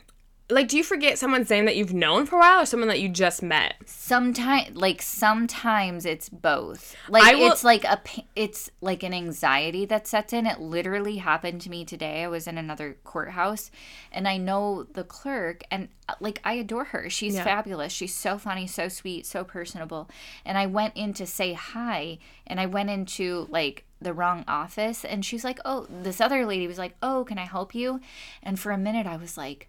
Like 0.52 0.68
do 0.68 0.78
you 0.78 0.84
forget 0.84 1.18
someone's 1.18 1.50
name 1.50 1.66
that 1.66 1.76
you've 1.76 1.94
known 1.94 2.26
for 2.26 2.36
a 2.36 2.40
while 2.40 2.62
or 2.62 2.66
someone 2.66 2.90
that 2.90 3.00
you 3.00 3.10
just 3.10 3.42
met? 3.42 3.76
sometimes 3.86 4.76
like 4.76 5.02
sometimes 5.02 6.06
it's 6.06 6.30
both. 6.30 6.96
Like 7.08 7.36
will- 7.38 7.52
it's 7.52 7.64
like 7.64 7.84
a 7.86 8.00
it's 8.36 8.70
like 8.82 9.04
an 9.04 9.14
anxiety 9.14 9.86
that 9.86 10.08
sets 10.08 10.34
in. 10.34 10.46
It 10.46 10.60
literally 10.60 11.18
happened 11.18 11.62
to 11.62 11.70
me 11.70 11.86
today. 11.86 12.24
I 12.24 12.28
was 12.28 12.48
in 12.48 12.58
another 12.58 12.98
courthouse 13.04 13.72
and 14.12 14.28
i 14.28 14.36
know 14.38 14.84
the 14.84 15.04
clerk 15.06 15.64
and 15.72 15.88
uh, 16.10 16.16
like 16.20 16.40
i 16.44 16.54
adore 16.54 16.86
her. 16.86 17.10
She's 17.10 17.36
Yeah. 17.36 17.44
fabulous. 17.44 17.92
She's 17.94 18.14
so 18.14 18.38
funny 18.38 18.68
so 18.68 18.88
sweet 18.90 19.26
so 19.26 19.44
personable. 19.44 20.10
And 20.46 20.58
i 20.58 20.66
went 20.66 20.96
in 20.96 21.14
to 21.14 21.26
say 21.26 21.54
hi 21.54 22.20
and 22.46 22.60
i 22.60 22.66
went 22.66 22.90
into 22.90 23.48
like 23.50 23.86
the 24.02 24.14
wrong 24.14 24.44
office 24.48 25.06
and 25.06 25.24
she's 25.24 25.44
like 25.44 25.60
oh 25.64 25.86
this 25.90 26.20
other 26.20 26.46
lady 26.46 26.68
was 26.68 26.78
like 26.80 26.96
oh 27.02 27.24
can 27.24 27.38
i 27.38 27.46
help 27.46 27.74
you? 27.74 28.00
And 28.44 28.60
for 28.60 28.72
a 28.72 28.78
minute 28.78 29.08
i 29.08 29.16
was 29.16 29.38
like 29.38 29.68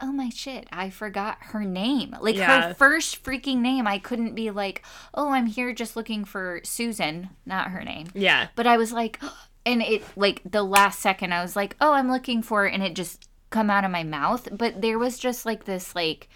oh 0.00 0.12
my 0.12 0.28
shit, 0.28 0.66
I 0.72 0.90
forgot 0.90 1.38
her 1.40 1.64
name. 1.64 2.16
Like 2.20 2.36
Yeah. 2.36 2.68
her 2.68 2.74
first 2.74 3.22
freaking 3.22 3.58
name. 3.58 3.86
I 3.86 3.98
couldn't 3.98 4.34
be 4.34 4.50
like, 4.50 4.84
oh, 5.14 5.30
I'm 5.30 5.46
here 5.46 5.72
just 5.72 5.96
looking 5.96 6.24
for 6.24 6.60
Susan, 6.64 7.30
not 7.46 7.70
her 7.70 7.82
name. 7.84 8.08
Yeah. 8.14 8.48
But 8.56 8.66
I 8.66 8.76
was 8.76 8.92
like, 8.92 9.20
and 9.66 9.80
it, 9.82 10.02
like, 10.16 10.42
the 10.44 10.62
last 10.62 11.00
second, 11.00 11.32
I 11.32 11.42
was 11.42 11.56
like, 11.56 11.76
oh, 11.80 11.92
I'm 11.92 12.10
looking 12.10 12.42
for, 12.42 12.64
and 12.66 12.82
it 12.82 12.94
just 12.94 13.28
come 13.50 13.70
out 13.70 13.84
of 13.84 13.90
my 13.90 14.02
mouth. 14.02 14.48
But 14.52 14.82
there 14.82 14.98
was 14.98 15.18
just 15.18 15.46
like 15.46 15.64
this, 15.64 15.94
like, 15.94 16.28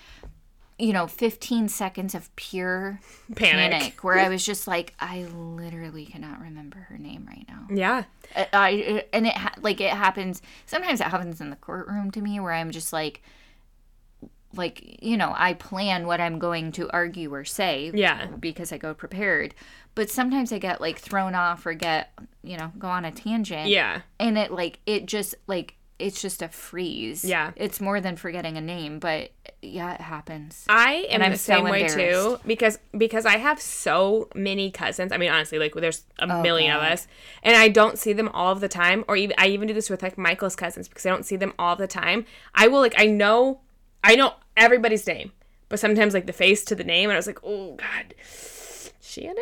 you 0.79 0.93
know, 0.93 1.09
15 1.09 1.69
seconds 1.69 2.15
of 2.15 2.35
pure 2.37 3.01
Panic. 3.35 3.73
panic 3.73 4.05
where 4.05 4.17
I 4.21 4.29
was 4.29 4.47
just 4.47 4.69
like, 4.69 4.95
I 5.01 5.25
literally 5.25 6.07
cannot 6.07 6.41
remember 6.41 6.79
her 6.89 6.97
name 6.97 7.27
right 7.27 7.45
now. 7.49 7.67
Yeah. 7.69 8.05
I, 8.37 8.47
I 8.53 9.05
and 9.13 9.27
it 9.27 9.37
ha- 9.37 9.55
like 9.61 9.81
it 9.81 9.91
happens 9.91 10.41
sometimes 10.67 11.01
it 11.01 11.09
happens 11.09 11.41
in 11.41 11.51
the 11.51 11.57
courtroom 11.57 12.11
to 12.11 12.21
me 12.21 12.39
where 12.39 12.53
i'm 12.53 12.71
just 12.71 12.93
like 12.93 13.23
like 14.57 15.03
you 15.03 15.17
know 15.17 15.33
i 15.37 15.53
plan 15.53 16.07
what 16.07 16.21
i'm 16.21 16.39
going 16.39 16.73
to 16.73 16.89
argue 16.91 17.33
or 17.33 17.45
say 17.45 17.91
Yeah. 17.95 18.27
because 18.41 18.73
i 18.73 18.79
go 18.79 18.95
prepared 18.95 19.55
but 19.95 20.09
sometimes 20.11 20.53
i 20.53 20.59
get 20.59 20.81
like 20.81 20.99
thrown 20.99 21.35
off 21.35 21.67
or 21.67 21.75
get 21.75 22.13
you 22.43 22.57
know 22.57 22.73
go 22.79 22.89
on 22.89 23.05
a 23.05 23.11
tangent 23.13 23.69
Yeah. 23.69 24.01
and 24.19 24.39
it 24.39 24.51
like 24.51 24.81
it 24.87 25.07
just 25.07 25.35
like 25.47 25.75
it's 25.99 26.23
just 26.23 26.43
a 26.43 26.49
freeze 26.49 27.25
Yeah. 27.25 27.51
it's 27.57 27.81
more 27.81 28.01
than 28.01 28.17
forgetting 28.17 28.57
a 28.57 28.61
name 28.61 29.01
but 29.01 29.33
yeah 29.61 29.95
it 29.95 30.01
happens 30.01 30.65
I 30.69 31.07
am 31.11 31.33
the 31.33 31.37
so 31.37 31.55
same 31.55 31.65
way 31.65 31.89
too 31.89 32.39
because 32.47 32.79
because 32.97 33.27
I 33.27 33.39
have 33.39 33.61
so 33.61 34.29
many 34.37 34.71
cousins. 34.71 35.11
I 35.11 35.17
mean, 35.17 35.31
honestly, 35.33 35.59
like 35.59 35.75
there's 35.75 36.05
a 36.21 36.31
oh, 36.33 36.43
million 36.43 36.77
of 36.77 36.83
Oh, 36.83 36.87
us, 36.87 37.09
and 37.43 37.57
I 37.57 37.67
don't 37.67 37.99
see 37.99 38.13
them 38.13 38.29
all 38.29 38.53
of 38.53 38.61
the 38.61 38.69
time. 38.69 39.05
Or 39.09 39.17
even 39.17 39.35
I 39.37 39.49
even 39.49 39.67
do 39.67 39.75
this 39.75 39.91
with 39.91 40.01
like 40.01 40.17
Michael's 40.17 40.55
cousins 40.55 40.87
because 40.87 41.05
I 41.05 41.09
don't 41.11 41.25
see 41.27 41.35
them 41.35 41.55
all 41.59 41.75
the 41.75 41.89
time. 41.89 42.25
I 42.55 42.69
will 42.69 42.79
like 42.79 42.95
I 42.97 43.07
know 43.07 43.63
I 44.05 44.15
know 44.17 44.35
everybody's 44.57 45.07
name, 45.07 45.33
but 45.69 45.79
sometimes 45.81 46.15
like 46.15 46.27
the 46.27 46.33
face 46.33 46.65
to 46.67 46.75
the 46.75 46.85
name, 46.85 47.11
and 47.11 47.15
I 47.15 47.19
was 47.19 47.27
like, 47.27 47.41
oh 47.45 47.75
god, 47.75 48.15
Shannon. 49.01 49.37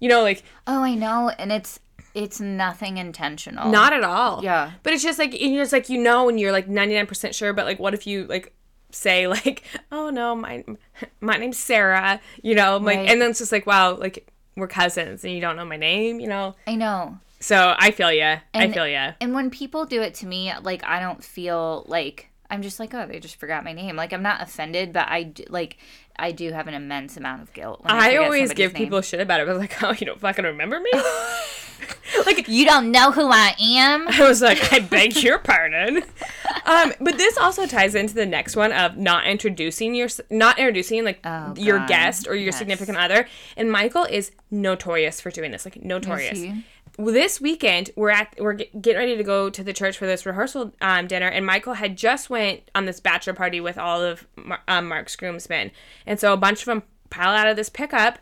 You 0.00 0.08
know, 0.08 0.22
like 0.22 0.42
oh 0.66 0.82
i 0.82 0.94
know 0.94 1.28
and 1.38 1.52
it's 1.52 1.78
it's 2.14 2.40
nothing 2.40 2.98
intentional 2.98 3.70
not 3.70 3.92
at 3.92 4.02
all. 4.02 4.42
Yeah. 4.42 4.72
But 4.82 4.92
it's 4.92 5.02
just 5.02 5.18
like 5.18 5.32
and 5.32 5.54
you're 5.54 5.62
just 5.62 5.72
like 5.72 5.88
you 5.88 5.98
know 6.02 6.28
and 6.28 6.38
you're 6.40 6.52
like 6.52 6.68
99% 6.68 7.32
sure 7.34 7.52
but 7.52 7.64
like 7.64 7.78
what 7.78 7.94
if 7.94 8.06
you 8.06 8.26
like 8.26 8.52
say 8.90 9.26
like 9.28 9.62
oh 9.92 10.10
no 10.10 10.34
my 10.34 10.64
my 11.20 11.36
name's 11.36 11.56
Sarah, 11.56 12.20
you 12.42 12.54
know, 12.56 12.78
like 12.78 12.96
Right. 12.98 13.08
and 13.08 13.22
then 13.22 13.30
it's 13.30 13.38
just 13.38 13.52
like 13.52 13.64
wow, 13.66 13.94
like 13.94 14.28
we're 14.56 14.66
cousins 14.66 15.24
and 15.24 15.32
you 15.32 15.40
don't 15.40 15.56
know 15.56 15.64
my 15.64 15.76
name, 15.76 16.18
you 16.20 16.26
know. 16.28 16.56
i 16.66 16.74
know 16.74 17.16
So 17.38 17.74
I 17.78 17.92
feel 17.92 18.12
ya. 18.12 18.38
I 18.54 18.70
feel 18.72 18.86
ya. 18.88 19.12
And 19.20 19.34
when 19.34 19.50
people 19.50 19.86
do 19.86 20.02
it 20.02 20.14
to 20.14 20.26
me, 20.26 20.52
like 20.62 20.84
I 20.84 20.98
don't 20.98 21.22
feel 21.22 21.84
like 21.86 22.28
I'm 22.52 22.60
just 22.62 22.78
like, 22.78 22.92
oh, 22.92 23.06
they 23.06 23.18
just 23.18 23.36
forgot 23.36 23.64
my 23.64 23.72
name. 23.72 23.96
Like 23.96 24.12
I'm 24.12 24.22
not 24.22 24.42
offended, 24.42 24.92
but 24.92 25.08
I 25.08 25.22
do, 25.24 25.44
like 25.48 25.78
I 26.16 26.30
do 26.32 26.52
have 26.52 26.68
an 26.68 26.74
immense 26.74 27.16
amount 27.16 27.40
of 27.42 27.52
guilt. 27.54 27.82
When 27.82 27.90
I, 27.92 28.12
I 28.12 28.16
always 28.18 28.52
give 28.52 28.74
name. 28.74 28.84
people 28.84 29.00
shit 29.00 29.20
about 29.20 29.40
it. 29.40 29.48
I 29.48 29.52
was 29.52 29.58
like, 29.58 29.82
oh, 29.82 29.92
you 29.98 30.04
don't 30.06 30.20
fucking 30.20 30.44
remember 30.44 30.78
me? 30.78 30.90
like 32.26 32.46
You 32.48 32.64
don't 32.66 32.90
know 32.92 33.10
who 33.10 33.28
I 33.32 33.54
am. 33.60 34.06
I 34.06 34.20
was 34.28 34.42
like, 34.42 34.72
I 34.72 34.80
beg 34.80 35.16
your 35.22 35.38
pardon. 35.38 36.02
Um, 36.64 36.92
but 37.00 37.16
this 37.16 37.36
also 37.38 37.66
ties 37.66 37.96
into 37.96 38.14
the 38.14 38.24
next 38.24 38.54
one 38.54 38.70
of 38.70 38.96
not 38.96 39.26
introducing 39.26 39.96
your, 39.96 40.06
not 40.30 40.60
introducing 40.60 41.04
like 41.04 41.18
Oh, 41.24 41.54
your 41.56 41.84
guest 41.86 42.28
or 42.28 42.36
your 42.36 42.46
Yes. 42.46 42.58
significant 42.58 42.98
other. 42.98 43.26
And 43.56 43.72
Michael 43.72 44.04
is 44.04 44.30
notorious 44.48 45.20
for 45.20 45.32
doing 45.32 45.50
this, 45.50 45.64
like 45.64 45.82
notorious. 45.82 46.40
This 46.98 47.40
weekend 47.40 47.90
we're 47.96 48.10
at 48.10 48.34
we're 48.38 48.52
getting 48.52 48.96
ready 48.96 49.16
to 49.16 49.24
go 49.24 49.48
to 49.48 49.64
the 49.64 49.72
church 49.72 49.96
for 49.96 50.06
this 50.06 50.26
rehearsal 50.26 50.72
um, 50.82 51.06
dinner, 51.06 51.28
and 51.28 51.46
Michael 51.46 51.74
had 51.74 51.96
just 51.96 52.28
went 52.28 52.70
on 52.74 52.84
this 52.84 53.00
bachelor 53.00 53.32
party 53.32 53.60
with 53.60 53.78
all 53.78 54.02
of 54.02 54.26
Mar- 54.36 54.62
um, 54.68 54.88
Mark's 54.88 55.16
groomsmen, 55.16 55.70
and 56.06 56.20
so 56.20 56.32
a 56.32 56.36
bunch 56.36 56.60
of 56.60 56.66
them 56.66 56.82
pile 57.08 57.34
out 57.34 57.48
of 57.48 57.56
this 57.56 57.70
pickup, 57.70 58.18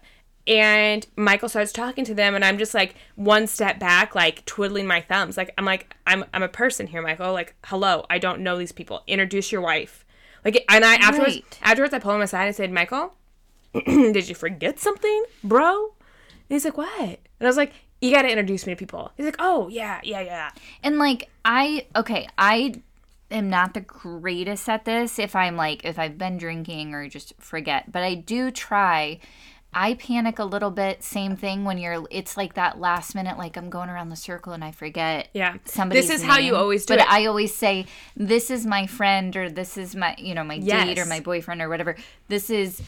and 0.47 1.07
Michael 1.17 1.49
starts 1.49 1.73
talking 1.73 2.05
to 2.05 2.15
them, 2.15 2.37
and 2.37 2.45
I'm 2.45 2.59
just 2.59 2.73
like 2.73 2.95
one 3.17 3.49
step 3.49 3.81
back, 3.81 4.15
like 4.15 4.45
twiddling 4.47 4.87
my 4.87 5.01
thumbs, 5.01 5.37
like 5.37 5.53
I'm 5.59 5.65
like 5.65 5.93
I'm 6.07 6.25
I'm 6.33 6.45
a 6.45 6.49
person 6.49 6.87
here, 6.87 7.03
Michael, 7.03 7.33
like 7.33 7.57
hello, 7.65 8.07
I 8.09 8.19
don't 8.19 8.41
know 8.41 8.57
these 8.57 8.73
people, 8.73 9.03
introduce 9.09 9.51
your 9.51 9.63
wife, 9.63 10.05
like, 10.45 10.65
and 10.69 10.85
I 10.85 10.95
afterwards 10.95 11.35
Right. 11.35 11.59
afterwards 11.63 11.93
I 11.93 11.99
pulled 11.99 12.15
him 12.15 12.23
aside 12.23 12.47
and 12.47 12.55
said, 12.55 12.71
Michael, 12.71 13.15
did 13.85 14.29
you 14.29 14.35
forget 14.37 14.79
something, 14.79 15.25
bro? 15.43 15.87
And 16.29 16.55
he's 16.55 16.65
like, 16.65 16.77
what? 16.77 17.01
And 17.01 17.19
I 17.43 17.47
was 17.47 17.57
like, 17.57 17.73
you 18.01 18.11
got 18.13 18.23
to 18.23 18.29
introduce 18.29 18.67
me 18.67 18.73
to 18.73 18.79
people. 18.79 19.13
He's 19.17 19.27
like, 19.27 19.37
oh, 19.39 19.69
yeah, 19.69 20.01
yeah, 20.03 20.21
yeah. 20.21 20.51
And 20.83 20.99
like 20.99 21.29
I 21.45 21.87
okay, 21.95 22.29
I 22.39 22.81
am 23.31 23.51
not 23.51 23.75
the 23.75 23.81
greatest 23.81 24.69
at 24.69 24.85
this 24.85 25.19
if 25.19 25.37
I'm 25.37 25.57
like 25.57 25.85
if 25.85 25.99
I've 25.99 26.19
been 26.19 26.39
drinking 26.39 26.95
or 26.95 27.09
just 27.09 27.35
forget, 27.39 27.93
but 27.93 28.03
I 28.03 28.15
do 28.15 28.51
try. 28.51 29.19
I 29.73 29.95
panic 29.95 30.41
a 30.41 30.45
little 30.45 30.73
bit. 30.73 31.05
Same 31.05 31.37
thing 31.37 31.65
when 31.65 31.79
you're. 31.79 32.05
It's 32.11 32.37
like 32.37 32.55
that 32.55 32.81
last 32.81 33.15
minute, 33.15 33.39
like 33.39 33.57
I'm 33.57 33.71
going 33.71 33.89
around 33.89 34.09
the 34.09 34.17
circle 34.17 34.53
and 34.53 34.65
I 34.65 34.73
forget. 34.73 35.29
Yeah. 35.33 35.59
Somebody. 35.65 36.01
This 36.01 36.11
is 36.11 36.25
how 36.25 36.39
you 36.39 36.57
always 36.57 36.85
do 36.85 36.95
but 36.95 37.03
it. 37.03 37.09
I 37.09 37.27
always 37.27 37.55
say, 37.55 37.87
"This 38.17 38.51
is 38.51 38.67
my 38.67 38.89
friend," 38.89 39.37
or 39.37 39.49
"This 39.49 39.77
is 39.77 39.95
my, 39.95 40.17
you 40.19 40.35
know, 40.35 40.43
my 40.43 40.59
date 40.59 40.99
or 40.99 41.07
my 41.07 41.21
boyfriend 41.21 41.63
or 41.63 41.69
whatever." 41.69 41.95
This 42.27 42.51
is 42.51 42.83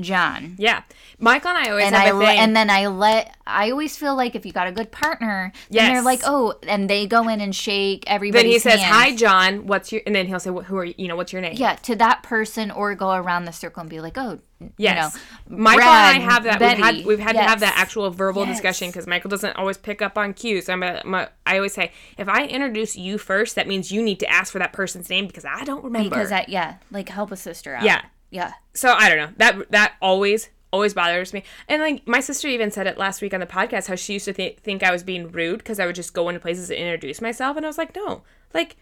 John. 0.00 0.56
Yeah. 0.58 0.82
Michael 1.20 1.50
and 1.50 1.58
I 1.58 1.70
always 1.70 1.84
And 1.86 1.94
have 1.94 2.04
I 2.06 2.08
a 2.10 2.14
le- 2.14 2.26
thing. 2.26 2.38
and 2.38 2.56
then 2.56 2.68
I 2.70 2.86
let 2.88 3.36
I 3.46 3.70
always 3.70 3.96
feel 3.96 4.16
like 4.16 4.34
if 4.34 4.44
you 4.44 4.52
got 4.52 4.66
a 4.66 4.72
good 4.72 4.90
partner, 4.90 5.52
then 5.70 5.92
they're 5.92 6.02
like, 6.02 6.20
oh, 6.24 6.54
and 6.66 6.90
they 6.90 7.06
go 7.06 7.28
in 7.28 7.40
and 7.40 7.54
shake 7.54 8.02
everybody. 8.06 8.42
then 8.44 8.50
he 8.52 8.58
says, 8.58 8.80
hi, 8.82 9.14
John, 9.14 9.66
what's 9.66 9.92
your, 9.92 10.00
and 10.06 10.14
then 10.14 10.26
he'll 10.26 10.40
say, 10.40 10.50
"Wh- 10.50 10.64
who 10.64 10.76
are 10.78 10.84
you, 10.86 10.94
you 10.96 11.08
know, 11.08 11.14
what's 11.16 11.32
your 11.32 11.42
name? 11.42 11.54
Yeah, 11.56 11.74
to 11.76 11.94
that 11.96 12.22
person, 12.22 12.70
or 12.70 12.94
go 12.94 13.12
around 13.12 13.44
the 13.44 13.52
circle 13.52 13.82
and 13.82 13.90
be 13.90 14.00
like, 14.00 14.16
oh, 14.18 14.40
Yes. 14.78 15.14
you 15.48 15.54
know, 15.56 15.58
Michael 15.62 15.82
Brad, 15.82 16.16
and 16.16 16.24
I 16.24 16.32
have 16.32 16.44
that. 16.44 16.58
We've 16.60 16.78
had, 16.84 17.04
we've 17.06 17.18
had 17.18 17.32
to 17.34 17.42
have 17.42 17.60
that 17.60 17.74
actual 17.76 18.08
verbal 18.10 18.46
Yes. 18.46 18.56
discussion 18.56 18.88
because 18.88 19.06
Michael 19.06 19.28
doesn't 19.28 19.54
always 19.56 19.76
pick 19.76 20.00
up 20.00 20.16
on 20.16 20.32
cues. 20.32 20.70
I'm 20.70 20.82
a, 20.82 21.02
I'm 21.04 21.12
a, 21.14 21.28
I 21.46 21.56
always 21.56 21.74
say, 21.74 21.92
if 22.16 22.28
I 22.28 22.46
introduce 22.46 22.96
you 22.96 23.18
first, 23.18 23.56
that 23.56 23.68
means 23.68 23.92
you 23.92 24.02
need 24.02 24.20
to 24.20 24.26
ask 24.30 24.50
for 24.52 24.58
that 24.58 24.72
person's 24.72 25.10
name 25.10 25.26
because 25.26 25.44
I 25.44 25.64
don't 25.64 25.84
remember. 25.84 26.08
because 26.08 26.30
that 26.30 26.48
yeah, 26.48 26.76
like 26.90 27.10
help 27.10 27.30
a 27.30 27.36
sister 27.36 27.74
out. 27.74 27.82
Yeah. 27.84 28.02
Yeah. 28.34 28.52
so 28.74 28.92
I 28.92 29.08
don't 29.08 29.18
know 29.18 29.32
that 29.38 29.70
that 29.70 29.94
always 30.02 30.50
always 30.72 30.92
bothers 30.92 31.32
me. 31.32 31.44
And 31.68 31.80
like 31.80 32.06
my 32.06 32.18
sister 32.20 32.48
even 32.48 32.70
said 32.72 32.86
it 32.88 32.98
last 32.98 33.22
week 33.22 33.32
on 33.32 33.40
the 33.40 33.46
podcast 33.46 33.86
how 33.86 33.94
she 33.94 34.14
used 34.14 34.24
to 34.24 34.32
th- 34.32 34.58
think 34.58 34.82
I 34.82 34.90
was 34.90 35.02
being 35.04 35.30
rude 35.30 35.58
because 35.58 35.78
I 35.78 35.86
would 35.86 35.94
just 35.94 36.12
go 36.12 36.28
into 36.28 36.40
places 36.40 36.68
and 36.70 36.78
introduce 36.80 37.20
myself, 37.20 37.56
and 37.56 37.64
I 37.64 37.68
was 37.68 37.78
like, 37.78 37.94
no, 37.94 38.22
like 38.52 38.76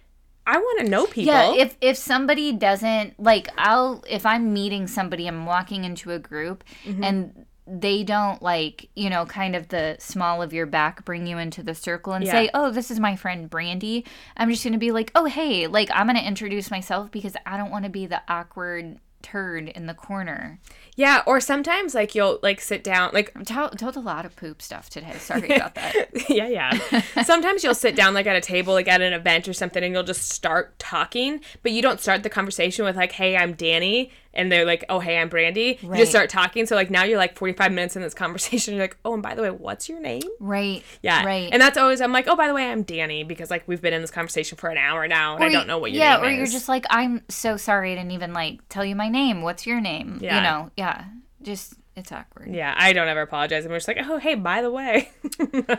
I 0.47 0.57
want 0.57 0.81
to 0.81 0.89
know 0.91 1.05
people. 1.07 1.35
Yeah, 1.35 1.55
if 1.55 1.77
if 1.83 1.97
somebody 1.99 2.51
doesn't 2.53 3.21
like 3.21 3.49
I'll 3.59 4.03
if 4.09 4.25
I'm 4.25 4.53
meeting 4.55 4.87
somebody 4.87 5.27
I'm 5.29 5.45
walking 5.47 5.85
into 5.85 6.11
a 6.13 6.19
group 6.19 6.65
Mm-hmm. 6.87 7.05
and 7.05 7.47
they 7.65 8.03
don't 8.03 8.43
like, 8.43 8.89
you 8.97 9.09
know, 9.09 9.25
kind 9.25 9.55
of 9.55 9.69
the 9.69 9.95
small 10.01 10.43
of 10.43 10.53
your 10.53 10.67
back 10.67 11.05
bring 11.05 11.29
you 11.29 11.39
into 11.39 11.63
the 11.63 11.75
circle 11.77 12.13
and 12.13 12.25
Yeah. 12.25 12.33
say, 12.33 12.51
"Oh, 12.55 12.73
this 12.73 12.91
is 12.91 12.99
my 12.99 13.15
friend 13.15 13.49
Brandy." 13.49 14.05
I'm 14.37 14.51
just 14.51 14.65
going 14.65 14.73
to 14.73 14.81
be 14.81 14.91
like, 14.91 15.13
"Oh, 15.15 15.27
hey, 15.27 15.69
like 15.69 15.89
I'm 15.95 16.07
going 16.09 16.17
to 16.17 16.27
introduce 16.27 16.71
myself 16.73 17.13
because 17.13 17.37
I 17.47 17.57
don't 17.57 17.71
want 17.71 17.85
to 17.85 17.91
be 17.91 18.07
the 18.07 18.21
awkward 18.29 18.99
turd 19.23 19.69
in 19.69 19.87
the 19.87 19.95
corner." 19.95 20.59
Yeah, 20.95 21.23
or 21.27 21.41
sometimes 21.41 21.95
like 21.95 22.15
you'll 22.15 22.39
like 22.43 22.61
sit 22.61 22.85
down 22.85 23.11
like 23.13 23.33
I 23.35 23.45
told, 23.45 23.79
told 23.79 23.97
a 23.97 24.01
lot 24.01 24.27
of 24.27 24.37
poop 24.37 24.61
stuff 24.61 24.91
today. 24.91 25.15
Sorry 25.19 25.49
about 25.57 25.75
that. 25.75 26.09
yeah, 26.29 26.49
yeah. 26.49 27.03
Sometimes 27.25 27.65
you'll 27.65 27.75
sit 27.75 27.97
down 27.97 28.13
like 28.13 28.27
at 28.27 28.37
a 28.37 28.41
table, 28.41 28.75
like 28.75 28.89
at 28.89 29.01
an 29.01 29.13
event 29.13 29.49
or 29.49 29.53
something, 29.53 29.83
and 29.83 29.95
you'll 29.95 30.03
just 30.03 30.29
start 30.31 30.79
talking, 30.79 31.41
but 31.63 31.73
you 31.73 31.81
don't 31.81 32.01
start 32.01 32.23
the 32.23 32.31
conversation 32.31 32.85
with 32.85 32.97
like, 32.97 33.13
"Hey, 33.13 33.37
I'm 33.37 33.55
Danny," 33.55 34.11
and 34.35 34.53
they're 34.53 34.67
like, 34.67 34.85
"Oh, 34.91 35.01
hey, 35.01 35.19
I'm 35.19 35.31
Brandy." 35.31 35.79
You 35.83 35.97
just 35.97 36.11
start 36.11 36.29
talking. 36.29 36.67
So 36.67 36.75
like 36.75 36.91
now 36.91 37.05
you're 37.05 37.19
like 37.19 37.37
45 37.39 37.73
minutes 37.73 37.97
in 37.97 38.03
this 38.03 38.15
conversation. 38.15 38.75
You're 38.75 38.85
like, 38.85 38.99
"Oh, 39.05 39.15
and 39.15 39.23
by 39.23 39.35
the 39.35 39.43
way, 39.43 39.51
what's 39.51 39.89
your 39.89 40.01
name?" 40.01 40.23
right. 40.41 40.83
Yeah, 41.03 41.25
Right. 41.25 41.49
And 41.51 41.61
that's 41.61 41.79
always 41.79 42.03
I'm 42.03 42.13
like, 42.13 42.29
"Oh, 42.29 42.37
by 42.37 42.49
the 42.49 42.55
way, 42.55 42.71
I'm 42.71 42.83
Danny," 42.83 43.25
because 43.25 43.51
like 43.51 43.63
we've 43.67 43.81
been 43.81 43.95
in 43.95 44.03
this 44.03 44.11
conversation 44.11 44.59
for 44.59 44.69
an 44.69 44.77
hour 44.77 45.09
now, 45.09 45.37
and 45.37 45.45
I 45.45 45.49
don't 45.49 45.67
know 45.67 45.79
what 45.79 45.93
your 45.93 46.03
yeah, 46.03 46.17
name 46.17 46.25
or 46.27 46.31
you're 46.31 46.47
just 46.47 46.69
like, 46.69 46.85
I'm 46.91 47.23
so 47.31 47.57
sorry 47.57 47.93
I 47.93 47.95
didn't 47.95 48.11
even 48.11 48.35
like 48.35 48.69
tell 48.69 48.85
you 48.85 48.95
my 48.95 49.09
name. 49.09 49.41
What's 49.41 49.67
your 49.67 49.81
name? 49.81 50.19
Yeah. 50.21 50.37
You 50.37 50.43
know, 50.43 50.71
yeah. 50.83 51.05
Just 51.43 51.75
it's 51.97 52.13
awkward. 52.13 52.55
yeah, 52.55 52.75
I 52.77 52.93
don't 52.93 53.09
ever 53.09 53.23
apologize. 53.23 53.65
I'm 53.65 53.73
just 53.73 53.89
like, 53.89 53.99
"Oh, 54.01 54.19
hey, 54.19 54.35
by 54.35 54.63
the 54.63 54.71
way." 54.71 55.11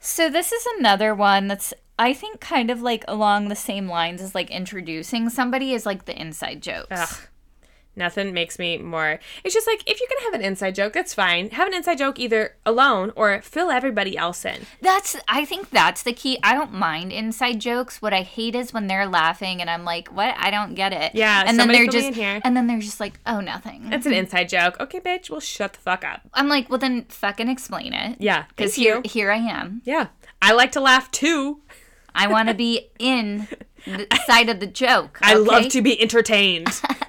So 0.00 0.30
this 0.30 0.52
is 0.52 0.64
another 0.78 1.14
one 1.14 1.48
that's 1.48 1.74
I 1.98 2.14
think 2.14 2.40
kind 2.40 2.70
of 2.70 2.80
like 2.82 3.04
along 3.08 3.48
the 3.48 3.56
same 3.56 3.88
lines 3.88 4.22
as 4.22 4.34
like 4.34 4.50
introducing 4.50 5.28
somebody 5.28 5.72
is 5.72 5.84
like 5.84 6.04
the 6.04 6.18
inside 6.18 6.62
jokes. 6.62 6.86
Ugh. 6.92 7.28
Nothing 7.98 8.32
makes 8.32 8.58
me 8.58 8.78
more. 8.78 9.18
It's 9.44 9.52
just 9.52 9.66
like 9.66 9.82
if 9.86 10.00
you're 10.00 10.08
gonna 10.08 10.24
have 10.32 10.40
an 10.40 10.46
inside 10.46 10.74
joke, 10.76 10.92
that's 10.92 11.12
fine. 11.12 11.50
Have 11.50 11.66
an 11.68 11.74
inside 11.74 11.98
joke 11.98 12.18
either 12.18 12.54
alone 12.64 13.12
or 13.16 13.42
fill 13.42 13.70
everybody 13.70 14.16
else 14.16 14.44
in. 14.44 14.62
That's 14.80 15.16
I 15.26 15.44
think 15.44 15.70
that's 15.70 16.02
the 16.04 16.12
key. 16.12 16.38
I 16.42 16.54
don't 16.54 16.72
mind 16.72 17.12
inside 17.12 17.60
jokes. 17.60 18.00
What 18.00 18.14
I 18.14 18.22
hate 18.22 18.54
is 18.54 18.72
when 18.72 18.86
they're 18.86 19.06
laughing 19.08 19.60
and 19.60 19.68
I'm 19.68 19.84
like, 19.84 20.08
"What? 20.08 20.34
I 20.38 20.50
don't 20.50 20.74
get 20.74 20.92
it." 20.92 21.12
Yeah, 21.14 21.42
and 21.46 21.58
then 21.58 21.68
they're 21.68 21.86
just 21.88 22.14
here. 22.14 22.40
and 22.44 22.56
then 22.56 22.68
they're 22.68 22.78
just 22.78 23.00
like, 23.00 23.18
"Oh, 23.26 23.40
nothing." 23.40 23.92
It's 23.92 24.06
an 24.06 24.12
inside 24.12 24.48
joke. 24.48 24.76
Okay, 24.80 25.00
bitch. 25.00 25.28
Well, 25.28 25.40
shut 25.40 25.72
the 25.72 25.80
fuck 25.80 26.04
up. 26.04 26.20
I'm 26.32 26.48
like, 26.48 26.70
"Well, 26.70 26.78
then 26.78 27.04
fucking 27.08 27.48
explain 27.48 27.92
it." 27.92 28.16
Yeah, 28.20 28.44
Because 28.48 28.74
here, 28.76 28.96
you. 28.96 29.02
here 29.10 29.30
I 29.32 29.38
am. 29.38 29.82
Yeah, 29.84 30.06
I 30.40 30.52
like 30.52 30.70
to 30.72 30.80
laugh 30.80 31.10
too. 31.10 31.60
I 32.14 32.26
want 32.28 32.48
to 32.48 32.54
be 32.54 32.88
in 32.98 33.48
the 33.84 34.06
side 34.26 34.48
of 34.48 34.60
the 34.60 34.66
joke. 34.66 35.18
I 35.22 35.34
love 35.34 35.68
to 35.70 35.82
be 35.82 36.00
entertained. 36.00 36.68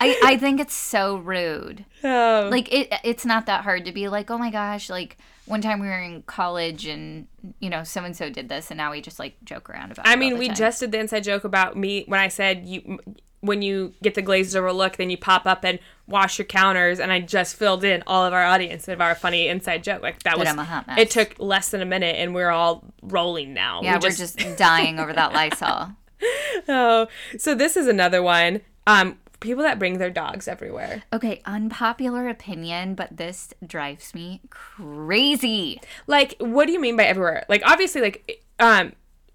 I, 0.00 0.18
I 0.24 0.36
think 0.38 0.60
it's 0.60 0.74
so 0.74 1.16
rude. 1.16 1.84
oh. 2.02 2.48
Like 2.50 2.72
it 2.72 2.92
it's 3.04 3.24
not 3.26 3.46
that 3.46 3.64
hard 3.64 3.84
to 3.84 3.92
be 3.92 4.08
like, 4.08 4.30
oh 4.30 4.38
my 4.38 4.50
gosh, 4.50 4.88
like 4.88 5.18
one 5.46 5.60
time 5.60 5.80
we 5.80 5.86
were 5.86 6.00
in 6.00 6.22
college 6.22 6.86
and 6.86 7.26
you 7.58 7.68
know, 7.70 7.84
so 7.84 8.02
and 8.02 8.16
so 8.16 8.30
did 8.30 8.48
this 8.48 8.70
and 8.70 8.78
now 8.78 8.90
we 8.92 9.00
just 9.00 9.18
like 9.18 9.36
joke 9.44 9.68
around 9.68 9.92
about 9.92 10.06
it. 10.06 10.08
I 10.08 10.16
mean, 10.16 10.38
we 10.38 10.48
time. 10.48 10.56
just 10.56 10.80
did 10.80 10.92
the 10.92 10.98
inside 10.98 11.24
joke 11.24 11.44
about 11.44 11.76
me 11.76 12.04
when 12.06 12.18
I 12.18 12.28
said 12.28 12.66
you 12.66 12.98
when 13.40 13.62
you 13.62 13.94
get 14.02 14.14
the 14.14 14.22
glazed 14.22 14.54
over 14.54 14.72
look, 14.72 14.96
then 14.96 15.10
you 15.10 15.16
pop 15.16 15.46
up 15.46 15.64
and 15.64 15.78
wash 16.06 16.38
your 16.38 16.44
counters, 16.44 17.00
and 17.00 17.10
I 17.10 17.20
just 17.20 17.56
filled 17.56 17.84
in 17.84 18.02
all 18.06 18.24
of 18.24 18.32
our 18.32 18.44
audience 18.44 18.86
of 18.88 19.00
our 19.00 19.14
funny 19.14 19.48
inside 19.48 19.82
joke. 19.82 20.02
Like 20.02 20.22
that 20.24 20.38
was 20.38 20.48
I'm 20.48 20.58
a 20.58 20.64
hot 20.64 20.86
mess. 20.86 20.98
it 20.98 21.10
took 21.10 21.38
less 21.38 21.70
than 21.70 21.80
a 21.80 21.86
minute, 21.86 22.16
and 22.16 22.34
we're 22.34 22.50
all 22.50 22.84
rolling 23.02 23.54
now. 23.54 23.80
Yeah, 23.82 23.98
We 23.98 24.08
we're 24.08 24.14
just 24.14 24.38
dying 24.56 24.98
over 24.98 25.12
that 25.12 25.32
Lysol. 25.32 25.92
oh, 26.68 27.06
so 27.38 27.54
this 27.54 27.76
is 27.76 27.86
another 27.86 28.22
one. 28.22 28.60
Um, 28.86 29.18
people 29.40 29.62
that 29.64 29.78
bring 29.78 29.98
their 29.98 30.10
dogs 30.10 30.46
everywhere. 30.46 31.02
Okay, 31.12 31.40
unpopular 31.44 32.28
opinion, 32.28 32.94
but 32.94 33.16
this 33.16 33.52
drives 33.66 34.14
me 34.14 34.40
crazy. 34.50 35.80
Like, 36.06 36.36
what 36.38 36.66
do 36.66 36.72
you 36.72 36.80
mean 36.80 36.96
by 36.96 37.04
everywhere? 37.04 37.44
Like, 37.48 37.62
obviously, 37.64 38.00
like, 38.02 38.44
um, 38.58 38.92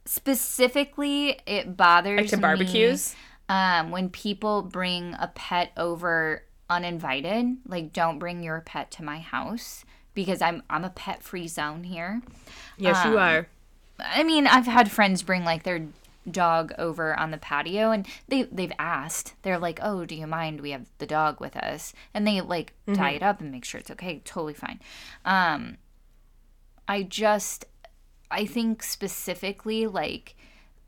Specifically, 0.07 1.39
it 1.47 1.75
bothers 1.75 2.19
like 2.19 2.29
to 2.29 2.37
me, 2.37 2.41
barbecues. 2.41 3.15
um, 3.49 3.89
when 3.91 4.09
people 4.09 4.61
bring 4.61 5.15
a 5.19 5.31
pet 5.33 5.71
over 5.77 6.43
uninvited. 6.69 7.57
Like, 7.67 7.93
don't 7.93 8.19
bring 8.19 8.43
your 8.43 8.61
pet 8.61 8.91
to 8.91 9.03
my 9.03 9.19
house 9.19 9.83
because 10.13 10.41
I'm 10.41 10.61
I'm 10.69 10.83
a 10.83 10.89
pet 10.89 11.23
free 11.23 11.47
zone 11.47 11.83
here. 11.83 12.21
Yes, 12.77 13.03
you 13.05 13.11
Um, 13.13 13.17
are. 13.17 13.47
I 13.99 14.23
mean, 14.23 14.45
I've 14.47 14.65
had 14.67 14.91
friends 14.91 15.23
bring 15.23 15.43
like 15.43 15.63
their 15.63 15.87
dog 16.29 16.73
over 16.77 17.17
on 17.17 17.31
the 17.31 17.37
patio 17.37 17.91
and 17.91 18.07
they 18.27 18.43
they've 18.43 18.71
asked. 18.79 19.35
They're 19.41 19.59
like, 19.59 19.79
"Oh, 19.81 20.05
do 20.05 20.15
you 20.15 20.27
mind 20.27 20.61
we 20.61 20.71
have 20.71 20.87
the 20.97 21.05
dog 21.05 21.39
with 21.39 21.55
us?" 21.55 21.93
And 22.13 22.25
they 22.25 22.41
like 22.41 22.73
tie 22.93 23.11
it 23.11 23.23
up 23.23 23.41
and 23.41 23.51
make 23.51 23.65
sure 23.65 23.79
it's 23.79 23.91
okay. 23.91 24.21
Totally 24.25 24.53
fine. 24.53 24.79
Um 25.23 25.77
I 26.87 27.03
just 27.03 27.65
I 28.31 28.45
think 28.45 28.83
specifically 28.83 29.87
like 29.87 30.35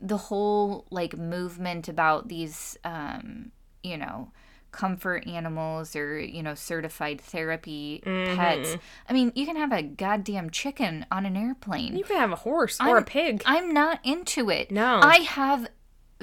the 0.00 0.16
whole 0.16 0.86
like 0.90 1.16
movement 1.16 1.88
about 1.88 2.28
these 2.28 2.76
um 2.84 3.50
you 3.82 3.96
know 3.96 4.30
comfort 4.78 5.26
animals 5.26 5.96
or 5.96 6.20
you 6.20 6.40
know 6.40 6.54
certified 6.54 7.20
therapy 7.20 8.00
mm-hmm. 8.06 8.36
pets 8.36 8.76
i 9.08 9.12
mean 9.12 9.32
you 9.34 9.44
can 9.44 9.56
have 9.56 9.72
a 9.72 9.82
goddamn 9.82 10.48
chicken 10.50 11.04
on 11.10 11.26
an 11.26 11.36
airplane 11.36 11.96
You 11.96 12.04
can 12.04 12.16
have 12.16 12.30
a 12.30 12.36
horse 12.36 12.80
or 12.80 12.86
a 12.86 12.92
I'm- 13.00 13.04
pig. 13.04 13.42
I'm 13.44 13.74
not 13.74 13.98
into 14.04 14.50
it. 14.50 14.70
No. 14.70 15.00
I 15.02 15.16
have 15.18 15.68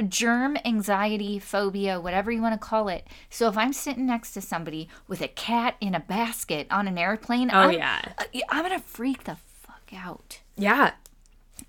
germ 0.07 0.57
anxiety, 0.63 1.37
phobia, 1.39 1.99
whatever 1.99 2.31
you 2.31 2.41
want 2.41 2.53
to 2.59 2.65
call 2.65 2.87
it. 2.87 3.05
So 3.29 3.47
if 3.49 3.57
I'm 3.57 3.73
sitting 3.73 4.05
next 4.05 4.31
to 4.33 4.41
somebody 4.41 4.87
with 5.07 5.21
a 5.21 5.27
cat 5.27 5.75
in 5.81 5.93
a 5.95 5.99
basket 5.99 6.67
on 6.71 6.87
an 6.87 6.97
airplane, 6.97 7.49
Oh, 7.51 7.59
I'm, 7.59 7.73
yeah. 7.73 8.01
Uh, 8.17 8.23
I'm 8.49 8.65
going 8.65 8.79
to 8.79 8.85
freak 8.85 9.23
the 9.25 9.37
fuck 9.63 9.91
out. 9.93 10.39
yeah. 10.55 10.91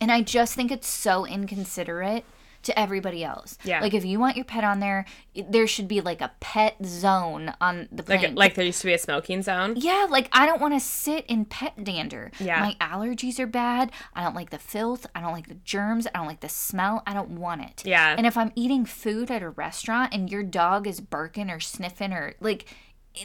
And 0.01 0.11
I 0.11 0.21
just 0.23 0.55
think 0.55 0.71
it's 0.73 0.89
so 0.89 1.25
inconsiderate 1.27 2.25
to 2.67 2.79
everybody 2.79 3.25
else. 3.25 3.59
Yeah. 3.65 3.81
Like 3.81 3.95
if 3.95 4.05
you 4.05 4.21
want 4.21 4.37
your 4.37 4.45
pet 4.45 4.63
on 4.65 4.81
there, 4.81 5.05
there 5.49 5.67
should 5.67 5.89
be 5.89 6.01
like 6.01 6.21
a 6.21 6.33
pet 6.41 6.77
zone 6.85 7.55
on 7.61 7.89
the 7.91 8.03
plane. 8.03 8.21
Like, 8.23 8.37
like 8.37 8.55
there 8.55 8.65
used 8.65 8.81
to 8.83 8.87
be 8.87 8.95
a 8.95 8.99
smoking 8.99 9.43
zone. 9.43 9.75
Yeah, 9.77 10.07
like 10.11 10.29
I 10.33 10.47
don't 10.47 10.61
want 10.61 10.75
to 10.75 10.81
sit 10.81 11.25
in 11.27 11.45
pet 11.47 11.83
dander. 11.83 12.31
Yeah. 12.39 12.61
My 12.61 12.77
allergies 12.81 13.39
are 13.41 13.47
bad. 13.47 13.91
I 14.15 14.23
don't 14.23 14.35
like 14.35 14.51
the 14.51 14.59
filth. 14.59 15.07
I 15.15 15.21
don't 15.21 15.33
like 15.33 15.49
the 15.49 15.55
germs. 15.65 16.07
I 16.15 16.19
don't 16.19 16.27
like 16.27 16.41
the 16.41 16.49
smell. 16.49 17.03
I 17.07 17.15
don't 17.15 17.31
want 17.31 17.63
it. 17.63 17.83
Yeah. 17.85 18.15
And 18.17 18.27
if 18.27 18.37
I'm 18.37 18.53
eating 18.55 18.85
food 18.85 19.31
at 19.31 19.43
a 19.43 19.51
restaurant 19.51 20.13
and 20.15 20.31
your 20.31 20.43
dog 20.43 20.87
is 20.87 21.01
barking 21.01 21.51
or 21.51 21.61
sniffing 21.61 22.13
or 22.13 22.35
like, 22.41 22.67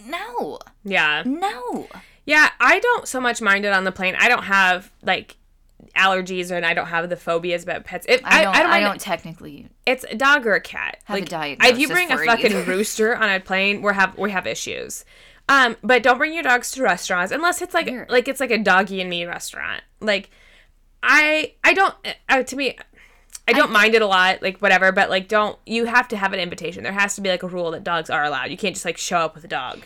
no, 0.07 0.59
Yeah. 0.83 1.23
no. 1.25 1.87
Yeah, 2.25 2.49
I 2.59 2.79
don't 2.79 3.07
so 3.07 3.19
much 3.19 3.41
mind 3.41 3.65
it 3.65 3.73
on 3.73 3.83
the 3.83 3.91
plane. 3.91 4.15
I 4.17 4.29
don't 4.29 4.43
have 4.43 4.91
like 5.01 5.37
allergies 5.95 6.51
and 6.51 6.65
I 6.65 6.73
don't 6.73 6.87
have 6.87 7.09
the 7.09 7.15
phobias 7.15 7.63
about 7.63 7.83
pets. 7.83 8.05
It, 8.07 8.21
I 8.23 8.43
don't. 8.43 8.55
I 8.55 8.59
don't, 8.61 8.69
mind 8.69 8.95
it. 8.95 9.01
technically. 9.01 9.67
It's 9.85 10.05
a 10.09 10.15
dog 10.15 10.45
or 10.45 10.53
a 10.53 10.61
cat. 10.61 10.97
Have 11.05 11.17
a 11.17 11.19
like, 11.21 11.29
diagnosis 11.29 11.73
If 11.73 11.79
you 11.79 11.87
bring 11.87 12.11
a 12.11 12.17
fucking 12.17 12.45
either. 12.47 12.63
rooster 12.71 13.15
on 13.15 13.29
a 13.29 13.39
plane, 13.39 13.81
we 13.81 13.93
have 13.93 14.17
we 14.17 14.31
have 14.31 14.47
issues. 14.47 15.05
Um, 15.49 15.75
but 15.83 16.03
don't 16.03 16.17
bring 16.17 16.33
your 16.33 16.43
dogs 16.43 16.71
to 16.71 16.83
restaurants 16.83 17.31
unless 17.31 17.61
it's 17.61 17.73
like 17.73 17.87
Weird. 17.87 18.09
like 18.09 18.27
it's 18.27 18.39
like 18.39 18.51
a 18.51 18.57
doggy 18.57 19.01
and 19.01 19.09
me 19.09 19.25
restaurant. 19.25 19.83
Like, 19.99 20.29
I 21.03 21.53
I 21.63 21.73
don't 21.73 21.95
uh, 22.29 22.43
to 22.43 22.55
me. 22.55 22.77
I 23.47 23.53
don't 23.53 23.71
mind 23.71 23.95
it 23.95 24.01
a 24.01 24.07
lot, 24.07 24.41
like 24.41 24.59
whatever, 24.59 24.91
but 24.91 25.09
like 25.09 25.27
don't 25.27 25.57
you 25.65 25.85
have 25.85 26.07
to 26.09 26.17
have 26.17 26.31
an 26.31 26.39
invitation. 26.39 26.83
There 26.83 26.93
has 26.93 27.15
to 27.15 27.21
be 27.21 27.29
like 27.29 27.43
a 27.43 27.47
rule 27.47 27.71
that 27.71 27.83
dogs 27.83 28.09
are 28.09 28.23
allowed. 28.23 28.51
You 28.51 28.57
can't 28.57 28.75
just 28.75 28.85
like 28.85 28.97
show 28.97 29.17
up 29.17 29.35
with 29.35 29.43
a 29.43 29.49
dog. 29.49 29.81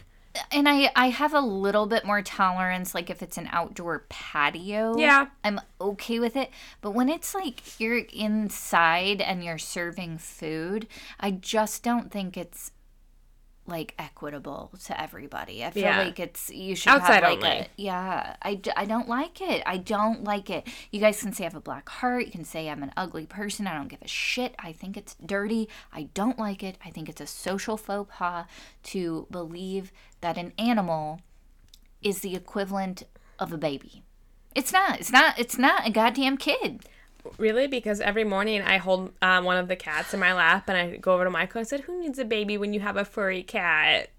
And 0.51 0.67
I, 0.67 0.91
I 0.95 1.09
have 1.09 1.33
a 1.33 1.39
little 1.39 1.85
bit 1.85 2.05
more 2.05 2.21
tolerance, 2.21 2.93
like 2.93 3.09
if 3.09 3.21
it's 3.21 3.37
an 3.37 3.49
outdoor 3.51 4.05
patio. 4.09 4.97
Yeah. 4.97 5.27
I'm 5.43 5.61
okay 5.79 6.19
with 6.19 6.35
it. 6.35 6.49
But 6.81 6.91
when 6.91 7.09
it's 7.09 7.33
like 7.33 7.79
you're 7.79 8.05
inside 8.13 9.21
and 9.21 9.43
you're 9.43 9.57
serving 9.57 10.17
food, 10.17 10.87
I 11.19 11.31
just 11.31 11.83
don't 11.83 12.11
think 12.11 12.37
it's 12.37 12.71
like 13.67 13.95
equitable 13.97 14.71
to 14.85 15.01
everybody. 15.01 15.63
I 15.65 15.71
feel 15.71 15.83
Yeah. 15.83 16.03
like 16.03 16.19
it's 16.19 16.49
you 16.51 16.75
should 16.75 16.89
Outside 16.91 17.23
have 17.23 17.39
like 17.39 17.43
only. 17.43 17.49
a 17.61 17.67
yeah. 17.77 18.35
I, 18.41 18.59
I 18.75 18.85
don't 18.85 19.07
like 19.09 19.41
it. 19.41 19.63
I 19.65 19.77
don't 19.77 20.23
like 20.23 20.49
it. 20.51 20.67
You 20.91 20.99
guys 20.99 21.19
can 21.21 21.33
say 21.33 21.45
I 21.45 21.47
have 21.47 21.55
a 21.55 21.59
black 21.61 21.89
heart. 21.89 22.25
You 22.27 22.31
can 22.31 22.45
say 22.45 22.69
I'm 22.69 22.83
an 22.83 22.91
ugly 22.95 23.25
person. 23.25 23.65
I 23.65 23.73
don't 23.75 23.87
give 23.87 24.01
a 24.03 24.07
shit. 24.07 24.53
I 24.59 24.71
think 24.71 24.95
it's 24.97 25.15
dirty. 25.25 25.67
I 25.91 26.09
don't 26.13 26.37
like 26.37 26.61
it. 26.63 26.77
I 26.85 26.91
think 26.91 27.09
it's 27.09 27.21
a 27.21 27.27
social 27.27 27.75
faux 27.77 28.09
pas 28.15 28.45
to 28.83 29.27
believe 29.31 29.91
that 30.21 30.37
an 30.37 30.53
animal 30.59 31.21
is 32.03 32.19
the 32.19 32.35
equivalent 32.35 33.03
of 33.39 33.51
a 33.51 33.57
baby. 33.57 34.03
It's 34.53 34.71
not. 34.71 34.99
It's 34.99 35.11
not. 35.11 35.39
It's 35.39 35.57
not 35.57 35.87
a 35.87 35.91
goddamn 35.91 36.37
kid. 36.37 36.85
Really? 37.37 37.67
Because 37.67 37.99
every 38.01 38.23
morning 38.23 38.61
I 38.61 38.77
hold 38.77 39.11
um, 39.21 39.45
one 39.45 39.57
of 39.57 39.67
the 39.67 39.75
cats 39.75 40.13
in 40.13 40.19
my 40.19 40.33
lap 40.33 40.69
and 40.69 40.77
I 40.77 40.97
go 40.97 41.13
over 41.13 41.23
to 41.23 41.29
Michael 41.29 41.59
and 41.59 41.65
I 41.65 41.69
said, 41.69 41.81
Who 41.81 41.99
needs 41.99 42.19
a 42.19 42.25
baby 42.25 42.57
when 42.57 42.73
you 42.73 42.79
have 42.81 42.97
a 42.97 43.05
furry 43.05 43.43
cat? 43.43 44.09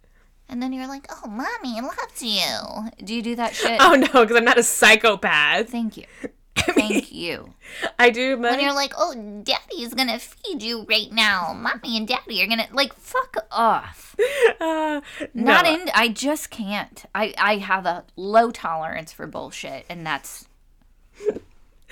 And 0.48 0.62
then 0.62 0.72
you're 0.72 0.86
like, 0.86 1.06
"Oh, 1.10 1.28
mommy 1.28 1.80
loves 1.80 2.22
you." 2.22 2.90
Do 3.04 3.14
you 3.14 3.22
do 3.22 3.34
that 3.36 3.54
shit? 3.56 3.80
Oh 3.80 3.94
no, 3.94 4.06
because 4.22 4.36
I'm 4.36 4.44
not 4.44 4.58
a 4.58 4.62
psychopath. 4.62 5.68
Thank 5.68 5.96
you. 5.96 6.04
Thank 6.56 7.12
you. 7.12 7.52
I 7.98 8.10
do, 8.10 8.36
but 8.36 8.52
When 8.52 8.60
you're 8.60 8.72
like, 8.72 8.92
"Oh, 8.96 9.14
daddy's 9.42 9.92
gonna 9.94 10.18
feed 10.18 10.62
you 10.62 10.86
right 10.88 11.10
now. 11.10 11.52
Mommy 11.52 11.96
and 11.96 12.06
daddy 12.06 12.42
are 12.42 12.46
gonna 12.46 12.68
like 12.72 12.94
fuck 12.94 13.36
off." 13.50 14.14
uh, 14.60 15.00
Not 15.34 15.64
no. 15.64 15.74
in. 15.74 15.90
I 15.94 16.08
just 16.08 16.50
can't. 16.50 17.04
I 17.14 17.34
I 17.38 17.56
have 17.56 17.84
a 17.84 18.04
low 18.14 18.50
tolerance 18.52 19.12
for 19.12 19.26
bullshit, 19.26 19.84
and 19.88 20.06
that's 20.06 20.46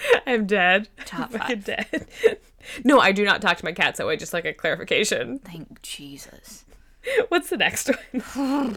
I'm 0.27 0.47
dead. 0.47 0.89
Top 1.05 1.33
I'm 1.35 1.41
five. 1.41 1.65
dead. 1.65 2.07
no, 2.85 3.01
I 3.01 3.13
do 3.13 3.25
not 3.25 3.43
talk 3.43 3.57
to 3.59 3.65
my 3.65 3.73
cats 3.73 3.99
that 3.99 4.07
way, 4.07 4.17
just 4.17 4.33
like 4.33 4.45
a 4.45 4.53
clarification. 4.53 5.39
thank 5.41 5.83
Jesus. 5.83 6.65
What's 7.29 7.51
the 7.51 7.57
next 7.59 7.91
one? 8.35 8.75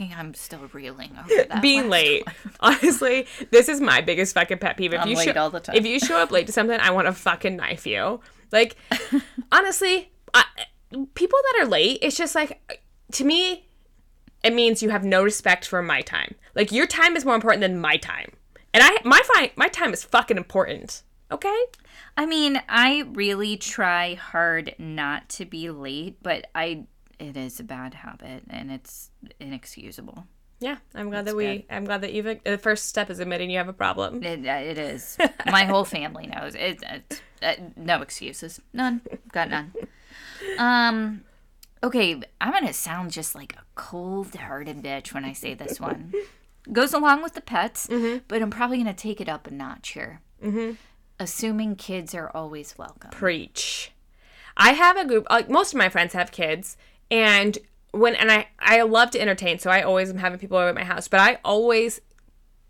I'm 0.00 0.32
still 0.32 0.68
reeling 0.72 1.10
over 1.18 1.44
that. 1.48 1.60
Being 1.60 1.90
late. 1.90 2.24
one. 2.24 2.34
Honestly, 2.60 3.26
this 3.50 3.68
is 3.68 3.80
my 3.82 4.00
biggest 4.00 4.34
fucking 4.34 4.58
pet 4.58 4.78
peeve. 4.78 4.94
If 4.94 5.00
I'm 5.00 5.08
you 5.08 5.16
late 5.16 5.34
show, 5.34 5.40
all 5.40 5.50
the 5.50 5.60
time. 5.60 5.76
If 5.76 5.84
you 5.86 6.00
show 6.00 6.16
up 6.16 6.30
late 6.30 6.46
to 6.46 6.52
something, 6.52 6.80
I 6.80 6.90
want 6.90 7.06
to 7.06 7.12
fucking 7.12 7.56
knife 7.56 7.86
you. 7.86 8.20
Like, 8.50 8.76
honestly, 9.52 10.10
I, 10.32 10.44
people 11.14 11.38
that 11.52 11.62
are 11.62 11.68
late, 11.68 11.98
it's 12.00 12.16
just 12.16 12.34
like, 12.34 12.82
to 13.12 13.24
me, 13.24 13.68
it 14.42 14.54
means 14.54 14.82
you 14.82 14.88
have 14.90 15.04
no 15.04 15.22
respect 15.22 15.66
for 15.66 15.82
my 15.82 16.00
time. 16.00 16.34
Like, 16.54 16.72
your 16.72 16.86
time 16.86 17.14
is 17.14 17.24
more 17.24 17.34
important 17.34 17.60
than 17.60 17.78
my 17.78 17.96
time. 17.98 18.32
And 18.72 18.82
I, 18.84 18.98
my 19.04 19.20
fi- 19.34 19.52
my 19.56 19.68
time 19.68 19.92
is 19.92 20.04
fucking 20.04 20.36
important. 20.36 21.02
Okay? 21.32 21.64
I 22.16 22.26
mean, 22.26 22.60
I 22.68 23.04
really 23.12 23.56
try 23.56 24.14
hard 24.14 24.74
not 24.78 25.28
to 25.30 25.44
be 25.44 25.70
late, 25.70 26.18
but 26.22 26.46
I 26.54 26.86
it 27.18 27.36
is 27.36 27.60
a 27.60 27.64
bad 27.64 27.94
habit 27.94 28.44
and 28.48 28.70
it's 28.70 29.10
inexcusable. 29.38 30.26
Yeah, 30.58 30.76
I'm 30.94 31.08
glad 31.08 31.24
that 31.24 31.34
we. 31.34 31.64
I'm 31.70 31.84
glad 31.84 32.02
that 32.02 32.12
you've. 32.12 32.42
The 32.44 32.58
first 32.58 32.86
step 32.86 33.08
is 33.08 33.18
admitting 33.18 33.48
you 33.48 33.56
have 33.58 33.68
a 33.68 33.72
problem. 33.72 34.22
It, 34.22 34.46
uh, 34.46 34.52
it 34.52 34.76
is. 34.76 35.16
My 35.46 35.64
whole 35.64 35.86
family 35.86 36.26
knows. 36.26 36.54
It, 36.54 36.82
it, 36.82 37.22
uh, 37.42 37.54
no 37.76 38.02
excuses. 38.02 38.60
None. 38.74 39.00
Got 39.32 39.48
none. 39.48 39.72
Um, 40.58 41.22
okay, 41.82 42.20
I'm 42.42 42.52
gonna 42.52 42.74
sound 42.74 43.10
just 43.10 43.34
like 43.34 43.54
a 43.54 43.62
cold-hearted 43.74 44.82
bitch 44.82 45.14
when 45.14 45.24
I 45.24 45.32
say 45.32 45.54
this 45.54 45.80
one. 45.80 46.12
Goes 46.72 46.92
along 46.92 47.22
with 47.22 47.34
the 47.34 47.40
pets, 47.40 47.88
but 48.28 48.42
I'm 48.42 48.50
probably 48.50 48.78
gonna 48.78 48.94
take 48.94 49.20
it 49.20 49.28
up 49.28 49.46
a 49.46 49.50
notch 49.50 49.90
here. 49.90 50.20
Mm-hmm. 50.42 50.72
Assuming 51.18 51.76
kids 51.76 52.14
are 52.14 52.30
always 52.34 52.76
welcome. 52.78 53.10
Preach. 53.10 53.92
I 54.56 54.72
have 54.72 54.96
a 54.96 55.04
group. 55.04 55.26
Like 55.30 55.50
most 55.50 55.72
of 55.72 55.78
my 55.78 55.88
friends 55.88 56.12
have 56.12 56.32
kids, 56.32 56.76
and 57.10 57.58
when 57.92 58.14
and 58.14 58.30
I 58.30 58.48
I 58.58 58.82
love 58.82 59.10
to 59.12 59.20
entertain, 59.20 59.58
so 59.58 59.70
I 59.70 59.82
always 59.82 60.10
am 60.10 60.18
having 60.18 60.38
people 60.38 60.58
over 60.58 60.68
at 60.68 60.74
my 60.74 60.84
house. 60.84 61.08
But 61.08 61.20
I 61.20 61.38
always 61.44 62.00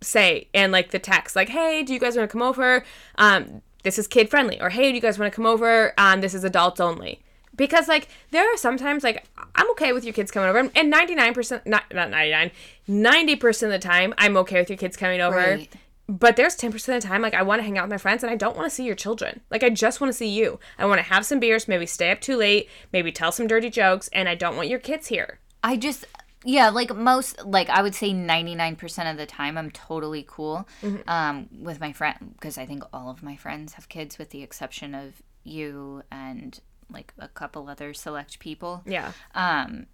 say 0.00 0.48
and 0.54 0.72
like 0.72 0.90
the 0.90 0.98
text, 0.98 1.36
like, 1.36 1.50
"Hey, 1.50 1.82
do 1.82 1.92
you 1.92 2.00
guys 2.00 2.16
want 2.16 2.28
to 2.28 2.32
come 2.32 2.42
over? 2.42 2.84
Um, 3.16 3.62
this 3.82 3.98
is 3.98 4.06
kid 4.06 4.30
friendly," 4.30 4.60
or 4.60 4.70
"Hey, 4.70 4.90
do 4.90 4.94
you 4.94 5.00
guys 5.00 5.18
want 5.18 5.32
to 5.32 5.36
come 5.36 5.46
over? 5.46 5.92
Um, 5.98 6.20
this 6.20 6.34
is 6.34 6.44
adults 6.44 6.80
only." 6.80 7.22
Because 7.60 7.88
like 7.88 8.08
there 8.30 8.50
are 8.50 8.56
sometimes 8.56 9.04
like 9.04 9.28
I'm 9.54 9.70
okay 9.72 9.92
with 9.92 10.02
your 10.02 10.14
kids 10.14 10.30
coming 10.30 10.48
over, 10.48 10.60
and 10.60 10.90
99% 10.90 11.66
not 11.66 11.84
not 11.92 12.08
99, 12.08 12.50
90% 12.88 13.62
of 13.64 13.68
the 13.68 13.78
time 13.78 14.14
I'm 14.16 14.38
okay 14.38 14.58
with 14.60 14.70
your 14.70 14.78
kids 14.78 14.96
coming 14.96 15.20
over. 15.20 15.36
Right. 15.36 15.70
But 16.08 16.36
there's 16.36 16.56
10% 16.56 16.74
of 16.74 17.02
the 17.02 17.06
time, 17.06 17.22
like, 17.22 17.34
I 17.34 17.42
want 17.42 17.60
to 17.60 17.62
hang 17.62 17.78
out 17.78 17.84
with 17.84 17.90
my 17.90 17.98
friends 17.98 18.24
and 18.24 18.32
I 18.32 18.34
don't 18.34 18.56
want 18.56 18.68
to 18.68 18.74
see 18.74 18.84
your 18.84 18.96
children. 18.96 19.42
Like, 19.48 19.62
I 19.62 19.68
just 19.68 20.00
want 20.00 20.08
to 20.08 20.16
see 20.16 20.26
you. 20.26 20.58
I 20.76 20.86
want 20.86 20.98
to 20.98 21.04
have 21.04 21.24
some 21.24 21.38
beers, 21.38 21.68
maybe 21.68 21.86
stay 21.86 22.10
up 22.10 22.20
too 22.20 22.36
late, 22.36 22.68
maybe 22.92 23.12
tell 23.12 23.30
some 23.30 23.46
dirty 23.46 23.70
jokes, 23.70 24.08
and 24.12 24.28
I 24.28 24.34
don't 24.34 24.56
want 24.56 24.68
your 24.68 24.80
kids 24.80 25.06
here. 25.06 25.38
I 25.62 25.76
just 25.76 26.06
yeah, 26.44 26.70
like 26.70 26.96
most 26.96 27.44
like 27.44 27.68
I 27.68 27.82
would 27.82 27.94
say 27.94 28.12
99% 28.12 29.10
of 29.10 29.18
the 29.18 29.26
time 29.26 29.58
I'm 29.58 29.70
totally 29.70 30.24
cool 30.26 30.66
um 31.06 31.48
with 31.60 31.78
my 31.78 31.92
friend 31.92 32.32
because 32.32 32.56
I 32.56 32.64
think 32.64 32.82
all 32.94 33.10
of 33.10 33.22
my 33.22 33.36
friends 33.36 33.74
have 33.74 33.90
kids 33.90 34.18
with 34.18 34.30
the 34.30 34.42
exception 34.42 34.94
of 34.94 35.22
you 35.44 36.02
and 36.10 36.58
like 36.92 37.12
a 37.18 37.28
couple 37.28 37.68
other 37.68 37.92
select 37.94 38.38
people. 38.38 38.82
Yeah. 38.86 39.12
Um 39.34 39.86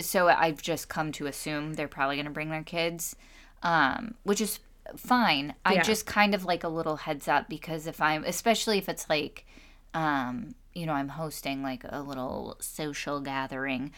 so 0.00 0.28
I've 0.28 0.60
just 0.60 0.88
come 0.88 1.12
to 1.12 1.26
assume 1.26 1.74
they're 1.74 1.88
probably 1.88 2.16
going 2.16 2.26
to 2.26 2.30
bring 2.32 2.50
their 2.50 2.62
kids. 2.62 3.16
Um 3.62 4.14
which 4.22 4.40
is 4.40 4.60
fine. 4.96 5.54
I 5.64 5.74
Yeah. 5.74 5.82
just 5.82 6.06
kind 6.06 6.34
of 6.34 6.44
like 6.44 6.64
a 6.64 6.68
little 6.68 6.96
heads 6.96 7.28
up 7.28 7.48
because 7.48 7.86
if 7.86 8.00
I'm 8.00 8.24
especially 8.24 8.78
if 8.78 8.88
it's 8.88 9.08
like 9.10 9.46
um 9.94 10.54
you 10.74 10.86
know 10.86 10.92
I'm 10.92 11.08
hosting 11.08 11.62
like 11.62 11.84
a 11.88 12.02
little 12.02 12.56
social 12.60 13.20
gathering 13.20 13.92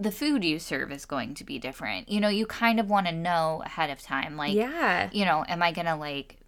the 0.00 0.10
food 0.10 0.42
you 0.44 0.58
serve 0.58 0.90
is 0.90 1.04
going 1.04 1.32
to 1.34 1.44
be 1.44 1.60
different. 1.60 2.08
You 2.08 2.18
know, 2.20 2.28
you 2.28 2.44
kind 2.44 2.80
of 2.80 2.90
want 2.90 3.06
to 3.06 3.12
know 3.12 3.62
ahead 3.64 3.88
of 3.88 4.02
time 4.02 4.36
like 4.36 4.52
Yeah. 4.52 5.08
you 5.12 5.24
know, 5.24 5.44
am 5.46 5.62
I 5.62 5.70
going 5.70 5.86
to 5.86 5.94
like 5.94 6.38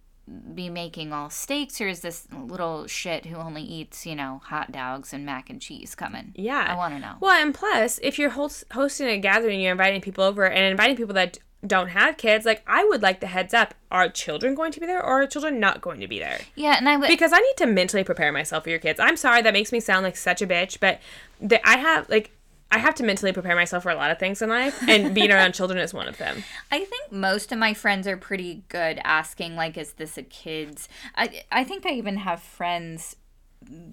be 0.53 0.69
making 0.69 1.13
all 1.13 1.29
steaks 1.29 1.81
or 1.81 1.87
is 1.87 2.01
this 2.01 2.27
little 2.31 2.87
shit 2.87 3.25
who 3.25 3.35
only 3.35 3.63
eats, 3.63 4.05
you 4.05 4.15
know, 4.15 4.41
hot 4.45 4.71
dogs 4.71 5.13
and 5.13 5.25
mac 5.25 5.49
and 5.49 5.61
cheese 5.61 5.95
coming? 5.95 6.33
Yeah. 6.35 6.65
I 6.69 6.75
want 6.75 6.93
to 6.93 6.99
know. 6.99 7.15
Well, 7.19 7.41
and 7.41 7.53
plus, 7.53 7.99
if 8.03 8.19
you're 8.19 8.31
host- 8.31 8.65
hosting 8.71 9.07
a 9.07 9.17
gathering, 9.17 9.59
you're 9.59 9.71
inviting 9.71 10.01
people 10.01 10.23
over 10.23 10.45
and 10.45 10.65
inviting 10.65 10.95
people 10.95 11.15
that 11.15 11.39
don't 11.65 11.89
have 11.89 12.17
kids, 12.17 12.45
like, 12.45 12.63
I 12.67 12.85
would 12.85 13.01
like 13.01 13.19
the 13.19 13.27
heads 13.27 13.53
up. 13.53 13.73
Are 13.91 14.07
children 14.07 14.55
going 14.55 14.71
to 14.71 14.79
be 14.79 14.85
there 14.85 15.03
or 15.03 15.23
are 15.23 15.27
children 15.27 15.59
not 15.59 15.81
going 15.81 15.99
to 15.99 16.07
be 16.07 16.19
there? 16.19 16.39
Yeah, 16.55 16.77
and 16.77 16.87
I 16.87 16.95
would 16.95 17.07
because 17.07 17.33
I 17.33 17.39
need 17.39 17.57
to 17.57 17.65
mentally 17.65 18.03
prepare 18.03 18.31
myself 18.31 18.63
for 18.63 18.69
your 18.69 18.79
kids. 18.79 18.99
I'm 18.99 19.17
sorry 19.17 19.41
that 19.41 19.53
makes 19.53 19.71
me 19.71 19.79
sound 19.79 20.03
like 20.03 20.15
such 20.15 20.41
a 20.41 20.47
bitch, 20.47 20.79
but 20.79 20.99
the, 21.41 21.67
I 21.67 21.77
have 21.77 22.07
like 22.07 22.31
I 22.71 22.77
have 22.77 22.95
to 22.95 23.03
mentally 23.03 23.33
prepare 23.33 23.55
myself 23.55 23.83
for 23.83 23.89
a 23.89 23.95
lot 23.95 24.11
of 24.11 24.19
things 24.19 24.41
in 24.41 24.49
life, 24.49 24.81
and 24.87 25.15
being 25.15 25.31
around 25.31 25.53
children 25.55 25.79
is 25.79 25.93
one 25.93 26.07
of 26.07 26.17
them. 26.17 26.43
I 26.71 26.85
think 26.85 27.11
most 27.11 27.51
of 27.51 27.57
my 27.57 27.73
friends 27.73 28.07
are 28.07 28.17
pretty 28.17 28.63
good 28.69 28.99
asking 29.03 29.55
like 29.55 29.77
is 29.77 29.93
this 29.93 30.17
a 30.17 30.23
kid's 30.23 30.87
I 31.15 31.43
I 31.51 31.63
think 31.63 31.85
I 31.85 31.91
even 31.91 32.17
have 32.17 32.41
friends 32.41 33.15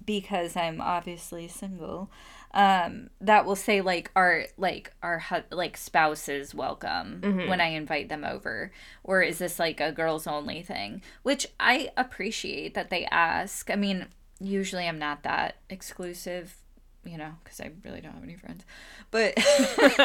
because 0.05 0.55
I'm 0.55 0.79
obviously 0.79 1.47
single 1.47 2.09
um 2.53 3.09
that 3.19 3.45
will 3.45 3.57
say 3.57 3.81
like 3.81 4.09
our 4.15 4.45
like 4.57 4.93
our 5.03 5.21
like 5.51 5.75
spouses 5.75 6.55
welcome 6.55 7.19
when 7.49 7.59
I 7.59 7.67
invite 7.67 8.07
them 8.07 8.23
over 8.23 8.71
or 9.03 9.21
is 9.21 9.39
this 9.39 9.59
like 9.59 9.81
a 9.81 9.91
girls 9.91 10.27
only 10.27 10.61
thing? 10.61 11.01
Which 11.23 11.47
I 11.59 11.89
appreciate 11.97 12.75
that 12.75 12.89
they 12.89 13.05
ask. 13.05 13.69
I 13.69 13.75
mean 13.75 14.07
usually 14.39 14.87
I'm 14.87 14.99
not 14.99 15.23
that 15.23 15.57
exclusive 15.69 16.55
you 17.07 17.17
know 17.17 17.31
because 17.43 17.59
I 17.61 17.71
really 17.85 18.01
don't 18.01 18.13
have 18.13 18.23
any 18.23 18.35
friends 18.35 18.63
but 19.11 19.33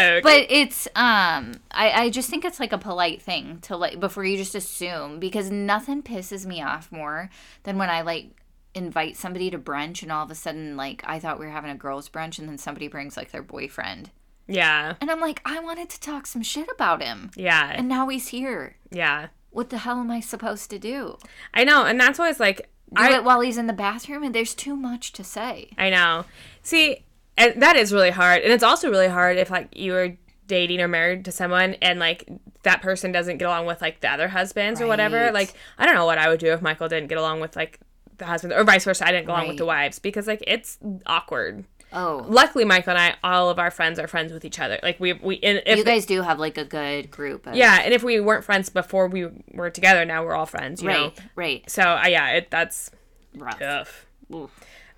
Okay. 0.00 0.20
but 0.22 0.46
it's 0.50 0.86
um 0.96 1.54
I, 1.70 1.90
I 2.04 2.10
just 2.10 2.28
think 2.28 2.44
it's 2.44 2.58
like 2.60 2.72
a 2.72 2.78
polite 2.78 3.22
thing 3.22 3.58
to 3.62 3.76
like 3.76 4.00
before 4.00 4.24
you 4.24 4.36
just 4.36 4.54
assume 4.54 5.18
because 5.20 5.50
nothing 5.50 6.02
pisses 6.02 6.44
me 6.44 6.60
off 6.62 6.90
more 6.90 7.30
than 7.62 7.78
when 7.78 7.88
I 7.88 8.02
like 8.02 8.30
invite 8.74 9.16
somebody 9.16 9.50
to 9.50 9.58
brunch 9.58 10.02
and 10.02 10.10
all 10.10 10.24
of 10.24 10.30
a 10.30 10.34
sudden 10.34 10.76
like 10.76 11.02
I 11.06 11.18
thought 11.18 11.38
we 11.38 11.46
were 11.46 11.52
having 11.52 11.70
a 11.70 11.74
girls 11.76 12.08
brunch 12.08 12.38
and 12.38 12.48
then 12.48 12.58
somebody 12.58 12.88
brings 12.88 13.16
like 13.16 13.30
their 13.30 13.42
boyfriend. 13.42 14.10
yeah, 14.48 14.94
And 15.00 15.10
I'm 15.10 15.20
like, 15.20 15.40
I 15.44 15.60
wanted 15.60 15.88
to 15.90 16.00
talk 16.00 16.26
some 16.26 16.42
shit 16.42 16.68
about 16.74 17.02
him. 17.02 17.30
yeah, 17.36 17.72
And 17.74 17.88
now 17.88 18.08
he's 18.08 18.28
here. 18.28 18.76
yeah. 18.90 19.28
What 19.50 19.68
the 19.68 19.78
hell 19.78 19.98
am 20.00 20.10
I 20.10 20.20
supposed 20.20 20.70
to 20.70 20.78
do? 20.78 21.18
I 21.52 21.64
know, 21.64 21.84
and 21.84 22.00
that's 22.00 22.18
why 22.18 22.30
it's 22.30 22.40
like 22.40 22.70
Do 22.94 23.02
I 23.02 23.14
it 23.14 23.24
while 23.24 23.40
he's 23.40 23.58
in 23.58 23.66
the 23.66 23.72
bathroom 23.72 24.22
and 24.22 24.34
there's 24.34 24.54
too 24.54 24.76
much 24.76 25.12
to 25.12 25.24
say. 25.24 25.70
I 25.78 25.90
know. 25.90 26.24
See, 26.62 27.04
and 27.36 27.62
that 27.62 27.76
is 27.76 27.92
really 27.92 28.10
hard, 28.10 28.42
and 28.42 28.52
it's 28.52 28.62
also 28.62 28.90
really 28.90 29.08
hard 29.08 29.38
if 29.38 29.50
like 29.50 29.76
you 29.76 29.94
are 29.94 30.16
dating 30.46 30.80
or 30.80 30.88
married 30.88 31.24
to 31.24 31.32
someone 31.32 31.74
and 31.80 31.98
like 31.98 32.28
that 32.62 32.82
person 32.82 33.10
doesn't 33.12 33.38
get 33.38 33.46
along 33.46 33.66
with 33.66 33.80
like 33.80 34.00
the 34.00 34.10
other 34.10 34.28
husbands 34.28 34.80
or 34.80 34.86
whatever. 34.86 35.30
Like 35.32 35.54
I 35.78 35.86
don't 35.86 35.94
know 35.94 36.06
what 36.06 36.18
I 36.18 36.28
would 36.28 36.40
do 36.40 36.52
if 36.52 36.60
Michael 36.60 36.88
didn't 36.88 37.08
get 37.08 37.18
along 37.18 37.40
with 37.40 37.56
like 37.56 37.80
the 38.18 38.26
husband 38.26 38.52
or 38.52 38.64
vice 38.64 38.84
versa. 38.84 39.06
I 39.06 39.12
didn't 39.12 39.26
get 39.26 39.32
along 39.32 39.48
with 39.48 39.58
the 39.58 39.66
wives 39.66 39.98
because 39.98 40.26
like 40.26 40.44
it's 40.46 40.78
awkward. 41.06 41.64
Oh. 41.92 42.24
Luckily, 42.28 42.64
Michael 42.64 42.90
and 42.90 42.98
I, 42.98 43.14
all 43.22 43.50
of 43.50 43.58
our 43.58 43.70
friends 43.70 43.98
are 43.98 44.06
friends 44.06 44.32
with 44.32 44.44
each 44.44 44.58
other. 44.58 44.78
Like 44.82 44.98
we 44.98 45.12
we 45.12 45.38
and 45.42 45.62
if 45.66 45.78
You 45.78 45.84
guys 45.84 46.06
do 46.06 46.22
have 46.22 46.38
like 46.38 46.58
a 46.58 46.64
good 46.64 47.10
group 47.10 47.46
of 47.46 47.54
yeah, 47.54 47.80
and 47.84 47.92
if 47.92 48.02
we 48.02 48.20
weren't 48.20 48.44
friends 48.44 48.68
before 48.68 49.08
we 49.08 49.28
were 49.52 49.70
together, 49.70 50.04
now 50.04 50.24
we're 50.24 50.34
all 50.34 50.46
friends. 50.46 50.82
You 50.82 50.88
know. 50.88 51.04
Right, 51.04 51.20
right. 51.36 51.70
So 51.70 51.82
uh, 51.82 52.06
yeah, 52.06 52.30
it, 52.30 52.50
that's 52.50 52.90
Rough. 53.36 53.58
tough. 53.58 54.06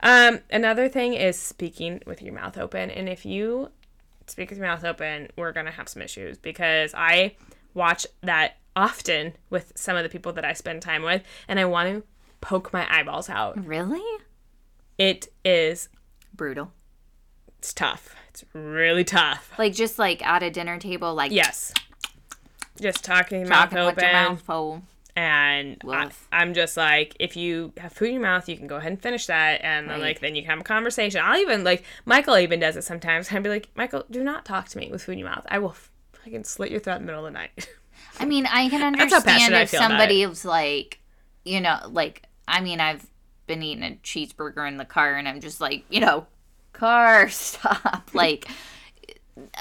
Um, 0.01 0.41
another 0.51 0.89
thing 0.89 1.15
is 1.15 1.39
speaking 1.39 2.03
with 2.07 2.23
your 2.23 2.35
mouth 2.35 2.59
open, 2.59 2.91
and 2.91 3.09
if 3.09 3.25
you 3.25 3.71
speak 4.27 4.51
with 4.51 4.59
your 4.59 4.69
mouth 4.69 4.85
open, 4.85 5.29
we're 5.37 5.53
gonna 5.53 5.73
have 5.73 5.89
some 5.89 6.03
issues 6.03 6.39
because 6.39 6.95
I 6.95 7.37
watch 7.75 8.07
that 8.23 8.57
often 8.77 9.35
with 9.51 9.73
some 9.75 9.97
of 9.97 10.03
the 10.03 10.09
people 10.09 10.33
that 10.33 10.45
I 10.45 10.53
spend 10.53 10.83
time 10.83 11.03
with, 11.03 11.23
and 11.49 11.59
I 11.59 11.65
want 11.65 11.89
to 11.89 12.03
poke 12.41 12.73
my 12.73 12.87
eyeballs 12.91 13.29
out. 13.31 13.65
Really? 13.67 14.03
It 14.99 15.29
is 15.45 15.89
Brutal. 16.35 16.73
It's 17.65 17.73
tough. 17.73 18.15
It's 18.29 18.45
really 18.53 19.05
tough. 19.05 19.53
Like 19.59 19.73
just 19.73 19.99
like 19.99 20.23
at 20.25 20.43
a 20.43 20.51
dinner 20.51 20.79
table, 20.79 21.15
like 21.15 21.33
Yes. 21.33 21.73
Just 22.81 23.03
talking 23.05 23.49
mouth 23.49 23.71
talking 23.71 23.79
with 23.87 23.97
your 23.97 24.07
open, 24.07 24.13
mouth 24.13 24.41
full. 24.43 24.83
and 25.17 25.81
I, 25.89 26.11
I'm 26.33 26.53
just 26.55 26.77
like, 26.77 27.17
if 27.21 27.37
you 27.37 27.73
have 27.79 27.93
food 27.93 28.09
in 28.09 28.15
your 28.15 28.23
mouth, 28.23 28.49
you 28.49 28.57
can 28.59 28.67
go 28.67 28.77
ahead 28.77 28.91
and 28.93 29.01
finish 29.01 29.27
that, 29.27 29.63
and 29.65 29.89
then 29.89 30.01
Right. 30.01 30.09
like 30.09 30.21
then 30.21 30.35
you 30.35 30.43
can 30.43 30.51
have 30.51 30.61
a 30.61 30.65
conversation. 30.65 31.21
I'll 31.25 31.41
even 31.41 31.65
like 31.65 31.85
Michael 32.05 32.37
even 32.37 32.61
does 32.61 32.77
it 32.77 32.85
sometimes. 32.85 33.29
I'd 33.33 33.43
be 33.43 33.49
like, 33.49 33.69
Michael, 33.75 34.05
do 34.11 34.23
not 34.23 34.45
talk 34.45 34.69
to 34.71 34.79
me 34.79 34.91
with 34.91 35.03
food 35.05 35.13
in 35.13 35.19
your 35.21 35.29
mouth. 35.31 35.47
I 35.49 35.59
will 35.59 35.75
fucking 36.13 36.45
slit 36.45 36.71
your 36.71 36.81
throat 36.81 36.97
in 36.97 37.03
the 37.03 37.07
middle 37.07 37.25
of 37.27 37.33
the 37.33 37.39
night. 37.39 37.69
I 38.21 38.27
mean, 38.27 38.45
I 38.47 38.69
can 38.69 38.83
understand 38.83 39.55
if 39.55 39.71
feel 39.71 39.81
about 39.81 39.89
somebody 39.91 40.27
was 40.27 40.45
like, 40.45 41.01
you 41.47 41.61
know, 41.63 41.79
like 41.89 42.25
I 42.47 42.61
mean, 42.61 42.81
I've 42.81 43.07
been 43.47 43.63
eating 43.63 43.85
a 43.85 43.97
cheeseburger 44.03 44.67
in 44.69 44.77
the 44.77 44.85
car, 44.85 45.15
and 45.15 45.27
I'm 45.27 45.41
just 45.41 45.61
like, 45.63 45.85
you 45.89 46.01
know, 46.01 46.27
car 46.75 47.29
stop, 47.31 48.11
like. 48.13 48.47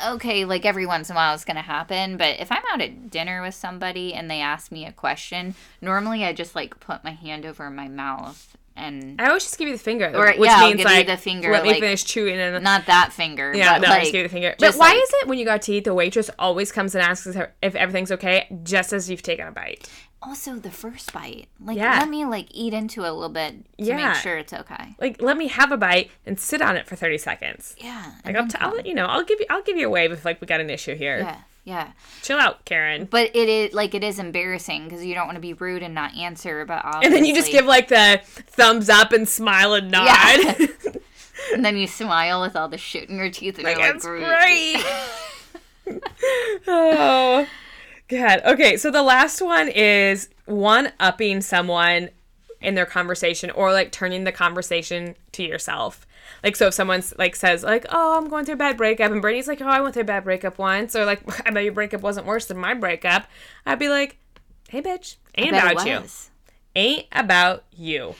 Okay, 0.07 0.45
like 0.45 0.65
every 0.65 0.85
once 0.85 1.09
in 1.09 1.15
a 1.15 1.17
while 1.17 1.33
it's 1.33 1.45
gonna 1.45 1.61
happen, 1.61 2.15
but 2.15 2.39
if 2.39 2.51
I'm 2.51 2.61
out 2.71 2.79
at 2.79 3.09
dinner 3.09 3.41
with 3.41 3.55
somebody 3.55 4.13
and 4.13 4.29
they 4.29 4.39
ask 4.39 4.71
me 4.71 4.85
a 4.85 4.91
question, 4.91 5.55
normally 5.81 6.23
I 6.23 6.31
just 6.31 6.53
like 6.53 6.79
put 6.79 7.03
my 7.03 7.09
hand 7.11 7.43
over 7.43 7.71
my 7.71 7.87
mouth 7.87 8.55
and 8.75 9.19
I 9.19 9.27
always 9.29 9.43
just 9.43 9.57
give 9.57 9.67
you 9.67 9.75
the 9.75 9.81
finger, 9.83 10.11
Or, 10.13 10.27
which 10.33 10.47
yeah, 10.49 10.61
means 10.61 10.83
like 10.83 11.07
the 11.07 11.17
finger, 11.17 11.49
let 11.51 11.63
me 11.63 11.69
like- 11.69 11.79
finish 11.81 12.03
chewing 12.03 12.37
and. 12.39 12.63
not 12.63 12.85
that 12.85 13.13
finger. 13.13 13.51
yeah, 13.55 13.79
but 13.79 13.87
no, 13.87 13.89
like, 13.93 14.01
just 14.01 14.11
give 14.11 14.21
you 14.21 14.27
the 14.27 14.31
finger. 14.33 14.55
But 14.59 14.75
why 14.75 14.89
like- 14.89 14.97
is 14.97 15.09
it 15.23 15.27
when 15.27 15.39
you 15.39 15.45
got 15.45 15.63
to 15.63 15.73
eat, 15.73 15.85
the 15.85 15.93
waitress 15.95 16.29
always 16.37 16.71
comes 16.71 16.93
and 16.93 17.03
asks 17.03 17.35
if 17.63 17.75
everything's 17.75 18.11
okay, 18.11 18.47
just 18.61 18.93
as 18.93 19.09
you've 19.09 19.23
taken 19.23 19.47
a 19.47 19.51
bite? 19.51 19.89
Also 20.25 20.55
the 20.55 20.71
first 20.71 21.11
bite. 21.13 21.47
Like 21.63 21.77
Yeah. 21.77 21.99
let 21.99 22.09
me 22.09 22.25
like 22.25 22.47
eat 22.51 22.73
into 22.73 23.03
it 23.03 23.09
a 23.09 23.13
little 23.13 23.29
bit 23.29 23.55
to 23.77 23.83
Yeah. 23.83 24.07
make 24.11 24.15
sure 24.21 24.37
it's 24.37 24.53
okay. 24.53 24.95
Like, 24.99 25.21
let 25.21 25.37
me 25.37 25.47
have 25.47 25.71
a 25.71 25.77
bite 25.77 26.11
and 26.25 26.39
sit 26.39 26.61
on 26.61 26.75
it 26.75 26.87
for 26.87 26.95
thirty 26.95 27.17
seconds. 27.17 27.75
Yeah. 27.77 28.11
Like, 28.25 28.35
I'll, 28.35 28.47
t- 28.47 28.57
I'll 28.59 28.75
let 28.75 28.85
you 28.85 28.93
know. 28.93 29.05
I'll 29.05 29.23
give 29.23 29.39
you. 29.39 29.45
I'll 29.49 29.61
give 29.63 29.77
you 29.77 29.87
a 29.87 29.89
wave 29.89 30.11
if 30.11 30.25
like 30.25 30.39
we 30.41 30.47
got 30.47 30.59
an 30.61 30.69
issue 30.69 30.95
here. 30.95 31.19
Yeah, 31.19 31.37
yeah. 31.65 31.91
Chill 32.21 32.37
out, 32.39 32.65
Karen. 32.65 33.05
But 33.05 33.35
it 33.35 33.49
is 33.49 33.73
like 33.73 33.93
it 33.93 34.03
is 34.03 34.19
embarrassing 34.19 34.85
because 34.85 35.03
you 35.05 35.13
don't 35.15 35.25
want 35.27 35.35
to 35.35 35.41
be 35.41 35.53
rude 35.53 35.83
and 35.83 35.93
not 35.93 36.15
answer. 36.15 36.65
But 36.65 36.83
obviously, 36.83 37.05
And 37.07 37.15
then 37.15 37.25
you 37.25 37.35
just 37.35 37.51
give 37.51 37.65
like 37.65 37.87
the 37.89 38.21
thumbs 38.23 38.89
up 38.89 39.11
and 39.11 39.27
smile 39.27 39.73
and 39.73 39.91
nod. 39.91 40.05
Yeah. 40.05 40.67
and 41.53 41.65
then 41.65 41.77
you 41.77 41.87
smile 41.87 42.41
with 42.41 42.55
all 42.55 42.69
the 42.69 42.77
shit 42.77 43.09
in 43.09 43.17
your 43.17 43.29
teeth 43.29 43.55
and 43.55 43.63
like 43.65 43.77
you're 43.77 43.93
like, 43.93 44.01
great. 44.01 44.83
oh, 46.67 47.47
God. 48.07 48.41
Okay, 48.45 48.77
so 48.77 48.91
the 48.91 49.03
last 49.03 49.41
one 49.41 49.69
is 49.69 50.29
one 50.45 50.91
upping 50.99 51.41
someone 51.41 52.09
in 52.61 52.75
their 52.75 52.85
conversation 52.85 53.49
or 53.51 53.71
like 53.71 53.91
turning 53.91 54.23
the 54.23 54.31
conversation 54.31 55.15
to 55.33 55.43
yourself. 55.43 56.07
Like 56.43 56.55
so 56.55 56.67
if 56.67 56.73
someone's 56.73 57.13
like 57.17 57.35
says 57.35 57.63
like, 57.63 57.85
"Oh, 57.89 58.17
I'm 58.17 58.29
going 58.29 58.45
through 58.45 58.55
a 58.55 58.57
bad 58.57 58.77
breakup," 58.77 59.11
and 59.11 59.21
Brittany's 59.21 59.47
like, 59.47 59.61
"Oh, 59.61 59.67
I 59.67 59.81
went 59.81 59.93
through 59.93 60.03
a 60.03 60.05
bad 60.05 60.23
breakup 60.23 60.57
once," 60.57 60.95
or 60.95 61.05
like, 61.05 61.21
"I 61.47 61.51
bet 61.51 61.63
your 61.63 61.73
breakup 61.73 62.01
wasn't 62.01 62.25
worse 62.25 62.45
than 62.45 62.57
my 62.57 62.73
breakup," 62.73 63.27
I'd 63.65 63.79
be 63.79 63.89
like, 63.89 64.17
"Hey, 64.69 64.81
bitch, 64.81 65.17
ain't 65.35 65.55
about 65.55 65.85
you. 65.85 66.03
Ain't 66.75 67.07
about 67.11 67.63
you." 67.71 68.15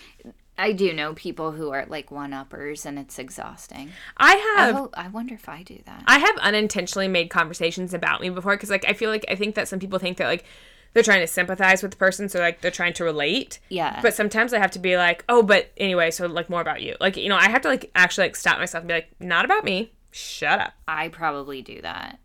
I 0.58 0.72
do 0.72 0.94
know 0.94 1.14
people 1.14 1.52
who 1.52 1.72
are 1.72 1.86
like 1.88 2.12
one 2.12 2.32
uppers 2.34 2.86
and 2.86 3.00
it's 3.00 3.18
exhausting. 3.18 3.92
I 4.18 4.34
I, 4.34 4.62
have 4.66 4.76
hope, 4.76 4.94
I 4.96 5.08
wonder 5.08 5.34
if 5.34 5.50
I 5.50 5.64
do 5.64 5.80
that. 5.86 6.04
I 6.06 6.20
have 6.20 6.38
unintentionally 6.38 7.08
made 7.08 7.30
conversations 7.30 7.94
about 7.94 8.22
me 8.22 8.30
before 8.30 8.56
because 8.56 8.70
like 8.70 8.86
I 8.88 8.94
feel 8.94 9.10
like 9.10 9.26
I 9.30 9.36
think 9.36 9.56
that 9.56 9.68
some 9.68 9.80
people 9.80 9.98
think 10.00 10.18
that 10.18 10.28
like 10.28 10.46
they're 10.94 11.02
trying 11.02 11.22
to 11.22 11.28
sympathize 11.28 11.82
with 11.82 11.92
the 11.92 11.98
person, 11.98 12.30
so 12.30 12.40
like 12.40 12.62
they're 12.62 12.70
trying 12.70 12.94
to 12.94 13.04
relate. 13.04 13.60
Yeah. 13.70 14.00
But 14.04 14.14
sometimes 14.14 14.54
I 14.54 14.60
have 14.60 14.70
to 14.72 14.80
be 14.80 14.96
like, 14.96 15.26
oh, 15.28 15.42
but 15.42 15.72
anyway, 15.78 16.12
so 16.12 16.28
like 16.28 16.52
more 16.52 16.62
about 16.62 16.84
you. 16.84 16.96
Like 17.02 17.18
you 17.18 17.30
know, 17.30 17.36
I 17.36 17.50
have 17.50 17.64
to 17.64 17.68
like 17.68 17.90
actually 17.96 18.28
like 18.28 18.36
stop 18.36 18.60
myself 18.60 18.84
and 18.84 18.88
be 18.90 18.94
like, 18.94 19.10
not 19.20 19.46
about 19.46 19.64
me. 19.64 19.92
Shut 20.12 20.60
up. 20.60 20.74
I 20.88 21.08
probably 21.08 21.64
do 21.64 21.82
that. 21.82 22.20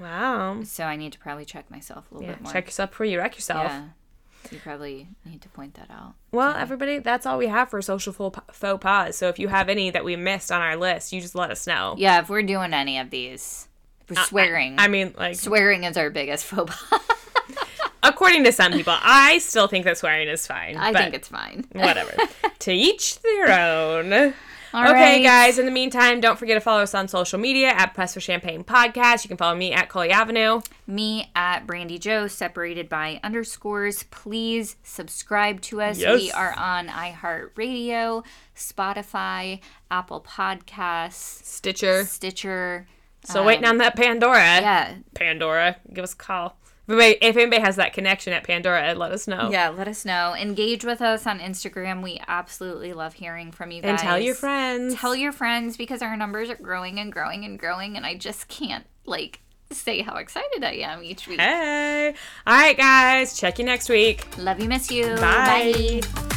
Wow. 0.00 0.62
So 0.64 0.84
I 0.84 0.96
need 0.96 1.12
to 1.12 1.18
probably 1.20 1.44
check 1.44 1.70
myself 1.70 2.10
a 2.10 2.14
little 2.14 2.28
Yeah. 2.28 2.34
bit 2.34 2.42
more. 2.42 2.52
Check 2.52 2.66
yourself 2.66 2.90
before 2.90 3.06
you 3.06 3.18
wreck 3.18 3.36
yourself. 3.36 3.64
Yeah. 3.70 3.84
You 4.50 4.58
probably 4.58 5.08
need 5.24 5.42
to 5.42 5.48
point 5.48 5.74
that 5.74 5.90
out. 5.90 6.14
Well, 6.32 6.54
everybody, 6.56 6.98
that's 6.98 7.26
all 7.26 7.38
we 7.38 7.46
have 7.46 7.70
for 7.70 7.80
social 7.82 8.12
faux 8.12 8.80
pas. 8.80 9.16
So 9.16 9.28
if 9.28 9.38
you 9.38 9.48
have 9.48 9.68
any 9.68 9.90
that 9.90 10.04
we 10.04 10.16
missed 10.16 10.50
on 10.50 10.60
our 10.60 10.76
list, 10.76 11.12
you 11.12 11.20
just 11.20 11.34
let 11.34 11.50
us 11.50 11.66
know. 11.66 11.94
Yeah, 11.98 12.20
if 12.20 12.28
we're 12.28 12.42
doing 12.42 12.72
any 12.72 12.98
of 12.98 13.10
these, 13.10 13.68
we're 14.08 14.22
swearing. 14.24 14.76
I 14.78 14.88
mean, 14.88 15.14
like, 15.16 15.36
swearing 15.36 15.84
is 15.84 15.96
our 15.96 16.10
biggest 16.10 16.44
faux 16.44 16.74
pas. 16.74 17.00
according 18.02 18.44
to 18.44 18.52
some 18.52 18.72
people, 18.72 18.96
I 18.96 19.38
still 19.38 19.66
think 19.66 19.84
that 19.84 19.98
swearing 19.98 20.28
is 20.28 20.46
fine. 20.46 20.76
I 20.76 20.92
think 20.92 21.14
it's 21.14 21.28
fine. 21.28 21.66
whatever. 21.72 22.12
to 22.60 22.72
each 22.72 23.20
their 23.20 23.50
own. 23.50 24.34
All 24.72 24.84
okay, 24.84 25.16
right. 25.16 25.22
guys. 25.22 25.58
In 25.58 25.66
the 25.66 25.72
meantime, 25.72 26.20
don't 26.20 26.38
forget 26.38 26.56
to 26.56 26.60
follow 26.60 26.82
us 26.82 26.94
on 26.94 27.08
social 27.08 27.38
media 27.38 27.68
at 27.68 27.92
Press 27.94 28.14
for 28.14 28.20
Champagne 28.20 28.62
Podcast. 28.62 29.24
You 29.24 29.28
can 29.28 29.36
follow 29.36 29.56
me 29.56 29.72
at 29.72 29.88
Coley 29.88 30.10
Avenue. 30.10 30.60
Me 30.86 31.30
at 31.34 31.66
Brandy 31.66 31.98
Joe, 31.98 32.28
separated 32.28 32.88
by 32.88 33.18
underscores. 33.24 34.04
Please 34.04 34.76
subscribe 34.84 35.60
to 35.62 35.80
us. 35.80 35.98
Yes. 35.98 36.20
We 36.20 36.30
are 36.30 36.54
on 36.56 36.86
iHeartRadio, 36.86 38.24
Spotify, 38.54 39.60
Apple 39.90 40.20
Podcasts, 40.20 41.44
Stitcher. 41.44 42.04
Stitcher. 42.04 42.86
Still 43.24 43.44
waiting 43.44 43.66
on 43.66 43.78
that 43.78 43.96
Pandora. 43.96 44.38
Um, 44.38 44.62
yeah, 44.62 44.94
Pandora, 45.14 45.76
give 45.92 46.04
us 46.04 46.14
a 46.14 46.16
call. 46.16 46.56
If 46.90 47.36
anybody, 47.36 47.62
has 47.62 47.76
that 47.76 47.92
connection 47.92 48.32
at 48.32 48.44
Pandora, 48.44 48.94
let 48.94 49.12
us 49.12 49.28
know. 49.28 49.50
yeah. 49.50 49.68
Let 49.68 49.88
us 49.88 50.04
know. 50.04 50.34
Engage 50.34 50.84
with 50.84 51.00
us 51.00 51.26
on 51.26 51.38
Instagram. 51.38 52.02
We 52.02 52.20
absolutely 52.26 52.92
love 52.92 53.14
hearing 53.14 53.52
from 53.52 53.70
you 53.70 53.82
guys. 53.82 53.90
And 53.90 53.98
tell 53.98 54.18
your 54.18 54.34
friends. 54.34 54.94
Tell 54.94 55.14
your 55.14 55.32
friends 55.32 55.76
because 55.76 56.02
our 56.02 56.16
numbers 56.16 56.50
are 56.50 56.56
growing 56.56 56.98
and 56.98 57.12
growing 57.12 57.44
and 57.44 57.58
growing, 57.58 57.96
and 57.96 58.04
I 58.04 58.16
just 58.16 58.48
can't 58.48 58.84
like 59.06 59.40
say 59.72 60.02
how 60.02 60.16
excited 60.16 60.64
I 60.64 60.72
am 60.74 61.02
each 61.04 61.28
week. 61.28 61.40
Hey. 61.40 62.14
All 62.46 62.54
right, 62.54 62.76
guys. 62.76 63.38
Check 63.38 63.58
you 63.58 63.64
next 63.64 63.88
week. 63.88 64.26
Love 64.36 64.60
you, 64.60 64.68
miss 64.68 64.90
you. 64.90 65.14
Bye. 65.16 66.00
Bye. 66.02 66.36